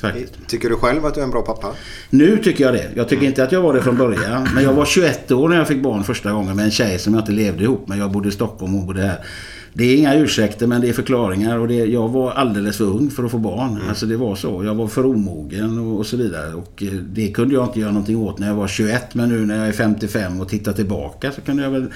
Faktiskt. 0.00 0.34
Tycker 0.46 0.68
du 0.68 0.76
själv 0.76 1.06
att 1.06 1.14
du 1.14 1.20
är 1.20 1.24
en 1.24 1.30
bra 1.30 1.42
pappa? 1.42 1.72
Nu 2.10 2.36
tycker 2.36 2.64
jag 2.64 2.74
det. 2.74 2.90
Jag 2.94 3.08
tycker 3.08 3.26
inte 3.26 3.44
att 3.44 3.52
jag 3.52 3.62
var 3.62 3.74
det 3.74 3.82
från 3.82 3.96
början. 3.96 4.48
Men 4.54 4.64
jag 4.64 4.72
var 4.72 4.84
21 4.84 5.30
år 5.30 5.48
när 5.48 5.56
jag 5.56 5.68
fick 5.68 5.82
barn 5.82 6.04
första 6.04 6.32
gången 6.32 6.56
med 6.56 6.64
en 6.64 6.70
tjej 6.70 6.98
som 6.98 7.14
jag 7.14 7.22
inte 7.22 7.32
levde 7.32 7.64
ihop 7.64 7.88
med. 7.88 7.98
Jag 7.98 8.12
bodde 8.12 8.28
i 8.28 8.32
Stockholm 8.32 8.74
och 8.74 8.78
hon 8.78 8.86
bodde 8.86 9.02
här. 9.02 9.18
Det 9.78 9.84
är 9.84 9.96
inga 9.96 10.14
ursäkter 10.14 10.66
men 10.66 10.80
det 10.80 10.88
är 10.88 10.92
förklaringar. 10.92 11.58
Och 11.58 11.68
det, 11.68 11.74
jag 11.74 12.08
var 12.08 12.32
alldeles 12.32 12.76
för 12.76 12.84
ung 12.84 13.10
för 13.10 13.24
att 13.24 13.30
få 13.30 13.38
barn. 13.38 13.80
Alltså 13.88 14.06
det 14.06 14.16
var 14.16 14.36
så. 14.36 14.64
Jag 14.64 14.74
var 14.74 14.86
för 14.86 15.06
omogen 15.06 15.78
och, 15.78 15.98
och 15.98 16.06
så 16.06 16.16
vidare. 16.16 16.54
Och 16.54 16.82
eh, 16.82 16.92
det 16.92 17.28
kunde 17.28 17.54
jag 17.54 17.64
inte 17.64 17.80
göra 17.80 17.90
någonting 17.90 18.16
åt 18.16 18.38
när 18.38 18.46
jag 18.46 18.54
var 18.54 18.68
21. 18.68 19.14
Men 19.14 19.28
nu 19.28 19.46
när 19.46 19.58
jag 19.58 19.68
är 19.68 19.72
55 19.72 20.40
och 20.40 20.48
tittar 20.48 20.72
tillbaka 20.72 21.32
så 21.32 21.40
kunde 21.40 21.62
jag 21.62 21.70
väl 21.70 21.86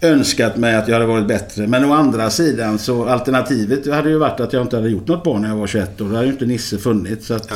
önskat 0.00 0.56
mig 0.56 0.74
att 0.74 0.88
jag 0.88 0.94
hade 0.94 1.06
varit 1.06 1.28
bättre. 1.28 1.66
Men 1.66 1.84
å 1.84 1.92
andra 1.92 2.30
sidan 2.30 2.78
så 2.78 3.04
alternativet 3.04 3.92
hade 3.92 4.10
ju 4.10 4.18
varit 4.18 4.40
att 4.40 4.52
jag 4.52 4.62
inte 4.62 4.76
hade 4.76 4.88
gjort 4.88 5.08
något 5.08 5.24
barn 5.24 5.42
när 5.42 5.48
jag 5.48 5.56
var 5.56 5.66
21 5.66 6.00
år. 6.00 6.08
Då 6.08 6.14
hade 6.14 6.26
ju 6.26 6.32
inte 6.32 6.46
Nisse 6.46 6.78
funnits. 6.78 7.26
Så 7.26 7.34
att, 7.34 7.52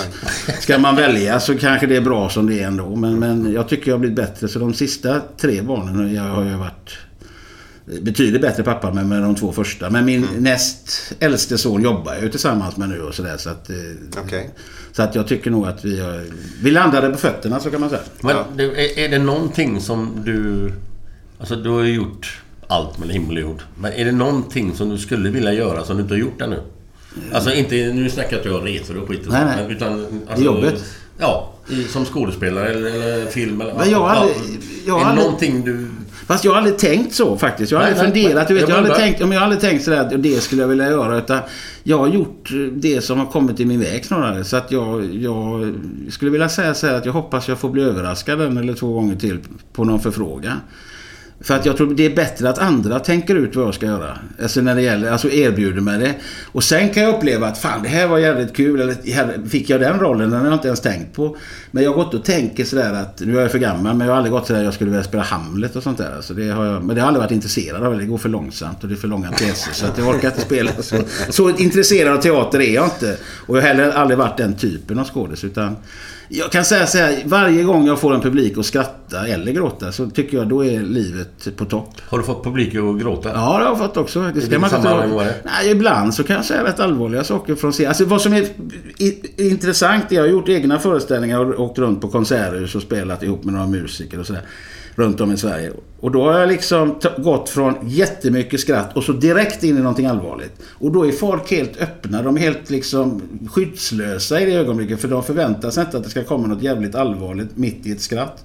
ska 0.61 0.79
man 0.79 0.97
välja 0.97 1.41
så 1.41 1.59
kanske 1.59 1.87
det 1.87 1.97
är 1.97 2.01
bra 2.01 2.29
som 2.29 2.47
det 2.47 2.63
är 2.63 2.67
ändå. 2.67 2.97
Men, 2.97 3.19
men 3.19 3.53
jag 3.53 3.69
tycker 3.69 3.91
jag 3.91 3.95
har 3.95 4.01
blivit 4.01 4.17
bättre. 4.17 4.49
Så 4.49 4.59
de 4.59 4.75
sista 4.75 5.21
tre 5.41 5.63
barnen 5.63 6.17
har 6.19 6.45
jag 6.45 6.59
varit 6.59 6.99
betydligt 8.03 8.43
bättre 8.43 8.63
pappa 8.63 8.93
med, 8.93 9.07
med 9.07 9.23
de 9.23 9.35
två 9.35 9.53
första. 9.53 9.91
Men 9.91 10.05
min 10.05 10.27
näst 10.39 11.13
äldste 11.21 11.59
son 11.59 11.83
jobbar 11.83 12.15
jag 12.15 12.23
ju 12.23 12.29
tillsammans 12.29 12.77
med 12.77 12.89
nu 12.89 13.01
och 13.03 13.15
sådär. 13.15 13.37
Så 13.37 13.51
att, 13.51 13.71
eh, 13.71 13.77
så 14.93 15.03
att 15.03 15.15
jag 15.15 15.29
tycker 15.29 15.51
nog 15.51 15.67
att 15.67 15.85
vi, 15.85 16.01
har, 16.01 16.25
vi 16.63 16.71
landade 16.71 17.11
på 17.11 17.17
fötterna 17.19 17.61
så 17.61 17.71
kan 17.71 17.81
man 17.81 17.91
säga. 17.91 18.03
Men 18.21 18.37
det, 18.57 18.63
är, 18.65 18.99
är 18.99 19.09
det 19.09 19.19
någonting 19.19 19.81
som 19.81 20.11
du... 20.25 20.73
Alltså 21.39 21.57
du 21.57 21.71
har 21.71 21.83
ju 21.83 21.95
gjort 21.95 22.41
allt 22.67 22.99
med 22.99 23.09
himmel 23.09 23.37
och 23.37 23.43
jord. 23.43 23.63
Men 23.81 23.93
är 23.93 24.05
det 24.05 24.13
någonting 24.13 24.75
som 24.75 24.91
du 24.91 24.99
skulle 24.99 25.31
vilja 25.31 25.53
göra 25.53 25.85
som 25.85 25.97
du 25.97 26.03
inte 26.03 26.15
har 26.15 26.19
gjort 26.19 26.41
ännu? 26.41 26.61
Alltså 27.33 27.53
inte... 27.55 27.75
Nu 27.75 28.11
snackar 28.11 28.41
jag 28.45 28.67
resor 28.67 28.97
och 29.03 29.09
skit 29.09 29.27
och 29.27 29.33
Nej, 29.33 29.45
nej. 29.45 29.67
Utan, 29.77 30.21
alltså, 30.29 30.45
jobbet? 30.45 30.85
Ja, 31.19 31.53
som 31.89 32.05
skådespelare 32.05 32.69
eller, 32.69 32.91
eller 32.91 33.27
film 33.27 33.61
eller... 33.61 33.75
Men 33.75 33.91
jag 33.91 33.99
har 33.99 34.09
aldrig- 34.11 34.37
jag 34.87 34.97
är 35.01 35.05
det 35.05 35.11
aldrig- 35.11 35.25
någonting 35.27 35.65
du... 35.65 35.89
Fast 36.33 36.45
jag 36.45 36.53
har 36.53 36.59
aldrig 36.59 36.79
tänkt 36.79 37.15
så 37.15 37.37
faktiskt. 37.39 37.73
Jag 37.73 37.79
har 37.79 37.85
Nej, 37.85 37.93
aldrig 37.93 38.13
nej, 38.15 38.23
funderat. 38.23 38.49
Du 38.49 38.55
vet, 38.55 38.61
jag 38.61 38.71
jag, 38.71 38.75
har 38.75 38.79
aldrig 38.79 38.97
tänkt, 38.97 39.21
men 39.21 39.33
jag 39.33 39.39
har 39.39 39.45
aldrig 39.45 39.61
tänkt 39.61 39.85
sådär 39.85 40.01
att 40.01 40.23
det 40.23 40.43
skulle 40.43 40.63
jag 40.63 40.69
vilja 40.69 40.91
göra. 40.91 41.19
Utan 41.19 41.39
jag 41.83 41.99
har 41.99 42.09
gjort 42.09 42.51
det 42.73 43.05
som 43.05 43.19
har 43.19 43.27
kommit 43.27 43.61
i 43.61 43.65
min 43.65 43.81
väg 43.81 44.05
snarare. 44.05 44.45
Så 44.45 44.57
att 44.57 44.73
jag, 44.73 45.15
jag 45.15 45.75
skulle 46.11 46.31
vilja 46.31 46.49
säga 46.49 46.75
så 46.75 46.87
här 46.87 46.95
att 46.95 47.07
jag 47.07 47.13
hoppas 47.13 47.49
jag 47.49 47.59
får 47.59 47.71
bli 47.71 47.83
överraskad 47.83 48.41
en 48.41 48.57
eller 48.57 48.75
två 48.75 48.93
gånger 48.93 49.17
till 49.17 49.39
på 49.73 49.85
någon 49.85 50.01
förfrågan. 50.01 50.57
För 51.43 51.55
att 51.55 51.67
jag 51.67 51.77
tror 51.77 51.95
det 51.95 52.07
är 52.07 52.17
bättre 52.17 52.49
att 52.49 52.59
andra 52.59 52.99
tänker 52.99 53.35
ut 53.35 53.57
vad 53.57 53.67
jag 53.67 53.75
ska 53.75 53.87
göra. 53.87 54.19
Alltså 54.43 54.61
när 54.61 54.75
det 54.75 54.83
gäller, 54.83 55.11
alltså 55.11 55.31
erbjuder 55.31 55.81
mig 55.81 55.99
det. 55.99 56.15
Och 56.53 56.65
sen 56.65 56.89
kan 56.89 57.03
jag 57.03 57.15
uppleva 57.15 57.47
att 57.47 57.59
fan 57.59 57.83
det 57.83 57.89
här 57.89 58.07
var 58.07 58.19
jävligt 58.19 58.57
kul. 58.57 58.81
Eller 58.81 59.13
här, 59.13 59.49
fick 59.49 59.71
jag 59.71 59.81
den 59.81 59.99
rollen? 59.99 60.31
Den 60.31 60.41
har 60.41 60.47
jag 60.47 60.55
inte 60.55 60.69
ens 60.69 60.81
tänkt 60.81 61.17
på. 61.17 61.37
Men 61.71 61.85
jag 61.85 61.91
har 61.91 62.05
gått 62.05 62.15
och 62.15 62.25
tänker 62.25 62.65
sådär 62.65 62.93
att, 62.93 63.21
nu 63.21 63.39
är 63.39 63.43
jag 63.43 63.51
för 63.51 63.59
gammal 63.59 63.97
men 63.97 64.07
jag 64.07 64.15
har 64.15 64.17
aldrig 64.17 64.33
gått 64.33 64.47
sådär 64.47 64.61
att 64.61 64.65
jag 64.65 64.75
skulle 64.75 64.91
vilja 64.91 65.05
spela 65.05 65.23
Hamlet 65.23 65.77
och 65.77 65.83
sånt 65.83 65.99
där. 65.99 66.17
Alltså 66.17 66.35
det 66.35 66.49
har 66.49 66.65
jag, 66.65 66.85
men 66.85 66.89
det 66.89 66.93
har 66.93 66.99
jag 66.99 67.07
aldrig 67.07 67.23
varit 67.23 67.33
intresserad 67.33 67.83
av. 67.83 67.99
Det 67.99 68.05
går 68.05 68.19
för 68.19 68.29
långsamt 68.29 68.83
och 68.83 68.89
det 68.89 68.95
är 68.95 68.97
för 68.97 69.09
långa 69.09 69.33
pjäser. 69.33 69.73
Så 69.73 69.87
att 69.87 69.99
jag 69.99 70.09
orkar 70.09 70.29
inte 70.29 70.41
spela 70.41 70.71
så. 70.81 70.97
Så 71.31 71.51
intresserad 71.51 72.17
av 72.17 72.21
teater 72.21 72.61
är 72.61 72.75
jag 72.75 72.85
inte. 72.85 73.17
Och 73.47 73.57
jag 73.57 73.63
har 73.63 73.69
heller 73.69 73.91
aldrig 73.91 74.19
varit 74.19 74.37
den 74.37 74.55
typen 74.55 74.99
av 74.99 75.09
skådis. 75.09 75.45
Utan 75.45 75.77
jag 76.35 76.53
kan 76.53 76.65
säga 76.65 76.87
så 76.87 76.99
här, 76.99 77.23
varje 77.25 77.63
gång 77.63 77.87
jag 77.87 78.01
får 78.01 78.15
en 78.15 78.21
publik 78.21 78.59
att 78.59 78.67
skratta 78.67 79.27
eller 79.27 79.53
gråta 79.53 79.93
så 79.93 80.11
tycker 80.11 80.37
jag 80.37 80.49
då 80.49 80.65
är 80.65 80.81
livet 80.81 81.57
på 81.57 81.65
topp. 81.65 81.91
Har 82.09 82.19
du 82.19 82.25
fått 82.25 82.45
publik 82.45 82.69
att 82.69 83.01
gråta? 83.01 83.29
Ja, 83.29 83.35
det 83.35 83.41
har 83.41 83.63
jag 83.63 83.79
fått 83.79 83.97
också. 83.97 84.31
Det 84.35 84.41
ska 84.41 84.59
man 84.59 84.75
inte? 84.75 85.35
Nej, 85.45 85.71
ibland 85.71 86.15
så 86.15 86.25
kan 86.25 86.37
jag 86.37 86.45
säga 86.45 86.65
rätt 86.65 86.81
allvarliga 86.81 87.25
saker 87.25 87.55
från 87.55 87.73
scen. 87.73 87.89
Alltså 87.89 88.05
vad 88.05 88.23
som 88.23 88.33
är 88.33 88.47
intressant 89.37 90.03
är 90.03 90.07
att 90.07 90.13
jag 90.13 90.23
har 90.23 90.29
gjort 90.29 90.49
egna 90.49 90.79
föreställningar 90.79 91.41
och 91.41 91.65
åkt 91.65 91.79
runt 91.79 92.01
på 92.01 92.09
konserthus 92.09 92.75
och 92.75 92.83
spelat 92.83 93.23
ihop 93.23 93.45
med 93.45 93.55
några 93.55 93.67
musiker 93.67 94.21
och 94.21 94.27
sådär. 94.27 94.43
Runt 94.95 95.21
om 95.21 95.33
i 95.33 95.37
Sverige. 95.37 95.73
Och 96.01 96.11
då 96.11 96.23
har 96.23 96.39
jag 96.39 96.49
liksom 96.49 97.01
gått 97.19 97.49
från 97.49 97.75
jättemycket 97.83 98.61
skratt 98.61 98.97
och 98.97 99.05
så 99.05 99.13
direkt 99.13 99.63
in 99.63 99.77
i 99.79 99.81
någonting 99.81 100.07
allvarligt. 100.07 100.53
Och 100.69 100.93
då 100.93 101.07
är 101.07 101.13
folk 101.13 101.51
helt 101.51 101.77
öppna. 101.77 102.23
De 102.23 102.37
är 102.37 102.41
helt 102.41 102.71
liksom 102.71 103.23
skyddslösa 103.51 104.41
i 104.41 104.45
det 104.45 104.53
ögonblicket. 104.53 105.01
För 105.01 105.09
de 105.09 105.23
förväntar 105.23 105.71
sig 105.71 105.85
inte 105.85 105.97
att 105.97 106.05
det 106.05 106.11
ska 106.11 106.25
komma 106.25 106.47
något 106.47 106.63
jävligt 106.63 106.95
allvarligt 106.95 107.57
mitt 107.57 107.87
i 107.87 107.93
ett 107.93 108.01
skratt. 108.01 108.45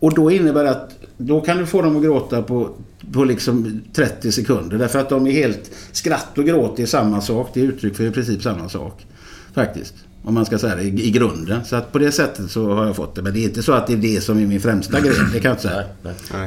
Och 0.00 0.14
då 0.14 0.30
innebär 0.30 0.64
det 0.64 0.70
att 0.70 0.90
då 1.16 1.40
kan 1.40 1.58
du 1.58 1.66
få 1.66 1.82
dem 1.82 1.96
att 1.96 2.02
gråta 2.02 2.42
på, 2.42 2.70
på 3.12 3.24
liksom 3.24 3.80
30 3.92 4.32
sekunder. 4.32 4.78
Därför 4.78 4.98
att 4.98 5.08
de 5.08 5.26
är 5.26 5.32
helt... 5.32 5.70
Skratt 5.92 6.38
och 6.38 6.44
gråt 6.44 6.78
är 6.78 6.86
samma 6.86 7.20
sak. 7.20 7.50
Det 7.54 7.60
är 7.60 7.64
uttryck 7.64 7.96
för 7.96 8.04
i 8.04 8.10
princip 8.10 8.42
samma 8.42 8.68
sak. 8.68 9.06
Faktiskt. 9.54 9.94
Om 10.24 10.34
man 10.34 10.46
ska 10.46 10.58
säga 10.58 10.74
det 10.76 10.82
i, 10.82 11.06
i 11.06 11.10
grunden. 11.10 11.64
Så 11.64 11.76
att 11.76 11.92
på 11.92 11.98
det 11.98 12.12
sättet 12.12 12.50
så 12.50 12.74
har 12.74 12.86
jag 12.86 12.96
fått 12.96 13.14
det. 13.14 13.22
Men 13.22 13.32
det 13.32 13.38
är 13.40 13.44
inte 13.44 13.62
så 13.62 13.72
att 13.72 13.86
det 13.86 13.92
är 13.92 13.96
det 13.96 14.20
som 14.20 14.38
är 14.38 14.46
min 14.46 14.60
främsta 14.60 15.00
grej. 15.00 15.12
Det 15.32 15.40
kan 15.40 15.48
jag 15.48 15.52
inte 15.52 15.68
säga. 15.68 15.84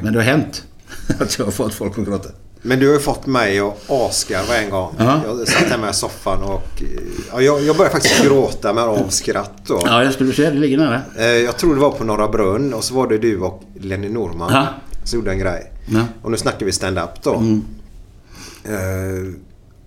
Men 0.04 0.14
det 0.14 0.20
har 0.20 0.24
hänt. 0.26 0.64
Att 1.20 1.40
jag 1.40 1.46
har 1.46 1.52
fått 1.52 1.74
folk 1.74 2.00
att 2.00 2.06
gråta. 2.06 2.30
Men 2.62 2.80
du 2.80 2.88
har 2.88 2.94
ju 2.94 3.00
fått 3.00 3.26
mig 3.26 3.60
att 3.60 3.78
asgarva 3.90 4.58
en 4.58 4.70
gång. 4.70 4.96
Ja. 4.98 5.22
Jag 5.26 5.48
satt 5.48 5.64
hemma 5.64 5.90
i 5.90 5.94
soffan 5.94 6.44
och 6.44 6.82
eh, 6.82 6.88
ja, 7.34 7.42
jag, 7.42 7.64
jag 7.64 7.76
började 7.78 7.94
faktiskt 7.94 8.24
gråta 8.24 8.74
med 8.74 8.84
av 8.84 9.08
skratt 9.10 9.52
då. 9.68 9.82
Ja, 9.86 10.04
jag 10.04 10.14
skulle 10.14 10.34
säga 10.34 10.52
det 10.52 10.58
ligger 10.60 10.78
nära. 10.78 11.02
Eh, 11.18 11.26
Jag 11.26 11.58
tror 11.58 11.76
det 11.76 11.82
var 11.82 11.92
på 11.92 12.04
Norra 12.04 12.28
Brunn 12.28 12.74
och 12.74 12.84
så 12.84 12.94
var 12.94 13.08
det 13.08 13.18
du 13.18 13.40
och 13.40 13.64
Lenny 13.80 14.10
Norman 14.10 14.50
Ja. 14.54 14.68
som 15.04 15.20
gjorde 15.20 15.32
en 15.32 15.40
grej. 15.40 15.72
Ja. 15.88 16.02
Och 16.22 16.32
nu 16.32 16.38
snackar 16.38 16.66
vi 16.66 16.72
stand-up 16.72 17.24
då. 17.24 17.36
Mm. 17.36 17.64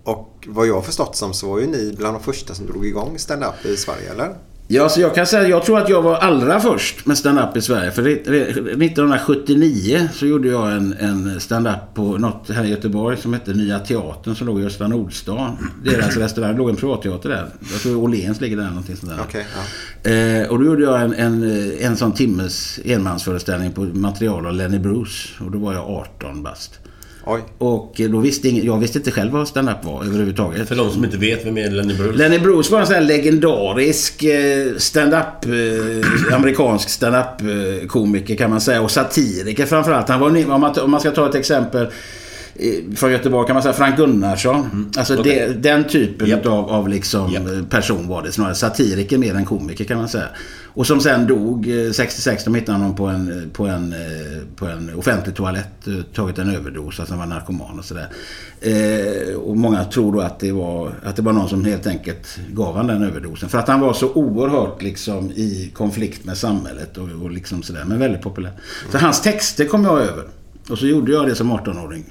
Och 0.07 0.47
vad 0.47 0.67
jag 0.67 0.73
har 0.75 0.81
förstått 0.81 1.15
som 1.15 1.33
så 1.33 1.49
var 1.49 1.59
ju 1.59 1.67
ni 1.67 1.93
bland 1.97 2.15
de 2.15 2.23
första 2.23 2.53
som 2.53 2.65
drog 2.65 2.85
igång 2.87 3.19
stand-up 3.19 3.65
i 3.65 3.77
Sverige, 3.77 4.11
eller? 4.11 4.29
Ja, 4.69 4.89
så 4.89 5.01
jag 5.01 5.15
kan 5.15 5.27
säga 5.27 5.47
jag 5.47 5.63
tror 5.65 5.77
att 5.79 5.89
jag 5.89 6.01
var 6.01 6.15
allra 6.15 6.59
först 6.59 7.05
med 7.05 7.17
stand-up 7.17 7.57
i 7.57 7.61
Sverige. 7.61 7.91
För 7.91 8.01
re- 8.03 8.23
re- 8.25 8.85
1979 8.85 10.09
så 10.13 10.25
gjorde 10.25 10.47
jag 10.47 10.71
en, 10.71 10.93
en 10.99 11.39
stand-up 11.39 11.79
på 11.95 12.17
något 12.17 12.49
här 12.49 12.63
i 12.63 12.69
Göteborg 12.69 13.17
som 13.17 13.33
hette 13.33 13.53
Nya 13.53 13.79
Teatern 13.79 14.35
som 14.35 14.47
låg 14.47 14.61
i 14.61 14.65
Östra 14.65 14.87
Nordstan. 14.87 15.69
Deras 15.83 16.17
restaurang. 16.17 16.51
Det 16.51 16.57
låg 16.57 16.69
en 16.69 16.75
privatteater 16.75 17.29
där. 17.29 17.49
Jag 17.71 17.81
tror 17.81 17.97
Åhléns 18.03 18.41
ligger 18.41 18.57
där 18.57 18.67
någonting 18.69 18.95
sånt 18.95 19.11
där. 19.11 19.23
Okej, 19.27 19.45
ja. 20.03 20.11
Eh, 20.11 20.47
och 20.49 20.59
då 20.59 20.65
gjorde 20.65 20.83
jag 20.83 21.01
en, 21.01 21.13
en, 21.13 21.43
en 21.79 21.97
sån 21.97 22.11
timmes 22.11 22.79
enmansföreställning 22.85 23.71
på 23.71 23.81
material 23.81 24.45
av 24.45 24.53
Lenny 24.53 24.79
Bruce. 24.79 25.29
Och 25.45 25.51
då 25.51 25.57
var 25.59 25.73
jag 25.73 25.83
18 26.17 26.43
bast. 26.43 26.79
Oj. 27.29 27.41
Och 27.57 28.01
eh, 28.01 28.09
då 28.09 28.19
visste 28.19 28.49
ingen, 28.49 28.65
jag 28.65 28.77
visste 28.77 28.97
inte 28.97 29.11
själv 29.11 29.31
vad 29.31 29.47
stand-up 29.47 29.85
var 29.85 30.03
överhuvudtaget. 30.03 30.67
För 30.67 30.75
de 30.75 30.91
som 30.91 31.05
inte 31.05 31.17
vet, 31.17 31.45
vem 31.45 31.57
är 31.57 31.69
Lenny 31.69 31.93
Bruce? 31.93 32.17
Lenny 32.17 32.39
Bruce 32.39 32.71
var 32.71 32.79
en 32.79 32.87
sån 32.87 32.95
här 32.95 33.01
legendarisk 33.01 34.23
eh, 34.23 34.75
stand-up, 34.77 35.45
eh, 35.45 36.35
amerikansk 36.35 36.89
stand-up 36.89 37.41
eh, 37.41 37.87
komiker 37.87 38.35
kan 38.35 38.49
man 38.49 38.61
säga. 38.61 38.81
Och 38.81 38.91
satiriker 38.91 39.65
framförallt. 39.65 40.09
Han 40.09 40.19
var, 40.19 40.51
om, 40.53 40.61
man, 40.61 40.79
om 40.79 40.91
man 40.91 40.99
ska 40.99 41.11
ta 41.11 41.29
ett 41.29 41.35
exempel 41.35 41.87
från 42.95 43.11
Göteborg 43.11 43.47
kan 43.47 43.53
man 43.53 43.63
säga 43.63 43.73
Frank 43.73 43.97
Gunnarsson. 43.97 44.91
Alltså 44.97 45.19
Okej. 45.19 45.47
det, 45.47 45.69
den 45.69 45.83
typen 45.87 46.27
Japp. 46.27 46.45
av, 46.45 46.69
av 46.69 46.89
liksom 46.89 47.35
eh, 47.35 47.65
person 47.69 48.07
var 48.07 48.23
det. 48.23 48.31
Snarare 48.31 48.55
satiriker 48.55 49.17
mer 49.17 49.35
än 49.35 49.45
komiker 49.45 49.83
kan 49.85 49.97
man 49.97 50.09
säga. 50.09 50.27
Och 50.73 50.87
som 50.87 51.01
sen 51.01 51.27
dog 51.27 51.67
eh, 51.85 51.91
66. 51.91 52.43
De 52.43 52.55
hittade 52.55 52.77
honom 52.77 52.95
på 52.95 53.05
en, 53.07 53.49
på 53.53 53.65
en, 53.67 53.93
eh, 53.93 53.99
på 54.55 54.65
en 54.65 54.95
offentlig 54.95 55.35
toalett. 55.35 55.87
eh, 55.87 55.93
Tagit 56.13 56.37
en 56.37 56.55
överdos. 56.55 56.99
Alltså 56.99 57.15
han 57.15 57.29
var 57.29 57.35
narkoman 57.35 57.79
och 57.79 57.85
sådär. 57.85 58.07
Eh, 58.61 59.35
och 59.35 59.57
många 59.57 59.83
tror 59.85 60.13
då 60.13 60.19
att 60.21 60.39
det, 60.39 60.51
var, 60.51 60.91
att 61.03 61.15
det 61.15 61.21
var 61.21 61.33
någon 61.33 61.49
som 61.49 61.65
helt 61.65 61.87
enkelt 61.87 62.39
gav 62.53 62.75
han 62.75 62.87
den 62.87 63.03
överdosen. 63.03 63.49
För 63.49 63.57
att 63.57 63.67
han 63.67 63.79
var 63.79 63.93
så 63.93 64.13
oerhört 64.13 64.81
liksom 64.81 65.31
i 65.31 65.71
konflikt 65.73 66.25
med 66.25 66.37
samhället 66.37 66.97
och, 66.97 67.09
och 67.23 67.31
liksom 67.31 67.63
sådär. 67.63 67.83
Men 67.85 67.99
väldigt 67.99 68.21
populär. 68.21 68.51
Så 68.91 68.97
hans 68.97 69.21
texter 69.21 69.65
kom 69.65 69.83
jag 69.83 70.01
över. 70.01 70.23
Och 70.69 70.77
så 70.77 70.87
gjorde 70.87 71.11
jag 71.11 71.27
det 71.27 71.35
som 71.35 71.51
18-åring 71.51 72.05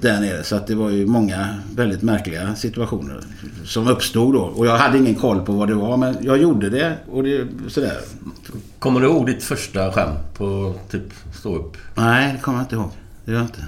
där 0.00 0.20
nere. 0.20 0.44
Så 0.44 0.56
att 0.56 0.66
det 0.66 0.74
var 0.74 0.90
ju 0.90 1.06
många 1.06 1.54
väldigt 1.74 2.02
märkliga 2.02 2.54
situationer 2.54 3.20
som 3.64 3.88
uppstod 3.88 4.34
då. 4.34 4.40
Och 4.40 4.66
jag 4.66 4.78
hade 4.78 4.98
ingen 4.98 5.14
koll 5.14 5.40
på 5.40 5.52
vad 5.52 5.68
det 5.68 5.74
var. 5.74 5.96
Men 5.96 6.16
jag 6.20 6.38
gjorde 6.38 6.70
det 6.70 6.96
och 7.10 7.22
det 7.22 7.48
sådär. 7.68 7.98
Kommer 8.78 9.00
du 9.00 9.06
ihåg 9.06 9.26
ditt 9.26 9.42
första 9.42 9.92
skämt 9.92 10.34
på 10.34 10.74
typ 10.90 11.02
stå 11.34 11.56
upp? 11.56 11.76
Nej, 11.94 12.32
det 12.32 12.38
kommer 12.38 12.58
jag 12.58 12.64
inte 12.64 12.74
ihåg. 12.74 12.90
Det 13.24 13.32
gör 13.32 13.38
jag 13.38 13.46
inte. 13.46 13.66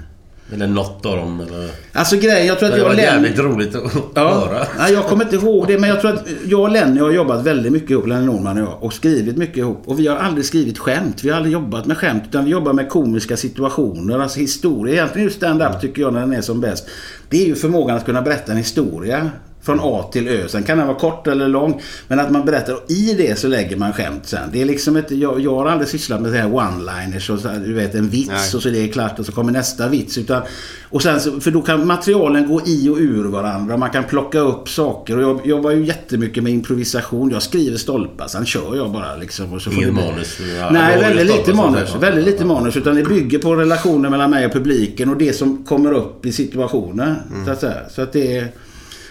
Eller 0.53 0.67
något 0.67 1.05
av 1.05 1.17
dem? 1.17 1.41
Eller... 1.47 1.69
Alltså 1.93 2.15
grejen, 2.17 2.47
jag 2.47 2.59
tror 2.59 2.69
att 2.69 2.75
Det 2.75 2.79
jag 2.81 2.85
var 2.85 2.91
och 2.91 2.97
Lenny- 2.99 3.03
jävligt 3.03 3.39
roligt 3.39 3.75
att 3.75 3.93
Ja, 4.15 4.29
höra. 4.49 4.67
nej, 4.79 4.93
jag 4.93 5.05
kommer 5.05 5.23
inte 5.23 5.35
ihåg 5.35 5.67
det. 5.67 5.79
Men 5.79 5.89
jag 5.89 6.01
tror 6.01 6.11
att 6.13 6.25
jag 6.45 6.61
och 6.61 6.69
Lenny 6.71 6.99
har 6.99 7.11
jobbat 7.11 7.43
väldigt 7.45 7.71
mycket 7.71 7.89
ihop, 7.91 8.07
Lenny 8.07 8.25
Norman 8.25 8.57
och 8.57 8.63
jag. 8.63 8.83
Och 8.83 8.93
skrivit 8.93 9.37
mycket 9.37 9.57
ihop. 9.57 9.83
Och 9.85 9.99
vi 9.99 10.07
har 10.07 10.15
aldrig 10.15 10.45
skrivit 10.45 10.77
skämt. 10.79 11.23
Vi 11.23 11.29
har 11.29 11.37
aldrig 11.37 11.53
jobbat 11.53 11.85
med 11.85 11.97
skämt. 11.97 12.23
Utan 12.29 12.45
vi 12.45 12.51
jobbar 12.51 12.73
med 12.73 12.89
komiska 12.89 13.37
situationer. 13.37 14.19
Alltså 14.19 14.39
historia. 14.39 14.93
Egentligen 14.93 15.27
är 15.27 15.31
ju 15.31 15.35
stand-up 15.37 15.81
tycker 15.81 16.01
jag 16.01 16.13
när 16.13 16.19
den 16.19 16.33
är 16.33 16.41
som 16.41 16.61
bäst. 16.61 16.87
Det 17.29 17.43
är 17.43 17.47
ju 17.47 17.55
förmågan 17.55 17.97
att 17.97 18.05
kunna 18.05 18.21
berätta 18.21 18.51
en 18.51 18.57
historia. 18.57 19.29
Från 19.63 19.79
A 19.81 20.09
till 20.11 20.27
Ö. 20.27 20.47
Sen 20.47 20.63
kan 20.63 20.77
den 20.77 20.87
vara 20.87 20.97
kort 20.99 21.27
eller 21.27 21.47
lång. 21.47 21.81
Men 22.07 22.19
att 22.19 22.31
man 22.31 22.45
berättar 22.45 22.73
och 22.73 22.91
i 22.91 23.13
det 23.17 23.39
så 23.39 23.47
lägger 23.47 23.77
man 23.77 23.93
skämt 23.93 24.25
sen. 24.27 24.49
Det 24.53 24.61
är 24.61 24.65
liksom 24.65 24.97
inte, 24.97 25.15
jag, 25.15 25.39
jag 25.39 25.55
har 25.55 25.65
aldrig 25.65 25.89
sysslat 25.89 26.21
med 26.21 26.31
så 26.31 26.37
här 26.37 26.47
one-liners 26.49 27.29
och 27.31 27.39
så 27.39 27.47
du 27.65 27.73
vet 27.73 27.95
en 27.95 28.09
vits 28.09 28.29
Nej. 28.29 28.51
och 28.55 28.61
så 28.61 28.69
är 28.69 28.73
det 28.73 28.87
klart 28.87 29.19
och 29.19 29.25
så 29.25 29.31
kommer 29.31 29.51
nästa 29.51 29.87
vits. 29.89 30.17
Utan, 30.17 30.41
och 30.89 31.01
sen, 31.01 31.19
så- 31.19 31.39
för 31.39 31.51
då 31.51 31.61
kan 31.61 31.87
materialen 31.87 32.47
gå 32.47 32.61
i 32.65 32.89
och 32.89 32.97
ur 32.97 33.23
varandra. 33.23 33.77
Man 33.77 33.89
kan 33.89 34.03
plocka 34.03 34.39
upp 34.39 34.69
saker. 34.69 35.17
Och 35.17 35.23
jag 35.23 35.47
jobbar 35.47 35.71
ju 35.71 35.85
jättemycket 35.85 36.43
med 36.43 36.51
improvisation. 36.53 37.29
Jag 37.31 37.41
skriver 37.41 37.77
stolpar, 37.77 38.27
sen 38.27 38.45
kör 38.45 38.75
jag 38.75 38.91
bara 38.91 39.15
liksom. 39.15 39.53
Och 39.53 39.61
så 39.61 39.71
får 39.71 39.83
Ingen 39.83 39.95
manus? 39.95 40.39
Ja, 40.59 40.69
Nej, 40.71 41.01
väldigt 41.01 41.27
lite 41.37 41.53
manus. 41.53 41.95
Väldigt 41.99 42.25
lite 42.25 42.45
manus. 42.45 42.77
Utan 42.77 42.95
det 42.95 43.03
bygger 43.03 43.39
på 43.39 43.55
relationen 43.55 44.11
mellan 44.11 44.29
mig 44.29 44.45
och 44.45 44.53
publiken 44.53 45.09
och 45.09 45.17
det 45.17 45.33
som 45.33 45.63
kommer 45.63 45.91
upp 45.91 46.25
i 46.25 46.31
situationer. 46.31 47.15
Så 47.45 47.51
att. 47.51 47.91
Så 47.91 48.01
att 48.01 48.13
det 48.13 48.37
är... 48.37 48.47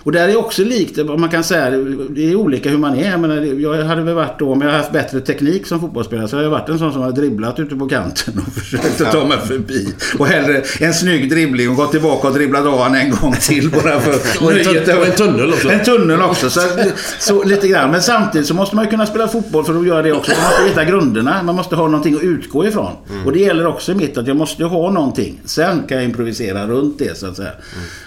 Och 0.05 0.13
där 0.13 0.29
är 0.29 0.37
också 0.39 0.63
likt, 0.65 0.99
man 1.19 1.29
kan 1.29 1.45
säga, 1.45 1.71
det 2.11 2.31
är 2.31 2.37
olika 2.37 2.71
hur 2.71 2.79
man 2.79 2.97
är. 2.99 3.11
Jag, 3.11 3.21
menar, 3.21 3.37
jag 3.43 3.85
hade 3.85 4.03
väl 4.03 4.15
varit 4.15 4.39
då, 4.39 4.53
om 4.53 4.61
jag 4.61 4.69
hade 4.69 4.79
haft 4.79 4.93
bättre 4.93 5.21
teknik 5.21 5.67
som 5.67 5.81
fotbollsspelare 5.81 6.29
så 6.29 6.37
hade 6.37 6.47
jag 6.47 6.51
varit 6.51 6.69
en 6.69 6.79
sån 6.79 6.93
som 6.93 7.03
har 7.03 7.13
dribblat 7.13 7.61
ute 7.61 7.77
på 7.77 7.89
kanten 7.89 8.35
och 8.47 8.53
försökt 8.63 9.01
att 9.01 9.13
ta 9.13 9.27
mig 9.27 9.39
förbi. 9.39 9.89
Och 10.19 10.27
hellre 10.27 10.63
en 10.81 10.95
snygg 10.95 11.31
dribbling 11.31 11.71
och 11.71 11.77
gått 11.77 11.91
tillbaka 11.91 12.29
och 12.29 12.35
dribblat 12.35 12.67
av 12.67 12.79
han 12.83 12.95
en 12.95 13.11
gång 13.11 13.33
till 13.41 13.71
bara 13.71 14.01
för 14.01 14.13
Och 14.45 14.53
en 14.53 14.59
tun- 14.59 14.73
nöjet. 14.73 14.99
och 14.99 15.07
en 15.07 15.13
tunnel 15.13 15.49
också. 15.53 15.71
En 15.71 15.85
tunnel 15.85 16.21
också. 16.23 16.51
Så, 16.51 16.61
så 17.19 17.43
lite 17.43 17.69
grann. 17.69 17.91
Men 17.91 18.03
samtidigt 18.03 18.47
så 18.47 18.55
måste 18.55 18.77
man 18.77 18.85
ju 18.85 18.91
kunna 18.91 19.07
spela 19.07 19.29
fotboll 19.29 19.65
för 19.65 19.81
att 19.81 19.87
göra 19.87 20.03
det 20.03 20.13
också. 20.13 20.31
Man 20.31 20.51
måste 20.51 20.65
veta 20.65 20.85
grunderna. 20.91 21.43
Man 21.43 21.55
måste 21.55 21.77
ha 21.77 21.85
någonting 21.85 22.15
att 22.15 22.23
utgå 22.23 22.67
ifrån. 22.67 22.93
Och 23.27 23.33
det 23.33 23.39
gäller 23.39 23.67
också 23.67 23.93
i 23.93 23.95
mitt 23.95 24.19
att 24.19 24.27
jag 24.27 24.37
måste 24.37 24.65
ha 24.65 24.91
någonting. 24.91 25.41
Sen 25.45 25.83
kan 25.89 25.97
jag 25.97 26.05
improvisera 26.05 26.67
runt 26.67 26.99
det 26.99 27.19
så 27.19 27.27
att 27.27 27.37
säga. 27.37 27.51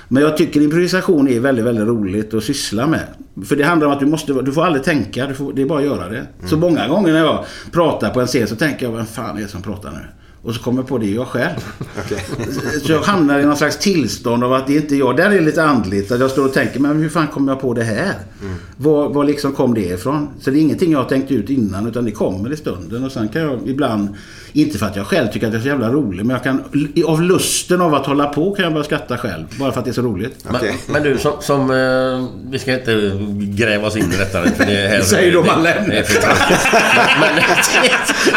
Men 0.08 0.24
jag 0.24 0.38
tycker 0.38 0.62
improvisation 0.62 1.28
är 1.28 1.39
väldigt, 1.39 1.66
väldigt 1.66 1.85
roligt 1.86 2.34
att 2.34 2.44
syssla 2.44 2.88
med. 2.88 3.08
För 3.46 3.56
det 3.56 3.64
handlar 3.64 3.88
om 3.88 3.94
att 3.94 4.00
du 4.00 4.06
måste, 4.06 4.34
du 4.34 4.52
får 4.52 4.66
aldrig 4.66 4.84
tänka, 4.84 5.28
du 5.28 5.34
får, 5.34 5.54
det 5.54 5.62
är 5.62 5.66
bara 5.66 5.80
att 5.80 5.86
göra 5.86 6.10
det. 6.10 6.28
Så 6.46 6.58
många 6.58 6.88
gånger 6.88 7.14
när 7.14 7.20
jag 7.20 7.46
pratar 7.72 8.10
på 8.10 8.22
en 8.22 8.28
scen 8.28 8.48
så 8.48 8.56
tänker 8.56 8.86
jag, 8.86 8.94
vem 8.94 9.06
fan 9.06 9.38
är 9.38 9.42
det 9.42 9.48
som 9.48 9.62
pratar 9.62 9.92
nu? 9.92 10.00
Och 10.46 10.56
så 10.56 10.62
kommer 10.62 10.80
jag 10.80 10.88
på 10.88 10.98
det 10.98 11.06
är 11.06 11.16
jag 11.16 11.28
själv. 11.28 11.74
Så 12.86 12.91
jag 12.91 13.02
hamnar 13.02 13.39
i 13.39 13.46
någon 13.46 13.58
slags 13.58 13.78
tillstånd 13.78 14.43
av 14.43 14.54
att 14.54 14.68
det 14.68 14.74
är 14.74 14.82
inte 14.82 14.96
jag. 14.96 15.18
Där 15.18 15.26
är 15.26 15.30
det 15.36 15.41
lite 15.41 15.64
andligt. 15.64 16.12
Att 16.12 16.20
jag 16.20 16.32
står 16.32 16.46
och 16.46 16.54
tänker, 16.54 16.80
men 16.80 17.02
hur 17.02 17.10
fan 17.10 17.28
kom 17.28 17.48
jag 17.48 17.60
på 17.62 17.74
det 17.74 17.84
här? 17.84 18.14
Var, 18.78 19.10
var 19.10 19.24
liksom 19.24 19.52
kom 19.54 19.74
det 19.74 19.86
ifrån? 19.86 20.30
Så 20.41 20.50
det 20.52 20.58
är 20.58 20.62
ingenting 20.62 20.91
jag 20.91 21.00
har 21.00 21.10
tänkt 21.10 21.32
ut 21.32 21.50
innan 21.50 21.88
utan 21.88 22.06
det 22.06 22.12
kommer 22.12 22.54
i 22.54 22.58
stunden. 22.58 23.04
Och 23.04 23.12
sen 23.12 23.28
kan 23.28 23.41
jag 23.41 23.60
ibland, 23.66 24.10
inte 24.54 24.78
för 24.78 24.86
att 24.86 24.96
jag 24.96 25.08
själv 25.08 25.28
tycker 25.28 25.46
att 25.48 25.54
det 25.54 25.60
är 25.60 25.62
så 25.62 25.68
jävla 25.68 25.89
roligt, 25.89 26.26
men 26.26 26.34
jag 26.34 26.43
kan 26.43 26.64
av 27.06 27.22
lusten 27.22 27.82
av 27.82 27.96
att 27.96 28.06
hålla 28.06 28.26
på 28.28 28.56
kan 28.56 28.64
jag 28.64 28.74
börja 28.74 28.84
skratta 28.84 29.18
själv. 29.18 29.46
Bara 29.60 29.72
för 29.72 29.80
att 29.80 29.86
det 29.86 29.91
är 29.91 29.93
så 29.93 30.02
roligt. 30.02 30.46
Men, 30.52 30.62
men 30.88 31.04
du, 31.04 31.18
som... 31.18 31.34
som 31.39 31.72
eh, 31.72 32.28
vi 32.52 32.60
ska 32.60 32.74
inte 32.74 33.12
gräva 33.38 33.88
oss 33.88 33.96
in 33.96 34.12
i 34.14 34.18
detta. 34.18 34.41
För 34.41 34.66
det 34.66 34.88
här, 34.88 35.02
Säger 35.02 35.34
de 35.34 35.50
alla. 35.50 35.64
Men, 35.86 36.04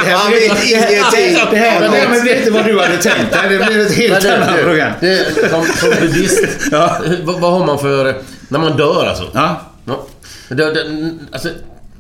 Han 0.07 0.31
vet 0.31 0.65
ingenting. 0.71 1.98
Det 2.01 2.07
det 2.07 2.09
här 2.09 2.17
men 2.17 2.25
vet 2.25 2.39
inte 2.39 2.51
vad 2.51 2.65
du 2.65 2.81
hade 2.81 2.97
tänkt 2.97 3.33
dig. 3.33 3.41
Det 3.59 3.67
blir 3.67 3.81
ett 3.87 3.93
helt 3.95 4.25
Men 4.25 4.43
annat 4.43 4.57
du, 4.57 4.63
program. 4.65 4.93
det, 5.01 5.51
som, 5.51 5.65
som 5.65 5.91
buddhist, 6.01 6.43
Ja. 6.71 6.97
vad, 7.25 7.41
vad 7.41 7.53
har 7.53 7.67
man 7.67 7.79
för... 7.79 8.15
När 8.49 8.59
man 8.59 8.77
dör 8.77 9.07
alltså? 9.07 9.25
Ja. 9.35 9.61
Ja. 9.85 10.07
Det, 10.49 10.55
det, 10.55 11.11
alltså 11.33 11.49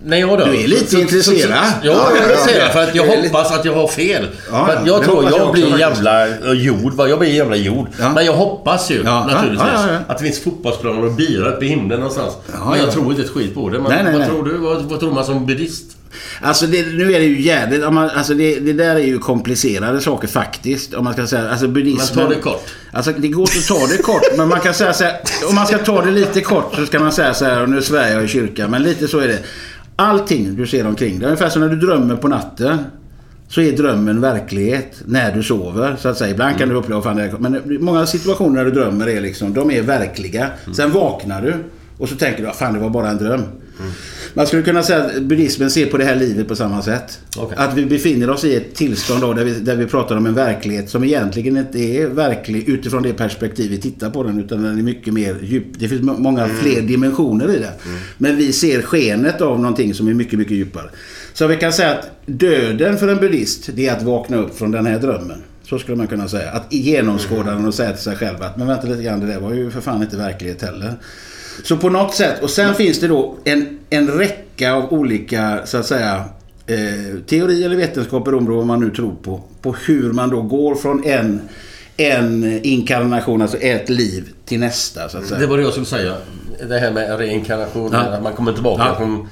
när 0.05 0.17
jag 0.17 0.39
dör... 0.39 0.47
Du 0.47 0.63
är 0.65 0.69
lite 0.69 1.01
intresserad. 1.01 1.53
ja, 1.53 1.69
jag 1.83 2.17
är 2.17 2.23
intresserad. 2.23 2.73
För 2.73 2.83
att 2.83 2.95
jag 2.95 3.07
hoppas 3.07 3.53
att 3.53 3.65
jag 3.65 3.75
har 3.75 3.89
fel. 3.89 4.27
Ja, 4.53 4.67
för 4.67 4.87
jag 4.87 5.01
det 5.01 5.05
tror 5.05 5.25
jag 5.25 5.33
jag 5.33 5.53
blir 5.53 5.79
jävla 5.79 6.29
eh, 6.29 6.53
jord. 6.53 6.93
va? 6.95 7.09
Jag 7.09 7.19
blir 7.19 7.29
jävla 7.31 7.57
jord. 7.57 7.89
Ja. 8.01 8.13
Men 8.13 8.25
jag 8.27 8.33
hoppas 8.33 8.91
ju 8.91 9.03
Ja, 9.05 9.27
naturligtvis 9.27 9.61
ja, 9.75 9.87
ja, 9.89 9.93
ja. 9.93 9.99
att 10.13 10.19
det 10.19 10.25
finns 10.25 10.41
fotbollsplaner 10.45 11.05
och 11.05 11.13
bilar 11.13 11.49
uppe 11.49 11.65
i 11.65 11.69
himlen 11.69 11.99
någonstans. 12.01 12.33
Ja, 12.53 12.71
men 12.71 12.79
jag 12.79 12.89
ja. 12.89 12.93
tror 12.93 13.11
inte 13.11 13.23
ett 13.23 13.31
skit 13.31 13.55
på 13.55 13.69
det. 13.69 13.79
Men 13.79 13.93
Nej, 13.93 14.01
nej, 14.05 14.13
vad 14.13 14.21
nej. 14.21 14.29
tror 14.31 14.45
du? 14.45 14.57
Vad, 14.59 14.83
vad 14.83 15.01
tror 15.01 15.13
man 15.13 15.25
som 15.25 15.47
buddhist? 15.47 15.85
Alltså 16.43 16.67
det, 16.67 16.87
nu 16.87 17.12
är 17.12 17.19
det 17.19 17.24
ju 17.27 17.41
jävligt, 17.41 17.85
om 17.85 17.95
man, 17.95 18.11
alltså 18.11 18.35
det, 18.35 18.59
det 18.61 18.73
där 18.73 18.95
är 18.97 18.99
ju 19.07 19.19
komplicerade 19.19 20.01
saker 20.01 20.28
faktiskt. 20.28 20.95
Om 20.95 21.05
man 21.05 21.12
ska 21.12 21.27
säga, 21.27 21.51
alltså 21.51 21.69
buddhismen. 21.69 22.16
Men 22.16 22.28
ta 22.28 22.35
det 22.35 22.41
kort. 22.41 22.66
Alltså 22.93 23.12
det 23.12 23.28
går 23.28 23.43
inte 23.49 23.59
att 23.59 23.66
ta 23.81 23.87
det 23.87 24.03
kort, 24.03 24.23
men 24.37 24.49
man 24.49 24.61
kan 24.61 24.74
säga 24.74 24.93
så 24.93 25.05
här, 25.05 25.16
om 25.49 25.55
man 25.55 25.66
ska 25.66 25.78
ta 25.78 26.05
det 26.05 26.11
lite 26.11 26.41
kort 26.41 26.74
så 26.74 26.87
ska 26.87 26.99
man 26.99 27.12
säga 27.12 27.35
så 27.35 27.45
här, 27.45 27.62
och 27.62 27.69
nu 27.70 27.82
svär 27.82 28.12
jag 28.12 28.24
i 28.24 28.28
kyrkan, 28.28 28.70
men 28.70 28.82
lite 28.82 29.09
så 29.09 29.19
är 29.19 29.28
det. 29.28 29.39
Allting 29.97 30.57
du 30.57 30.66
ser 30.66 30.87
omkring 30.87 31.19
dig, 31.19 31.27
ungefär 31.27 31.49
som 31.49 31.62
när 31.62 31.69
du 31.69 31.77
drömmer 31.77 32.16
på 32.16 32.28
natten. 32.28 32.78
Så 33.51 33.61
är 33.61 33.73
drömmen 33.73 34.20
verklighet 34.20 35.03
när 35.07 35.32
du 35.32 35.43
sover, 35.43 35.97
så 36.01 36.09
att 36.09 36.19
säga. 36.19 36.31
Ibland 36.31 36.59
kan 36.59 36.69
du 36.69 36.74
uppleva 36.74 37.03
fan 37.03 37.16
det 37.16 37.32
Men 37.39 37.62
många 37.81 38.07
situationer 38.07 38.51
när 38.55 38.65
du 38.65 38.70
drömmer 38.70 39.09
är 39.09 39.20
liksom, 39.20 39.53
de 39.55 39.70
är 39.70 39.82
verkliga. 39.82 40.51
Sen 40.77 40.93
vaknar 40.93 41.43
du 41.43 41.55
och 41.99 42.09
så 42.09 42.16
tänker 42.16 42.43
du, 42.43 42.49
"Ah, 42.49 42.53
fan 42.53 42.74
det 42.74 42.81
var 42.81 42.91
bara 42.91 43.09
en 43.11 43.19
dröm. 43.19 43.43
Man 44.35 44.47
skulle 44.47 44.63
kunna 44.63 44.83
säga 44.83 45.05
att 45.05 45.23
buddhismen 45.23 45.71
ser 45.71 45.87
på 45.87 45.97
det 45.99 46.05
här 46.05 46.17
livet 46.17 46.49
på 46.49 46.57
samma 46.57 46.83
sätt. 46.83 47.21
Okej. 47.37 47.59
Att 47.61 47.75
vi 47.77 47.87
befinner 47.87 48.31
oss 48.31 48.45
i 48.45 48.57
ett 48.57 48.75
tillstånd 48.75 49.21
då 49.21 49.33
där, 49.33 49.45
vi, 49.45 49.53
där 49.53 49.77
vi 49.77 49.87
pratar 49.87 50.17
om 50.17 50.27
en 50.27 50.35
verklighet 50.35 50.91
som 50.91 51.05
egentligen 51.05 51.57
inte 51.57 51.79
är 51.79 52.07
verklig 52.07 52.69
utifrån 52.69 53.03
det 53.03 53.13
perspektiv 53.13 53.71
vi 53.71 53.79
tittar 53.79 54.11
på 54.11 54.23
den. 54.23 54.39
Utan 54.41 54.63
den 54.63 54.79
är 54.79 54.83
mycket 54.83 55.15
mer 55.15 55.37
djup. 55.43 55.65
Det 55.79 55.89
finns 55.89 56.03
må- 56.03 56.19
många 56.19 56.49
fler 56.49 56.83
dimensioner 56.83 57.55
i 57.55 57.59
det. 57.59 57.73
Men 58.19 58.37
vi 58.37 58.53
ser 58.53 58.83
skenet 58.83 59.41
av 59.41 59.61
någonting 59.61 59.95
som 59.95 60.09
är 60.09 60.15
mycket, 60.15 60.39
mycket 60.39 60.57
djupare. 60.57 60.91
Så 61.33 61.47
vi 61.47 61.57
kan 61.57 61.73
säga 61.73 61.91
att 61.91 62.11
döden 62.27 62.99
för 62.99 63.09
en 63.09 63.17
buddhist, 63.19 63.69
det 63.75 63.87
är 63.87 63.97
att 63.97 64.03
vakna 64.03 64.37
upp 64.37 64.59
från 64.59 64.71
den 64.71 64.87
här 64.87 64.99
drömmen. 64.99 65.43
Så 65.63 65.79
skulle 65.79 65.97
man 65.97 66.07
kunna 66.07 66.29
säga. 66.29 66.51
Att 66.51 66.73
genomskåda 66.73 67.51
den 67.51 67.65
och 67.67 67.75
säga 67.75 67.93
till 67.93 68.03
sig 68.03 68.17
själv 68.17 68.43
att 68.43 68.57
men 68.57 68.67
vänta 68.67 68.87
lite 68.87 69.03
grann, 69.03 69.21
det 69.21 69.27
där 69.27 69.41
var 69.41 69.55
ju 69.55 69.71
för 69.71 69.81
fan 69.81 70.03
inte 70.03 70.17
verklighet 70.17 70.63
heller. 70.63 70.95
Så 71.64 71.76
på 71.76 71.89
något 71.89 72.14
sätt, 72.14 72.43
och 72.43 72.51
sen 72.51 72.74
finns 72.74 73.01
det 73.01 73.09
då 73.09 73.35
en, 73.44 73.78
en 73.90 74.09
räcka 74.09 74.72
av 74.72 74.93
olika, 74.93 75.60
så 75.64 75.76
att 75.78 75.86
säga, 75.86 76.24
eh, 76.66 77.20
teori 77.26 77.64
eller 77.64 77.76
vetenskap 77.76 78.24
beroende 78.24 78.51
på 78.51 78.56
vad 78.56 78.66
man 78.66 78.80
nu 78.80 78.90
tror 78.90 79.14
på. 79.22 79.40
På 79.62 79.74
hur 79.86 80.12
man 80.12 80.30
då 80.30 80.43
går 80.43 80.74
från 80.74 81.05
en, 81.05 81.40
en 81.97 82.60
inkarnation, 82.62 83.43
alltså 83.43 83.56
ett 83.56 83.89
liv, 83.89 84.28
till 84.44 84.60
nästa 84.60 85.09
så 85.09 85.18
att 85.18 85.26
säga. 85.26 85.40
Det 85.40 85.47
var 85.47 85.56
det 85.56 85.62
jag 85.62 85.72
skulle 85.72 85.86
säga. 85.86 86.14
Det 86.68 86.78
här 86.78 86.90
med 86.93 87.18
reinkarnation, 87.18 87.90
Ja. 87.93 87.98
att 87.98 88.22
man 88.22 88.32
kommer 88.32 88.52
tillbaka 88.52 88.85
Ja. 88.86 88.97
från 88.97 89.28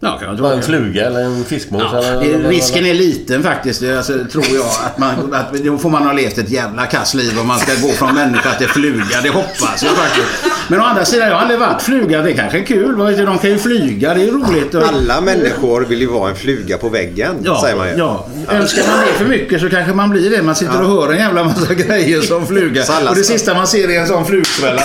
Ja, 0.00 0.18
kan 0.18 0.36
var 0.42 0.52
en 0.52 0.62
fluga 0.62 1.06
eller 1.06 1.20
en 1.20 1.44
fiskmås. 1.44 1.82
Ja, 1.92 1.98
eller, 2.04 2.38
det- 2.38 2.48
risken 2.48 2.86
är 2.86 2.94
liten 2.94 3.42
faktiskt, 3.42 3.80
Det- 3.80 3.96
alltså, 3.96 4.12
tror 4.32 4.44
jag. 4.54 4.66
Att 4.86 4.98
man, 4.98 5.34
att, 5.34 5.52
då 5.52 5.78
får 5.78 5.90
man 5.90 6.02
ha 6.02 6.12
levt 6.12 6.38
ett 6.38 6.50
jävla 6.50 6.86
kass 6.86 7.14
liv 7.14 7.38
om 7.40 7.46
man 7.46 7.58
ska 7.58 7.72
gå 7.82 7.88
från 7.92 8.14
människa 8.14 8.52
till 8.54 8.68
fluga. 8.68 9.20
Det 9.22 9.28
hoppas 9.30 9.82
jag 9.82 9.92
faktiskt. 9.92 10.26
Men 10.68 10.80
å 10.80 10.84
andra 10.84 11.04
sidan, 11.04 11.28
jag 11.28 11.34
har 11.34 11.40
aldrig 11.42 11.60
varit 11.60 11.82
fluga. 11.82 12.22
Det 12.22 12.32
kanske 12.32 12.58
är 12.58 12.64
kul. 12.64 12.94
Vad 12.94 13.06
vet 13.08 13.16
du, 13.16 13.26
De 13.26 13.38
kan 13.38 13.50
ju 13.50 13.58
flyga. 13.58 14.14
Det 14.14 14.22
är 14.22 14.26
roligt. 14.32 14.74
Och- 14.74 14.82
Alla 14.88 15.20
människor 15.20 15.80
vill 15.84 16.00
ju 16.00 16.06
vara 16.06 16.30
en 16.30 16.36
fluga 16.36 16.78
på 16.78 16.88
väggen, 16.88 17.34
Ja, 17.44 17.60
säger 17.62 17.76
man 17.76 17.88
ju. 17.88 17.94
ja. 17.96 18.26
Önskar 18.50 18.82
man 18.86 18.98
det 19.06 19.12
för 19.12 19.24
mycket 19.24 19.60
så 19.60 19.70
kanske 19.70 19.92
man 19.94 20.10
blir 20.10 20.30
det. 20.30 20.42
Man 20.42 20.54
sitter 20.54 20.82
och 20.82 20.88
hör 20.88 21.12
en 21.12 21.18
jävla 21.18 21.44
massa 21.44 21.74
grejer 21.88 22.20
som 22.20 22.46
fluga. 22.46 22.82
Och 23.08 23.16
det 23.16 23.24
sista 23.24 23.54
man 23.54 23.66
ser 23.66 23.90
är 23.90 24.00
en 24.00 24.06
sån 24.06 24.26
flugsvälla. 24.26 24.82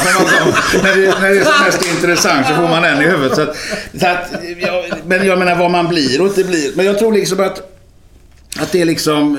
när, 0.84 0.96
det, 0.96 1.14
när 1.22 1.30
det 1.30 1.38
är 1.40 1.44
som 1.44 1.66
mest 1.66 1.86
intressant 1.96 2.48
så 2.48 2.54
får 2.56 2.68
man 2.70 2.82
den 2.84 3.02
i 3.02 3.06
huvudet. 3.06 3.36
Så 3.36 3.42
att, 3.42 3.56
så 4.00 4.08
att, 4.08 4.32
ja, 4.60 4.84
men 5.06 5.28
jag 5.28 5.40
menar 5.40 5.56
vad 5.56 5.72
man 5.72 5.88
blir 5.88 6.22
och 6.22 6.28
inte 6.28 6.44
blir. 6.44 6.72
Men 6.76 6.86
jag 6.86 7.00
tror 7.00 7.14
liksom 7.14 7.40
att 7.40 7.68
att 8.60 8.72
det 8.72 8.82
är 8.82 8.86
liksom, 8.86 9.34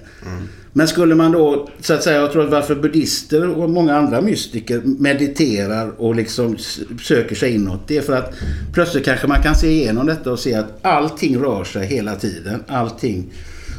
Men 0.77 0.87
skulle 0.87 1.15
man 1.15 1.31
då, 1.31 1.69
så 1.81 1.93
att 1.93 2.03
säga, 2.03 2.21
jag 2.21 2.31
tror 2.31 2.43
att 2.43 2.51
varför 2.51 2.75
buddister 2.75 3.49
och 3.49 3.69
många 3.69 3.95
andra 3.95 4.21
mystiker 4.21 4.81
mediterar 4.83 5.91
och 5.97 6.15
liksom 6.15 6.57
söker 7.03 7.35
sig 7.35 7.55
inåt. 7.55 7.79
Det 7.87 7.97
är 7.97 8.01
för 8.01 8.13
att 8.13 8.33
plötsligt 8.73 9.05
kanske 9.05 9.27
man 9.27 9.41
kan 9.43 9.55
se 9.55 9.67
igenom 9.67 10.05
detta 10.05 10.31
och 10.31 10.39
se 10.39 10.55
att 10.55 10.85
allting 10.85 11.39
rör 11.39 11.63
sig 11.63 11.87
hela 11.87 12.15
tiden. 12.15 12.63
Allting 12.67 13.33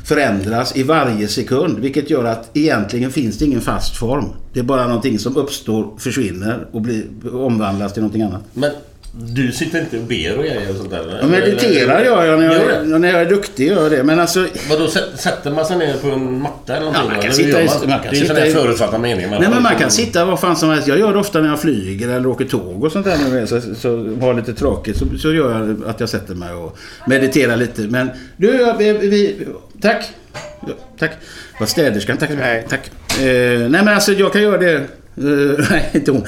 förändras 0.04 0.76
i 0.76 0.82
varje 0.82 1.28
sekund. 1.28 1.78
Vilket 1.78 2.10
gör 2.10 2.24
att 2.24 2.50
egentligen 2.56 3.10
finns 3.10 3.38
det 3.38 3.44
ingen 3.44 3.60
fast 3.60 3.96
form. 3.96 4.24
Det 4.52 4.60
är 4.60 4.64
bara 4.64 4.86
någonting 4.86 5.18
som 5.18 5.36
uppstår, 5.36 5.98
försvinner 5.98 6.66
och 6.72 6.80
blir, 6.80 7.04
omvandlas 7.32 7.92
till 7.92 8.02
någonting 8.02 8.22
annat. 8.22 8.42
Men 8.52 8.70
du 9.12 9.52
sitter 9.52 9.80
inte 9.80 9.97
och 9.98 10.02
ber 10.05 10.36
och 10.39 10.44
grejer 10.44 10.70
och 10.70 10.76
sånt 10.76 10.90
där? 10.90 10.98
eller? 11.01 11.18
Jag 11.18 11.30
mediterar 11.30 12.05
gör 12.05 12.24
jag 12.24 12.39
när 12.39 12.47
jag, 12.47 12.55
Gör 12.55 12.85
det? 12.85 12.98
när 12.98 13.09
jag 13.12 13.20
är 13.20 13.26
duktig. 13.26 13.66
Gör 13.68 13.82
jag 13.82 13.90
det. 13.93 14.02
Men 14.05 14.20
alltså, 14.20 14.47
Vadå, 14.70 14.86
sä- 14.86 15.16
sätter 15.16 15.51
man 15.51 15.66
sig 15.66 15.78
ner 15.78 15.97
på 15.97 16.09
en 16.09 16.40
matta 16.43 16.76
eller 16.76 16.86
någonting? 16.86 17.02
Ja, 17.05 17.14
man 17.14 17.22
kan 17.22 17.24
eller 17.24 17.44
sitta 17.44 17.62
i- 17.62 17.89
man? 17.89 17.98
kan 18.01 18.10
det 18.12 18.18
är 18.18 18.20
sitta 18.20 18.47
i- 18.47 18.52
förutfattad 18.52 19.01
mening. 19.01 19.26
Nej 19.30 19.48
men 19.51 19.62
man 19.62 19.74
kan 19.76 19.90
sitta 19.90 20.24
var 20.24 20.36
fan 20.36 20.56
som 20.56 20.70
helst. 20.70 20.89
Jag 20.89 20.98
gör 20.98 21.12
det 21.12 21.18
ofta 21.18 21.40
när 21.40 21.48
jag 21.48 21.60
flyger 21.60 22.09
eller 22.09 22.26
åker 22.26 22.44
tåg 22.44 22.85
och 22.85 22.93
sånt 22.93 23.06
där. 23.06 23.16
När 23.30 23.39
jag 23.39 23.48
så, 23.48 23.60
så 23.74 23.89
har 24.20 24.35
lite 24.35 24.55
tråkigt 24.55 24.97
så, 24.97 25.05
så 25.18 25.32
gör 25.32 25.52
jag 25.52 25.82
att 25.90 26.01
jag 26.01 26.09
sätter 26.09 26.35
mig 26.35 26.52
och 26.52 26.78
mediterar 27.06 27.56
lite. 27.56 27.80
Men 27.82 28.10
du, 28.36 28.74
vi, 28.78 28.93
vi, 28.93 29.47
tack. 29.82 30.05
Ja, 30.60 30.72
tack. 30.98 31.10
Vad 31.60 31.68
städerskan, 31.68 32.16
tack. 32.16 32.30
Nej. 32.39 32.66
tack. 32.68 32.90
Eh, 33.20 33.24
nej 33.59 33.68
men 33.70 33.89
alltså 33.89 34.12
jag 34.12 34.32
kan 34.32 34.43
göra 34.43 34.59
det. 34.59 34.85
Eh, 35.20 35.66
nej, 35.70 35.90
inte 35.95 36.11
hon. 36.11 36.24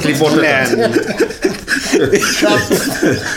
Klipp 0.00 0.18
bort 0.18 0.36
det. 0.40 0.66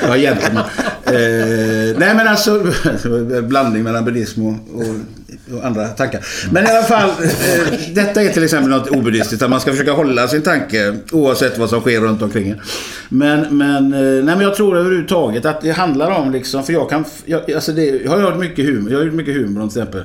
ja, 0.01 0.15
gentleman. 0.15 0.63
Eh, 1.05 1.97
nej 1.97 2.15
men 2.15 2.27
alltså, 2.27 2.63
blandning 3.43 3.83
mellan 3.83 4.05
buddhism 4.05 4.45
och, 4.45 4.55
och, 4.75 4.85
och 5.57 5.65
andra 5.65 5.87
tankar. 5.87 6.25
Men 6.51 6.65
i 6.65 6.67
alla 6.67 6.83
fall, 6.83 7.09
eh, 7.09 7.79
detta 7.93 8.21
är 8.21 8.29
till 8.29 8.43
exempel 8.43 8.69
något 8.69 8.89
obuddhistiskt. 8.89 9.43
Att 9.43 9.49
man 9.49 9.61
ska 9.61 9.71
försöka 9.71 9.91
hålla 9.91 10.27
sin 10.27 10.41
tanke 10.41 10.95
oavsett 11.11 11.57
vad 11.57 11.69
som 11.69 11.81
sker 11.81 12.01
runt 12.01 12.21
omkring 12.21 12.49
en. 12.49 12.61
Men, 13.09 13.57
men, 13.57 13.93
eh, 13.93 13.99
nej, 13.99 14.35
men 14.35 14.41
jag 14.41 14.55
tror 14.55 14.77
överhuvudtaget 14.77 15.45
att 15.45 15.61
det 15.61 15.71
handlar 15.71 16.11
om 16.11 16.31
liksom, 16.31 16.63
för 16.63 16.73
jag 16.73 16.89
kan, 16.89 17.05
jag, 17.25 17.51
alltså 17.51 17.71
det, 17.71 17.85
jag 17.85 18.11
har 18.11 18.19
hört 18.19 18.37
mycket 18.37 18.65
humor, 18.65 18.91
jag 18.91 18.99
har 18.99 19.05
gjort 19.05 19.13
mycket 19.13 19.35
humor 19.35 19.67
till 19.67 19.81
exempel. 19.81 20.03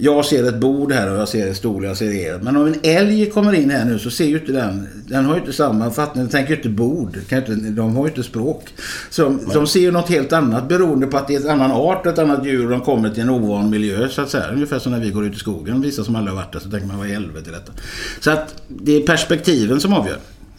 Jag 0.00 0.24
ser 0.24 0.48
ett 0.48 0.60
bord 0.60 0.92
här 0.92 1.12
och 1.12 1.18
jag 1.18 1.28
ser 1.28 1.48
en 1.48 1.54
stol 1.54 1.84
och 1.84 1.90
jag 1.90 1.96
ser 1.96 2.10
er. 2.10 2.38
Men 2.42 2.56
om 2.56 2.66
en 2.66 2.74
älg 2.82 3.30
kommer 3.30 3.52
in 3.52 3.70
här 3.70 3.84
nu 3.84 3.98
så 3.98 4.10
ser 4.10 4.24
ju 4.24 4.38
inte 4.40 4.52
den, 4.52 4.88
den 5.06 5.24
har 5.24 5.34
ju 5.34 5.40
inte 5.40 5.52
samma 5.52 5.90
fattning, 5.90 6.24
den 6.24 6.30
tänker 6.30 6.50
ju 6.50 6.56
inte 6.56 6.68
bord. 6.68 7.18
Kan 7.28 7.38
inte, 7.38 7.52
de 7.52 7.96
har 7.96 8.02
ju 8.02 8.08
inte 8.08 8.22
språk. 8.22 8.74
Så 9.10 9.38
de 9.54 9.66
ser 9.66 9.80
ju 9.80 9.90
något 9.90 10.08
helt 10.08 10.32
annat 10.32 10.68
beroende 10.68 11.06
på 11.06 11.16
att 11.16 11.28
det 11.28 11.34
är 11.34 11.40
ett 11.40 11.46
annan 11.46 11.72
art, 11.72 12.06
ett 12.06 12.18
annat 12.18 12.46
djur 12.46 12.70
de 12.70 12.80
kommer 12.80 13.10
till 13.10 13.22
en 13.22 13.30
ovan 13.30 13.70
miljö 13.70 14.08
så 14.08 14.22
att 14.22 14.30
säga. 14.30 14.50
Ungefär 14.52 14.78
som 14.78 14.92
när 14.92 15.00
vi 15.00 15.10
går 15.10 15.26
ut 15.26 15.34
i 15.34 15.38
skogen, 15.38 15.80
vissa 15.80 16.04
som 16.04 16.16
aldrig 16.16 16.36
har 16.36 16.42
varit 16.42 16.52
där 16.52 16.60
så 16.60 16.70
tänker 16.70 16.86
man 16.86 16.98
vad 16.98 17.08
i 17.08 17.12
helvete 17.12 17.50
är 17.50 17.52
detta. 17.52 17.72
Så 18.20 18.30
att 18.30 18.54
det 18.68 18.92
är 18.92 19.06
perspektiven 19.06 19.80
som 19.80 19.92
avgör. 19.92 20.18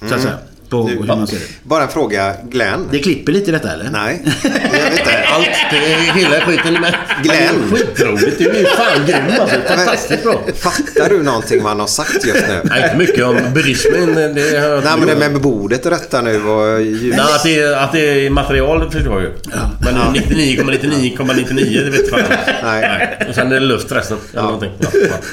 Så 0.09 0.15
att 0.15 0.21
säga. 0.21 0.37
På 0.69 0.87
hur 0.87 1.03
man 1.03 1.27
ser 1.27 1.35
det. 1.35 1.45
Bara 1.63 1.83
en 1.83 1.89
fråga, 1.89 2.33
Glenn. 2.49 2.87
Det 2.91 2.99
klipper 2.99 3.31
lite 3.31 3.49
i 3.49 3.53
detta 3.53 3.71
eller? 3.73 3.89
Nej, 3.91 4.21
jag 4.43 4.49
vet 4.89 4.99
inte. 4.99 5.11
Allt, 5.27 5.45
det 5.71 5.77
är 5.93 5.97
hela 5.97 6.45
skiten 6.45 6.73
med. 6.73 6.95
Glenn. 7.23 7.63
Det 7.71 7.75
är 7.75 7.85
skitroligt. 7.85 8.37
Du 8.37 8.49
är 8.49 8.59
ju 8.59 8.65
fan 8.65 9.05
grym 9.07 9.39
alltså. 9.41 9.55
Fantastiskt 9.75 10.23
bra. 10.23 10.41
Fattar 10.55 11.09
du 11.09 11.23
någonting 11.23 11.59
vad 11.63 11.69
han 11.71 11.79
har 11.79 11.87
sagt 11.87 12.25
just 12.25 12.47
nu? 12.47 12.61
Nej, 12.63 12.83
inte 12.83 12.97
mycket 12.97 13.23
om 13.25 13.37
buddhismen. 13.53 14.15
Det 14.15 14.59
har 14.59 14.69
jag 14.69 14.83
Nej, 14.83 14.93
men 14.97 15.07
det 15.07 15.15
med 15.15 15.41
bordet 15.41 15.85
och 15.85 15.91
detta 15.91 16.21
nu 16.21 16.43
och 16.43 16.81
ljus. 16.81 17.15
Nej, 17.17 17.19
att 17.35 17.43
det, 17.43 17.59
är, 17.59 17.73
att 17.77 17.91
det 17.91 18.25
är 18.25 18.29
material 18.29 18.91
förstår 18.91 19.13
jag 19.13 19.21
ju. 19.21 19.31
Men 19.85 19.95
99,99,99 19.95 21.83
det 21.85 21.89
vet 21.89 22.09
fan. 22.09 22.19
Nej. 22.63 23.17
Och 23.29 23.35
sen 23.35 23.47
är 23.51 23.59
det 23.59 23.59
luft 23.65 23.91
resten. 23.91 24.17
Ja, 24.33 24.61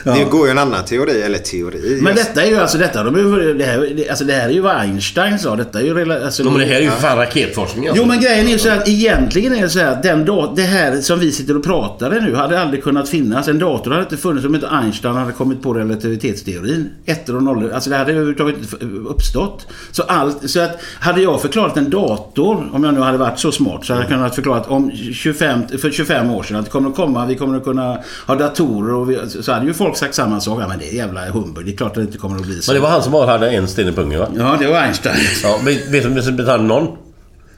ja. 0.05 0.15
Det 0.15 0.25
går 0.25 0.47
ju 0.47 0.51
en 0.51 0.59
annan 0.59 0.85
teori, 0.85 1.23
eller 1.23 1.39
teori. 1.39 1.99
Men 2.03 2.17
just- 2.17 2.29
detta 2.29 2.43
är 2.47 2.51
ju 2.51 2.57
alltså 2.61 2.79
detta. 2.79 3.03
De 3.05 3.15
är, 3.15 3.19
ju- 3.19 3.55
det, 3.55 3.65
här, 3.65 3.93
det, 3.97 4.09
alltså 4.09 4.25
det 4.25 4.33
här 4.33 4.49
är 4.49 4.53
ju 4.53 4.61
vad 4.61 4.77
Einstein 4.77 5.26
sa. 5.39 5.57
Detta 5.57 5.81
är 5.81 5.85
ju... 5.85 6.13
Alltså, 6.25 6.43
Jo, 6.43 6.51
men 6.51 6.61
det 6.61 6.67
här 6.67 6.77
är 6.77 6.81
ju 6.81 6.91
för 6.91 7.01
fan 7.01 7.19
raketforskning 7.19 7.89
alltså. 7.89 8.03
Jo 8.03 8.09
men 8.09 8.21
grejen 8.21 8.47
är 8.47 8.51
ju 8.51 8.59
så 8.59 8.69
att 8.69 8.89
egentligen 8.89 9.55
är 9.55 9.63
det 9.63 9.69
så 9.69 9.79
här 9.79 9.93
att 9.93 10.03
den 10.03 10.27
det 10.57 10.63
här 10.63 11.01
som 11.01 11.19
vi 11.19 11.33
sitter 11.33 11.57
och 11.57 11.65
pratar 11.65 12.21
nu 12.21 12.35
hade 12.35 12.61
aldrig 12.61 12.83
kunnat 12.83 13.09
finnas. 13.09 13.49
En 13.49 13.59
dator 13.59 13.91
hade 13.91 14.03
inte 14.03 14.17
funnits 14.17 14.47
om 14.47 14.55
inte 14.55 14.69
Einstein 14.69 15.15
hade 15.15 15.33
kommit 15.33 15.63
på 15.63 15.75
relativitetsteorin. 15.75 16.91
Ettor 17.07 17.37
och 17.37 17.43
nollor. 17.43 17.71
Alltså 17.71 17.91
det 17.91 17.97
hade 17.97 18.11
överhuvudtaget 18.13 18.57
inte 18.57 18.87
uppstått. 18.87 19.67
Så, 19.91 20.03
allt, 20.03 20.51
så 20.51 20.61
att 20.61 20.81
hade 21.01 21.23
jag 21.23 21.43
förklarat 21.43 21.77
en 21.77 21.91
dator, 21.91 22.71
om 22.73 22.85
jag 22.85 22.95
nu 22.95 23.01
hade 23.01 23.19
varit 23.19 23.39
så 23.39 23.53
smart, 23.53 23.85
så 23.85 23.93
hade 23.93 24.05
jag 24.05 24.11
kunnat 24.11 24.35
förklarat 24.35 24.67
om 24.69 24.93
25, 25.13 25.69
för 25.79 25.91
25 25.91 26.31
år 26.31 26.43
sedan 26.43 26.57
att 26.57 26.65
det 26.65 26.71
kommer 26.71 26.91
att 26.91 26.97
komma, 26.97 27.27
vi 27.27 27.35
kommer 27.35 27.57
att 27.57 27.65
kunna 27.65 27.99
ha 28.27 28.35
datorer 28.35 28.95
och 28.95 29.11
vi, 29.11 29.19
så 29.43 29.53
hade 29.53 29.67
ju 29.67 29.75
folk 29.75 29.97
sagt 29.97 30.15
samma 30.15 30.41
sak. 30.41 30.59
Ja 30.63 30.69
men 30.69 30.79
det 30.79 30.89
är 30.89 30.97
jävla 30.97 31.29
humbug. 31.31 31.67
Det 31.67 31.73
är 31.73 31.77
klart 31.77 31.91
att 31.91 31.95
det 31.95 32.03
inte 32.03 32.19
kommer 32.19 32.37
att 32.37 32.47
bli 32.47 32.63
så. 32.63 32.73
Men 32.73 32.81
det 32.81 32.83
var 32.83 32.91
han 32.91 33.03
som 33.03 33.13
bara 33.13 33.31
hade 33.31 33.51
en 33.51 33.69
sten 33.69 33.89
i 33.89 33.93
pungen 33.93 34.21
va? 34.21 34.29
Ja, 34.37 34.57
det 34.61 34.67
var 34.67 34.77
Einstein. 34.77 35.16
Ja, 35.43 35.61
vet 35.65 35.93
du 35.93 36.01
vem 36.09 36.23
som 36.23 36.37
betalade 36.37 36.65
någon? 36.65 36.97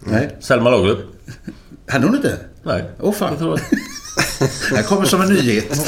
Nej. 0.00 0.36
Selma 0.40 0.70
Lagerlöf. 0.70 0.98
Hade 1.88 2.06
hon 2.06 2.16
inte? 2.16 2.36
Nej. 2.62 2.84
Åh 3.00 3.12
fan. 3.14 3.28
Jag 3.30 3.38
tror 3.38 3.54
att- 3.54 3.60
Det 4.70 4.76
här 4.76 4.82
kommer 4.82 5.04
som 5.06 5.20
en 5.22 5.28
nyhet. 5.28 5.80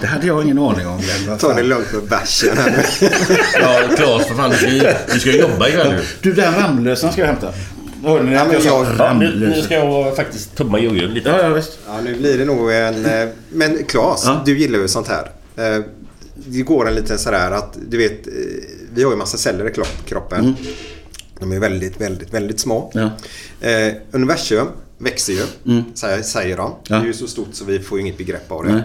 Det 0.00 0.06
hade 0.06 0.26
jag 0.26 0.44
ingen 0.44 0.58
aning 0.58 0.86
om. 0.86 1.00
Ta 1.38 1.48
det 1.48 1.54
fan. 1.54 1.68
lugnt 1.68 1.92
med 1.92 2.02
bärsen 2.02 2.58
här 2.58 2.70
nu. 2.70 3.08
Ja, 3.60 3.80
Claes 3.96 4.26
för 4.26 4.34
fan. 4.34 4.50
Du 4.50 4.56
ska, 4.56 4.68
ju- 4.68 4.92
du 5.12 5.20
ska 5.20 5.30
jobba 5.36 5.68
ikväll 5.68 5.90
nu. 5.90 6.00
Du, 6.22 6.32
den 6.32 6.54
Ramlösan 6.54 7.12
ska 7.12 7.20
jag 7.20 7.28
hämta. 7.28 7.52
Hörde 8.04 8.24
ni 8.24 8.32
Ja, 8.32 8.44
men 8.44 8.52
jag 8.64 8.86
Ja, 8.98 9.12
nu, 9.12 9.62
ska 9.64 9.74
jag 9.74 10.16
faktiskt 10.16 10.56
tumma 10.56 10.78
jorden 10.78 11.14
lite. 11.14 11.28
Ja, 11.28 11.42
ja, 11.42 11.48
visst. 11.48 11.78
Ja, 11.86 12.00
nu 12.04 12.14
blir 12.16 12.38
det 12.38 12.44
nog 12.44 12.72
en... 12.72 13.06
eh, 13.06 13.28
Men 13.52 13.84
Claes, 13.84 14.22
Ja. 14.24 14.42
du 14.44 14.58
gillar 14.58 14.78
ju 14.78 14.88
sånt 14.88 15.08
här. 15.08 15.30
Det 16.46 16.62
går 16.62 16.88
en 16.88 16.94
liten 16.94 17.18
sådär 17.18 17.50
att, 17.50 17.78
du 17.88 17.98
vet, 17.98 18.26
eh, 18.26 18.32
vi 18.94 19.02
har 19.02 19.10
ju 19.10 19.16
massa 19.16 19.36
celler 19.38 19.68
i 19.68 19.72
kropp- 19.72 20.04
kroppen. 20.06 20.54
De 21.40 21.52
är 21.52 21.58
väldigt, 21.60 22.00
väldigt, 22.00 22.34
väldigt 22.34 22.60
små. 22.60 22.90
Ja. 22.94 23.10
Eh, 23.68 23.94
universum 24.10 24.66
växer 24.98 25.32
ju, 25.32 25.42
säger, 25.94 26.22
säger 26.22 26.56
de. 26.56 26.70
Det 26.88 26.94
Ja. 26.94 27.00
är 27.00 27.04
ju 27.04 27.12
så 27.12 27.26
stort 27.26 27.48
så 27.52 27.64
vi 27.64 27.78
får 27.78 27.98
ju 27.98 28.04
inget 28.04 28.18
begrepp 28.18 28.52
av 28.52 28.64
det. 28.64 28.84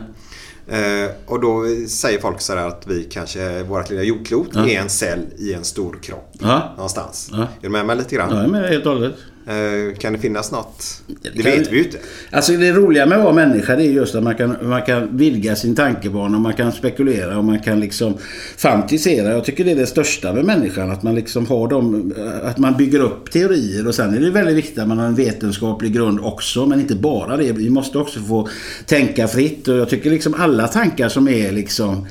Eh, 0.67 1.09
och 1.25 1.41
då 1.41 1.63
säger 1.87 2.19
folk 2.19 2.41
sådär 2.41 2.67
att 2.67 2.83
vi 2.87 3.03
kanske, 3.03 3.63
vårt 3.63 3.89
lilla 3.89 4.03
jordklot 4.03 4.55
är 4.55 4.67
en 4.79 4.89
cell 4.89 5.19
i 5.37 5.53
en 5.53 5.63
stor 5.63 5.99
kropp. 6.01 6.31
Ja. 6.39 6.73
Någonstans. 6.75 7.29
Ja. 7.31 7.37
Är 7.41 7.47
du 7.61 7.69
med 7.69 7.85
mig 7.85 7.95
lite 7.97 8.15
grann? 8.15 8.29
Ja, 8.31 8.35
jag 8.35 8.45
är 8.45 8.49
med 8.49 8.69
helt 8.69 8.85
och 8.85 8.91
hållet. 8.93 9.15
Eh, 9.47 9.97
kan 9.97 10.13
det 10.13 10.19
finnas 10.19 10.51
något? 10.51 11.01
Det, 11.21 11.29
kan- 11.29 11.51
vet 11.51 11.71
vi 11.71 11.77
ju 11.77 11.83
inte. 11.83 11.97
Alltså 12.31 12.51
det 12.51 12.71
roliga 12.71 13.05
med 13.05 13.17
att 13.17 13.23
vara 13.23 13.33
människa 13.33 13.75
det 13.75 13.83
är 13.83 13.91
just 13.91 14.15
att 14.15 14.23
man 14.23 14.35
kan, 14.35 14.55
man 14.61 14.81
kan 14.81 15.17
vidga 15.17 15.55
sin 15.55 15.75
tankebana 15.75 16.37
och 16.37 16.41
man 16.41 16.53
kan 16.53 16.71
spekulera 16.71 17.37
och 17.37 17.43
man 17.43 17.59
kan 17.59 17.79
liksom 17.79 18.13
fantisera. 18.57 19.31
Jag 19.31 19.43
tycker 19.45 19.65
det 19.65 19.71
är 19.71 19.75
det 19.75 19.85
största 19.85 20.33
med 20.33 20.45
människan. 20.45 20.91
Att 20.91 21.03
man 21.03 21.15
liksom 21.15 21.45
har 21.47 21.67
dem, 21.67 22.13
att 22.43 22.57
man 22.57 22.77
bygger 22.77 22.99
upp 22.99 23.31
teorier 23.31 23.87
och 23.87 23.95
sen 23.95 24.13
är 24.13 24.19
det 24.19 24.29
väldigt 24.31 24.55
viktigt 24.55 24.79
att 24.79 24.87
man 24.87 24.97
har 24.97 25.05
en 25.07 25.15
vetenskaplig 25.15 25.93
grund 25.93 26.19
också. 26.19 26.65
Men 26.65 26.79
inte 26.79 26.95
bara 26.95 27.37
det. 27.37 27.51
Vi 27.51 27.69
måste 27.69 27.97
också 27.97 28.19
få 28.19 28.49
tänka 28.85 29.27
fritt 29.27 29.67
och 29.67 29.77
jag 29.77 29.89
tycker 29.89 30.09
liksom 30.09 30.33
alla 30.33 30.67
tankar 30.67 31.09
som 31.09 31.27
är 31.27 31.51
liksom 31.51 31.91
Eh, 31.95 32.07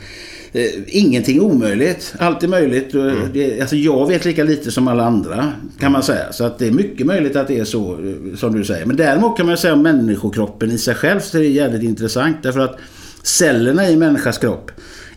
ingenting 0.86 1.40
omöjligt. 1.40 2.14
Allt 2.18 2.42
är 2.42 2.48
möjligt. 2.48 2.94
Och 2.94 3.10
Det, 3.32 3.60
alltså 3.60 3.76
jag 3.76 4.08
vet 4.08 4.24
lika 4.24 4.44
lite 4.44 4.70
som 4.70 4.88
alla 4.88 5.04
andra 5.04 5.52
kan 5.78 5.92
man 5.92 6.02
säga. 6.02 6.32
Så 6.32 6.44
att 6.44 6.58
det 6.58 6.66
är 6.66 6.70
mycket 6.70 7.06
möjligt 7.06 7.36
att 7.36 7.48
det 7.48 7.58
är 7.58 7.64
så 7.64 7.92
eh, 7.92 8.36
som 8.36 8.54
du 8.54 8.64
säger. 8.64 8.86
Men 8.86 8.96
däremot 8.96 9.36
kan 9.36 9.46
man 9.46 9.56
säga 9.56 9.72
om 9.72 9.82
människokroppen 9.82 10.70
i 10.70 10.78
sig 10.78 10.94
själv 10.94 11.20
så 11.20 11.38
är 11.38 11.42
det 11.42 11.48
jävligt 11.48 11.82
intressant. 11.82 12.36
Därför 12.42 12.60
att 12.60 12.78
cellerna 13.22 13.90
i 13.90 13.96
människans 13.96 14.38
kropp 14.38 14.70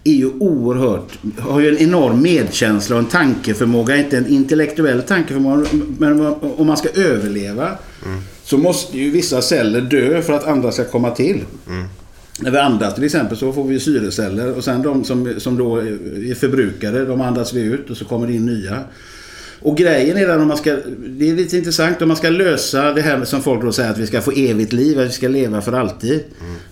är 0.03 0.11
ju 0.11 0.29
oerhört, 0.39 1.19
har 1.37 1.59
ju 1.59 1.69
en 1.69 1.77
enorm 1.77 2.21
medkänsla 2.21 2.95
och 2.95 3.01
en 3.01 3.07
tankeförmåga. 3.07 3.97
Inte 3.97 4.17
en 4.17 4.27
intellektuell 4.27 5.01
tankeförmåga. 5.01 5.65
Men 5.97 6.35
om 6.41 6.67
man 6.67 6.77
ska 6.77 6.89
överleva 6.89 7.71
så 8.43 8.57
måste 8.57 8.97
ju 8.97 9.11
vissa 9.11 9.41
celler 9.41 9.81
dö 9.81 10.21
för 10.21 10.33
att 10.33 10.47
andra 10.47 10.71
ska 10.71 10.83
komma 10.83 11.11
till. 11.11 11.41
När 12.39 12.51
vi 12.51 12.57
andas 12.57 12.95
till 12.95 13.03
exempel 13.03 13.37
så 13.37 13.53
får 13.53 13.63
vi 13.63 13.79
syreceller 13.79 14.53
och 14.53 14.63
sen 14.63 14.81
de 14.81 15.03
som, 15.03 15.33
som 15.37 15.57
då 15.57 15.77
är 15.77 16.35
förbrukade 16.35 17.05
de 17.05 17.21
andas 17.21 17.53
vi 17.53 17.61
ut 17.61 17.89
och 17.89 17.97
så 17.97 18.05
kommer 18.05 18.27
det 18.27 18.33
in 18.33 18.45
nya. 18.45 18.83
Och 19.59 19.77
grejen 19.77 20.17
är 20.17 20.37
om 20.39 20.47
man 20.47 20.57
ska, 20.57 20.77
det 20.99 21.29
är 21.29 21.35
lite 21.35 21.57
intressant 21.57 22.01
om 22.01 22.07
man 22.07 22.17
ska 22.17 22.29
lösa 22.29 22.93
det 22.93 23.01
här 23.01 23.25
som 23.25 23.41
folk 23.41 23.61
då 23.61 23.71
säger 23.71 23.91
att 23.91 23.97
vi 23.97 24.07
ska 24.07 24.21
få 24.21 24.31
evigt 24.31 24.73
liv, 24.73 24.99
att 24.99 25.07
vi 25.07 25.11
ska 25.11 25.27
leva 25.27 25.61
för 25.61 25.73
alltid. 25.73 26.23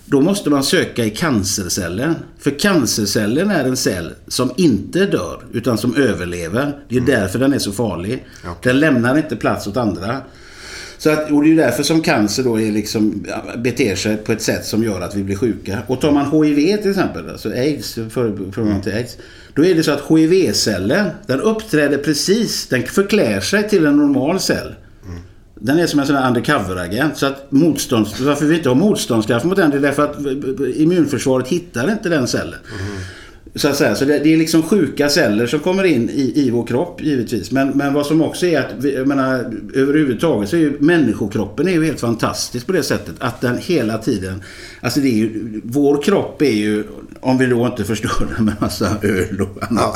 Då 0.06 0.22
måste 0.22 0.50
man 0.50 0.64
söka 0.64 1.06
i 1.06 1.10
cancercellen. 1.10 2.16
För 2.40 2.60
cancercellen 2.60 3.52
är 3.52 3.66
en 3.66 3.78
cell 3.78 4.14
som 4.28 4.52
inte 4.58 5.06
dör 5.06 5.42
utan 5.54 5.78
som 5.78 5.96
överlever. 5.96 6.80
Det 6.90 6.98
är 6.98 7.02
därför 7.02 7.40
den 7.40 7.54
är 7.54 7.60
så 7.60 7.72
farlig. 7.72 8.26
Den 8.64 8.80
lämnar 8.80 9.18
inte 9.18 9.36
plats 9.36 9.68
åt 9.68 9.78
andra. 9.78 10.22
Så 10.98 11.10
att, 11.10 11.32
och 11.32 11.42
det 11.42 11.48
är 11.48 11.50
ju 11.50 11.56
därför 11.56 11.84
som 11.84 12.02
cancer 12.02 12.44
då 12.44 12.62
är 12.62 12.72
liksom, 12.72 13.26
beter 13.58 13.96
sig 13.96 14.18
på 14.18 14.32
ett 14.32 14.42
sätt 14.42 14.66
som 14.66 14.84
gör 14.84 15.02
att 15.02 15.16
vi 15.16 15.24
blir 15.24 15.36
sjuka. 15.36 15.80
Och 15.88 16.02
tar 16.02 16.12
man 16.12 16.46
HIV 16.46 16.78
till 16.78 16.90
exempel, 16.90 17.30
alltså 17.30 17.50
aids, 17.50 17.94
för, 17.94 18.52
för 18.52 18.82
till 18.82 18.94
aids. 18.94 19.18
Då 19.54 19.66
är 19.66 19.76
det 19.76 19.84
så 19.84 19.92
att 19.92 20.04
HIV-cellen, 20.10 21.10
den 21.28 21.42
uppträder 21.42 21.98
precis, 21.98 22.68
den 22.68 22.84
förklär 22.84 23.40
sig 23.40 23.70
till 23.70 23.86
en 23.86 23.98
normal 23.98 24.40
cell. 24.40 24.76
Den 25.60 25.80
är 25.80 25.88
som 25.88 26.00
en 26.00 26.06
sån 26.06 26.16
här 26.16 26.28
undercover-agent. 26.28 27.18
Så 27.18 27.26
att 27.26 27.52
motstånds, 27.52 28.20
varför 28.20 28.46
vi 28.46 28.58
inte 28.58 28.70
har 28.70 28.76
motståndskraft 28.76 29.46
mot 29.46 29.58
den, 29.58 29.72
det 29.72 29.78
är 29.78 29.82
därför 29.82 30.04
att 30.04 30.26
eh, 30.26 30.82
immunförsvaret 30.82 31.48
hittar 31.48 31.92
inte 31.92 32.10
den 32.10 32.28
cellen. 32.28 32.60
Så 33.56 33.68
att 33.68 33.76
säga. 33.76 33.96
Så 33.96 34.06
det, 34.06 34.20
det 34.20 34.34
är 34.34 34.38
liksom 34.38 34.64
sjuka 34.64 35.10
celler 35.10 35.48
som 35.48 35.60
kommer 35.60 35.84
in 35.84 36.10
i, 36.10 36.32
i 36.36 36.50
vår 36.50 36.68
kropp 36.68 37.02
givetvis. 37.02 37.52
Men, 37.52 37.70
men 37.70 37.94
vad 37.94 38.06
som 38.06 38.22
också 38.22 38.46
är 38.46 38.60
att, 38.60 38.74
vi, 38.78 38.96
jag 38.96 39.08
menar, 39.08 39.54
överhuvudtaget 39.74 40.50
så 40.50 40.56
är 40.56 40.60
ju 40.60 40.78
människokroppen 40.80 41.68
är 41.68 41.72
ju 41.72 41.86
helt 41.86 42.00
fantastisk 42.00 42.66
på 42.66 42.72
det 42.72 42.84
sättet. 42.84 43.16
Att 43.20 43.42
den 43.42 43.58
hela 43.58 43.98
tiden, 43.98 44.44
alltså 44.82 45.00
det 45.00 45.08
är 45.08 45.18
ju, 45.18 45.62
vår 45.64 46.02
kropp 46.02 46.42
är 46.42 46.52
ju, 46.52 46.84
om 47.26 47.38
vi 47.38 47.46
då 47.46 47.66
inte 47.66 47.84
förstör 47.84 48.28
den 48.36 48.46
med 48.46 48.54
massa 48.60 48.86
öl 49.02 49.42
och 49.42 49.64
annat. 49.70 49.96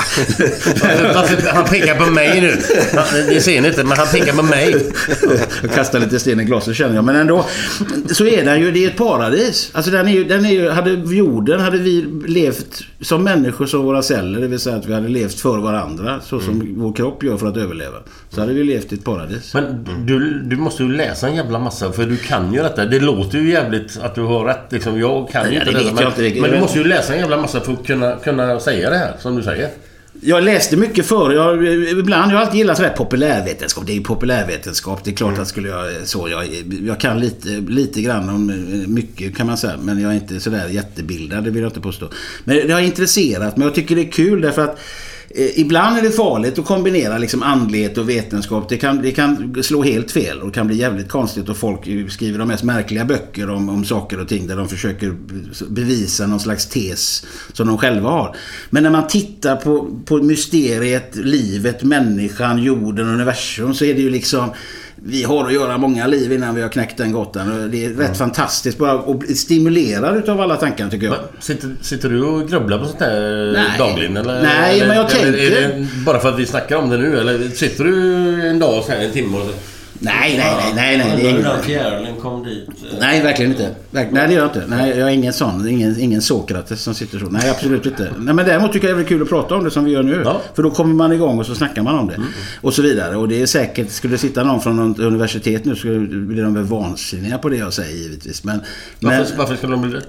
Varför- 1.16 1.50
Han 1.54 1.66
pekar 1.66 1.96
på 1.96 2.12
mig 2.12 2.42
nu. 2.42 2.56
Ni 3.34 3.42
ser 3.42 3.62
ni 3.62 3.68
inte, 3.68 3.84
men 3.84 3.98
han 3.98 4.08
pekar 4.08 4.34
på 4.34 4.44
mig. 4.44 4.76
Jag 5.62 5.72
kastar 5.74 6.00
lite 6.00 6.20
sten 6.20 6.40
i 6.40 6.44
glaset 6.44 6.76
känner 6.76 6.96
jag. 6.96 7.04
Men 7.04 7.16
ändå. 7.16 7.46
Så 8.12 8.26
är 8.26 8.46
den 8.46 8.60
ju. 8.60 8.72
Det 8.72 8.84
är 8.86 8.88
ett 8.90 8.98
paradis. 8.98 9.70
Alltså 9.74 9.92
den 9.92 10.08
är 10.08 10.12
ju, 10.12 10.24
den 10.24 10.46
är 10.46 10.50
ju, 10.50 10.70
hade 10.70 10.92
jorden, 10.92 11.60
hade 11.60 11.78
vi 11.78 12.06
levt 12.28 12.82
som 13.02 13.24
människor 13.24 13.66
som 13.66 13.82
våra 13.84 14.02
celler. 14.02 14.42
Det 14.42 14.48
vill 14.48 14.60
säga 14.60 14.76
att 14.76 14.86
vi 14.86 14.94
hade 14.94 15.08
levt 15.08 15.40
för 15.40 15.58
varandra. 15.58 16.20
Så 16.26 16.40
som 16.40 16.76
vår 16.78 16.94
kropp 16.94 17.24
gör 17.24 17.38
för 17.38 17.48
att 17.48 17.58
överleva. 17.58 17.98
Så 18.30 18.42
hade 18.42 18.54
vi 18.54 18.64
levt 18.64 18.92
i 18.92 18.96
ett 18.96 19.04
paradis. 19.04 19.54
Men 19.54 19.88
du, 20.06 20.42
du 20.44 20.56
måste 20.58 20.84
ju 20.84 20.96
läsa 20.96 21.28
en 21.28 21.36
jävla 21.36 21.60
massa 21.60 21.92
för 21.92 22.06
du 22.06 22.18
kan 22.18 22.54
ju 22.54 22.62
detta. 22.62 22.86
Det 22.86 23.00
låter 23.00 23.38
ju 23.38 23.50
jävligt 23.52 24.00
att 24.02 24.16
du 24.16 24.22
har 24.22 24.46
rätt. 24.46 24.66
Liksom. 24.70 25.00
Jag 25.00 25.30
kan 25.32 25.50
ju 25.50 25.56
Ja, 25.56 25.60
inte 25.62 25.72
det 25.72 25.80
detta. 25.84 25.94
Men, 25.96 26.06
inte. 26.08 26.22
Det- 26.22 26.42
men 26.42 26.52
du 26.52 26.60
måste 26.60 26.78
ju 26.80 26.84
läsa 26.86 27.14
en 27.14 27.19
jävla 27.20 27.38
massa 27.38 27.62
för 27.62 27.74
att 27.74 27.86
kunna, 27.86 28.16
kunna 28.16 28.60
säga 28.60 28.90
det 28.90 28.98
här 28.98 29.14
som 29.20 29.36
du 29.36 29.44
säger. 29.44 29.70
Jag 30.22 30.44
läste 30.44 30.78
mycket 30.78 31.06
förr. 31.06 31.32
Jag, 31.32 31.66
ibland, 32.00 32.32
jag 32.32 32.38
har 32.38 32.44
alltid 32.46 32.58
gillat 32.58 32.78
sådär 32.78 32.94
populärvetenskap. 32.98 33.86
Det 33.86 33.92
är 33.92 33.96
ju 33.96 34.04
populärvetenskap. 34.04 35.04
Det 35.04 35.12
är 35.12 35.16
klart 35.16 35.40
att 35.40 35.48
skulle 35.48 35.70
jag 35.70 36.08
så. 36.08 36.30
Jag, 36.30 36.46
jag 36.86 37.00
kan 37.00 37.20
lite, 37.20 37.48
lite 37.50 38.02
grann 38.02 38.30
om 38.30 38.54
mycket 38.88 39.38
kan 39.38 39.48
man 39.48 39.58
säga. 39.58 39.78
Men 39.82 40.02
jag 40.02 40.12
är 40.12 40.16
inte 40.16 40.40
sådär 40.40 40.68
jättebildad. 40.68 41.44
Det 41.44 41.50
vill 41.50 41.62
jag 41.62 41.70
inte 41.70 41.82
påstå. 41.82 42.10
Men 42.44 42.68
det 42.68 42.74
har 42.74 42.82
intresserat 42.82 43.58
mig. 43.58 43.68
Jag 43.68 43.76
tycker 43.76 43.96
det 43.96 44.02
är 44.02 44.12
kul 44.12 44.42
därför 44.42 44.64
att 44.64 44.80
eh, 45.30 45.60
Ibland 45.60 45.98
är 45.98 46.02
det 46.02 46.12
farligt 46.12 46.60
att 46.60 46.66
kombinera 46.66 47.18
liksom 47.18 47.44
andlighet 47.44 47.98
och 47.98 48.10
vetenskap. 48.10 48.70
Det 48.70 48.78
kan, 48.78 49.02
det 49.02 49.12
kan 49.12 49.64
slå 49.64 49.84
helt 49.84 50.12
fel 50.12 50.40
och 50.40 50.48
det 50.48 50.54
kan 50.54 50.68
bli 50.68 50.76
jävligt 50.76 51.10
konstigt 51.10 51.50
och 51.50 51.58
folk 51.58 52.12
skriver 52.12 52.40
de 52.40 52.48
mest 52.48 52.64
märkliga 52.64 53.06
böcker 53.06 53.50
om, 53.50 53.70
om 53.70 53.86
saker 53.86 54.20
och 54.20 54.28
ting 54.28 54.48
där 54.48 54.56
de 54.56 54.70
försöker 54.70 55.16
bevisa 55.70 56.28
någon 56.28 56.40
slags 56.40 56.66
tes 56.66 57.26
som 57.54 57.68
de 57.68 57.78
själva 57.78 58.10
har. 58.10 58.36
Men 58.70 58.84
när 58.84 58.92
man 58.92 59.08
tittar 59.08 59.56
på, 59.56 60.02
på 60.06 60.18
mysteriet, 60.18 61.16
livet, 61.16 61.84
människan, 61.84 62.64
jorden, 62.64 63.08
universum 63.08 63.74
så 63.74 63.86
är 63.86 63.94
det 63.94 64.02
ju 64.02 64.10
liksom 64.10 64.50
vi 65.04 65.24
har 65.24 65.46
att 65.46 65.54
göra 65.54 65.78
många 65.78 66.08
liv 66.08 66.32
innan 66.34 66.56
vi 66.56 66.62
har 66.62 66.70
knäckt 66.70 66.98
den 66.98 67.12
gåtan. 67.12 67.72
Det 67.72 67.86
är 67.86 67.90
rätt 67.90 68.18
fantastiskt 68.18 68.78
bara 68.78 68.92
att 68.92 69.20
bli 69.20 69.36
stimulerad 69.36 70.18
utav 70.18 70.42
alla 70.42 70.56
tankar 70.56 70.90
tycker 70.90 71.08
jag. 71.08 71.16
Sitter, 71.40 71.70
sitter 71.82 72.10
du 72.10 72.24
och 72.24 72.50
grubblar 72.50 72.78
på 72.80 72.86
sånt 72.86 73.00
Nej. 73.00 73.56
dagligen? 73.78 74.18
Eller, 74.18 74.42
Nej, 74.42 74.76
eller, 74.76 74.88
men 74.88 74.98
jag 74.98 75.16
eller, 75.16 75.34
tänker- 75.34 76.06
bara 76.06 76.20
för 76.20 76.30
att 76.30 76.40
vi 76.40 76.46
snackar 76.46 76.76
om 76.78 76.90
det 76.90 76.98
nu? 76.98 77.20
Eller 77.20 77.50
sitter 77.50 77.84
du 77.84 77.94
en 78.50 78.60
dag 78.60 78.84
så 78.84 78.92
här, 78.92 79.00
en 79.00 79.12
timme 79.12 79.38
och 79.38 79.44
så... 79.46 79.52
Nej, 80.02 80.38
nej, 80.38 80.56
nej, 80.76 80.98
nej, 80.98 80.98
nej. 80.98 81.22
Det 81.22 81.30
är 81.30 81.40
inget. 81.40 81.66
fjärilen 81.66 82.16
kom 82.22 82.44
dit. 82.44 82.70
Nej, 83.00 83.22
verkligen 83.22 83.52
inte. 83.52 83.76
Nej, 83.92 84.10
det 84.12 84.34
gör 84.34 84.40
jag 84.40 84.48
inte. 84.48 84.64
Nej, 84.68 84.90
jag 84.98 85.10
är 85.10 85.14
ingen 85.14 85.34
sån. 85.34 85.68
Ingen, 85.68 86.00
ingen 86.00 86.22
Sokrates 86.22 86.82
som 86.82 86.94
sitter 86.94 87.20
så. 87.20 87.26
Nej, 87.26 87.50
absolut 87.50 87.86
inte. 87.86 88.12
Nej, 88.18 88.34
men 88.34 88.46
däremot 88.46 88.74
tycker 88.74 88.88
jag 88.88 88.98
det 88.98 89.04
är 89.04 89.08
kul 89.08 89.22
att 89.22 89.30
prata 89.30 89.56
om 89.56 89.64
det 89.64 89.72
som 89.72 89.86
vi 89.86 89.92
gör 89.92 90.04
nu. 90.04 90.26
För 90.56 90.64
då 90.64 90.72
kommer 90.72 90.94
man 90.96 91.12
igång 91.12 91.40
och 91.40 91.46
så 91.46 91.56
snackar 91.56 91.82
man 91.82 92.00
om 92.00 92.08
det. 92.08 92.20
Och 92.62 92.74
så 92.74 92.82
vidare. 92.82 93.16
Och 93.16 93.28
det 93.28 93.42
är 93.42 93.46
säkert, 93.46 93.92
skulle 93.92 94.14
det 94.14 94.18
sitta 94.18 94.44
någon 94.44 94.62
från 94.62 94.76
något 94.76 95.00
universitet 95.00 95.66
nu 95.66 95.76
så 95.76 95.80
skulle 95.80 96.00
blir 96.00 96.44
de 96.44 96.54
väl 96.54 96.64
vansinniga 96.64 97.38
på 97.38 97.50
det 97.50 97.58
jag 97.58 97.74
säger 97.74 97.98
givetvis. 97.98 98.44
Men, 98.44 98.62
men, 99.00 99.18
Varför, 99.18 99.38
varför 99.38 99.56
skulle 99.56 99.74
de 99.74 99.82
bli 99.82 99.92
det? 99.92 100.02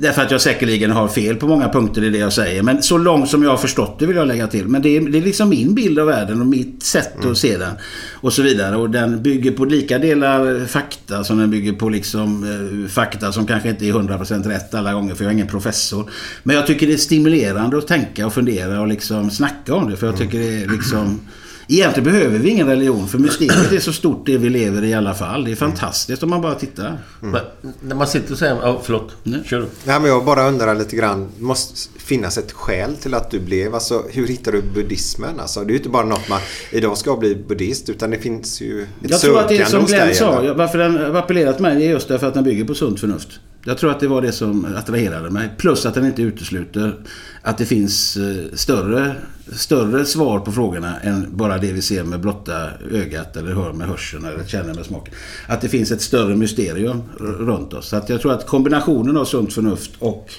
Därför 0.00 0.22
att 0.22 0.30
jag 0.30 0.40
säkerligen 0.40 0.90
har 0.90 1.08
fel 1.08 1.36
på 1.36 1.46
många 1.46 1.68
punkter 1.68 2.04
i 2.04 2.10
det 2.10 2.18
jag 2.18 2.32
säger. 2.32 2.62
Men 2.62 2.82
så 2.82 2.98
långt 2.98 3.28
som 3.30 3.42
jag 3.42 3.50
har 3.50 3.56
förstått 3.56 3.98
det 3.98 4.06
vill 4.06 4.16
jag 4.16 4.28
lägga 4.28 4.46
till. 4.46 4.68
Men 4.68 4.82
det 4.82 4.96
är, 4.96 5.00
det 5.00 5.18
är 5.18 5.22
liksom 5.22 5.48
min 5.48 5.74
bild 5.74 5.98
av 5.98 6.06
världen 6.06 6.40
och 6.40 6.46
mitt 6.46 6.82
sätt 6.82 7.24
att 7.24 7.38
se 7.38 7.58
den. 7.58 7.72
Och 8.12 8.32
så 8.32 8.42
vidare. 8.42 8.76
Och 8.76 8.90
den 8.90 9.22
bygger 9.24 9.50
på 9.50 9.64
lika 9.64 9.98
delar 9.98 10.66
fakta 10.66 11.24
som 11.24 11.38
den 11.38 11.50
bygger 11.50 11.72
på 11.72 11.88
liksom 11.88 12.44
eh, 12.44 12.88
fakta 12.90 13.32
som 13.32 13.46
kanske 13.46 13.68
inte 13.68 13.86
är 13.86 13.92
100% 13.92 14.48
rätt 14.48 14.74
alla 14.74 14.92
gånger. 14.92 15.14
För 15.14 15.24
jag 15.24 15.30
är 15.30 15.34
ingen 15.34 15.46
professor. 15.46 16.10
Men 16.42 16.56
jag 16.56 16.66
tycker 16.66 16.86
det 16.86 16.92
är 16.92 16.96
stimulerande 16.96 17.78
att 17.78 17.86
tänka 17.86 18.26
och 18.26 18.34
fundera 18.34 18.80
och 18.80 18.88
liksom 18.88 19.30
snacka 19.30 19.74
om 19.74 19.90
det. 19.90 19.96
För 19.96 20.06
jag 20.06 20.16
tycker 20.16 20.38
det 20.38 20.62
är 20.62 20.68
liksom... 20.68 21.20
Egentligen 21.68 22.12
behöver 22.12 22.38
vi 22.38 22.48
ingen 22.48 22.66
religion 22.66 23.08
för 23.08 23.18
mysteriet 23.18 23.72
är 23.72 23.80
så 23.80 23.92
stort 23.92 24.26
det 24.26 24.38
vi 24.38 24.50
lever 24.50 24.84
i 24.84 24.94
alla 24.94 25.14
fall. 25.14 25.44
Det 25.44 25.50
är 25.50 25.56
fantastiskt 25.56 26.22
om 26.22 26.30
man 26.30 26.42
bara 26.42 26.54
tittar. 26.54 26.98
Men, 27.20 27.40
när 27.80 27.96
man 27.96 28.06
sitter 28.06 28.32
och 28.32 28.38
säger... 28.38 28.54
Ja, 28.54 28.80
förlåt. 28.84 29.16
Kör 29.44 29.60
du. 29.60 29.66
Nej, 29.84 30.00
men 30.00 30.10
jag 30.10 30.24
bara 30.24 30.48
undrar 30.48 30.74
lite 30.74 30.96
grann. 30.96 31.28
Det 31.36 31.44
måste 31.44 31.88
finnas 31.98 32.38
ett 32.38 32.52
skäl 32.52 32.96
till 32.96 33.14
att 33.14 33.30
du 33.30 33.40
blev... 33.40 33.74
Alltså, 33.74 34.04
hur 34.10 34.26
hittar 34.26 34.52
du 34.52 34.62
buddhismen? 34.62 35.40
Alltså, 35.40 35.60
det 35.60 35.66
är 35.66 35.70
ju 35.70 35.76
inte 35.76 35.88
bara 35.88 36.06
något 36.06 36.28
man... 36.28 36.40
Idag 36.70 36.98
ska 36.98 37.10
jag 37.10 37.18
bli 37.18 37.34
buddhist. 37.34 37.88
Utan 37.88 38.10
det 38.10 38.18
finns 38.18 38.60
ju 38.60 38.82
ett 38.82 38.88
Jag 39.00 39.20
tror 39.20 39.38
att 39.38 39.48
det 39.48 39.58
är 39.58 39.64
som 39.64 39.84
Glenn 39.84 40.14
sa. 40.14 40.54
Varför 40.54 40.78
den 40.78 40.96
har 40.96 41.14
appellerat 41.14 41.60
mig 41.60 41.86
är 41.86 41.90
just 41.90 42.08
därför 42.08 42.26
att 42.26 42.34
den 42.34 42.44
bygger 42.44 42.64
på 42.64 42.74
sunt 42.74 43.00
förnuft. 43.00 43.28
Jag 43.64 43.78
tror 43.78 43.90
att 43.90 44.00
det 44.00 44.08
var 44.08 44.22
det 44.22 44.32
som 44.32 44.64
attraherade 44.76 45.30
mig. 45.30 45.50
Plus 45.58 45.86
att 45.86 45.94
den 45.94 46.06
inte 46.06 46.22
utesluter 46.22 46.94
att 47.42 47.58
det 47.58 47.66
finns 47.66 48.16
eh, 48.16 48.44
större, 48.52 49.14
större 49.52 50.04
svar 50.04 50.40
på 50.40 50.52
frågorna 50.52 51.00
än 51.00 51.36
bara 51.36 51.58
det 51.58 51.72
vi 51.72 51.82
ser 51.82 52.04
med 52.04 52.20
blotta 52.20 52.70
ögat 52.90 53.36
eller 53.36 53.54
hör 53.54 53.72
med 53.72 53.88
hörseln 53.88 54.24
eller 54.24 54.44
känner 54.44 54.74
med 54.74 54.86
smaken. 54.86 55.14
Att 55.46 55.60
det 55.60 55.68
finns 55.68 55.92
ett 55.92 56.02
större 56.02 56.36
mysterium 56.36 57.02
runt 57.18 57.72
oss. 57.72 57.88
Så 57.88 57.96
att 57.96 58.08
jag 58.08 58.20
tror 58.20 58.32
att 58.32 58.46
kombinationen 58.46 59.16
av 59.16 59.24
sunt 59.24 59.52
förnuft 59.52 59.90
och 59.98 60.30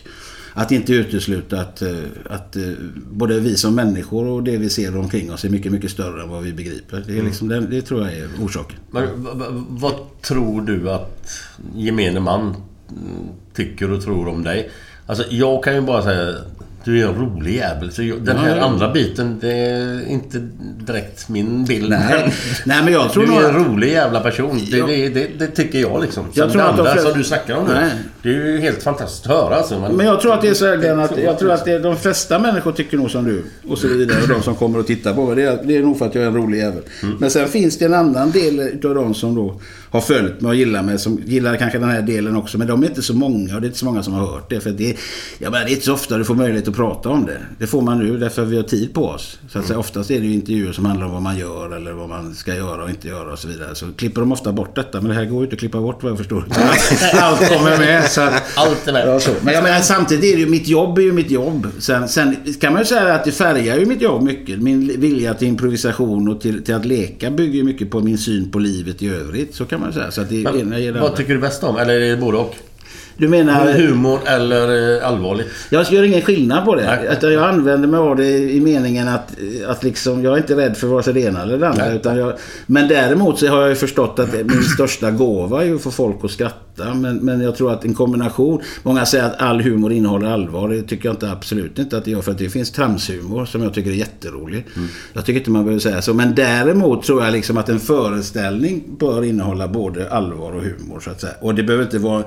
att 0.54 0.72
inte 0.72 0.94
utesluta 0.94 1.62
att, 1.62 1.82
eh, 1.82 1.96
att 2.30 2.56
eh, 2.56 2.64
både 3.12 3.40
vi 3.40 3.58
som 3.58 3.76
människor 3.76 4.28
och 4.28 4.44
det 4.44 4.58
vi 4.58 4.70
ser 4.70 4.98
omkring 4.98 5.34
oss 5.34 5.46
är 5.46 5.50
mycket, 5.50 5.72
mycket 5.72 5.92
större 5.92 6.24
än 6.24 6.30
vad 6.30 6.44
vi 6.44 6.54
begriper. 6.54 7.04
Det, 7.08 7.20
är 7.20 7.24
liksom, 7.24 7.48
det, 7.48 7.60
det 7.60 7.82
tror 7.82 8.02
jag 8.02 8.14
är 8.18 8.30
orsaken. 8.42 8.80
Men 8.92 9.08
vad 9.70 9.94
tror 10.22 10.62
du 10.62 10.92
att 10.92 11.30
gemene 11.76 12.20
man 12.20 12.42
mm, 12.42 12.56
tycker 13.54 13.92
och 13.92 14.04
tror 14.04 14.28
om 14.28 14.44
dig? 14.44 14.70
Alltså, 15.06 15.26
jag 15.30 15.64
kan 15.64 15.76
ju 15.76 15.82
bara 15.82 16.04
säga... 16.04 16.36
Du 16.86 17.02
är 17.02 17.08
en 17.08 17.16
rolig 17.16 17.56
jävel. 17.56 17.92
Så 17.92 18.04
jag, 18.04 18.22
den 18.22 18.38
här 18.38 18.58
andra 18.60 18.92
biten, 18.92 19.38
det 19.42 19.52
är 19.54 20.10
inte 20.10 20.38
direkt 20.86 21.30
min 21.30 21.66
bild. 21.66 21.90
Nej. 21.90 22.34
Nej, 22.66 22.84
men 22.84 22.94
jag 22.94 23.12
tror 23.14 23.26
du 23.26 23.34
är 23.34 23.50
en 23.50 23.62
att- 23.62 23.68
rolig 23.68 23.92
jävla 23.92 24.20
person. 24.20 24.60
Det, 24.72 24.82
det, 24.82 25.10
det, 25.10 25.28
det 25.40 25.48
tycker 25.48 25.80
jag 25.80 26.02
liksom. 26.02 26.26
Jag 26.34 26.52
Sen 26.52 26.52
tror 26.52 26.62
det 26.62 26.68
att 26.70 26.76
de 26.76 26.82
andra 26.82 26.94
flesta- 26.94 27.10
som 27.10 27.18
du 27.20 27.24
snackar 27.24 27.56
om 27.56 27.68
nu. 27.68 27.74
Det 28.24 28.30
är 28.30 28.34
ju 28.34 28.58
helt 28.60 28.84
fantastiskt 28.84 29.26
att 29.26 29.32
höra 29.32 29.56
alltså. 29.56 29.80
Men, 29.80 29.96
Men 29.96 30.06
jag 30.06 30.22
tror 30.22 30.34
att 30.34 30.42
det 30.42 30.48
är 30.48 30.54
så 30.54 30.66
här, 30.66 30.78
Glenn, 30.78 31.00
att 31.00 31.18
jag 31.18 31.40
tror 31.40 31.52
att 31.52 31.66
det, 31.66 31.80
de 31.80 31.98
flesta 31.98 32.40
människor 32.40 32.72
tycker 32.72 32.98
nog 32.98 33.12
som 33.12 33.24
du. 33.26 33.44
Och 33.68 33.78
så 33.78 33.88
vidare. 33.88 34.22
Och 34.22 34.28
de 34.28 34.42
som 34.44 34.56
kommer 34.56 34.80
och 34.80 34.88
tittar 34.88 35.14
på 35.14 35.26
mig. 35.26 35.36
Det 35.36 35.44
är, 35.44 35.60
det 35.64 35.78
är 35.78 35.82
nog 35.82 35.98
för 35.98 36.06
att 36.06 36.16
jag 36.16 36.24
är 36.24 36.28
en 36.28 36.36
rolig 36.36 36.58
jävel. 36.58 36.84
Men 37.20 37.30
sen 37.32 37.48
finns 37.48 37.78
det 37.78 37.86
en 37.86 37.94
annan 37.94 38.32
del 38.32 38.60
utav 38.60 38.96
de 38.96 39.14
som 39.14 39.36
då 39.36 39.60
har 39.92 40.02
följt 40.02 40.42
mig 40.42 40.50
och 40.50 40.56
gillar 40.56 40.84
mig. 40.84 41.00
Som 41.00 41.22
gillar 41.26 41.56
kanske 41.56 41.80
den 41.80 41.90
här 41.90 42.02
delen 42.02 42.36
också. 42.36 42.58
Men 42.58 42.68
de 42.68 42.84
är 42.84 42.88
inte 42.88 43.02
så 43.02 43.14
många 43.14 43.56
och 43.56 43.62
det 43.62 43.66
är 43.66 43.70
inte 43.70 43.80
så 43.80 43.86
många 43.86 44.04
som 44.04 44.14
har 44.14 44.26
hört 44.26 44.50
det. 44.50 44.60
För 44.60 44.70
det, 44.70 44.96
jag 45.40 45.52
menar, 45.52 45.66
det 45.66 45.72
är 45.72 45.74
inte 45.74 45.86
så 45.86 45.94
ofta 45.94 46.18
du 46.18 46.24
får 46.26 46.36
möjlighet 46.36 46.68
att 46.68 46.75
prata 46.76 47.10
om 47.10 47.26
det. 47.26 47.40
Det 47.58 47.68
får 47.68 47.82
man 47.82 48.00
nu 48.00 48.18
därför 48.18 48.42
att 48.42 48.48
vi 48.48 48.56
har 48.56 48.64
tid 48.64 48.94
på 48.94 49.06
oss. 49.06 49.40
Så 49.50 49.60
att 49.60 49.66
säga, 49.66 49.80
oftast 49.80 50.12
är 50.12 50.20
det 50.20 50.26
ju 50.26 50.34
intervjuer 50.34 50.72
som 50.72 50.86
handlar 50.86 51.06
om 51.06 51.14
vad 51.14 51.22
man 51.22 51.38
gör 51.38 51.76
eller 51.76 51.92
vad 51.92 52.10
man 52.10 52.36
ska 52.36 52.56
göra 52.56 52.84
och 52.84 52.90
inte 52.90 53.08
göra 53.08 53.32
och 53.32 53.40
så 53.40 53.48
vidare. 53.48 53.76
Så 53.76 53.86
klipper 53.96 54.22
de 54.22 54.32
ofta 54.32 54.52
bort 54.52 54.76
detta. 54.76 55.02
Men 55.02 55.10
det 55.10 55.16
här 55.16 55.26
går 55.26 55.38
ju 55.38 55.44
inte 55.44 55.54
att 55.54 55.60
klippa 55.60 55.82
bort 55.82 56.04
vad 56.04 56.12
jag 56.12 56.18
förstår. 56.18 56.46
Allt 57.14 57.50
kommer 57.50 57.78
med. 57.78 58.10
Så 58.12 58.22
att, 58.22 58.44
Allt 58.56 58.88
är 58.88 58.94
med. 58.94 59.08
Ja, 59.08 59.20
så. 59.20 59.32
Men 59.42 59.54
jag 59.54 59.64
menar, 59.64 59.80
samtidigt 59.80 60.24
är 60.24 60.36
det 60.36 60.42
ju 60.42 60.50
mitt 60.50 60.68
jobb 60.68 60.98
är 60.98 61.02
ju 61.02 61.12
mitt 61.14 61.32
jobb. 61.32 61.68
Sen, 61.80 62.08
sen 62.08 62.36
kan 62.60 62.74
man 62.74 62.82
ju 62.82 62.86
säga 62.86 63.14
att 63.14 63.26
det 63.26 63.32
färgar 63.32 63.78
ju 63.78 63.86
mitt 63.86 64.02
jobb 64.02 64.24
mycket. 64.24 64.60
Min 64.62 65.02
vilja 65.02 65.34
till 65.34 65.48
improvisation 65.48 66.30
och 66.30 66.42
till, 66.42 66.64
till 66.64 66.76
att 66.76 66.86
leka 66.86 67.32
bygger 67.32 67.54
ju 67.54 67.64
mycket 67.64 67.92
på 67.92 68.00
min 68.00 68.18
syn 68.18 68.52
på 68.52 68.60
livet 68.60 69.02
i 69.02 69.10
övrigt. 69.10 69.56
Så 69.56 69.66
kan 69.66 69.80
man 69.80 69.94
säga. 69.94 70.12
Så 70.12 70.22
att 70.22 70.30
det 70.30 70.44
Men 70.44 70.74
ena 70.74 71.02
vad 71.02 71.16
tycker 71.16 71.34
du 71.34 71.40
bäst 71.40 71.64
om? 71.64 71.78
Eller 71.78 71.94
är 71.94 72.10
det 72.10 72.18
både 72.18 72.38
och? 72.38 72.56
Du 73.18 73.28
menar... 73.28 73.74
Humor 73.74 74.20
eller 74.26 74.98
eh, 74.98 75.08
allvarligt? 75.08 75.48
Jag 75.70 75.92
gör 75.92 76.04
ingen 76.04 76.22
skillnad 76.22 76.66
på 76.66 76.76
det. 76.76 77.10
Utan 77.12 77.34
jag 77.34 77.44
använder 77.44 77.88
mig 77.88 78.00
av 78.00 78.16
det 78.16 78.38
i 78.38 78.60
meningen 78.60 79.08
att, 79.08 79.32
att 79.68 79.84
liksom, 79.84 80.24
jag 80.24 80.34
är 80.34 80.38
inte 80.38 80.56
rädd 80.56 80.78
för 80.78 80.88
vare 80.88 81.04
sig 81.04 81.14
det 81.14 81.22
ena 81.22 81.44
eller 81.44 81.58
det 81.58 81.68
andra. 81.68 81.92
Utan 81.92 82.18
jag, 82.18 82.34
men 82.66 82.88
däremot 82.88 83.40
så 83.40 83.48
har 83.48 83.62
jag 83.62 83.70
ju 83.70 83.76
förstått 83.76 84.20
att 84.20 84.34
min 84.34 84.64
största 84.64 85.12
gåva 85.12 85.62
är 85.62 85.66
ju 85.66 85.76
att 85.76 85.82
få 85.82 85.92
folk 85.92 86.24
att 86.24 86.32
skratta. 86.32 86.65
Men, 86.78 87.18
men 87.18 87.42
jag 87.42 87.56
tror 87.56 87.74
att 87.74 87.86
en 87.86 87.94
kombination. 87.94 88.62
Många 88.84 89.06
säger 89.06 89.26
att 89.26 89.42
all 89.42 89.62
humor 89.62 89.92
innehåller 89.92 90.28
allvar. 90.28 90.70
Det 90.70 90.82
tycker 90.82 91.06
jag 91.06 91.14
inte 91.14 91.32
absolut 91.32 91.80
inte 91.80 91.98
att 91.98 92.06
det 92.06 92.12
gör. 92.12 92.22
För 92.22 92.32
att 92.32 92.38
det 92.38 92.50
finns 92.50 92.72
tramshumor 92.72 93.46
som 93.46 93.64
jag 93.64 93.74
tycker 93.74 93.90
är 93.90 93.96
jätterolig. 93.96 94.66
Jag 95.14 95.26
tycker 95.26 95.40
inte 95.40 95.52
man 95.52 95.64
behöver 95.64 95.80
säga 95.80 96.02
så. 96.02 96.14
Men 96.14 96.36
däremot 96.36 97.04
tror 97.04 97.24
jag 97.24 97.32
liksom 97.32 97.58
att 97.58 97.70
en 97.70 97.80
föreställning 97.80 98.84
bör 99.00 99.24
innehålla 99.24 99.68
både 99.68 100.10
allvar 100.10 100.52
och 100.52 100.62
humor. 100.62 101.00
Så 101.00 101.10
att 101.10 101.22
säga. 101.22 101.34
Och 101.42 101.56
det 101.56 101.64
behöver 101.64 101.86
inte 101.86 102.00
vara, 102.00 102.24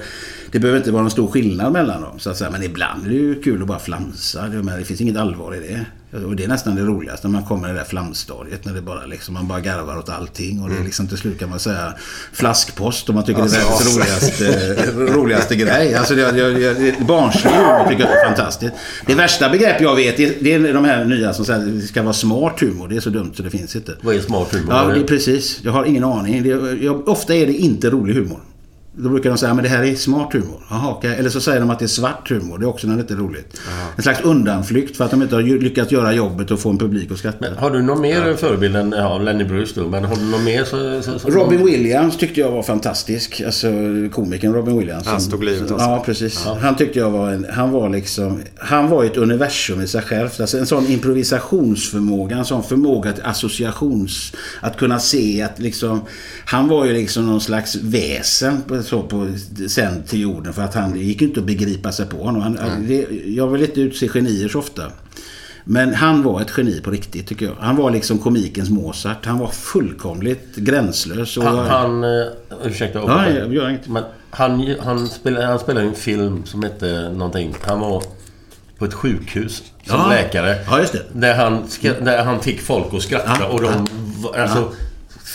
det 0.50 0.58
behöver 0.58 0.78
inte 0.78 0.92
vara 0.92 1.02
någon 1.02 1.10
stor 1.10 1.26
skillnad 1.26 1.72
mellan 1.72 2.02
dem. 2.02 2.18
Så 2.18 2.30
att 2.30 2.36
säga. 2.36 2.50
Men 2.50 2.62
ibland 2.62 3.04
är 3.06 3.08
det 3.08 3.14
ju 3.14 3.42
kul 3.42 3.62
att 3.62 3.68
bara 3.68 3.78
flamsa. 3.78 4.48
Det 4.78 4.84
finns 4.84 5.00
inget 5.00 5.16
allvar 5.16 5.54
i 5.54 5.60
det. 5.60 5.86
Och 6.12 6.36
det 6.36 6.44
är 6.44 6.48
nästan 6.48 6.76
det 6.76 6.82
roligaste 6.82 7.28
när 7.28 7.32
man 7.32 7.48
kommer 7.48 7.68
i 7.68 7.72
det 7.72 7.78
där 7.78 7.84
flamstadiet. 7.84 8.64
När 8.64 8.74
det 8.74 8.82
bara 8.82 9.06
liksom, 9.06 9.34
man 9.34 9.48
bara 9.48 9.60
garvar 9.60 9.98
åt 9.98 10.08
allting. 10.08 10.62
Och 10.62 10.68
det 10.68 10.76
är 10.76 10.84
liksom 10.84 11.08
till 11.08 11.18
slut 11.18 11.38
kan 11.38 11.50
man 11.50 11.60
säga 11.60 11.94
flaskpost. 12.32 13.08
Och 13.08 13.14
man 13.14 13.24
tycker 13.24 13.42
det 13.42 13.48
är 13.48 13.60
världens 13.60 13.96
roligaste, 13.96 15.12
roligaste 15.14 15.56
grej. 15.56 15.94
Alltså 15.94 16.14
det, 16.14 16.20
jag, 16.20 16.60
jag, 16.60 17.06
barnslig 17.06 17.50
humor 17.50 17.88
tycker 17.88 18.04
jag 18.04 18.20
är 18.20 18.24
fantastiskt. 18.24 18.72
Det 19.06 19.14
värsta 19.14 19.48
begrepp 19.48 19.80
jag 19.80 19.96
vet 19.96 20.16
det 20.16 20.42
det 20.42 20.54
är 20.54 20.74
de 20.74 20.84
här 20.84 21.04
nya 21.04 21.34
som 21.34 21.44
säger 21.44 21.60
att 21.60 21.80
det 21.80 21.86
ska 21.86 22.02
vara 22.02 22.12
smart 22.12 22.60
humor. 22.60 22.88
Det 22.88 22.96
är 22.96 23.00
så 23.00 23.10
dumt 23.10 23.32
så 23.36 23.42
det 23.42 23.50
finns 23.50 23.76
inte. 23.76 23.96
Vad 24.00 24.14
är 24.14 24.20
smart 24.20 24.54
humor? 24.54 24.74
Ja, 24.74 24.84
det 24.84 25.02
precis. 25.02 25.60
Jag 25.62 25.72
har 25.72 25.84
ingen 25.84 26.04
aning. 26.04 26.42
Det, 26.42 26.48
jag, 26.84 27.08
ofta 27.08 27.34
är 27.34 27.46
det 27.46 27.52
inte 27.52 27.90
rolig 27.90 28.14
humor. 28.14 28.40
Då 28.96 29.08
brukar 29.08 29.30
de 29.30 29.38
säga 29.38 29.54
men 29.54 29.64
det 29.64 29.70
här 29.70 29.84
är 29.84 29.94
smart 29.94 30.32
humor. 30.32 30.62
Jaha, 30.70 30.90
okej. 30.90 31.16
Eller 31.18 31.30
så 31.30 31.40
säger 31.40 31.60
de 31.60 31.70
att 31.70 31.78
det 31.78 31.84
är 31.84 31.86
svart 31.86 32.30
humor. 32.30 32.58
Det 32.58 32.64
är 32.64 32.68
också 32.68 32.86
när 32.86 32.94
det 32.94 33.00
inte 33.00 33.14
är 33.14 33.18
roligt. 33.18 33.60
En 33.96 34.02
slags 34.02 34.20
undanflykt 34.20 34.96
för 34.96 35.04
att 35.04 35.10
de 35.10 35.22
inte 35.22 35.34
har 35.34 35.42
lyckats 35.42 35.92
göra 35.92 36.12
jobbet 36.12 36.50
och 36.50 36.60
få 36.60 36.70
en 36.70 36.78
publik 36.78 37.12
att 37.12 37.18
skratta. 37.18 37.46
Har 37.58 37.70
du 37.70 37.82
någon 37.82 38.00
mer 38.00 38.34
förebild 38.34 38.76
än 38.76 38.94
ja, 38.96 39.18
Lenny 39.18 39.44
Bruce 39.44 39.80
då? 39.80 39.88
Men 39.88 40.04
har 40.04 40.16
du 40.16 40.22
någon 40.22 40.44
mer 40.44 40.64
så... 40.64 41.02
så, 41.02 41.18
så 41.18 41.28
Robin 41.28 41.64
Williams 41.64 42.16
tyckte 42.16 42.40
jag 42.40 42.50
var 42.50 42.62
fantastisk. 42.62 43.42
Alltså 43.46 43.68
komikern 44.12 44.54
Robin 44.54 44.78
Williams. 44.78 45.06
Han 45.06 45.20
stod 45.20 45.44
livet 45.44 45.70
alltså. 45.70 45.86
Ja, 45.86 46.02
precis. 46.06 46.44
Han 46.60 46.76
tyckte 46.76 46.98
jag 46.98 47.10
var 47.10 47.30
en... 47.30 47.46
Han 47.52 47.70
var 47.70 47.88
liksom... 47.88 48.42
Han 48.58 48.88
var 48.88 49.04
ett 49.04 49.16
universum 49.16 49.80
i 49.80 49.86
sig 49.86 50.02
själv. 50.02 50.28
Alltså 50.40 50.58
en 50.58 50.66
sån 50.66 50.86
improvisationsförmåga. 50.86 52.36
En 52.36 52.44
sån 52.44 52.62
förmåga 52.62 53.12
till 53.12 53.24
associations... 53.24 54.32
Att 54.60 54.76
kunna 54.76 54.98
se 54.98 55.42
att 55.42 55.58
liksom... 55.58 56.00
Han 56.44 56.68
var 56.68 56.84
ju 56.84 56.92
liksom 56.92 57.26
någon 57.26 57.40
slags 57.40 57.76
väsen 57.76 58.62
på, 58.62 58.77
så 58.82 59.02
på, 59.02 59.28
sen 59.68 60.02
till 60.02 60.20
jorden. 60.20 60.52
För 60.52 60.62
att 60.62 60.74
han 60.74 60.92
det 60.92 60.98
gick 60.98 61.22
inte 61.22 61.40
att 61.40 61.46
begripa 61.46 61.92
sig 61.92 62.06
på 62.06 62.16
honom. 62.16 62.42
Han, 62.42 62.86
det, 62.86 63.06
jag 63.26 63.46
vill 63.46 63.62
inte 63.62 63.80
utse 63.80 64.08
genier 64.08 64.48
så 64.48 64.58
ofta. 64.58 64.82
Men 65.64 65.94
han 65.94 66.22
var 66.22 66.40
ett 66.40 66.52
geni 66.56 66.80
på 66.80 66.90
riktigt 66.90 67.26
tycker 67.26 67.46
jag. 67.46 67.54
Han 67.60 67.76
var 67.76 67.90
liksom 67.90 68.18
komikens 68.18 68.70
Mozart. 68.70 69.26
Han 69.26 69.38
var 69.38 69.48
fullkomligt 69.48 70.56
gränslös. 70.56 71.36
Och 71.36 71.44
Han... 71.44 71.58
han 71.58 72.04
eh, 72.04 72.26
ursäkta 72.64 72.98
Ja, 72.98 73.28
jag 73.30 73.54
gör 73.54 73.68
inget. 73.68 73.88
Men 73.88 74.02
han, 74.30 74.74
han, 74.80 75.08
spelade, 75.08 75.46
han 75.46 75.58
spelade 75.58 75.86
en 75.86 75.94
film 75.94 76.44
som 76.44 76.62
hette 76.62 77.12
någonting. 77.12 77.54
Han 77.60 77.80
var 77.80 78.02
på 78.78 78.84
ett 78.84 78.94
sjukhus 78.94 79.62
som 79.86 79.96
Ja. 80.00 80.08
läkare. 80.08 80.56
Ja, 80.66 80.80
just 80.80 80.92
det. 80.92 81.02
Där 81.12 81.34
han, 81.34 81.64
där 81.82 82.24
han 82.24 82.40
fick 82.40 82.60
folk 82.60 82.94
att 82.94 83.02
skratta 83.02 83.36
Ja, 83.40 83.46
och 83.46 83.62
de 83.62 83.86
ja. 84.34 84.68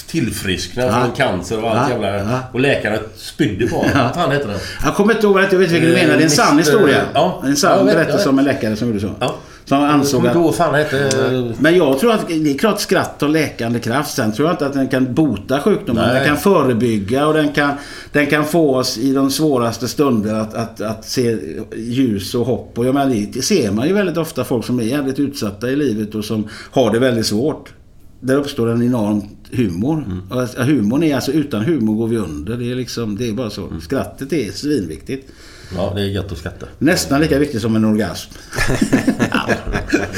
Tillfrisknade 0.07 0.87
Ja. 0.89 1.01
från 1.05 1.11
cancer 1.15 1.63
och 1.63 1.69
allt 1.77 1.89
Ja, 1.89 2.05
jävla... 2.05 2.31
ja. 2.31 2.39
Och 2.53 2.59
läkarna 2.59 2.97
spydde 3.15 3.67
på 3.67 3.75
honom. 3.75 3.91
Vad 3.95 4.13
fan 4.15 4.31
heter 4.31 4.47
den? 4.47 4.57
Jag 4.83 4.95
kommer 4.95 5.13
inte 5.13 5.27
ihåg 5.27 5.39
rätt, 5.39 5.51
jag 5.51 5.59
vet 5.59 5.71
vilken 5.71 5.89
du 5.89 5.95
Eh, 5.97 6.01
menar. 6.03 6.13
Det 6.17 6.21
är 6.21 6.25
en 6.25 6.29
sann 6.29 6.47
Mr. 6.51 6.59
historia. 6.63 7.01
Ja. 7.13 7.41
En 7.45 7.55
sann 7.55 7.85
berättelse 7.85 8.29
om 8.29 8.39
en 8.39 8.45
läkare 8.45 8.75
som 8.75 8.87
gjorde 8.87 8.99
så. 8.99 9.11
Ja. 9.19 9.35
Som 9.65 9.83
ansåg 9.83 10.27
att... 10.27 10.35
inte 10.35 10.57
fan 10.57 10.73
hette. 10.75 11.53
Men 11.59 11.77
jag 11.77 11.99
tror 11.99 12.11
att 12.13 12.27
det 12.27 12.51
är 12.53 12.57
klart 12.57 12.79
skratt 12.79 13.21
har 13.21 13.27
läkande 13.27 13.79
kraft. 13.79 14.13
Sen 14.15 14.31
tror 14.33 14.47
jag 14.47 14.53
inte 14.53 14.65
att 14.65 14.73
den 14.73 14.87
kan 14.87 15.13
bota 15.13 15.59
sjukdomar. 15.59 16.05
Nej. 16.07 16.15
Den 16.15 16.25
kan 16.27 16.37
förebygga 16.37 17.27
och 17.27 17.33
den 17.33 17.51
kan, 17.51 17.71
den 18.11 18.25
kan 18.25 18.45
få 18.45 18.75
oss 18.75 18.97
i 18.97 19.13
de 19.13 19.31
svåraste 19.31 19.87
stunder 19.87 20.33
att, 20.35 20.53
att, 20.53 20.81
att 20.81 21.05
se 21.05 21.37
ljus 21.77 22.35
och 22.35 22.45
hopp. 22.45 22.77
Och 22.77 22.85
jag 22.85 22.93
menar, 22.93 23.15
det 23.33 23.41
ser 23.41 23.71
man 23.71 23.87
ju 23.87 23.93
väldigt 23.93 24.17
ofta 24.17 24.43
folk 24.43 24.65
som 24.65 24.79
är 24.79 24.83
jävligt 24.83 25.19
utsatta 25.19 25.69
i 25.69 25.75
livet 25.75 26.15
och 26.15 26.25
som 26.25 26.47
har 26.71 26.91
det 26.91 26.99
väldigt 26.99 27.25
svårt. 27.25 27.73
Där 28.19 28.35
uppstår 28.35 28.69
en 28.71 28.83
enorm 28.83 29.23
humor. 29.53 30.21
Och 30.29 30.41
alltså, 30.41 30.61
humorn 30.61 31.03
är 31.03 31.15
alltså, 31.15 31.31
utan 31.31 31.65
humor 31.65 31.95
går 31.95 32.07
vi 32.07 32.17
under. 32.17 32.57
Det 32.57 32.71
är 32.71 32.75
liksom, 32.75 33.17
det 33.17 33.29
är 33.29 33.33
bara 33.33 33.49
så. 33.49 33.79
Skrattet 33.81 34.33
är 34.33 34.51
svinviktigt. 34.51 35.31
Ja, 35.75 35.91
det 35.95 36.01
är 36.01 36.05
gött 36.05 36.31
att 36.31 36.37
skratta. 36.37 36.65
Nästan 36.79 37.21
lika 37.21 37.39
viktigt 37.39 37.61
som 37.61 37.75
en 37.75 37.85
orgasm. 37.85 38.31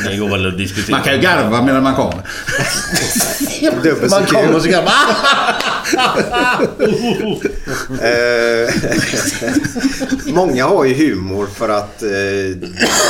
Det 0.10 0.18
går 0.18 0.30
väl 0.30 0.48
att 0.48 0.58
diskutera. 0.58 0.96
Man 0.98 1.06
kan 1.06 1.14
ju 1.14 1.20
garva 1.22 1.62
medan 1.62 1.84
man 1.84 1.96
kommer. 1.96 2.22
Dubbelt 3.84 4.12
så 4.12 4.20
Man 4.20 4.26
kommer 4.26 4.46
kul. 4.48 4.56
och 4.56 4.62
så 4.62 4.70
garvar 4.70 4.92
Eh, 8.02 8.74
många 10.34 10.66
har 10.66 10.86
ju 10.86 10.94
humor 10.94 11.46
för 11.54 11.70
att, 11.70 12.04
eh, 12.04 12.10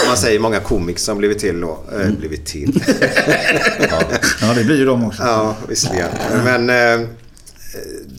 man 0.08 0.18
säger 0.18 0.40
många 0.40 0.60
komiker 0.60 1.00
som 1.00 1.18
blivit 1.18 1.40
till 1.40 1.62
då. 1.62 1.80
Eh, 2.00 2.10
blivit 2.20 2.46
till. 2.46 2.84
Ja, 4.42 4.54
det 4.56 4.64
blir 4.64 4.78
ju 4.78 4.86
de 4.86 5.06
också. 5.08 5.24
Ja, 5.24 5.56
visserligen. 5.70 6.10
Men 6.44 6.68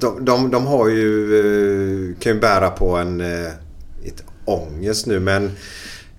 de, 0.01 0.24
de, 0.24 0.51
de 0.51 0.66
har 0.66 0.88
ju, 0.88 2.14
kan 2.20 2.32
ju 2.32 2.40
bära 2.40 2.70
på 2.70 2.97
en 2.97 3.22
ett 4.08 4.22
ångest 4.44 5.06
nu 5.06 5.20
men 5.20 5.50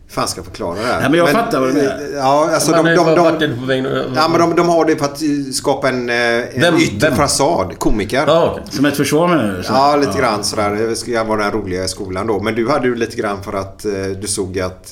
fan 0.09 0.27
ska 0.27 0.39
jag 0.39 0.45
förklara 0.45 0.75
det 0.75 0.85
här? 0.85 0.99
Nej, 1.01 1.09
men 1.09 1.19
jag 1.19 1.29
fattar 1.29 1.59
vad 1.59 1.69
du 1.69 1.73
menar. 1.73 1.99
Ja, 2.15 2.49
alltså 2.53 2.71
Men 2.71 2.85
de, 2.85 3.15
de, 3.15 3.39
de, 3.39 3.81
nu? 3.81 4.11
Ja, 4.15 4.27
men 4.27 4.39
de, 4.39 4.55
de 4.55 4.69
har 4.69 4.85
det 4.85 4.95
för 4.95 5.05
att 5.05 5.21
eh, 5.21 5.51
skapa 5.53 5.89
en, 5.89 6.09
eh, 6.09 6.15
en 6.15 6.61
Vem- 6.61 6.77
yttre 6.77 7.15
fasad. 7.15 7.79
Komiker. 7.79 8.23
Ja, 8.27 8.51
okej. 8.51 8.63
Som 8.75 8.85
ett 8.85 8.97
försvar 8.97 9.27
menar 9.27 9.53
du? 9.57 9.63
Så- 9.63 9.73
Ja, 9.73 9.95
lite 9.95 10.17
grann 10.19 10.43
sådär. 10.43 10.69
Det 10.89 10.95
ska 10.95 11.23
vara 11.23 11.43
den 11.43 11.51
roliga 11.51 11.83
i 11.83 11.87
skolan 11.87 12.27
då. 12.27 12.39
Men 12.39 12.55
du 12.55 12.69
hade 12.69 12.87
ju 12.87 12.95
lite 12.95 13.15
grann 13.17 13.43
för 13.43 13.53
att 13.53 13.85
eh, 13.85 13.91
du 14.21 14.27
såg 14.27 14.59
att... 14.59 14.91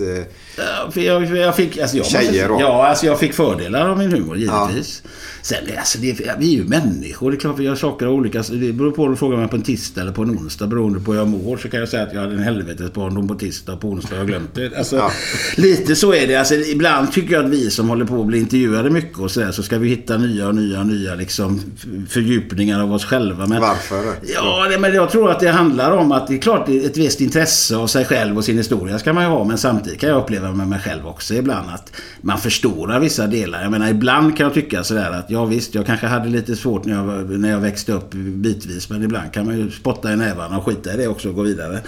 Ja, 0.57 0.91
för 0.91 1.01
jag, 1.01 1.37
jag 1.37 1.55
fick, 1.55 1.77
alltså 1.77 1.97
jag 1.97 2.05
Tjejer 2.05 2.47
då? 2.47 2.57
Ja, 2.59 2.87
alltså 2.87 3.05
jag 3.05 3.19
fick 3.19 3.33
fördelar 3.33 3.89
av 3.89 3.97
min 3.97 4.11
humor 4.11 4.37
givetvis. 4.37 5.03
Sen, 5.41 5.57
alltså 5.77 5.97
det, 5.97 6.13
vi 6.39 6.53
är 6.53 6.57
ju 6.57 6.63
människor. 6.63 7.31
Det 7.31 7.37
är 7.37 7.39
klart 7.39 7.59
vi 7.59 7.63
gör 7.63 7.75
saker 7.75 8.05
av 8.05 8.13
olika... 8.13 8.43
Det 8.51 8.73
beror 8.73 8.91
på 8.91 9.03
om 9.03 9.11
du 9.11 9.17
frågar 9.17 9.37
mig 9.37 9.47
på 9.47 9.55
en 9.55 9.61
tisdag 9.61 10.01
eller 10.01 10.11
på 10.11 10.21
en 10.21 10.29
onsdag. 10.29 10.67
Beroende 10.67 10.99
på 10.99 11.11
hur 11.11 11.19
jag 11.19 11.27
mår 11.27 11.57
så 11.57 11.69
kan 11.69 11.79
jag 11.79 11.89
säga 11.89 12.03
att 12.03 12.13
jag 12.13 12.21
hade 12.21 12.33
en 12.33 12.43
helvetes 12.43 12.93
barndom 12.93 13.27
på 13.27 13.35
tisdag 13.35 13.73
och 13.73 13.81
på 13.81 13.87
onsdag 13.87 14.09
har 14.15 14.17
jag 14.17 14.27
glömt 14.27 14.55
det. 14.55 14.77
Alltså, 14.77 14.95
Ja. 14.95 15.11
Lite 15.57 15.95
så 15.95 16.13
är 16.13 16.27
det. 16.27 16.35
Alltså, 16.35 16.55
ibland 16.55 17.11
tycker 17.11 17.33
jag 17.33 17.45
att 17.45 17.51
vi 17.51 17.69
som 17.71 17.89
håller 17.89 18.05
på 18.05 18.21
att 18.21 18.27
bli 18.27 18.39
intervjuade 18.39 18.89
mycket 18.89 19.19
och 19.19 19.31
sådär 19.31 19.51
så 19.51 19.63
ska 19.63 19.77
vi 19.77 19.89
hitta 19.89 20.17
nya 20.17 20.47
och 20.47 20.55
nya 20.55 20.79
och 20.79 20.85
nya 20.87 21.15
liksom 21.15 21.61
fördjupningar 22.09 22.81
av 22.83 22.93
oss 22.93 23.05
själva. 23.05 23.47
Men, 23.47 23.61
varför? 23.61 24.03
Ja, 24.33 24.67
det, 24.69 24.79
men 24.79 24.93
jag 24.93 25.11
tror 25.11 25.31
att 25.31 25.39
det 25.39 25.49
handlar 25.49 25.91
om 25.91 26.11
att 26.11 26.27
det 26.27 26.33
är 26.33 26.37
klart 26.41 26.69
ett 26.69 26.97
visst 26.97 27.21
intresse 27.21 27.75
av 27.75 27.87
sig 27.87 28.05
själv 28.05 28.37
och 28.37 28.45
sin 28.45 28.57
historia 28.57 28.99
ska 28.99 29.13
man 29.13 29.23
ju 29.23 29.29
ha. 29.29 29.43
Men 29.43 29.57
samtidigt 29.57 29.99
kan 29.99 30.09
jag 30.09 30.21
uppleva 30.21 30.44
med 30.53 30.67
mig 30.67 30.79
själv 30.79 31.07
också 31.07 31.33
ibland 31.33 31.69
att 31.69 31.91
man 32.21 32.37
förstorar 32.37 32.99
vissa 32.99 33.27
delar. 33.27 33.61
Jag 33.61 33.71
menar 33.71 33.89
ibland 33.89 34.37
kan 34.37 34.43
jag 34.43 34.53
tycka 34.53 34.83
sådär 34.83 35.11
att 35.11 35.29
ja 35.29 35.45
visst, 35.45 35.75
jag 35.75 35.85
kanske 35.85 36.07
hade 36.07 36.29
lite 36.29 36.55
svårt 36.55 36.85
när 36.85 36.95
jag, 36.95 37.39
när 37.39 37.49
jag 37.49 37.59
växte 37.59 37.93
upp 37.93 38.13
bitvis. 38.13 38.89
Men 38.89 39.03
ibland 39.03 39.31
kan 39.33 39.45
man 39.45 39.57
ju 39.57 39.71
spotta 39.71 40.13
i 40.13 40.15
nävarna 40.15 40.57
och 40.57 40.65
skita 40.65 40.93
i 40.93 40.97
det 40.97 41.07
också 41.07 41.29
och 41.29 41.35
gå 41.35 41.41
vidare. 41.41 41.81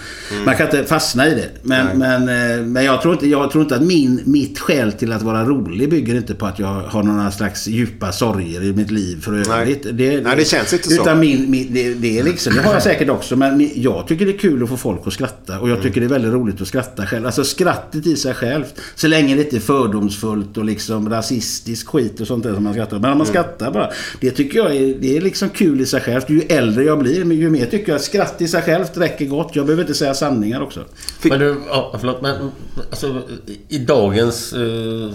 Man 0.44 0.56
kan 0.56 0.66
inte 0.66 0.84
fastna 0.84 1.26
i 1.26 1.34
det. 1.34 1.48
Men, 1.62 1.98
men, 1.98 2.22
eh, 2.22 2.66
men 2.66 2.84
jag, 2.84 3.02
tror 3.02 3.14
inte, 3.14 3.26
jag 3.26 3.50
tror 3.50 3.62
inte 3.62 3.76
att 3.76 3.82
min, 3.82 4.22
mitt 4.24 4.58
skäl 4.58 4.92
till 4.92 5.12
att 5.12 5.22
vara 5.22 5.44
rolig 5.44 5.90
bygger 5.90 6.14
inte 6.14 6.34
på 6.34 6.46
att 6.46 6.58
jag 6.58 6.66
har 6.66 7.02
några 7.02 7.30
slags 7.30 7.68
djupa 7.68 8.12
sorger 8.12 8.62
i 8.62 8.72
mitt 8.72 8.90
liv 8.90 9.20
för 9.20 9.32
Nej. 9.32 9.62
övrigt. 9.62 9.84
Nej, 10.24 10.36
det 10.36 10.48
känns 10.48 10.72
inte 10.72 10.88
så. 10.88 11.02
Utan 11.02 11.20
min, 11.20 11.50
min, 11.50 11.74
det, 11.74 11.94
det, 11.94 12.18
är 12.18 12.22
liksom, 12.22 12.54
det 12.54 12.62
har 12.62 12.72
jag 12.72 12.82
säkert 12.82 13.08
också. 13.08 13.36
Men 13.36 13.70
jag 13.74 14.06
tycker 14.08 14.26
det 14.26 14.32
är 14.32 14.38
kul 14.38 14.62
att 14.62 14.68
få 14.68 14.76
folk 14.76 15.06
att 15.06 15.12
skratta. 15.12 15.60
Och 15.60 15.70
jag 15.70 15.82
tycker 15.82 16.00
det 16.00 16.06
är 16.06 16.08
väldigt 16.08 16.32
roligt 16.32 16.60
att 16.60 16.68
skratta 16.68 17.06
själv. 17.06 17.26
Alltså 17.26 17.44
skrattet 17.44 18.06
i 18.06 18.16
sig 18.16 18.34
självt. 18.48 18.80
Så 18.94 19.08
länge 19.08 19.34
det 19.34 19.42
inte 19.42 19.56
är 19.56 19.60
fördomsfullt 19.60 20.56
och 20.56 20.64
liksom 20.64 21.10
rasistisk 21.10 21.88
skit 21.88 22.20
och 22.20 22.26
sånt 22.26 22.44
där 22.44 22.54
som 22.54 22.64
man 22.64 22.72
skrattar. 22.72 22.98
Men 22.98 23.12
om 23.12 23.18
man 23.18 23.26
skrattar 23.26 23.70
bara. 23.70 23.90
Det 24.20 24.30
tycker 24.30 24.58
jag 24.58 24.76
är, 24.76 24.94
det 25.00 25.16
är 25.16 25.20
liksom 25.20 25.50
kul 25.50 25.80
i 25.80 25.86
sig 25.86 26.00
självt. 26.00 26.30
Ju 26.30 26.40
äldre 26.40 26.84
jag 26.84 26.98
blir, 26.98 27.24
men 27.24 27.36
ju 27.36 27.50
mer 27.50 27.66
tycker 27.66 27.92
jag 27.92 27.96
att 27.96 28.04
skratt 28.04 28.40
i 28.40 28.48
sig 28.48 28.62
självt 28.62 28.96
räcker 28.96 29.26
gott. 29.26 29.56
Jag 29.56 29.66
behöver 29.66 29.82
inte 29.82 29.94
säga 29.94 30.14
sanningar 30.14 30.60
också. 30.60 30.84
Men 31.22 31.38
du, 31.38 31.60
ja, 31.68 31.94
förlåt 31.98 32.22
men 32.22 32.50
alltså 32.90 33.22
i 33.68 33.78
dagens... 33.78 34.52
Eh, 34.52 35.10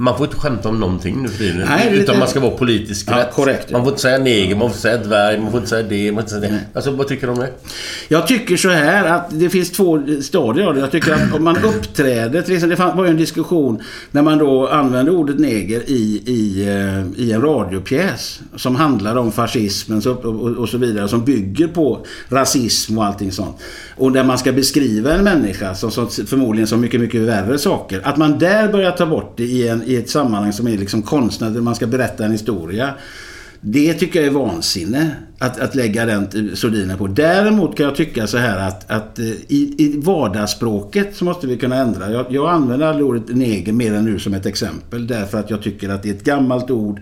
man 0.00 0.16
får 0.18 0.26
inte 0.26 0.38
skämta 0.38 0.68
om 0.68 0.80
någonting 0.80 1.22
nu 1.22 1.28
för 1.28 1.38
tiden. 1.38 1.66
Nej, 1.68 1.86
utan 1.86 1.98
lite- 1.98 2.18
man 2.18 2.28
ska 2.28 2.40
vara 2.40 2.50
politiskt 2.50 3.08
Ja, 3.10 3.18
rätt. 3.18 3.32
korrekt. 3.34 3.70
Man 3.70 3.82
får 3.82 3.88
inte 3.90 4.02
säga 4.02 4.18
neger, 4.18 4.54
man 4.54 4.60
får 4.60 4.66
inte 4.68 4.78
säga 4.78 4.96
dvärg, 4.96 5.38
man 5.40 5.50
får 5.50 5.58
inte 5.58 5.70
säga 5.70 5.82
det, 5.88 6.12
man 6.12 6.14
får 6.14 6.36
inte 6.38 6.46
säga 6.48 6.52
det. 6.52 6.60
Alltså 6.78 6.90
vad 6.90 7.08
tycker 7.08 7.26
du 7.26 7.32
om 7.32 7.38
det? 7.38 7.50
Jag 8.08 8.26
tycker 8.26 8.56
så 8.56 8.68
här 8.68 9.04
att 9.04 9.26
det 9.30 9.50
finns 9.50 9.70
två 9.70 10.02
stadier 10.22 10.66
av 10.66 10.74
det. 10.74 10.80
Jag 10.80 10.90
tycker 10.90 11.12
att 11.12 11.34
om 11.34 11.44
man 11.44 11.56
uppträder, 11.64 12.42
till 12.42 12.54
exempel, 12.54 12.78
det 12.78 12.92
var 12.96 13.04
ju 13.04 13.10
en 13.10 13.16
diskussion 13.16 13.82
när 14.10 14.22
man 14.22 14.38
då 14.38 14.68
använde 14.68 15.10
ordet 15.10 15.38
neger 15.38 15.82
i, 15.90 16.22
i, 16.26 16.62
eh, 16.68 17.22
i 17.24 17.32
en 17.32 17.40
radiopjäs 17.42 18.40
som 18.56 18.76
handlar 18.76 19.16
om 19.16 19.32
fascismen 19.32 20.02
och 20.58 20.68
så 20.68 20.78
vidare. 20.78 21.08
Som 21.08 21.24
bygger 21.24 21.68
på 21.68 22.06
rasism 22.28 22.98
och 22.98 23.04
allting 23.04 23.32
sånt. 23.32 23.56
Och 23.96 24.12
där 24.12 24.24
man 24.24 24.38
ska 24.38 24.52
beskriva 24.52 25.12
en 25.14 25.24
människa 25.24 25.74
som, 25.74 25.90
som 25.90 26.08
förmodligen 26.08 26.66
som 26.66 26.80
mycket, 26.80 27.00
mycket 27.00 27.20
värre 27.20 27.58
saker. 27.58 28.00
Att 28.04 28.16
man 28.16 28.38
där 28.38 28.72
börjar 28.72 28.90
ta 28.90 29.06
bort 29.06 29.34
det 29.36 29.44
i, 29.44 29.68
en, 29.68 29.82
i 29.88 29.96
ett 29.96 30.10
sammanhang 30.10 30.52
som 30.52 30.68
är 30.68 30.78
liksom 30.78 31.02
konstnärligt, 31.02 31.54
där 31.54 31.62
man 31.62 31.74
ska 31.74 31.86
berätta 31.86 32.24
en 32.24 32.32
historia. 32.32 32.94
Det 33.60 33.94
tycker 33.94 34.18
jag 34.20 34.26
är 34.26 34.32
vansinne. 34.32 35.10
Att, 35.38 35.60
att 35.60 35.74
lägga 35.74 36.06
den 36.06 36.56
sordinen 36.56 36.98
på. 36.98 37.06
Däremot 37.06 37.76
kan 37.76 37.86
jag 37.86 37.96
tycka 37.96 38.26
så 38.26 38.38
här 38.38 38.68
att, 38.68 38.90
att 38.90 39.18
eh, 39.18 39.24
i, 39.26 39.74
i 39.78 40.00
vardagsspråket 40.04 41.16
så 41.16 41.24
måste 41.24 41.46
vi 41.46 41.56
kunna 41.56 41.76
ändra. 41.76 42.10
Jag, 42.10 42.26
jag 42.30 42.50
använder 42.50 42.86
aldrig 42.86 43.06
ordet 43.06 43.36
neger 43.36 43.72
mer 43.72 43.94
än 43.94 44.04
nu 44.04 44.18
som 44.18 44.34
ett 44.34 44.46
exempel. 44.46 45.06
Därför 45.06 45.38
att 45.38 45.50
jag 45.50 45.62
tycker 45.62 45.88
att 45.88 46.02
det 46.02 46.08
är 46.08 46.14
ett 46.14 46.24
gammalt 46.24 46.70
ord. 46.70 47.00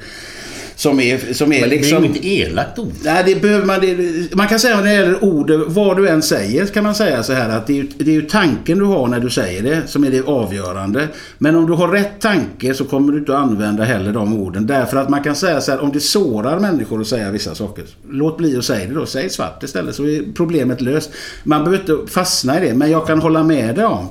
Som 0.77 1.01
är, 1.01 1.33
som 1.33 1.53
är 1.53 1.61
Men 1.61 1.71
liksom... 1.71 2.03
det 2.03 2.09
är 2.09 2.11
ju 2.11 2.17
inte 2.17 2.29
elakt 2.29 2.79
ord. 2.79 2.93
Nej, 3.03 3.23
det 3.27 3.43
behöver 3.43 3.67
man... 3.67 3.81
Det, 3.81 4.35
man 4.35 4.49
kan 4.49 4.61
säga 4.61 4.77
när 4.77 4.85
det 4.85 4.93
gäller 4.93 5.25
ord, 5.25 5.51
vad 5.51 5.97
du 5.97 6.09
än 6.09 6.23
säger, 6.23 6.67
kan 6.67 6.85
man 6.85 6.95
säga 6.95 7.23
så 7.23 7.33
här 7.33 7.49
att 7.49 7.67
det 7.67 7.73
är, 7.73 7.77
ju, 7.77 7.89
det 7.99 8.11
är 8.11 8.15
ju 8.15 8.23
tanken 8.23 8.79
du 8.79 8.85
har 8.85 9.09
när 9.09 9.21
du 9.21 9.31
säger 9.31 9.63
det 9.63 9.83
som 9.87 10.05
är 10.05 10.11
det 10.11 10.23
avgörande. 10.23 11.09
Men 11.39 11.57
om 11.57 11.67
du 11.67 11.73
har 11.73 11.89
rätt 11.89 12.21
tanke 12.21 12.75
så 12.75 12.85
kommer 12.85 13.13
du 13.13 13.19
inte 13.19 13.37
att 13.37 13.43
använda 13.43 13.85
heller 13.85 14.13
de 14.13 14.41
orden. 14.41 14.67
Därför 14.67 14.97
att 14.97 15.09
man 15.09 15.23
kan 15.23 15.37
säga 15.37 15.61
så 15.61 15.73
här, 15.73 15.81
om 15.81 15.93
det 15.93 16.01
sårar 16.01 16.59
människor 16.59 17.01
att 17.01 17.07
säga 17.07 17.31
vissa 17.31 17.55
saker, 17.55 17.85
låt 18.11 18.39
bli 18.39 18.57
att 18.57 18.65
säga 18.65 18.89
det 18.89 18.95
då. 18.95 19.07
Säg 19.07 19.31
svart 19.31 19.63
istället 19.63 19.95
så 19.95 20.05
är 20.05 20.23
problemet 20.35 20.81
löst. 20.81 21.11
Man 21.45 21.65
behöver 21.65 21.81
inte 21.81 22.13
fastna 22.13 22.63
i 22.63 22.69
det, 22.69 22.75
men 22.75 22.91
jag 22.91 23.07
kan 23.07 23.19
hålla 23.19 23.43
med 23.43 23.75
dig 23.75 23.85
om 23.85 24.09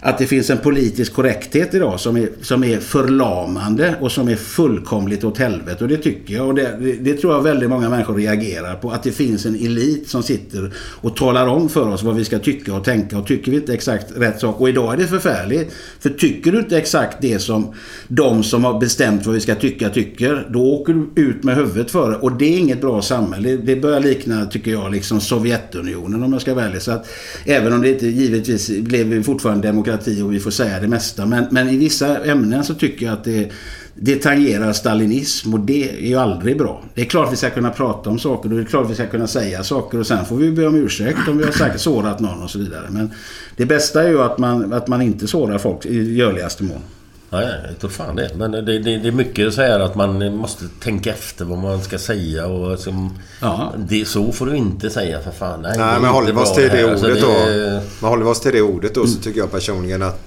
att 0.00 0.18
det 0.18 0.26
finns 0.26 0.50
en 0.50 0.58
politisk 0.58 1.12
korrekthet 1.12 1.74
idag 1.74 2.00
som 2.00 2.16
är, 2.16 2.28
som 2.42 2.64
är 2.64 2.78
förlamande 2.80 3.94
och 4.00 4.12
som 4.12 4.28
är 4.28 4.36
fullkomligt 4.36 5.24
åt 5.24 5.38
helvete. 5.38 5.84
Och 5.84 5.88
det 5.88 5.96
tycker 5.96 6.34
jag. 6.34 6.46
Och 6.46 6.54
det, 6.54 6.96
det, 7.00 7.14
tror 7.14 7.34
jag 7.34 7.42
väldigt 7.42 7.70
många 7.70 7.88
människor 7.88 8.14
reagerar 8.14 8.74
på. 8.74 8.90
Att 8.90 9.02
det 9.02 9.12
finns 9.12 9.46
en 9.46 9.54
elit 9.54 10.08
som 10.08 10.22
sitter 10.22 10.72
och 10.76 11.16
talar 11.16 11.46
om 11.46 11.68
för 11.68 11.88
oss 11.88 12.02
vad 12.02 12.16
vi 12.16 12.24
ska 12.24 12.38
tycka 12.38 12.74
och 12.74 12.84
tänka. 12.84 13.18
Och 13.18 13.26
tycker 13.26 13.50
vi 13.50 13.56
inte 13.56 13.74
exakt 13.74 14.06
rätt 14.16 14.40
sak. 14.40 14.60
Och 14.60 14.68
idag 14.68 14.94
är 14.94 14.96
det 14.96 15.06
förfärligt. 15.06 15.72
För 16.00 16.10
tycker 16.10 16.52
du 16.52 16.58
inte 16.58 16.78
exakt 16.78 17.16
det 17.20 17.38
som 17.38 17.74
de 18.08 18.42
som 18.42 18.64
har 18.64 18.80
bestämt 18.80 19.26
vad 19.26 19.34
vi 19.34 19.40
ska 19.40 19.54
tycka 19.54 19.88
tycker. 19.88 20.48
Då 20.50 20.60
åker 20.60 20.94
du 20.94 21.22
ut 21.22 21.44
med 21.44 21.56
huvudet 21.56 21.90
före. 21.90 22.16
Och 22.16 22.32
det 22.32 22.54
är 22.54 22.58
inget 22.58 22.80
bra 22.80 23.02
samhälle. 23.02 23.56
Det 23.56 23.76
börjar 23.76 24.00
likna, 24.00 24.46
tycker 24.46 24.70
jag, 24.70 24.92
liksom 24.92 25.20
Sovjetunionen 25.20 26.22
om 26.22 26.32
jag 26.32 26.42
ska 26.42 26.54
vara 26.54 26.64
ärlig. 26.64 26.82
Så 26.82 26.92
att 26.92 27.08
även 27.44 27.72
om 27.72 27.82
det 27.82 27.88
inte 27.88 28.06
givetvis 28.06 28.68
lever 28.68 29.22
fortfarande 29.22 29.68
demokrati 29.68 29.87
och 30.24 30.32
vi 30.32 30.40
får 30.40 30.50
säga 30.50 30.80
det 30.80 30.88
mesta. 30.88 31.26
Men, 31.26 31.44
men 31.50 31.68
i 31.68 31.76
vissa 31.76 32.24
ämnen 32.24 32.64
så 32.64 32.74
tycker 32.74 33.06
jag 33.06 33.12
att 33.12 33.24
det, 33.24 33.50
det 33.94 34.16
tangerar 34.16 34.72
stalinism 34.72 35.54
och 35.54 35.60
det 35.60 35.90
är 35.90 36.08
ju 36.08 36.16
aldrig 36.16 36.58
bra. 36.58 36.82
Det 36.94 37.00
är 37.00 37.04
klart 37.04 37.32
vi 37.32 37.36
ska 37.36 37.50
kunna 37.50 37.70
prata 37.70 38.10
om 38.10 38.18
saker 38.18 38.48
och 38.48 38.56
det 38.56 38.62
är 38.62 38.66
klart 38.66 38.90
vi 38.90 38.94
ska 38.94 39.06
kunna 39.06 39.26
säga 39.26 39.64
saker 39.64 39.98
och 40.00 40.06
sen 40.06 40.24
får 40.24 40.36
vi 40.36 40.50
be 40.50 40.66
om 40.66 40.74
ursäkt 40.74 41.28
om 41.28 41.38
vi 41.38 41.44
har 41.44 41.52
säkert 41.52 41.80
sårat 41.80 42.20
någon 42.20 42.42
och 42.42 42.50
så 42.50 42.58
vidare. 42.58 42.86
Men 42.90 43.10
det 43.56 43.66
bästa 43.66 44.02
är 44.02 44.08
ju 44.08 44.22
att 44.22 44.38
man, 44.38 44.72
att 44.72 44.88
man 44.88 45.02
inte 45.02 45.26
sårar 45.26 45.58
folk 45.58 45.86
i 45.86 46.14
görligaste 46.14 46.64
mån. 46.64 46.80
Ja, 47.30 47.42
ja, 47.42 47.48
jag 47.68 47.78
tror 47.78 47.90
fan 47.90 48.16
det. 48.16 48.30
Men 48.36 48.50
det, 48.50 48.62
det, 48.62 48.78
det 48.78 49.08
är 49.08 49.12
mycket 49.12 49.54
så 49.54 49.62
här 49.62 49.80
att 49.80 49.94
man 49.94 50.36
måste 50.36 50.64
tänka 50.82 51.10
efter 51.10 51.44
vad 51.44 51.58
man 51.58 51.82
ska 51.82 51.98
säga 51.98 52.46
och 52.46 52.78
som, 52.78 53.18
Ja. 53.40 53.72
det, 53.78 54.08
Så 54.08 54.32
får 54.32 54.46
du 54.46 54.56
inte 54.56 54.90
säga 54.90 55.20
för 55.20 55.30
fan. 55.30 55.62
Nej, 55.62 55.74
Nej, 55.78 56.00
men 56.00 56.10
håller 56.10 56.32
vi 56.32 56.38
oss 56.38 56.54
till 56.54 56.68
det. 56.68 56.90
Alltså, 56.90 57.06
ordet 57.06 57.20
det- 57.20 57.70
då. 57.74 57.80
Men 58.00 58.10
håller 58.10 58.24
vi 58.24 58.30
oss 58.30 58.40
till 58.40 58.52
det 58.52 58.62
ordet 58.62 58.94
då 58.94 59.06
så 59.06 59.18
tycker 59.22 59.40
jag 59.40 59.50
personligen 59.52 60.02
att 60.02 60.20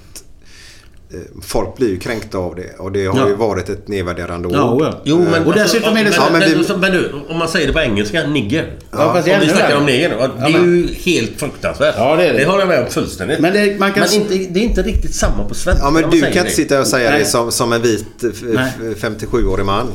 folk 1.42 1.76
blir 1.76 1.88
ju 1.88 1.98
kränkta 1.98 2.38
av 2.38 2.54
det. 2.54 2.78
Och 2.78 2.92
det 2.92 3.06
har 3.06 3.18
Ja. 3.18 3.28
ju 3.28 3.34
varit 3.34 3.68
ett 3.68 3.88
nedvärderande 3.88 4.48
ord. 4.48 4.54
Ja, 4.54 4.78
ja. 4.80 5.00
Jo, 5.04 5.24
men, 5.30 5.44
Och 5.44 5.52
dessutom 5.54 5.96
är 5.96 6.04
det 6.04 6.12
så- 6.12 6.22
men, 6.22 6.32
men 6.32 6.40
men, 6.50 6.58
vi- 6.62 6.76
men, 6.80 6.92
du, 6.92 7.12
om 7.28 7.38
man 7.38 7.48
säger 7.48 7.66
det 7.66 7.72
på 7.72 7.80
engelska, 7.80 8.26
nigger. 8.26 8.72
Ja, 8.90 9.12
fast 9.12 9.24
det 9.26 9.32
är 9.32 9.40
om 9.40 9.46
vi 9.46 9.52
snackar 9.52 9.76
om 9.76 9.86
neger. 9.86 10.08
Det 10.08 10.44
är 10.44 10.50
men- 10.52 10.76
ju 10.76 10.94
helt 10.94 11.30
fruktansvärt. 11.40 11.94
Ja, 11.98 12.16
det 12.16 12.24
är 12.24 12.32
det. 12.32 12.38
Det 12.38 12.44
håller 12.44 12.58
jag 12.60 12.68
med 12.68 12.80
om 12.84 12.90
fullständigt. 12.90 13.38
Men 13.38 13.52
det- 13.52 13.78
man 13.78 13.92
kan- 13.92 14.02
men 14.10 14.12
inte, 14.20 14.52
det 14.52 14.60
är 14.60 14.64
inte 14.64 14.82
riktigt 14.82 15.14
samma 15.14 15.44
på 15.48 15.54
svenska. 15.54 15.84
Ja, 15.84 15.90
men 15.90 16.10
du 16.10 16.20
kan 16.20 16.32
inte 16.32 16.50
sitta 16.50 16.80
och 16.80 16.86
säga 16.86 17.10
Nej. 17.10 17.18
det 17.18 17.24
som, 17.24 17.52
som 17.52 17.72
en 17.72 17.82
vit 17.82 18.24
eh, 18.24 18.30
f- 18.32 18.42
Nej. 18.42 18.72
f- 18.92 18.98
57-årig 19.00 19.66
man. 19.66 19.86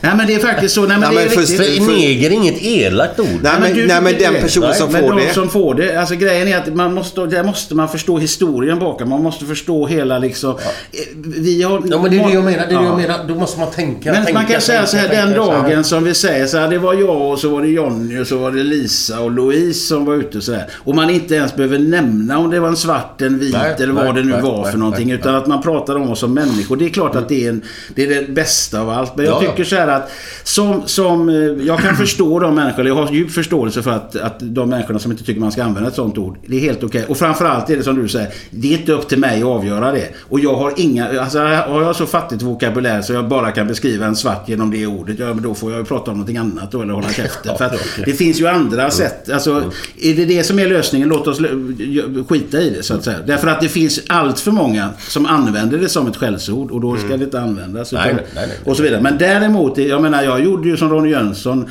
Nej 0.00 0.12
men 0.16 0.26
det 0.26 0.34
är 0.34 0.38
faktiskt 0.38 0.74
så. 0.74 0.80
Nej, 0.80 0.88
men 0.88 1.00
Nej, 1.00 1.10
det 1.14 1.32
är 1.32 1.36
men 1.36 1.46
riktigt. 1.46 1.84
för- 1.86 1.92
neger 1.92 2.30
är 2.30 2.34
inget 2.34 2.62
elakt 2.62 3.20
ord. 3.20 3.26
Nej, 3.42 3.52
men, 3.60 3.74
du 3.74 3.86
nej, 3.86 4.00
men 4.02 4.14
den 4.18 4.32
det? 4.34 4.40
personen 4.40 4.68
Nej, 4.68 4.78
som 4.78 4.92
men 4.92 5.02
får 5.02 5.10
de 5.10 5.20
det. 5.26 5.34
som 5.34 5.48
får 5.48 5.74
det, 5.74 5.96
alltså 5.96 6.14
grejen 6.14 6.48
är 6.48 6.56
att 6.58 6.74
man 6.74 6.94
måste, 6.94 7.26
där 7.26 7.44
måste 7.44 7.74
man 7.74 7.88
förstå 7.88 8.18
historien 8.18 8.78
bakom. 8.78 9.08
Man 9.08 9.22
måste 9.22 9.44
förstå 9.44 9.86
hela 9.86 10.18
liksom... 10.22 10.50
Eh, 10.50 10.98
Vi 11.24 11.62
har... 11.62 11.82
Ja, 11.90 12.02
men 12.02 12.10
det 12.10 12.18
är 12.18 12.26
det 12.26 12.32
jag 12.34 12.44
menar. 12.44 12.58
Det 12.58 12.62
är 12.64 12.68
det 12.68 12.74
Ja. 12.74 12.84
jag 12.84 12.96
menar. 12.96 13.24
Då 13.28 13.34
måste 13.34 13.60
man 13.60 13.70
tänka. 13.70 14.12
Men 14.12 14.24
tänka, 14.24 14.40
man 14.40 14.46
kan 14.48 14.60
säga 14.60 14.78
tänka, 14.78 14.86
så 14.90 14.96
här, 14.96 15.08
tänka, 15.08 15.26
den 15.26 15.34
så 15.34 15.52
här. 15.52 15.62
dagen 15.68 15.84
som 15.84 16.04
vi 16.04 16.14
säger 16.14 16.46
så 16.46 16.58
här, 16.58 16.68
det 16.68 16.78
var 16.78 16.94
jag 16.94 17.30
och 17.30 17.38
så 17.38 17.48
var 17.48 17.62
det 17.62 17.68
Jonny 17.68 18.20
och 18.20 18.26
så 18.26 18.38
var 18.38 18.50
det 18.50 18.62
Lisa 18.62 19.20
och 19.20 19.30
Louise 19.30 19.86
som 19.86 20.04
var 20.04 20.14
ute 20.14 20.40
så 20.40 20.52
här. 20.52 20.66
Och 20.74 20.94
man 20.94 21.10
inte 21.10 21.34
ens 21.34 21.56
behöver 21.56 21.78
nämna 21.78 22.38
om 22.38 22.50
det 22.50 22.60
var 22.60 22.68
en 22.68 22.76
svart, 22.76 23.22
en 23.22 23.38
vit 23.38 23.52
Nej, 23.52 23.74
eller 23.78 23.92
vad 23.92 24.04
nej, 24.04 24.14
det 24.14 24.22
nu 24.22 24.32
nej, 24.32 24.42
var 24.42 24.64
för 24.70 24.78
någonting. 24.78 25.10
utan 25.10 25.34
att 25.34 25.46
man 25.46 25.62
pratar 25.62 25.96
om 25.96 26.10
oss 26.10 26.18
som 26.18 26.34
människor. 26.34 26.76
Det 26.76 26.84
är 26.84 26.88
klart 26.88 27.16
att 27.16 27.28
det 27.28 27.44
är, 27.44 27.48
en, 27.48 27.62
det 27.94 28.02
är 28.04 28.08
det 28.22 28.28
bästa 28.28 28.80
av 28.80 28.90
allt. 28.90 29.16
Men 29.16 29.24
jag 29.24 29.32
Ja, 29.34 29.42
ja. 29.44 29.50
tycker 29.50 29.64
så 29.64 29.76
här 29.76 29.88
att 29.88 30.10
som, 30.42 30.82
som, 30.86 31.28
eh, 31.28 31.34
jag 31.66 31.78
kan 31.78 31.96
förstå 31.96 32.38
de 32.38 32.54
människor, 32.54 32.80
eller 32.80 32.90
jag 32.90 32.96
har 33.06 33.12
djup 33.12 33.30
förståelse 33.30 33.82
för 33.82 33.90
att, 33.90 34.16
att 34.16 34.36
de 34.40 34.68
människorna 34.70 34.98
som 34.98 35.10
inte 35.12 35.24
tycker 35.24 35.40
man 35.40 35.52
ska 35.52 35.64
använda 35.64 35.88
ett 35.88 35.94
sånt 35.94 36.18
ord. 36.18 36.36
Det 36.46 36.56
är 36.56 36.60
helt 36.60 36.84
okej. 36.84 37.04
Och 37.08 37.16
framförallt 37.16 37.70
är 37.70 37.76
det 37.76 37.82
som 37.82 38.02
du 38.02 38.08
säger, 38.08 38.28
det 38.50 38.74
är 38.74 38.78
inte 38.78 38.92
upp 38.92 39.08
till 39.08 39.18
mig 39.18 39.38
att 39.42 39.48
avgöra 39.48 39.92
det. 39.92 40.08
Och 40.20 40.40
jag 40.40 40.54
har 40.54 40.72
inga, 40.76 41.20
alltså 41.20 41.38
har 41.38 41.82
jag 41.82 41.96
så 41.96 42.06
fattigt 42.06 42.42
vokabulär 42.42 43.02
så 43.02 43.12
jag 43.12 43.28
bara 43.28 43.52
kan 43.52 43.66
beskriva 43.66 44.06
en 44.06 44.16
svart 44.16 44.48
genom 44.48 44.70
det 44.70 44.86
ordet, 44.86 45.18
ja 45.18 45.26
men 45.26 45.42
då 45.42 45.54
får 45.54 45.70
jag 45.70 45.78
ju 45.78 45.84
prata 45.84 46.10
om 46.10 46.16
någonting 46.16 46.36
annat 46.36 46.72
då, 46.72 46.82
eller 46.82 46.94
hålla 46.94 47.08
käften. 47.12 47.56
För 47.58 47.70
det 48.06 48.12
finns 48.12 48.40
ju 48.40 48.46
andra 48.46 48.90
sätt. 48.90 49.30
Alltså, 49.30 49.64
är 50.02 50.14
det 50.14 50.24
det 50.24 50.44
som 50.44 50.58
är 50.58 50.68
lösningen, 50.68 51.08
låt 51.08 51.26
oss 51.26 51.38
skita 52.28 52.60
i 52.60 52.70
det 52.70 52.82
så 52.82 52.94
att 52.94 53.04
säga. 53.04 53.18
Därför 53.26 53.48
att 53.48 53.60
det 53.60 53.68
finns 53.68 54.00
allt 54.08 54.40
för 54.40 54.50
många 54.50 54.88
som 54.98 55.26
använder 55.26 55.78
det 55.78 55.88
som 55.88 56.06
ett 56.06 56.16
skällsord 56.16 56.70
och 56.70 56.80
då 56.80 56.96
ska 56.96 57.16
det 57.16 57.24
inte 57.24 57.40
användas. 57.40 57.92
Nej. 57.92 58.16
Och 58.64 58.76
så 58.76 58.82
vidare. 58.82 59.00
Men 59.00 59.18
däremot, 59.18 59.78
jag 59.78 60.02
menar 60.02 60.22
jag 60.22 60.44
gjorde 60.44 60.68
ju 60.68 60.76
som 60.76 60.90
Ronny 60.90 61.10
Jönsson 61.10 61.70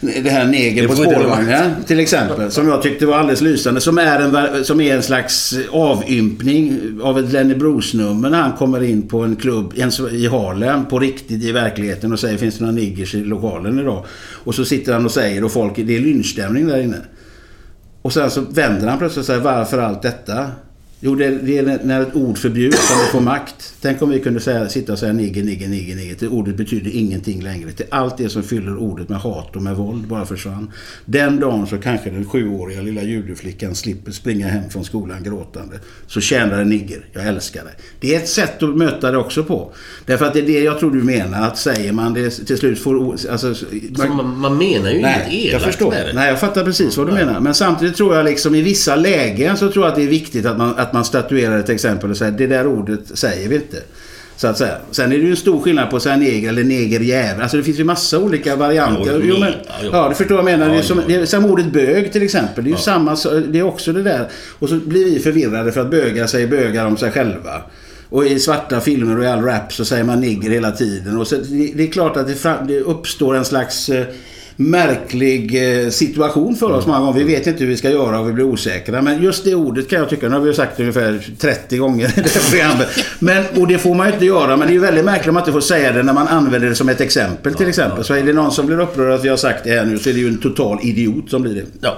det 0.00 0.30
här 0.30 0.46
neger 0.46 0.82
Det 0.82 0.88
på 0.88 0.94
spårvagnen 0.94 1.70
till 1.86 2.00
exempel. 2.00 2.50
Som 2.50 2.68
jag 2.68 2.82
tyckte 2.82 3.06
var 3.06 3.16
alldeles 3.16 3.40
lysande. 3.40 3.80
Som 3.80 3.98
är 3.98 4.20
en, 4.20 4.64
som 4.64 4.80
är 4.80 4.96
en 4.96 5.02
slags 5.02 5.54
avympning 5.70 6.80
av 7.02 7.18
ett 7.18 7.32
Lenny 7.32 7.54
Bruce-nummer 7.54 8.30
när 8.30 8.42
han 8.42 8.52
kommer 8.52 8.82
in 8.82 9.08
på 9.08 9.20
en 9.20 9.36
klubb 9.36 9.74
i 10.12 10.26
Harlem 10.26 10.86
på 10.86 10.98
riktigt 10.98 11.42
i 11.42 11.52
verkligheten 11.52 12.12
och 12.12 12.20
säger 12.20 12.38
finns 12.38 12.58
det 12.58 12.64
några 12.64 12.76
niggers 12.76 13.14
i 13.14 13.24
lokalen 13.24 13.78
idag? 13.78 14.04
Och 14.44 14.54
så 14.54 14.64
sitter 14.64 14.92
han 14.92 15.04
och 15.04 15.12
säger 15.12 15.44
och 15.44 15.52
folk, 15.52 15.72
det 15.76 15.96
är 15.96 16.00
lynchstämning 16.00 16.66
där 16.66 16.82
inne. 16.82 16.98
Och 18.02 18.12
sen 18.12 18.30
så 18.30 18.40
vänder 18.40 18.88
han 18.88 18.98
plötsligt 18.98 19.22
och 19.22 19.26
säger 19.26 19.40
varför 19.40 19.78
allt 19.78 20.02
detta? 20.02 20.46
Jo, 21.00 21.14
det, 21.14 21.24
är 21.24 21.78
när 21.84 22.00
ett 22.02 22.14
ord 22.16 22.38
förbjuds 22.38 22.88
som 22.88 22.98
det 22.98 23.12
får 23.12 23.20
makt. 23.20 23.74
Tänk 23.80 24.02
om 24.02 24.10
vi 24.10 24.20
kunde 24.20 24.40
säga, 24.40 24.68
sitta 24.68 24.92
och 24.92 24.98
säga 24.98 25.12
nigger, 25.12 25.42
nigger, 25.42 25.68
nigger, 25.68 25.96
nigger. 25.96 26.16
Det 26.18 26.28
ordet 26.28 26.56
betyder 26.56 26.90
ingenting 26.96 27.42
längre. 27.42 27.72
Till 27.72 27.86
allt 27.90 28.16
det 28.18 28.28
som 28.28 28.42
fyller 28.42 28.76
ordet 28.76 29.08
med 29.08 29.18
hat 29.18 29.56
och 29.56 29.62
med 29.62 29.76
våld 29.76 30.06
bara 30.06 30.26
försvann. 30.26 30.70
Den 31.04 31.40
dagen 31.40 31.66
så 31.66 31.78
kanske 31.78 32.10
den 32.10 32.24
sjuåriga 32.24 32.80
lilla 32.82 33.02
judeflickan 33.02 33.74
slipper 33.74 34.12
springa 34.12 34.48
hem 34.48 34.70
från 34.70 34.84
skolan 34.84 35.22
gråtande. 35.22 35.76
Så 36.06 36.20
tjänar 36.20 36.58
en 36.58 36.68
nigger. 36.68 37.04
Jag 37.12 37.26
älskar 37.26 37.64
det. 37.64 37.82
Det 38.00 38.14
är 38.14 38.18
ett 38.18 38.28
sätt 38.28 38.62
att 38.62 38.76
möta 38.76 39.10
det 39.10 39.18
också 39.18 39.44
på. 39.44 39.72
Därför 40.06 40.24
att 40.26 40.32
det 40.34 40.40
är 40.40 40.46
det 40.46 40.60
jag 40.60 40.78
tror 40.78 40.90
du 40.90 41.02
menar. 41.02 41.46
Att 41.46 41.58
säger 41.58 41.92
man 41.92 42.14
det 42.14 42.30
till 42.30 42.58
slut 42.58 42.78
får... 42.78 43.12
Alltså, 43.30 43.54
Så 43.54 43.66
man, 44.08 44.38
man 44.38 44.58
menar 44.58 44.90
ju 44.90 45.00
Nej, 45.00 45.26
inget 45.30 45.44
jag 45.44 45.50
elakt 45.50 45.64
förstår. 45.64 45.90
med 45.90 46.06
det. 46.06 46.12
Nej, 46.12 46.28
jag 46.28 46.40
fattar 46.40 46.64
precis 46.64 46.96
vad 46.96 47.06
du 47.06 47.12
menar. 47.12 47.40
Men 47.40 47.54
samtidigt 47.54 47.96
tror 47.96 48.16
jag 48.16 48.24
liksom 48.24 48.54
i 48.54 48.62
vissa 48.62 48.96
lägen 48.96 49.56
så 49.56 49.70
tror 49.70 49.84
jag 49.84 49.90
att 49.90 49.96
det 49.96 50.02
är 50.04 50.08
viktigt 50.08 50.46
att 50.46 50.58
man, 50.58 50.74
att 50.76 50.87
man 50.92 51.04
statuerar 51.04 51.58
ett 51.58 51.68
exempel 51.68 52.10
och 52.10 52.16
säger 52.16 52.32
det 52.32 52.46
där 52.46 52.66
ordet 52.66 53.00
säger 53.14 53.48
vi 53.48 53.54
inte. 53.54 53.76
Så 54.36 54.46
att 54.46 54.58
säga. 54.58 54.74
Sen 54.90 55.12
är 55.12 55.16
det 55.18 55.24
ju 55.24 55.30
en 55.30 55.36
stor 55.36 55.60
skillnad 55.60 55.90
på 55.90 55.96
att 55.96 56.02
säga 56.02 56.16
neger 56.16 56.48
eller 56.48 56.64
negerjävel. 56.64 57.42
Alltså 57.42 57.56
det 57.56 57.62
finns 57.62 57.78
ju 57.80 57.84
massa 57.84 58.18
olika 58.18 58.56
varianter. 58.56 59.12
Jo, 59.14 59.20
Jo, 59.24 59.36
men, 59.40 59.52
ja, 59.82 59.88
ja, 59.92 60.08
du 60.08 60.14
förstår 60.14 60.34
vad 60.42 60.52
jag 60.52 60.58
menar. 60.58 60.74
Ja, 60.74 60.82
som, 60.82 61.00
det 61.08 61.26
som 61.26 61.44
ordet 61.44 61.72
bög 61.72 62.12
till 62.12 62.22
exempel. 62.22 62.64
Det 62.64 62.70
är 62.70 62.72
ju 62.72 62.76
samma, 62.78 63.16
så- 63.16 63.40
det 63.40 63.58
är 63.58 63.62
också 63.62 63.92
det 63.92 64.02
där. 64.02 64.28
Och 64.58 64.68
så 64.68 64.74
blir 64.74 65.04
vi 65.04 65.18
förvirrade 65.18 65.72
för 65.72 65.80
att 65.80 65.90
bögar 65.90 66.26
säger 66.26 66.46
bögar 66.48 66.86
om 66.86 66.96
sig 66.96 67.10
själva. 67.10 67.62
Och 68.10 68.26
i 68.26 68.40
svarta 68.40 68.80
filmer 68.80 69.18
och 69.18 69.24
i 69.24 69.26
all 69.26 69.42
rap 69.44 69.72
så 69.72 69.84
säger 69.84 70.04
man 70.04 70.20
nigger 70.20 70.50
hela 70.50 70.70
tiden. 70.70 71.18
Och 71.18 71.26
så, 71.26 71.36
det, 71.36 71.72
det 71.74 71.82
är 71.82 71.92
klart 71.92 72.16
att 72.16 72.26
det, 72.42 72.56
det 72.68 72.80
uppstår 72.80 73.36
en 73.36 73.44
slags 73.44 73.88
eh, 73.88 74.04
märklig 74.60 75.54
eh, 75.84 75.88
situation 75.90 76.56
för 76.56 76.70
oss 76.72 76.86
många 76.86 76.98
gånger. 77.00 77.12
Vi 77.18 77.24
vet 77.24 77.46
inte 77.46 77.60
hur 77.60 77.70
vi 77.70 77.76
ska 77.76 77.90
göra 77.90 78.20
och 78.20 78.28
vi 78.28 78.32
blir 78.32 78.44
osäkra. 78.44 79.02
Men 79.02 79.22
just 79.22 79.44
det 79.44 79.54
ordet 79.54 79.88
kan 79.90 79.98
jag 79.98 80.08
tycka, 80.08 80.28
nu 80.28 80.34
har 80.34 80.40
vi 80.40 80.54
sagt 80.54 80.80
ungefär 80.80 81.30
30 81.38 81.76
gånger 81.78 82.06
i 82.06 82.12
det 82.22 82.30
här 82.34 82.50
programmet. 82.50 82.88
Men, 83.18 83.44
och 83.62 83.68
det 83.68 83.78
får 83.78 83.94
man 83.94 84.06
ju 84.06 84.12
inte 84.12 84.26
göra. 84.26 84.56
Men 84.56 84.58
det 84.66 84.70
är 84.70 84.74
ju 84.74 84.78
väldigt 84.80 85.04
märkligt 85.04 85.28
om 85.28 85.34
man 85.34 85.40
inte 85.42 85.52
får 85.52 85.60
säga 85.60 85.92
det 85.92 86.02
när 86.02 86.12
man 86.12 86.28
använder 86.28 86.68
det 86.68 86.74
som 86.74 86.88
ett 86.88 87.00
exempel 87.00 87.54
till 87.54 87.68
exempel. 87.68 88.04
Så 88.04 88.14
är 88.14 88.22
det 88.22 88.32
någon 88.32 88.52
som 88.52 88.66
blir 88.66 88.80
upprörd 88.80 89.12
att 89.14 89.24
vi 89.24 89.28
har 89.28 89.36
sagt 89.36 89.64
det 89.64 89.70
här 89.70 89.84
nu 89.84 89.98
så 89.98 90.10
är 90.10 90.14
det 90.14 90.20
ju 90.20 90.28
en 90.28 90.38
total 90.38 90.78
idiot 90.82 91.30
som 91.30 91.42
blir 91.42 91.54
det. 91.54 91.64
Ja. 91.80 91.96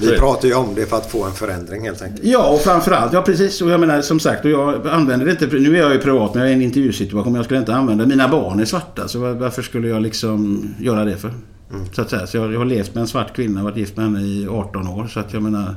Vi 0.00 0.18
pratar 0.18 0.48
ju 0.48 0.54
om 0.54 0.74
det 0.74 0.86
för 0.86 0.96
att 0.96 1.10
få 1.10 1.24
en 1.24 1.32
förändring 1.32 1.82
helt 1.84 2.02
enkelt. 2.02 2.24
Ja, 2.24 2.48
och 2.48 2.60
framförallt, 2.60 3.12
ja 3.12 3.22
precis. 3.22 3.62
Och 3.62 3.70
jag 3.70 3.80
menar 3.80 4.02
som 4.02 4.20
sagt, 4.20 4.44
och 4.44 4.50
jag 4.50 4.86
använder 4.88 5.26
det 5.26 5.32
inte, 5.32 5.46
nu 5.46 5.76
är 5.76 5.80
jag 5.80 5.92
ju 5.92 5.98
privat, 5.98 6.34
men 6.34 6.42
jag 6.42 6.48
är 6.50 6.52
i 6.52 6.56
en 6.56 6.62
intervjusituation, 6.62 7.32
men 7.32 7.34
jag 7.38 7.44
skulle 7.44 7.60
inte 7.60 7.74
använda, 7.74 8.06
mina 8.06 8.28
barn 8.28 8.60
är 8.60 8.64
svarta, 8.64 9.08
så 9.08 9.18
var- 9.18 9.32
varför 9.32 9.62
skulle 9.62 9.88
jag 9.88 10.02
liksom 10.02 10.68
göra 10.80 11.04
det 11.04 11.16
för? 11.16 11.30
Så 11.92 12.02
att 12.02 12.10
säga, 12.10 12.26
så 12.26 12.36
jag, 12.36 12.52
jag 12.52 12.58
har 12.58 12.64
levt 12.64 12.94
med 12.94 13.00
en 13.00 13.06
svart 13.06 13.36
kvinna, 13.36 13.62
varit 13.62 13.76
gift 13.76 13.96
med 13.96 14.06
henne 14.06 14.20
i 14.20 14.46
18 14.50 14.88
år, 14.88 15.06
så 15.06 15.20
att 15.20 15.32
jag 15.32 15.42
menar, 15.42 15.74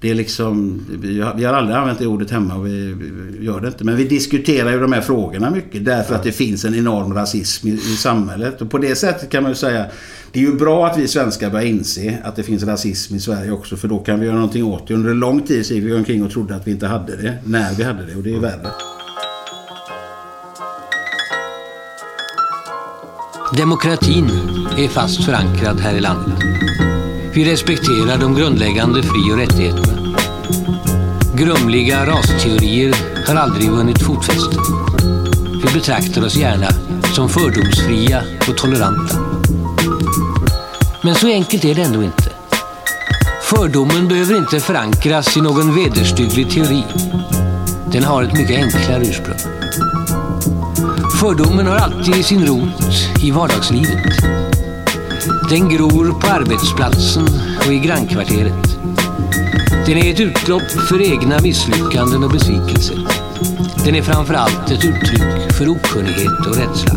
det 0.00 0.10
är 0.10 0.14
liksom, 0.14 0.84
vi 1.00 1.20
har, 1.20 1.34
vi 1.34 1.44
har 1.44 1.54
aldrig 1.54 1.76
använt 1.76 1.98
det 1.98 2.06
ordet 2.06 2.30
hemma 2.30 2.54
och 2.54 2.66
vi, 2.66 2.92
vi 2.92 3.44
gör 3.44 3.60
det 3.60 3.68
inte. 3.68 3.84
Men 3.84 3.96
vi 3.96 4.04
diskuterar 4.04 4.72
ju 4.72 4.80
de 4.80 4.92
här 4.92 5.00
frågorna 5.00 5.50
mycket 5.50 5.84
därför 5.84 6.14
att 6.14 6.22
det 6.22 6.32
finns 6.32 6.64
en 6.64 6.74
enorm 6.74 7.14
rasism 7.14 7.68
i, 7.68 7.70
i 7.70 7.96
samhället. 7.96 8.60
Och 8.60 8.70
på 8.70 8.78
det 8.78 8.96
sättet 8.96 9.30
kan 9.30 9.42
man 9.42 9.52
ju 9.52 9.56
säga, 9.56 9.86
det 10.32 10.38
är 10.38 10.42
ju 10.42 10.54
bra 10.54 10.86
att 10.86 10.98
vi 10.98 11.08
svenskar 11.08 11.50
börjar 11.50 11.66
inse 11.66 12.18
att 12.24 12.36
det 12.36 12.42
finns 12.42 12.62
rasism 12.62 13.14
i 13.14 13.20
Sverige 13.20 13.50
också 13.50 13.76
för 13.76 13.88
då 13.88 13.98
kan 13.98 14.20
vi 14.20 14.26
göra 14.26 14.36
någonting 14.36 14.64
åt 14.64 14.88
det. 14.88 14.94
Under 14.94 15.10
en 15.10 15.20
lång 15.20 15.40
tid 15.42 15.66
så 15.66 15.74
gick 15.74 15.84
vi 15.84 15.94
omkring 15.94 16.24
och 16.24 16.30
trodde 16.30 16.56
att 16.56 16.66
vi 16.66 16.70
inte 16.70 16.86
hade 16.86 17.16
det, 17.16 17.34
när 17.44 17.74
vi 17.74 17.82
hade 17.82 18.06
det 18.06 18.16
och 18.16 18.22
det 18.22 18.34
är 18.34 18.40
värre. 18.40 18.70
Demokratin 23.56 24.30
är 24.78 24.88
fast 24.88 25.24
förankrad 25.24 25.80
här 25.80 25.94
i 25.94 26.00
landet. 26.00 26.38
Vi 27.32 27.52
respekterar 27.52 28.18
de 28.18 28.34
grundläggande 28.34 29.02
fri 29.02 29.32
och 29.32 29.36
rättigheterna. 29.36 30.16
Grumliga 31.34 32.06
rasteorier 32.06 32.94
har 33.26 33.34
aldrig 33.34 33.70
vunnit 33.70 34.02
fotfäste. 34.02 34.56
Vi 35.66 35.74
betraktar 35.74 36.24
oss 36.24 36.36
gärna 36.36 36.66
som 37.14 37.28
fördomsfria 37.28 38.22
och 38.48 38.56
toleranta. 38.56 39.16
Men 41.02 41.14
så 41.14 41.26
enkelt 41.26 41.64
är 41.64 41.74
det 41.74 41.82
ändå 41.82 42.02
inte. 42.02 42.30
Fördomen 43.42 44.08
behöver 44.08 44.36
inte 44.36 44.60
förankras 44.60 45.36
i 45.36 45.40
någon 45.40 45.74
vederstygglig 45.74 46.50
teori. 46.50 46.84
Den 47.92 48.04
har 48.04 48.22
ett 48.22 48.32
mycket 48.32 48.64
enklare 48.64 49.02
ursprung. 49.02 49.38
Fördomen 51.24 51.66
har 51.66 51.76
alltid 51.76 52.24
sin 52.24 52.46
rot 52.46 53.22
i 53.22 53.30
vardagslivet. 53.30 54.24
Den 55.50 55.68
gror 55.68 56.20
på 56.20 56.26
arbetsplatsen 56.26 57.26
och 57.66 57.72
i 57.72 57.78
grannkvarteret. 57.78 58.78
Den 59.86 59.98
är 59.98 60.12
ett 60.12 60.20
utlopp 60.20 60.70
för 60.88 61.02
egna 61.02 61.40
misslyckanden 61.40 62.24
och 62.24 62.30
besvikelser. 62.30 62.98
Den 63.84 63.94
är 63.94 64.02
framförallt 64.02 64.70
ett 64.70 64.84
uttryck 64.84 65.52
för 65.58 65.68
okunnighet 65.68 66.46
och 66.46 66.56
rädsla. 66.56 66.94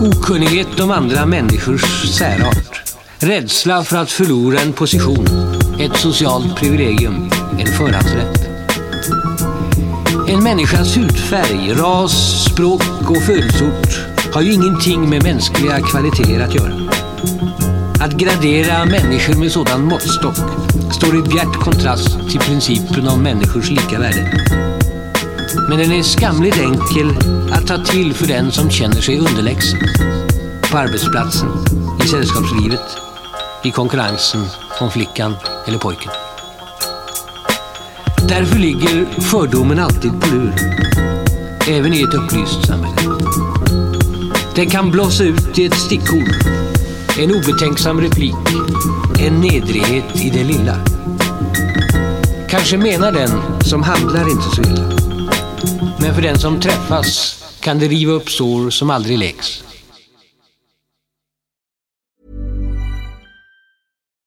Okunnighet 0.00 0.80
om 0.80 0.90
andra 0.90 1.26
människors 1.26 2.14
särart. 2.18 2.94
Rädsla 3.18 3.84
för 3.84 3.96
att 3.96 4.10
förlora 4.10 4.60
en 4.60 4.72
position, 4.72 5.26
ett 5.80 5.96
socialt 5.96 6.56
privilegium, 6.56 7.30
en 7.58 7.66
förhandsrätt. 7.66 8.52
En 10.32 10.42
människas 10.42 10.96
hudfärg, 10.96 11.72
ras, 11.72 12.44
språk 12.44 12.82
och 13.10 13.22
födelseort 13.22 14.00
har 14.34 14.42
ju 14.42 14.52
ingenting 14.52 15.10
med 15.10 15.22
mänskliga 15.22 15.80
kvaliteter 15.80 16.40
att 16.40 16.54
göra. 16.54 16.90
Att 18.00 18.12
gradera 18.12 18.84
människor 18.84 19.34
med 19.34 19.52
sådan 19.52 19.84
måttstock 19.84 20.36
står 20.92 21.16
i 21.16 21.22
bjärt 21.22 21.56
kontrast 21.60 22.30
till 22.30 22.40
principen 22.40 23.08
om 23.08 23.22
människors 23.22 23.70
lika 23.70 23.98
värde. 23.98 24.44
Men 25.68 25.78
den 25.78 25.92
är 25.92 26.02
skamligt 26.02 26.58
enkel 26.58 27.16
att 27.52 27.66
ta 27.66 27.84
till 27.84 28.14
för 28.14 28.26
den 28.26 28.52
som 28.52 28.70
känner 28.70 29.00
sig 29.00 29.18
underlägsen. 29.18 29.80
På 30.70 30.78
arbetsplatsen, 30.78 31.48
i 32.04 32.08
sällskapslivet, 32.08 32.96
i 33.64 33.70
konkurrensen 33.70 34.44
om 34.80 34.90
flickan 34.90 35.36
eller 35.66 35.78
pojken. 35.78 36.21
Därför 38.38 38.58
ligger 38.58 39.20
fördomen 39.20 39.78
alltid 39.78 40.20
på 40.20 40.26
lur. 40.34 40.54
Även 41.68 41.94
i 41.94 42.02
ett 42.02 42.14
upplyst 42.14 42.66
samhälle. 42.66 43.18
Den 44.54 44.70
kan 44.70 44.90
blossa 44.90 45.24
ut 45.24 45.58
i 45.58 45.64
ett 45.64 45.74
stickord. 45.74 46.34
En 47.18 47.30
obetänksam 47.30 48.00
replik. 48.00 48.34
En 49.20 49.40
nedrighet 49.40 50.24
i 50.24 50.30
det 50.30 50.44
lilla. 50.44 50.76
Kanske 52.50 52.76
menar 52.76 53.12
den 53.12 53.30
som 53.64 53.82
handlar 53.82 54.30
inte 54.30 54.56
så 54.56 54.62
illa. 54.62 54.90
Men 55.98 56.14
för 56.14 56.22
den 56.22 56.38
som 56.38 56.60
träffas 56.60 57.38
kan 57.60 57.78
det 57.78 57.88
riva 57.88 58.12
upp 58.12 58.30
sår 58.30 58.70
som 58.70 58.90
aldrig 58.90 59.18
läks. 59.18 59.62